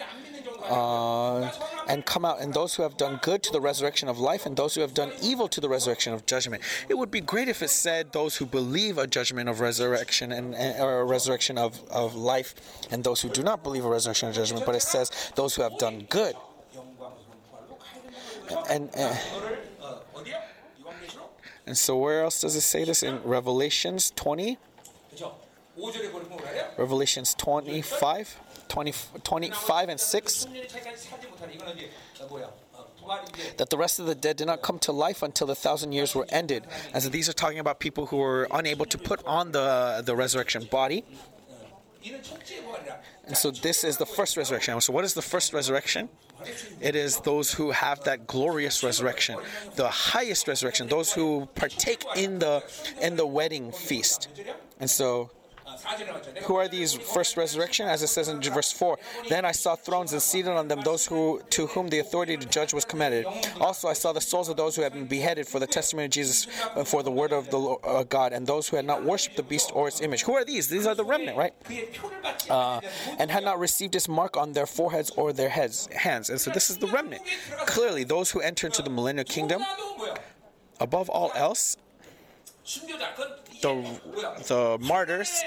uh, 0.70 1.52
and 1.88 2.06
come 2.06 2.26
out, 2.26 2.40
and 2.42 2.54
those 2.54 2.76
who 2.76 2.84
have 2.84 2.98
done 2.98 3.20
good 3.22 3.44
to 3.44 3.52
the 3.52 3.62
resurrection 3.62 4.10
of 4.10 4.20
life, 4.20 4.46
and 4.46 4.56
those 4.58 4.76
who 4.76 4.82
have 4.82 4.94
done 4.94 5.12
evil 5.22 5.48
to 5.48 5.62
the 5.62 5.70
resurrection 5.70 6.14
of 6.14 6.26
judgment. 6.26 6.64
It 6.90 6.98
would 6.98 7.12
be 7.12 7.22
great 7.22 7.48
if 7.48 7.62
it 7.62 7.70
said 7.70 8.12
those 8.12 8.38
who 8.38 8.46
believe 8.46 8.98
a 8.98 9.08
judgment 9.08 9.50
of 9.50 9.60
resurrection 9.60 10.32
and, 10.32 10.56
and 10.56 10.80
or 10.82 11.02
a 11.02 11.06
resurrection 11.06 11.58
of, 11.58 11.82
of 11.90 12.16
life, 12.16 12.56
and 12.92 13.04
those 13.04 13.22
who 13.22 13.30
do 13.30 13.44
not 13.44 13.64
believe 13.64 13.86
a 13.86 13.90
resurrection 13.90 14.30
of 14.30 14.36
judgment, 14.36 14.66
but 14.66 14.76
it 14.76 14.82
says 14.82 15.32
those 15.36 15.56
who 15.56 15.62
have 15.62 15.78
done 15.78 16.06
good. 16.10 16.36
And, 18.70 18.90
and, 18.96 19.20
and 21.66 21.78
so, 21.78 21.98
where 21.98 22.24
else 22.24 22.42
does 22.42 22.56
it 22.56 22.62
say 22.62 22.86
this? 22.86 23.04
In 23.04 23.22
Revelations 23.24 24.12
20? 24.16 24.58
Revelations 26.78 27.34
25? 27.36 28.40
20, 28.70 28.94
25 29.24 29.90
and 29.90 30.00
6 30.00 30.48
that 33.58 33.70
the 33.70 33.78
rest 33.78 34.00
of 34.00 34.06
the 34.06 34.16
dead 34.16 34.38
did 34.38 34.48
not 34.48 34.62
come 34.62 34.80
to 34.80 34.92
life 34.92 35.24
until 35.24 35.48
the 35.48 35.56
thousand 35.56 35.92
years 35.94 36.14
were 36.14 36.26
ended. 36.30 36.66
And 36.94 37.02
so 37.02 37.10
these 37.10 37.30
are 37.30 37.34
talking 37.34 37.60
about 37.60 37.80
people 37.80 38.08
who 38.08 38.18
were 38.18 38.48
unable 38.52 38.86
to 38.86 38.98
put 38.98 39.26
on 39.26 39.52
the, 39.52 40.02
the 40.06 40.16
resurrection 40.16 40.68
body. 40.70 41.06
And 43.26 43.36
so 43.36 43.52
this 43.52 43.84
is 43.84 43.98
the 43.98 44.06
first 44.06 44.38
resurrection. 44.38 44.80
So 44.82 44.94
what 44.94 45.04
is 45.04 45.14
the 45.14 45.22
first 45.22 45.54
resurrection? 45.54 46.10
It 46.80 46.96
is 46.96 47.20
those 47.22 47.54
who 47.54 47.72
have 47.72 48.04
that 48.04 48.28
glorious 48.28 48.84
resurrection, 48.84 49.40
the 49.76 49.90
highest 49.90 50.48
resurrection, 50.48 50.88
those 50.88 51.12
who 51.12 51.48
partake 51.56 52.04
in 52.16 52.40
the 52.40 52.64
in 53.02 53.16
the 53.16 53.26
wedding 53.26 53.72
feast. 53.72 54.30
And 54.80 54.90
so 54.90 55.32
who 56.44 56.56
are 56.56 56.68
these 56.68 56.94
first 56.94 57.38
resurrection? 57.38 57.88
As 57.88 58.04
it 58.04 58.08
says 58.08 58.28
in 58.28 58.42
verse 58.42 58.72
4 58.72 58.98
Then 59.30 59.46
I 59.46 59.52
saw 59.52 59.76
thrones 59.76 60.14
and 60.14 60.22
seated 60.22 60.52
on 60.52 60.68
them 60.68 60.82
those 60.82 61.06
who 61.06 61.42
to 61.52 61.68
whom 61.68 61.90
the 61.90 62.00
authority 62.00 62.38
to 62.38 62.46
judge 62.46 62.74
was 62.74 62.86
committed. 62.86 63.26
Also 63.60 63.88
I 63.88 63.94
saw 63.94 64.14
the 64.14 64.22
souls 64.22 64.50
of 64.50 64.58
those 64.58 64.76
who 64.76 64.82
had 64.82 64.94
been 64.94 65.08
beheaded 65.08 65.48
for 65.48 65.60
the 65.60 65.68
testimony 65.68 66.06
of 66.06 66.12
Jesus, 66.12 66.48
and 66.76 66.88
for 66.88 67.04
the 67.04 67.12
word 67.12 67.32
of 67.34 67.50
the 67.50 67.60
uh, 67.60 68.04
God, 68.04 68.34
and 68.34 68.46
those 68.46 68.68
who 68.68 68.76
had 68.76 68.86
not 68.86 69.04
worshipped 69.04 69.38
the 69.38 69.44
beast 69.44 69.72
or 69.74 69.88
its 69.88 70.02
image. 70.02 70.24
Who 70.24 70.34
are 70.34 70.46
these? 70.46 70.68
These 70.68 70.86
are 70.86 70.96
the 70.96 71.06
remnant, 71.06 71.38
right? 71.38 71.54
Uh, 72.50 72.82
and 73.20 73.30
had 73.32 73.44
not 73.44 73.60
received 73.60 73.96
its 73.96 74.08
mark 74.08 74.38
on 74.38 74.54
their 74.54 74.66
foreheads 74.66 75.10
or 75.12 75.34
their 75.34 75.50
heads, 75.50 75.88
hands. 75.88 76.30
And 76.30 76.40
so 76.40 76.52
this 76.52 76.70
is 76.70 76.78
the 76.78 76.88
remnant. 76.88 77.22
Clearly, 77.66 78.04
those 78.04 78.32
who 78.32 78.40
enter 78.40 78.68
into 78.68 78.82
the 78.82 78.90
millennial 78.90 79.26
kingdom, 79.26 79.64
above 80.80 81.10
all 81.10 81.32
else, 81.36 81.78
the, 83.62 84.00
the 84.48 84.78
martyrs 84.82 85.44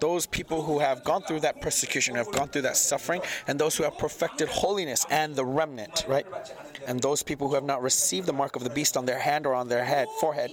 those 0.00 0.26
people 0.26 0.62
who 0.62 0.78
have 0.80 1.04
gone 1.04 1.22
through 1.22 1.40
that 1.40 1.60
persecution, 1.60 2.16
have 2.16 2.32
gone 2.32 2.48
through 2.48 2.62
that 2.62 2.76
suffering, 2.76 3.22
and 3.46 3.58
those 3.58 3.76
who 3.76 3.84
have 3.84 3.96
perfected 3.98 4.48
holiness 4.48 5.06
and 5.10 5.36
the 5.36 5.44
remnant, 5.44 6.04
right? 6.08 6.26
And 6.86 7.00
those 7.00 7.22
people 7.22 7.48
who 7.48 7.54
have 7.54 7.64
not 7.64 7.82
received 7.82 8.26
the 8.26 8.32
mark 8.32 8.56
of 8.56 8.64
the 8.64 8.70
beast 8.70 8.96
on 8.96 9.06
their 9.06 9.18
hand 9.20 9.46
or 9.46 9.54
on 9.54 9.68
their 9.68 9.84
head, 9.84 10.08
forehead. 10.20 10.50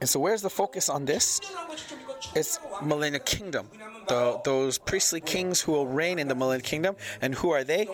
And 0.00 0.08
so, 0.08 0.18
where's 0.18 0.42
the 0.42 0.50
focus 0.50 0.88
on 0.88 1.04
this? 1.04 1.40
It's 2.34 2.58
millennial 2.82 3.22
kingdom. 3.22 3.68
The, 4.08 4.40
those 4.44 4.78
priestly 4.78 5.20
kings 5.20 5.60
who 5.60 5.72
will 5.72 5.86
reign 5.86 6.18
in 6.18 6.28
the 6.28 6.34
millennial 6.34 6.64
kingdom. 6.64 6.96
And 7.20 7.34
who 7.34 7.50
are 7.50 7.64
they? 7.64 7.86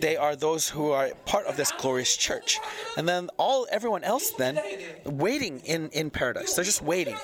They 0.00 0.16
are 0.16 0.34
those 0.36 0.68
who 0.68 0.90
are 0.90 1.10
part 1.26 1.46
of 1.46 1.56
this 1.56 1.72
glorious 1.72 2.16
church. 2.16 2.58
And 2.96 3.08
then 3.08 3.30
all 3.38 3.66
everyone 3.70 4.04
else 4.04 4.30
then 4.32 4.58
waiting 5.04 5.60
in, 5.60 5.90
in 5.90 6.10
paradise. 6.10 6.54
They're 6.54 6.64
just 6.64 6.82
waiting. 6.82 7.16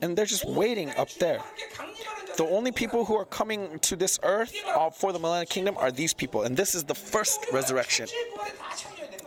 And 0.00 0.16
they're 0.16 0.26
just 0.26 0.44
waiting 0.48 0.90
up 0.96 1.10
there. 1.14 1.40
The 2.36 2.44
only 2.44 2.70
people 2.70 3.06
who 3.06 3.16
are 3.16 3.24
coming 3.24 3.78
to 3.80 3.96
this 3.96 4.18
earth 4.22 4.54
uh, 4.68 4.90
for 4.90 5.12
the 5.12 5.18
millennial 5.18 5.46
kingdom 5.46 5.76
are 5.78 5.90
these 5.90 6.12
people. 6.12 6.42
And 6.42 6.54
this 6.54 6.74
is 6.74 6.84
the 6.84 6.94
first 6.94 7.46
resurrection. 7.50 8.08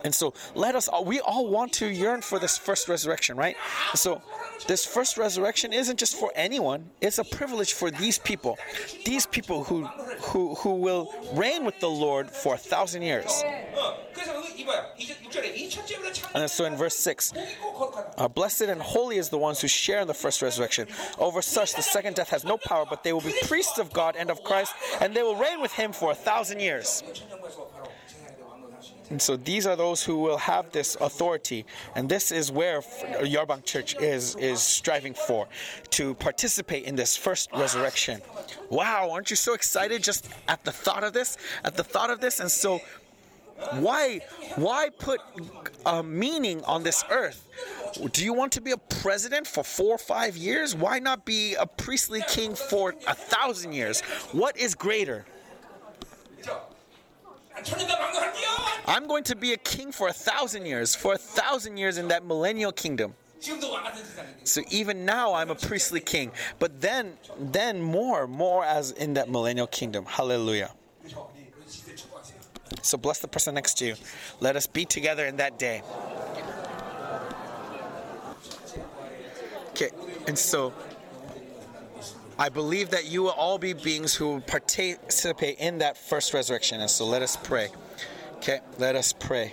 And 0.04 0.14
so 0.14 0.34
let 0.54 0.74
us 0.74 0.88
all, 0.88 1.04
we 1.04 1.20
all 1.20 1.48
want 1.48 1.72
to 1.74 1.86
yearn 1.86 2.22
for 2.22 2.38
this 2.38 2.56
first 2.56 2.88
resurrection, 2.88 3.36
right? 3.36 3.56
So 3.94 4.22
this 4.66 4.84
first 4.84 5.18
resurrection 5.18 5.72
isn't 5.72 5.98
just 5.98 6.16
for 6.16 6.32
anyone, 6.34 6.90
it's 7.00 7.18
a 7.18 7.24
privilege 7.24 7.72
for 7.72 7.90
these 7.90 8.18
people. 8.18 8.58
These 9.04 9.26
people 9.26 9.64
who 9.64 9.84
who 10.22 10.54
who 10.56 10.74
will 10.74 11.12
reign 11.34 11.64
with 11.64 11.80
the 11.80 11.88
Lord 11.88 12.30
for 12.30 12.54
a 12.54 12.58
thousand 12.58 13.02
years. 13.02 13.42
And 16.34 16.50
so 16.50 16.64
in 16.64 16.76
verse 16.76 16.96
6, 16.96 17.32
uh, 18.16 18.28
blessed 18.28 18.62
and 18.62 18.80
holy 18.80 19.16
is 19.16 19.28
the 19.28 19.38
ones 19.38 19.60
who 19.60 19.68
share 19.68 20.00
in 20.00 20.06
the 20.06 20.14
first 20.14 20.42
resurrection. 20.42 20.88
Over 21.18 21.42
such, 21.42 21.74
the 21.74 21.82
second 21.82 22.16
death 22.16 22.28
has 22.30 22.44
no 22.44 22.56
power, 22.56 22.84
but 22.88 23.02
they 23.02 23.12
will 23.12 23.20
be 23.20 23.34
priests 23.46 23.78
of 23.78 23.92
God 23.92 24.16
and 24.16 24.30
of 24.30 24.42
Christ, 24.44 24.74
and 25.00 25.14
they 25.14 25.22
will 25.22 25.36
reign 25.36 25.60
with 25.60 25.72
him 25.72 25.92
for 25.92 26.10
a 26.10 26.14
thousand 26.14 26.60
years. 26.60 27.02
And 29.10 29.20
so 29.20 29.36
these 29.36 29.66
are 29.66 29.76
those 29.76 30.02
who 30.04 30.18
will 30.18 30.38
have 30.38 30.70
this 30.70 30.96
authority, 31.00 31.66
and 31.96 32.08
this 32.08 32.30
is 32.30 32.52
where 32.52 32.80
Yerbang 32.80 33.64
Church 33.64 33.96
is 34.00 34.36
is 34.36 34.62
striving 34.62 35.14
for, 35.14 35.48
to 35.90 36.14
participate 36.14 36.84
in 36.84 36.94
this 36.94 37.16
first 37.16 37.50
resurrection. 37.52 38.22
Wow, 38.70 39.10
aren't 39.10 39.30
you 39.30 39.36
so 39.36 39.54
excited 39.54 40.02
just 40.02 40.28
at 40.46 40.64
the 40.64 40.72
thought 40.72 41.02
of 41.02 41.12
this? 41.12 41.36
At 41.64 41.76
the 41.76 41.84
thought 41.84 42.10
of 42.10 42.20
this, 42.20 42.38
and 42.38 42.50
so 42.50 42.80
why 43.72 44.20
why 44.56 44.90
put 44.98 45.20
a 45.84 46.02
meaning 46.02 46.62
on 46.64 46.82
this 46.82 47.04
earth? 47.10 47.48
Do 48.12 48.24
you 48.24 48.32
want 48.32 48.52
to 48.52 48.60
be 48.60 48.70
a 48.70 48.76
president 48.76 49.46
for 49.46 49.64
four 49.64 49.94
or 49.96 49.98
five 49.98 50.36
years? 50.36 50.76
Why 50.76 51.00
not 51.00 51.24
be 51.24 51.54
a 51.56 51.66
priestly 51.66 52.22
king 52.28 52.54
for 52.54 52.94
a 53.08 53.14
thousand 53.14 53.72
years? 53.72 54.02
What 54.32 54.56
is 54.56 54.76
greater? 54.76 55.26
I'm 58.86 59.06
going 59.06 59.24
to 59.24 59.36
be 59.36 59.52
a 59.52 59.56
king 59.56 59.92
for 59.92 60.08
a 60.08 60.12
thousand 60.12 60.66
years, 60.66 60.94
for 60.94 61.14
a 61.14 61.18
thousand 61.18 61.76
years 61.76 61.98
in 61.98 62.08
that 62.08 62.24
millennial 62.24 62.72
kingdom. 62.72 63.14
So 64.44 64.62
even 64.70 65.04
now 65.04 65.34
I'm 65.34 65.50
a 65.50 65.54
priestly 65.54 66.00
king, 66.00 66.32
but 66.58 66.80
then 66.80 67.14
then 67.38 67.80
more, 67.80 68.26
more 68.26 68.64
as 68.64 68.90
in 68.92 69.14
that 69.14 69.30
millennial 69.30 69.66
kingdom. 69.66 70.04
Hallelujah. 70.04 70.72
So 72.82 72.98
bless 72.98 73.18
the 73.18 73.28
person 73.28 73.54
next 73.54 73.74
to 73.78 73.86
you. 73.86 73.94
Let 74.40 74.56
us 74.56 74.66
be 74.66 74.84
together 74.84 75.26
in 75.26 75.36
that 75.36 75.58
day. 75.58 75.82
Okay, 79.70 79.90
and 80.26 80.38
so 80.38 80.72
I 82.40 82.48
believe 82.48 82.88
that 82.90 83.04
you 83.04 83.22
will 83.22 83.32
all 83.32 83.58
be 83.58 83.74
beings 83.74 84.14
who 84.14 84.28
will 84.30 84.40
participate 84.40 85.58
in 85.58 85.76
that 85.78 85.98
first 85.98 86.32
resurrection. 86.32 86.80
And 86.80 86.90
so 86.90 87.04
let 87.04 87.20
us 87.20 87.36
pray. 87.36 87.68
Okay, 88.36 88.60
let 88.78 88.96
us 88.96 89.12
pray. 89.12 89.52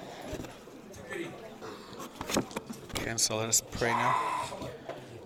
Okay, 2.92 3.10
and 3.10 3.20
so 3.20 3.36
let 3.36 3.50
us 3.50 3.62
pray 3.72 3.90
now. 3.90 4.16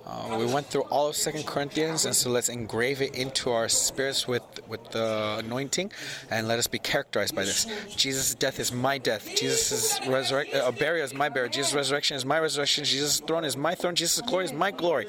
Uh, 0.08 0.38
we 0.40 0.46
went 0.46 0.66
through 0.66 0.82
all 0.90 1.10
of 1.10 1.16
Second 1.16 1.46
Corinthians, 1.46 2.06
and 2.06 2.16
so 2.16 2.32
let's 2.32 2.50
engrave 2.50 3.00
it 3.00 3.16
into 3.16 3.52
our 3.52 3.70
spirits 3.70 4.28
with 4.28 4.44
with 4.68 4.84
the 4.92 5.38
anointing, 5.40 5.92
and 6.30 6.48
let 6.48 6.60
us 6.60 6.68
be 6.68 6.80
characterized 6.80 7.36
by 7.36 7.44
this. 7.44 7.68
Jesus' 7.96 8.34
death 8.36 8.60
is 8.60 8.74
my 8.74 8.98
death. 8.98 9.30
Jesus' 9.36 10.00
resurrection, 10.08 10.60
uh, 10.60 10.72
burial 10.72 11.06
is 11.06 11.14
my 11.14 11.30
burial. 11.30 11.52
Jesus' 11.52 11.74
resurrection 11.74 12.18
is 12.18 12.26
my 12.26 12.40
resurrection. 12.40 12.84
Jesus' 12.84 13.20
throne 13.20 13.46
is 13.46 13.56
my 13.56 13.76
throne. 13.76 13.96
Jesus' 13.96 14.20
glory 14.22 14.46
is 14.46 14.54
my 14.54 14.72
glory. 14.72 15.08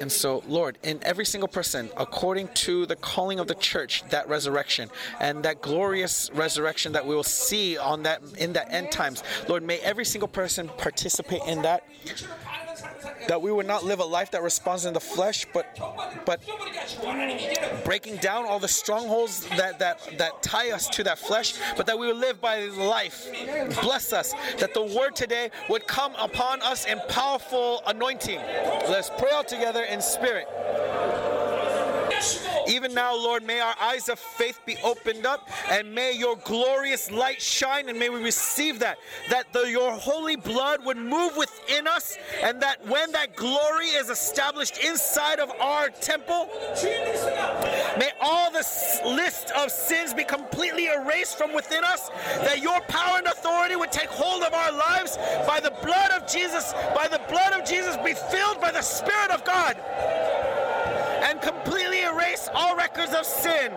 And 0.00 0.10
so, 0.10 0.42
Lord, 0.46 0.78
in 0.82 1.00
every 1.02 1.24
single 1.24 1.48
person, 1.48 1.90
according 1.96 2.48
to 2.54 2.86
the 2.86 2.96
calling 2.96 3.38
of 3.40 3.48
the 3.48 3.54
church, 3.54 4.04
that 4.10 4.28
resurrection 4.28 4.90
and 5.20 5.44
that 5.44 5.60
glorious 5.60 6.30
resurrection 6.34 6.92
that 6.92 7.06
we 7.06 7.14
will 7.14 7.22
see 7.22 7.76
on 7.78 8.02
that 8.04 8.22
in 8.38 8.52
that 8.54 8.72
end 8.72 8.92
times, 8.92 9.22
Lord, 9.48 9.62
may 9.62 9.78
every 9.78 10.04
single 10.04 10.28
person 10.28 10.68
participate 10.78 11.42
in 11.46 11.62
that 11.62 11.84
that 13.28 13.40
we 13.40 13.52
would 13.52 13.66
not 13.66 13.84
live 13.84 14.00
a 14.00 14.04
life 14.04 14.30
that 14.32 14.42
responds 14.42 14.84
in 14.84 14.94
the 14.94 15.00
flesh, 15.00 15.46
but 15.52 15.78
but 16.24 16.40
breaking 17.84 18.16
down 18.16 18.46
all 18.46 18.58
the 18.58 18.68
strongholds 18.68 19.48
that 19.56 19.78
that 19.78 20.00
that 20.18 20.42
tie 20.42 20.70
us 20.70 20.88
to 20.88 21.04
that 21.04 21.18
flesh, 21.18 21.54
but 21.76 21.86
that 21.86 21.98
we 21.98 22.06
would 22.06 22.16
live 22.16 22.40
by 22.40 22.64
life. 22.66 23.28
Bless 23.82 24.12
us 24.12 24.34
that 24.58 24.74
the 24.74 24.82
word 24.82 25.14
today 25.14 25.50
would 25.68 25.86
come 25.86 26.14
upon 26.16 26.62
us 26.62 26.86
in 26.86 27.00
powerful 27.08 27.82
anointing. 27.86 28.40
Let's 28.88 29.10
pray 29.18 29.30
all 29.30 29.44
together 29.44 29.84
in 29.84 30.00
spirit. 30.00 30.46
Even 32.68 32.94
now, 32.94 33.14
Lord, 33.14 33.44
may 33.44 33.60
our 33.60 33.74
eyes 33.80 34.08
of 34.08 34.18
faith 34.18 34.60
be 34.66 34.76
opened 34.84 35.26
up 35.26 35.48
and 35.70 35.94
may 35.94 36.12
your 36.12 36.36
glorious 36.36 37.10
light 37.10 37.40
shine 37.40 37.88
and 37.88 37.98
may 37.98 38.08
we 38.08 38.22
receive 38.22 38.78
that. 38.80 38.98
That 39.30 39.52
the, 39.52 39.70
your 39.70 39.92
holy 39.92 40.36
blood 40.36 40.84
would 40.84 40.96
move 40.96 41.36
within 41.36 41.86
us 41.86 42.16
and 42.42 42.60
that 42.62 42.86
when 42.86 43.12
that 43.12 43.36
glory 43.36 43.86
is 43.86 44.10
established 44.10 44.84
inside 44.84 45.38
of 45.38 45.50
our 45.60 45.88
temple, 45.88 46.48
may 47.98 48.10
all 48.20 48.50
the 48.50 48.66
list 49.04 49.50
of 49.52 49.70
sins 49.70 50.12
be 50.14 50.24
completely 50.24 50.86
erased 50.86 51.38
from 51.38 51.54
within 51.54 51.84
us. 51.84 52.10
That 52.40 52.60
your 52.62 52.80
power 52.82 53.18
and 53.18 53.26
authority 53.26 53.76
would 53.76 53.92
take 53.92 54.08
hold 54.08 54.42
of 54.42 54.52
our 54.52 54.72
lives 54.72 55.16
by 55.46 55.60
the 55.60 55.72
blood 55.82 56.10
of 56.10 56.30
Jesus, 56.30 56.72
by 56.94 57.08
the 57.08 57.20
blood 57.28 57.52
of 57.52 57.66
Jesus, 57.66 57.96
be 57.98 58.14
filled 58.14 58.60
by 58.60 58.72
the 58.72 58.82
Spirit 58.82 59.30
of 59.30 59.44
God 59.44 59.76
and 61.28 61.40
completely 61.42 61.97
all 62.54 62.76
records 62.76 63.14
of 63.14 63.24
sin. 63.24 63.72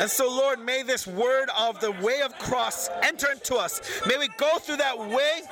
And 0.00 0.10
so, 0.10 0.28
Lord, 0.28 0.58
may 0.58 0.82
this 0.82 1.06
word 1.06 1.48
of 1.56 1.78
the 1.80 1.92
way 1.92 2.22
of 2.22 2.36
cross 2.38 2.88
enter 3.02 3.30
into 3.30 3.54
us. 3.54 3.80
May 4.06 4.16
we 4.18 4.28
go 4.36 4.58
through 4.58 4.78
that 4.78 4.98
way. 4.98 5.42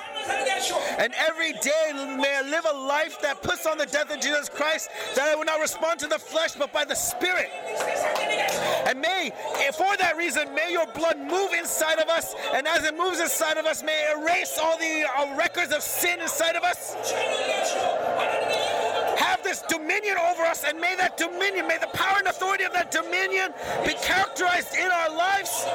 And 0.99 1.13
every 1.17 1.53
day, 1.53 1.93
may 2.19 2.37
I 2.37 2.43
live 2.43 2.67
a 2.69 2.77
life 2.77 3.21
that 3.23 3.43
puts 3.43 3.65
on 3.67 3.79
the 3.79 3.87
death 3.87 4.13
of 4.13 4.21
Jesus 4.21 4.49
Christ, 4.49 4.91
that 5.15 5.29
I 5.29 5.35
will 5.35 5.45
not 5.45 5.61
respond 5.61 6.01
to 6.01 6.09
the 6.09 6.19
flesh, 6.19 6.55
but 6.57 6.73
by 6.73 6.85
the 6.85 6.95
Spirit. 6.95 7.49
And 8.87 9.01
may, 9.01 9.31
for 9.73 9.97
that 9.99 10.17
reason, 10.17 10.53
may 10.55 10.73
your 10.73 10.87
blood 10.95 11.19
move 11.19 11.53
inside 11.53 11.99
of 11.99 12.09
us. 12.09 12.35
And 12.53 12.67
as 12.67 12.85
it 12.85 12.97
moves 12.97 13.21
inside 13.21 13.57
of 13.57 13.67
us, 13.67 13.83
may 13.83 13.93
it 13.93 14.19
erase 14.19 14.59
all 14.61 14.77
the 14.79 15.05
uh, 15.17 15.37
records 15.37 15.73
of 15.73 15.83
sin 15.83 16.21
inside 16.21 16.57
of 16.57 16.65
us 16.65 16.97
this 19.51 19.63
dominion 19.63 20.17
over 20.31 20.43
us, 20.43 20.63
and 20.63 20.79
may 20.79 20.95
that 20.95 21.17
dominion, 21.17 21.67
may 21.67 21.77
the 21.77 21.89
power 21.89 22.19
and 22.19 22.29
authority 22.29 22.63
of 22.63 22.73
that 22.73 22.93
dominion 22.93 23.53
be 23.85 23.95
characterized 23.95 24.77
in 24.77 24.87
our 24.87 25.11
lives. 25.11 25.67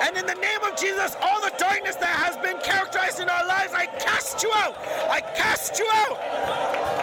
And 0.00 0.16
in 0.16 0.24
the 0.24 0.38
name 0.38 0.62
of 0.62 0.78
Jesus, 0.78 1.16
all 1.20 1.40
the 1.40 1.52
darkness 1.58 1.96
that 1.96 2.14
has 2.22 2.36
been 2.36 2.58
characterized 2.62 3.18
in 3.18 3.28
our 3.28 3.44
lives, 3.48 3.72
I 3.74 3.86
cast 3.98 4.44
you 4.44 4.50
out. 4.54 4.76
I 5.10 5.22
cast 5.34 5.76
you 5.80 5.88
out. 5.90 7.01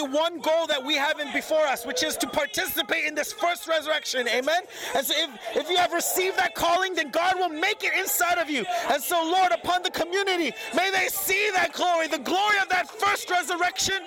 Only 0.00 0.16
one 0.16 0.40
goal 0.40 0.66
that 0.66 0.84
we 0.84 0.94
have 0.94 1.20
in 1.20 1.32
before 1.32 1.66
us, 1.66 1.86
which 1.86 2.02
is 2.02 2.16
to 2.18 2.26
participate 2.26 3.04
in 3.06 3.14
this 3.14 3.32
first 3.32 3.68
resurrection. 3.68 4.28
Amen. 4.28 4.62
And 4.94 5.06
so, 5.06 5.14
if, 5.16 5.56
if 5.56 5.70
you 5.70 5.76
have 5.76 5.92
received 5.92 6.36
that 6.38 6.54
calling, 6.54 6.94
then 6.94 7.10
God 7.10 7.36
will 7.36 7.48
make 7.48 7.84
it 7.84 7.92
inside 7.98 8.38
of 8.38 8.50
you. 8.50 8.64
And 8.90 9.02
so, 9.02 9.22
Lord, 9.22 9.52
upon 9.52 9.82
the 9.82 9.90
community, 9.90 10.52
may 10.74 10.90
they 10.90 11.08
see 11.08 11.50
that 11.54 11.72
glory, 11.72 12.08
the 12.08 12.18
glory 12.18 12.58
of 12.62 12.68
that 12.68 12.88
first 12.90 13.30
resurrection. 13.30 14.00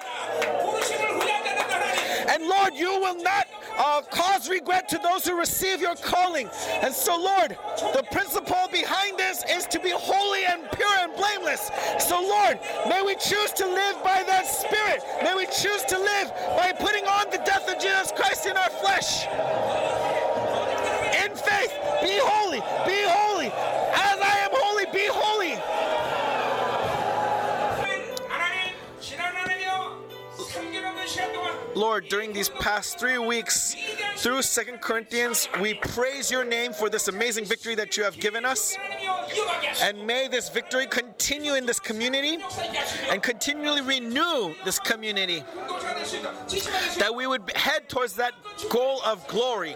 And 2.30 2.48
Lord, 2.48 2.74
you 2.74 3.00
will 3.00 3.22
not 3.22 3.48
uh, 3.78 4.02
cause 4.12 4.50
regret 4.50 4.88
to 4.90 4.98
those 5.00 5.26
who 5.26 5.38
receive 5.38 5.82
your 5.82 5.96
calling. 5.96 6.50
And 6.82 6.94
so, 6.94 7.18
Lord, 7.18 7.58
the 7.94 8.04
principle 8.12 8.68
behind 8.72 9.18
this 9.18 9.44
is 9.50 9.66
to 9.68 9.80
be 9.80 9.92
holy 9.94 10.46
and 10.46 10.70
pure 10.72 10.98
and 11.00 11.16
blameless. 11.16 11.72
So, 12.00 12.22
Lord, 12.22 12.60
may 12.88 13.02
we 13.02 13.16
choose 13.16 13.52
to 13.54 13.66
live 13.66 14.04
by 14.04 14.24
that 14.24 14.48
Spirit. 14.48 15.04
May 15.24 15.36
we 15.36 15.46
choose 15.48 15.84
to 15.86 15.98
live 15.98 16.32
by 16.58 16.74
putting 16.74 17.06
on 17.06 17.30
the 17.32 17.42
death 17.46 17.68
of 17.70 17.80
Jesus 17.80 18.12
Christ 18.16 18.46
in 18.46 18.56
our 18.58 18.70
flesh. 18.70 19.26
In 21.24 21.36
faith, 21.36 21.72
be 22.02 22.20
holy, 22.20 22.60
Lord, 31.76 32.08
during 32.08 32.34
these 32.34 32.50
past 32.50 33.00
three 33.00 33.18
weeks 33.18 33.76
through 34.18 34.42
Second 34.42 34.82
Corinthians, 34.82 35.48
we 35.60 35.74
praise 35.74 36.30
your 36.30 36.44
name 36.44 36.74
for 36.74 36.90
this 36.90 37.08
amazing 37.08 37.46
victory 37.46 37.76
that 37.76 37.98
you 37.98 38.04
have 38.04 38.20
given 38.20 38.46
us. 38.46 38.76
And 39.82 40.06
may 40.06 40.28
this 40.28 40.50
victory 40.50 40.86
continue 40.86 41.56
in 41.56 41.66
this 41.66 41.80
community 41.80 42.38
and 43.10 43.24
continually 43.24 43.82
renew 43.82 44.54
this 44.66 44.80
community. 44.80 45.44
That 47.00 47.14
we 47.16 47.28
would 47.28 47.52
head 47.56 47.90
towards 47.90 48.14
that 48.16 48.34
goal 48.70 49.02
of 49.06 49.28
glory. 49.28 49.76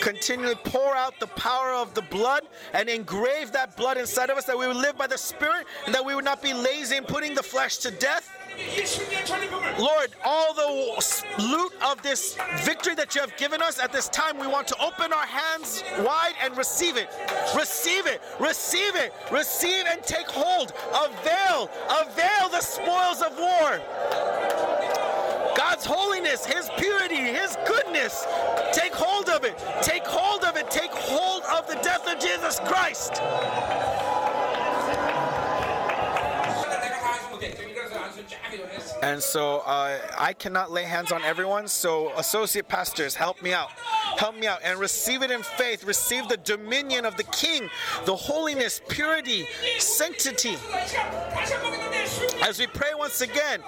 Continually 0.00 0.56
pour 0.64 0.96
out 0.96 1.18
the 1.20 1.28
power 1.28 1.72
of 1.74 1.94
the 1.94 2.02
blood 2.02 2.42
and 2.72 2.88
engrave 2.88 3.52
that 3.52 3.76
blood 3.76 3.96
inside 3.96 4.30
of 4.30 4.36
us, 4.36 4.44
that 4.44 4.58
we 4.58 4.66
would 4.66 4.76
live 4.76 4.98
by 4.98 5.06
the 5.06 5.16
Spirit, 5.16 5.66
and 5.86 5.94
that 5.94 6.04
we 6.04 6.14
would 6.14 6.24
not 6.24 6.42
be 6.42 6.52
lazy 6.52 6.96
in 6.96 7.04
putting 7.04 7.34
the 7.34 7.42
flesh 7.42 7.76
to 7.78 7.90
death 7.92 8.28
Lord, 9.78 10.10
all 10.24 10.54
the 10.54 11.42
loot 11.42 11.72
of 11.82 12.02
this 12.02 12.36
victory 12.60 12.94
that 12.94 13.14
you 13.14 13.20
have 13.20 13.36
given 13.36 13.62
us 13.62 13.80
at 13.80 13.92
this 13.92 14.08
time, 14.08 14.38
we 14.38 14.46
want 14.46 14.66
to 14.68 14.76
open 14.80 15.12
our 15.12 15.26
hands 15.26 15.82
wide 16.00 16.34
and 16.42 16.56
receive 16.56 16.96
it. 16.96 17.08
Receive 17.56 18.06
it. 18.06 18.20
Receive 18.38 18.96
it. 18.96 19.12
Receive 19.30 19.86
and 19.86 20.02
take 20.02 20.26
hold. 20.28 20.72
Avail. 20.90 21.70
Avail 22.02 22.48
the 22.50 22.60
spoils 22.60 23.22
of 23.22 23.36
war. 23.38 23.80
God's 25.56 25.84
holiness, 25.84 26.44
His 26.44 26.70
purity, 26.76 27.16
His 27.16 27.56
goodness. 27.66 28.26
Take 28.72 28.94
hold 28.94 29.28
of 29.28 29.44
it. 29.44 29.58
Take 29.82 30.06
hold 30.06 30.44
of 30.44 30.56
it. 30.56 30.70
Take 30.70 30.90
hold 30.92 31.42
of 31.44 31.66
the 31.66 31.76
death 31.82 32.06
of 32.08 32.18
Jesus 32.20 32.60
Christ. 32.60 33.12
And 39.02 39.20
so 39.20 39.58
uh, 39.66 39.98
I 40.16 40.32
cannot 40.32 40.70
lay 40.70 40.84
hands 40.84 41.10
on 41.10 41.24
everyone. 41.24 41.66
So, 41.66 42.12
associate 42.16 42.68
pastors, 42.68 43.16
help 43.16 43.42
me 43.42 43.52
out. 43.52 43.70
Help 44.16 44.36
me 44.36 44.46
out 44.46 44.60
and 44.62 44.78
receive 44.78 45.22
it 45.22 45.30
in 45.32 45.42
faith. 45.42 45.84
Receive 45.84 46.28
the 46.28 46.36
dominion 46.36 47.04
of 47.04 47.16
the 47.16 47.24
King, 47.24 47.68
the 48.04 48.14
holiness, 48.14 48.80
purity, 48.88 49.46
sanctity. 49.78 50.56
As 52.42 52.60
we 52.60 52.68
pray 52.68 52.90
once 52.96 53.22
again, 53.22 53.60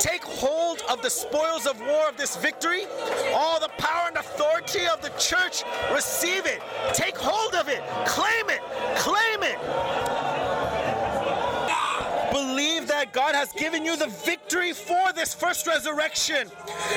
take 0.00 0.24
hold 0.24 0.82
of 0.90 1.02
the 1.02 1.10
spoils 1.10 1.66
of 1.66 1.78
war 1.80 2.08
of 2.08 2.16
this 2.16 2.36
victory. 2.36 2.82
All 3.32 3.60
the 3.60 3.70
power 3.78 4.08
and 4.08 4.16
authority 4.16 4.86
of 4.92 5.00
the 5.02 5.10
church, 5.10 5.62
receive 5.94 6.46
it. 6.46 6.60
Take 6.94 7.16
hold 7.16 7.54
of 7.54 7.68
it. 7.68 7.82
Claim 8.06 8.50
it. 8.50 8.60
Claim 8.96 9.42
it. 9.44 10.29
God 13.12 13.34
has 13.34 13.52
given 13.52 13.84
you 13.84 13.96
the 13.96 14.06
victory 14.06 14.72
for 14.72 15.12
this 15.12 15.34
first 15.34 15.66
resurrection. 15.66 16.48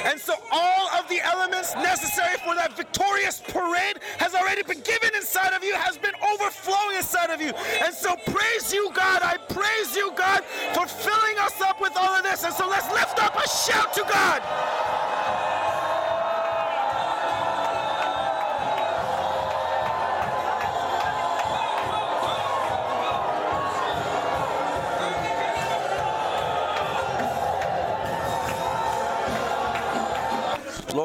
And 0.03 0.19
so 0.19 0.35
all 0.52 0.90
of 0.90 1.07
the 1.10 1.19
elements 1.22 1.73
necessary 1.76 2.38
for 2.38 2.56
that 2.56 2.76
victorious 2.76 3.41
parade 3.48 3.99
has 4.18 4.34
already 4.34 4.64
been 4.64 4.81
given 4.81 5.15
inside 5.15 5.53
of 5.53 5.64
you, 5.64 5.76
has 5.76 5.98
been 5.98 6.15
overflowing 6.34 6.98
inside 6.98 7.30
of 7.30 7.41
you. 7.41 7.52
And 7.84 7.94
so 7.94 8.15
praise 8.27 8.73
you, 8.73 8.91
God. 8.94 9.22
I 9.22 9.38
praise 9.38 9.95
you, 9.95 10.11
God, 10.15 10.44
for 10.73 10.88
filling 10.88 11.38
us 11.40 11.60
up 11.61 11.81
with 11.81 11.94
all 11.95 12.15
of 12.15 12.23
this. 12.23 12.44
And 12.44 12.53
so 12.53 12.68
let's 12.68 12.90
lift 12.91 13.19
up 13.23 13.35
a 13.35 13.48
shout 13.48 13.94
to 13.94 14.02
God. 14.02 15.53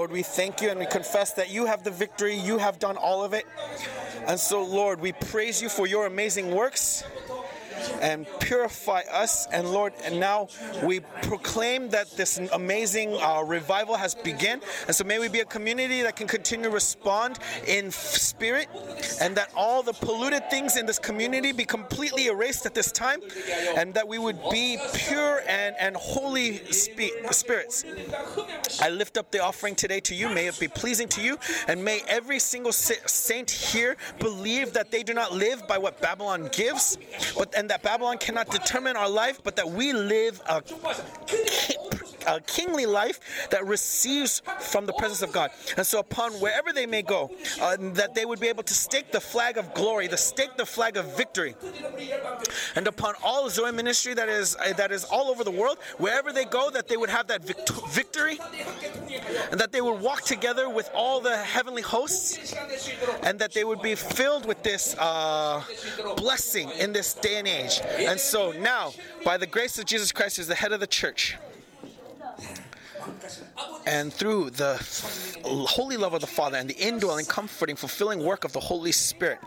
Lord, 0.09 0.17
we 0.17 0.23
thank 0.23 0.63
you 0.63 0.71
and 0.71 0.81
we 0.81 0.87
confess 0.87 1.33
that 1.35 1.51
you 1.51 1.67
have 1.67 1.85
the 1.85 1.91
victory. 1.91 2.35
You 2.35 2.57
have 2.57 2.79
done 2.79 2.97
all 2.97 3.23
of 3.23 3.35
it. 3.35 3.45
And 4.27 4.41
so, 4.41 4.65
Lord, 4.65 5.03
we 5.03 5.13
praise 5.13 5.61
you 5.61 5.69
for 5.69 5.87
your 5.87 6.07
amazing 6.07 6.55
works 6.55 7.05
and 8.01 8.27
purify 8.41 9.03
us. 9.11 9.47
And 9.53 9.71
Lord, 9.71 9.93
and 10.05 10.19
now 10.21 10.49
we 10.83 11.01
proclaim 11.23 11.91
that 11.91 12.11
this 12.17 12.39
amazing 12.53 13.17
uh, 13.21 13.43
revival 13.43 13.97
has 13.97 14.15
begun. 14.15 14.61
And 14.87 14.95
so 14.95 15.05
may 15.05 15.19
we 15.19 15.29
be 15.29 15.41
a 15.41 15.45
community 15.45 16.03
that 16.03 16.17
can 16.17 16.27
continue 16.27 16.67
to 16.67 16.71
respond 16.71 17.39
in 17.67 17.91
spirit 17.91 18.69
and 19.21 19.37
that 19.37 19.51
all 19.57 19.83
the 19.83 19.93
polluted 19.93 20.51
things 20.51 20.77
in 20.77 20.87
this 20.87 20.99
community 20.99 21.53
be 21.53 21.65
completely 21.65 22.27
erased 22.27 22.67
at 22.67 22.75
this 22.75 22.93
time 22.93 23.21
and 23.77 23.95
that 23.95 24.07
we 24.07 24.19
would 24.19 24.39
be 24.51 24.79
pure 24.95 25.43
and, 25.49 25.75
and 25.79 25.97
holy 25.97 26.59
spe- 26.73 27.25
spirits. 27.31 27.85
I 28.81 28.91
lift 28.91 29.17
up 29.17 29.31
the 29.31 29.43
offering 29.43 29.75
today 29.75 30.01
to 30.01 30.15
you. 30.15 30.29
May 30.29 30.47
it 30.47 30.59
be 30.59 30.69
pleasing 30.69 31.09
to 31.09 31.21
you, 31.21 31.39
and 31.67 31.85
may 31.85 32.03
every 32.09 32.39
single 32.39 32.73
saint 32.73 33.51
here 33.51 33.97
believe 34.19 34.73
that 34.73 34.91
they 34.91 35.03
do 35.03 35.15
not 35.15 35.33
live 35.33 35.67
by 35.67 35.79
what 35.79 36.01
Babylon 36.01 36.49
gives, 36.53 36.99
but 37.37 37.55
and 37.57 37.68
that 37.69 37.83
Babylon 37.83 38.19
cannot 38.19 38.51
determine 38.51 38.97
our 38.97 39.09
life, 39.09 39.41
but 39.43 39.57
that 39.57 39.71
we 39.71 39.93
live 39.93 40.41
a, 40.49 40.63
a 42.29 42.41
kingly 42.41 42.87
life 42.87 43.49
that 43.51 43.67
receives 43.67 44.43
from 44.61 44.87
the 44.87 44.93
presence 44.95 45.23
of 45.23 45.33
God. 45.33 45.51
And 45.77 45.87
so, 45.87 45.99
upon 45.99 46.33
wherever 46.35 46.73
they 46.73 46.87
may 46.87 47.03
go, 47.03 47.31
uh, 47.61 47.77
that 47.95 48.15
they 48.15 48.25
would 48.25 48.41
be 48.41 48.49
able 48.49 48.63
to 48.65 48.75
stake 48.75 49.13
the 49.13 49.21
flag 49.21 49.57
of 49.57 49.75
glory, 49.75 50.07
the 50.07 50.17
stake 50.17 50.57
the 50.57 50.67
flag 50.67 50.97
of 50.97 51.17
victory, 51.17 51.55
and 52.75 52.87
upon 52.87 53.15
all 53.23 53.49
Zoe 53.49 53.73
ministry 53.73 54.15
that 54.15 54.29
is 54.29 54.57
uh, 54.57 54.73
that 54.75 54.93
is 54.93 55.05
all 55.05 55.29
over 55.29 55.45
the 55.45 55.51
world, 55.51 55.79
wherever 55.99 56.33
they 56.33 56.45
go, 56.45 56.71
that 56.71 56.89
they 56.89 56.97
would 56.97 57.11
have 57.11 57.27
that 57.29 57.45
vict- 57.45 57.71
victory, 57.91 58.39
and 59.51 59.61
that 59.61 59.73
they 59.73 59.81
would 59.81 60.01
walk 60.01 60.23
together 60.23 60.69
with 60.69 60.91
all 60.95 61.21
the 61.21 61.37
heavenly 61.37 61.83
hosts, 61.83 62.55
and 63.23 63.39
that 63.39 63.53
they 63.53 63.65
would 63.65 63.83
be 63.83 63.95
filled 63.95 64.47
with 64.47 64.63
this 64.63 64.95
uh, 64.99 65.63
blessing 66.17 66.71
in 66.79 66.93
this 66.93 67.15
day 67.15 67.39
and 67.39 67.49
age. 67.49 67.81
And 67.99 68.19
so 68.19 68.53
now, 68.53 68.93
by 69.25 69.37
the 69.37 69.47
grace 69.47 69.79
of 69.79 69.85
Jesus 69.85 70.13
Christ, 70.13 70.37
who's 70.37 70.47
the 70.47 70.55
head 70.55 70.73
of 70.73 70.81
the 70.81 70.87
church, 70.87 71.37
and 73.87 74.13
through 74.13 74.51
the 74.51 74.77
holy 75.45 75.97
love 75.97 76.15
of 76.15 76.21
the 76.21 76.27
Father 76.27 76.59
and 76.59 76.69
the 76.69 76.77
indwelling, 76.77 77.27
comforting, 77.27 77.77
fulfilling 77.77 78.23
work 78.23 78.45
of 78.45 78.53
the 78.53 78.61
Holy 78.61 78.93
Spirit, 78.93 79.39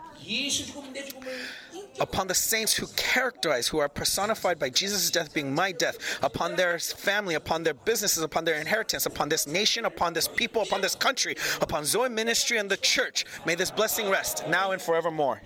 upon 2.00 2.26
the 2.26 2.34
saints 2.34 2.74
who 2.74 2.86
characterize, 2.96 3.68
who 3.68 3.78
are 3.78 3.88
personified 3.88 4.58
by 4.58 4.70
Jesus' 4.70 5.10
death 5.10 5.32
being 5.32 5.54
my 5.54 5.72
death, 5.72 5.98
upon 6.22 6.56
their 6.56 6.78
family, 6.78 7.34
upon 7.34 7.62
their 7.62 7.74
businesses, 7.74 8.22
upon 8.22 8.44
their 8.44 8.60
inheritance, 8.60 9.06
upon 9.06 9.28
this 9.28 9.46
nation, 9.46 9.84
upon 9.84 10.12
this 10.12 10.26
people, 10.26 10.62
upon 10.62 10.80
this 10.80 10.94
country, 10.94 11.36
upon 11.60 11.84
Zoe 11.84 12.08
ministry 12.08 12.58
and 12.58 12.70
the 12.70 12.78
church. 12.78 13.24
May 13.46 13.54
this 13.54 13.70
blessing 13.70 14.10
rest 14.10 14.48
now 14.48 14.72
and 14.72 14.80
forevermore. 14.80 15.42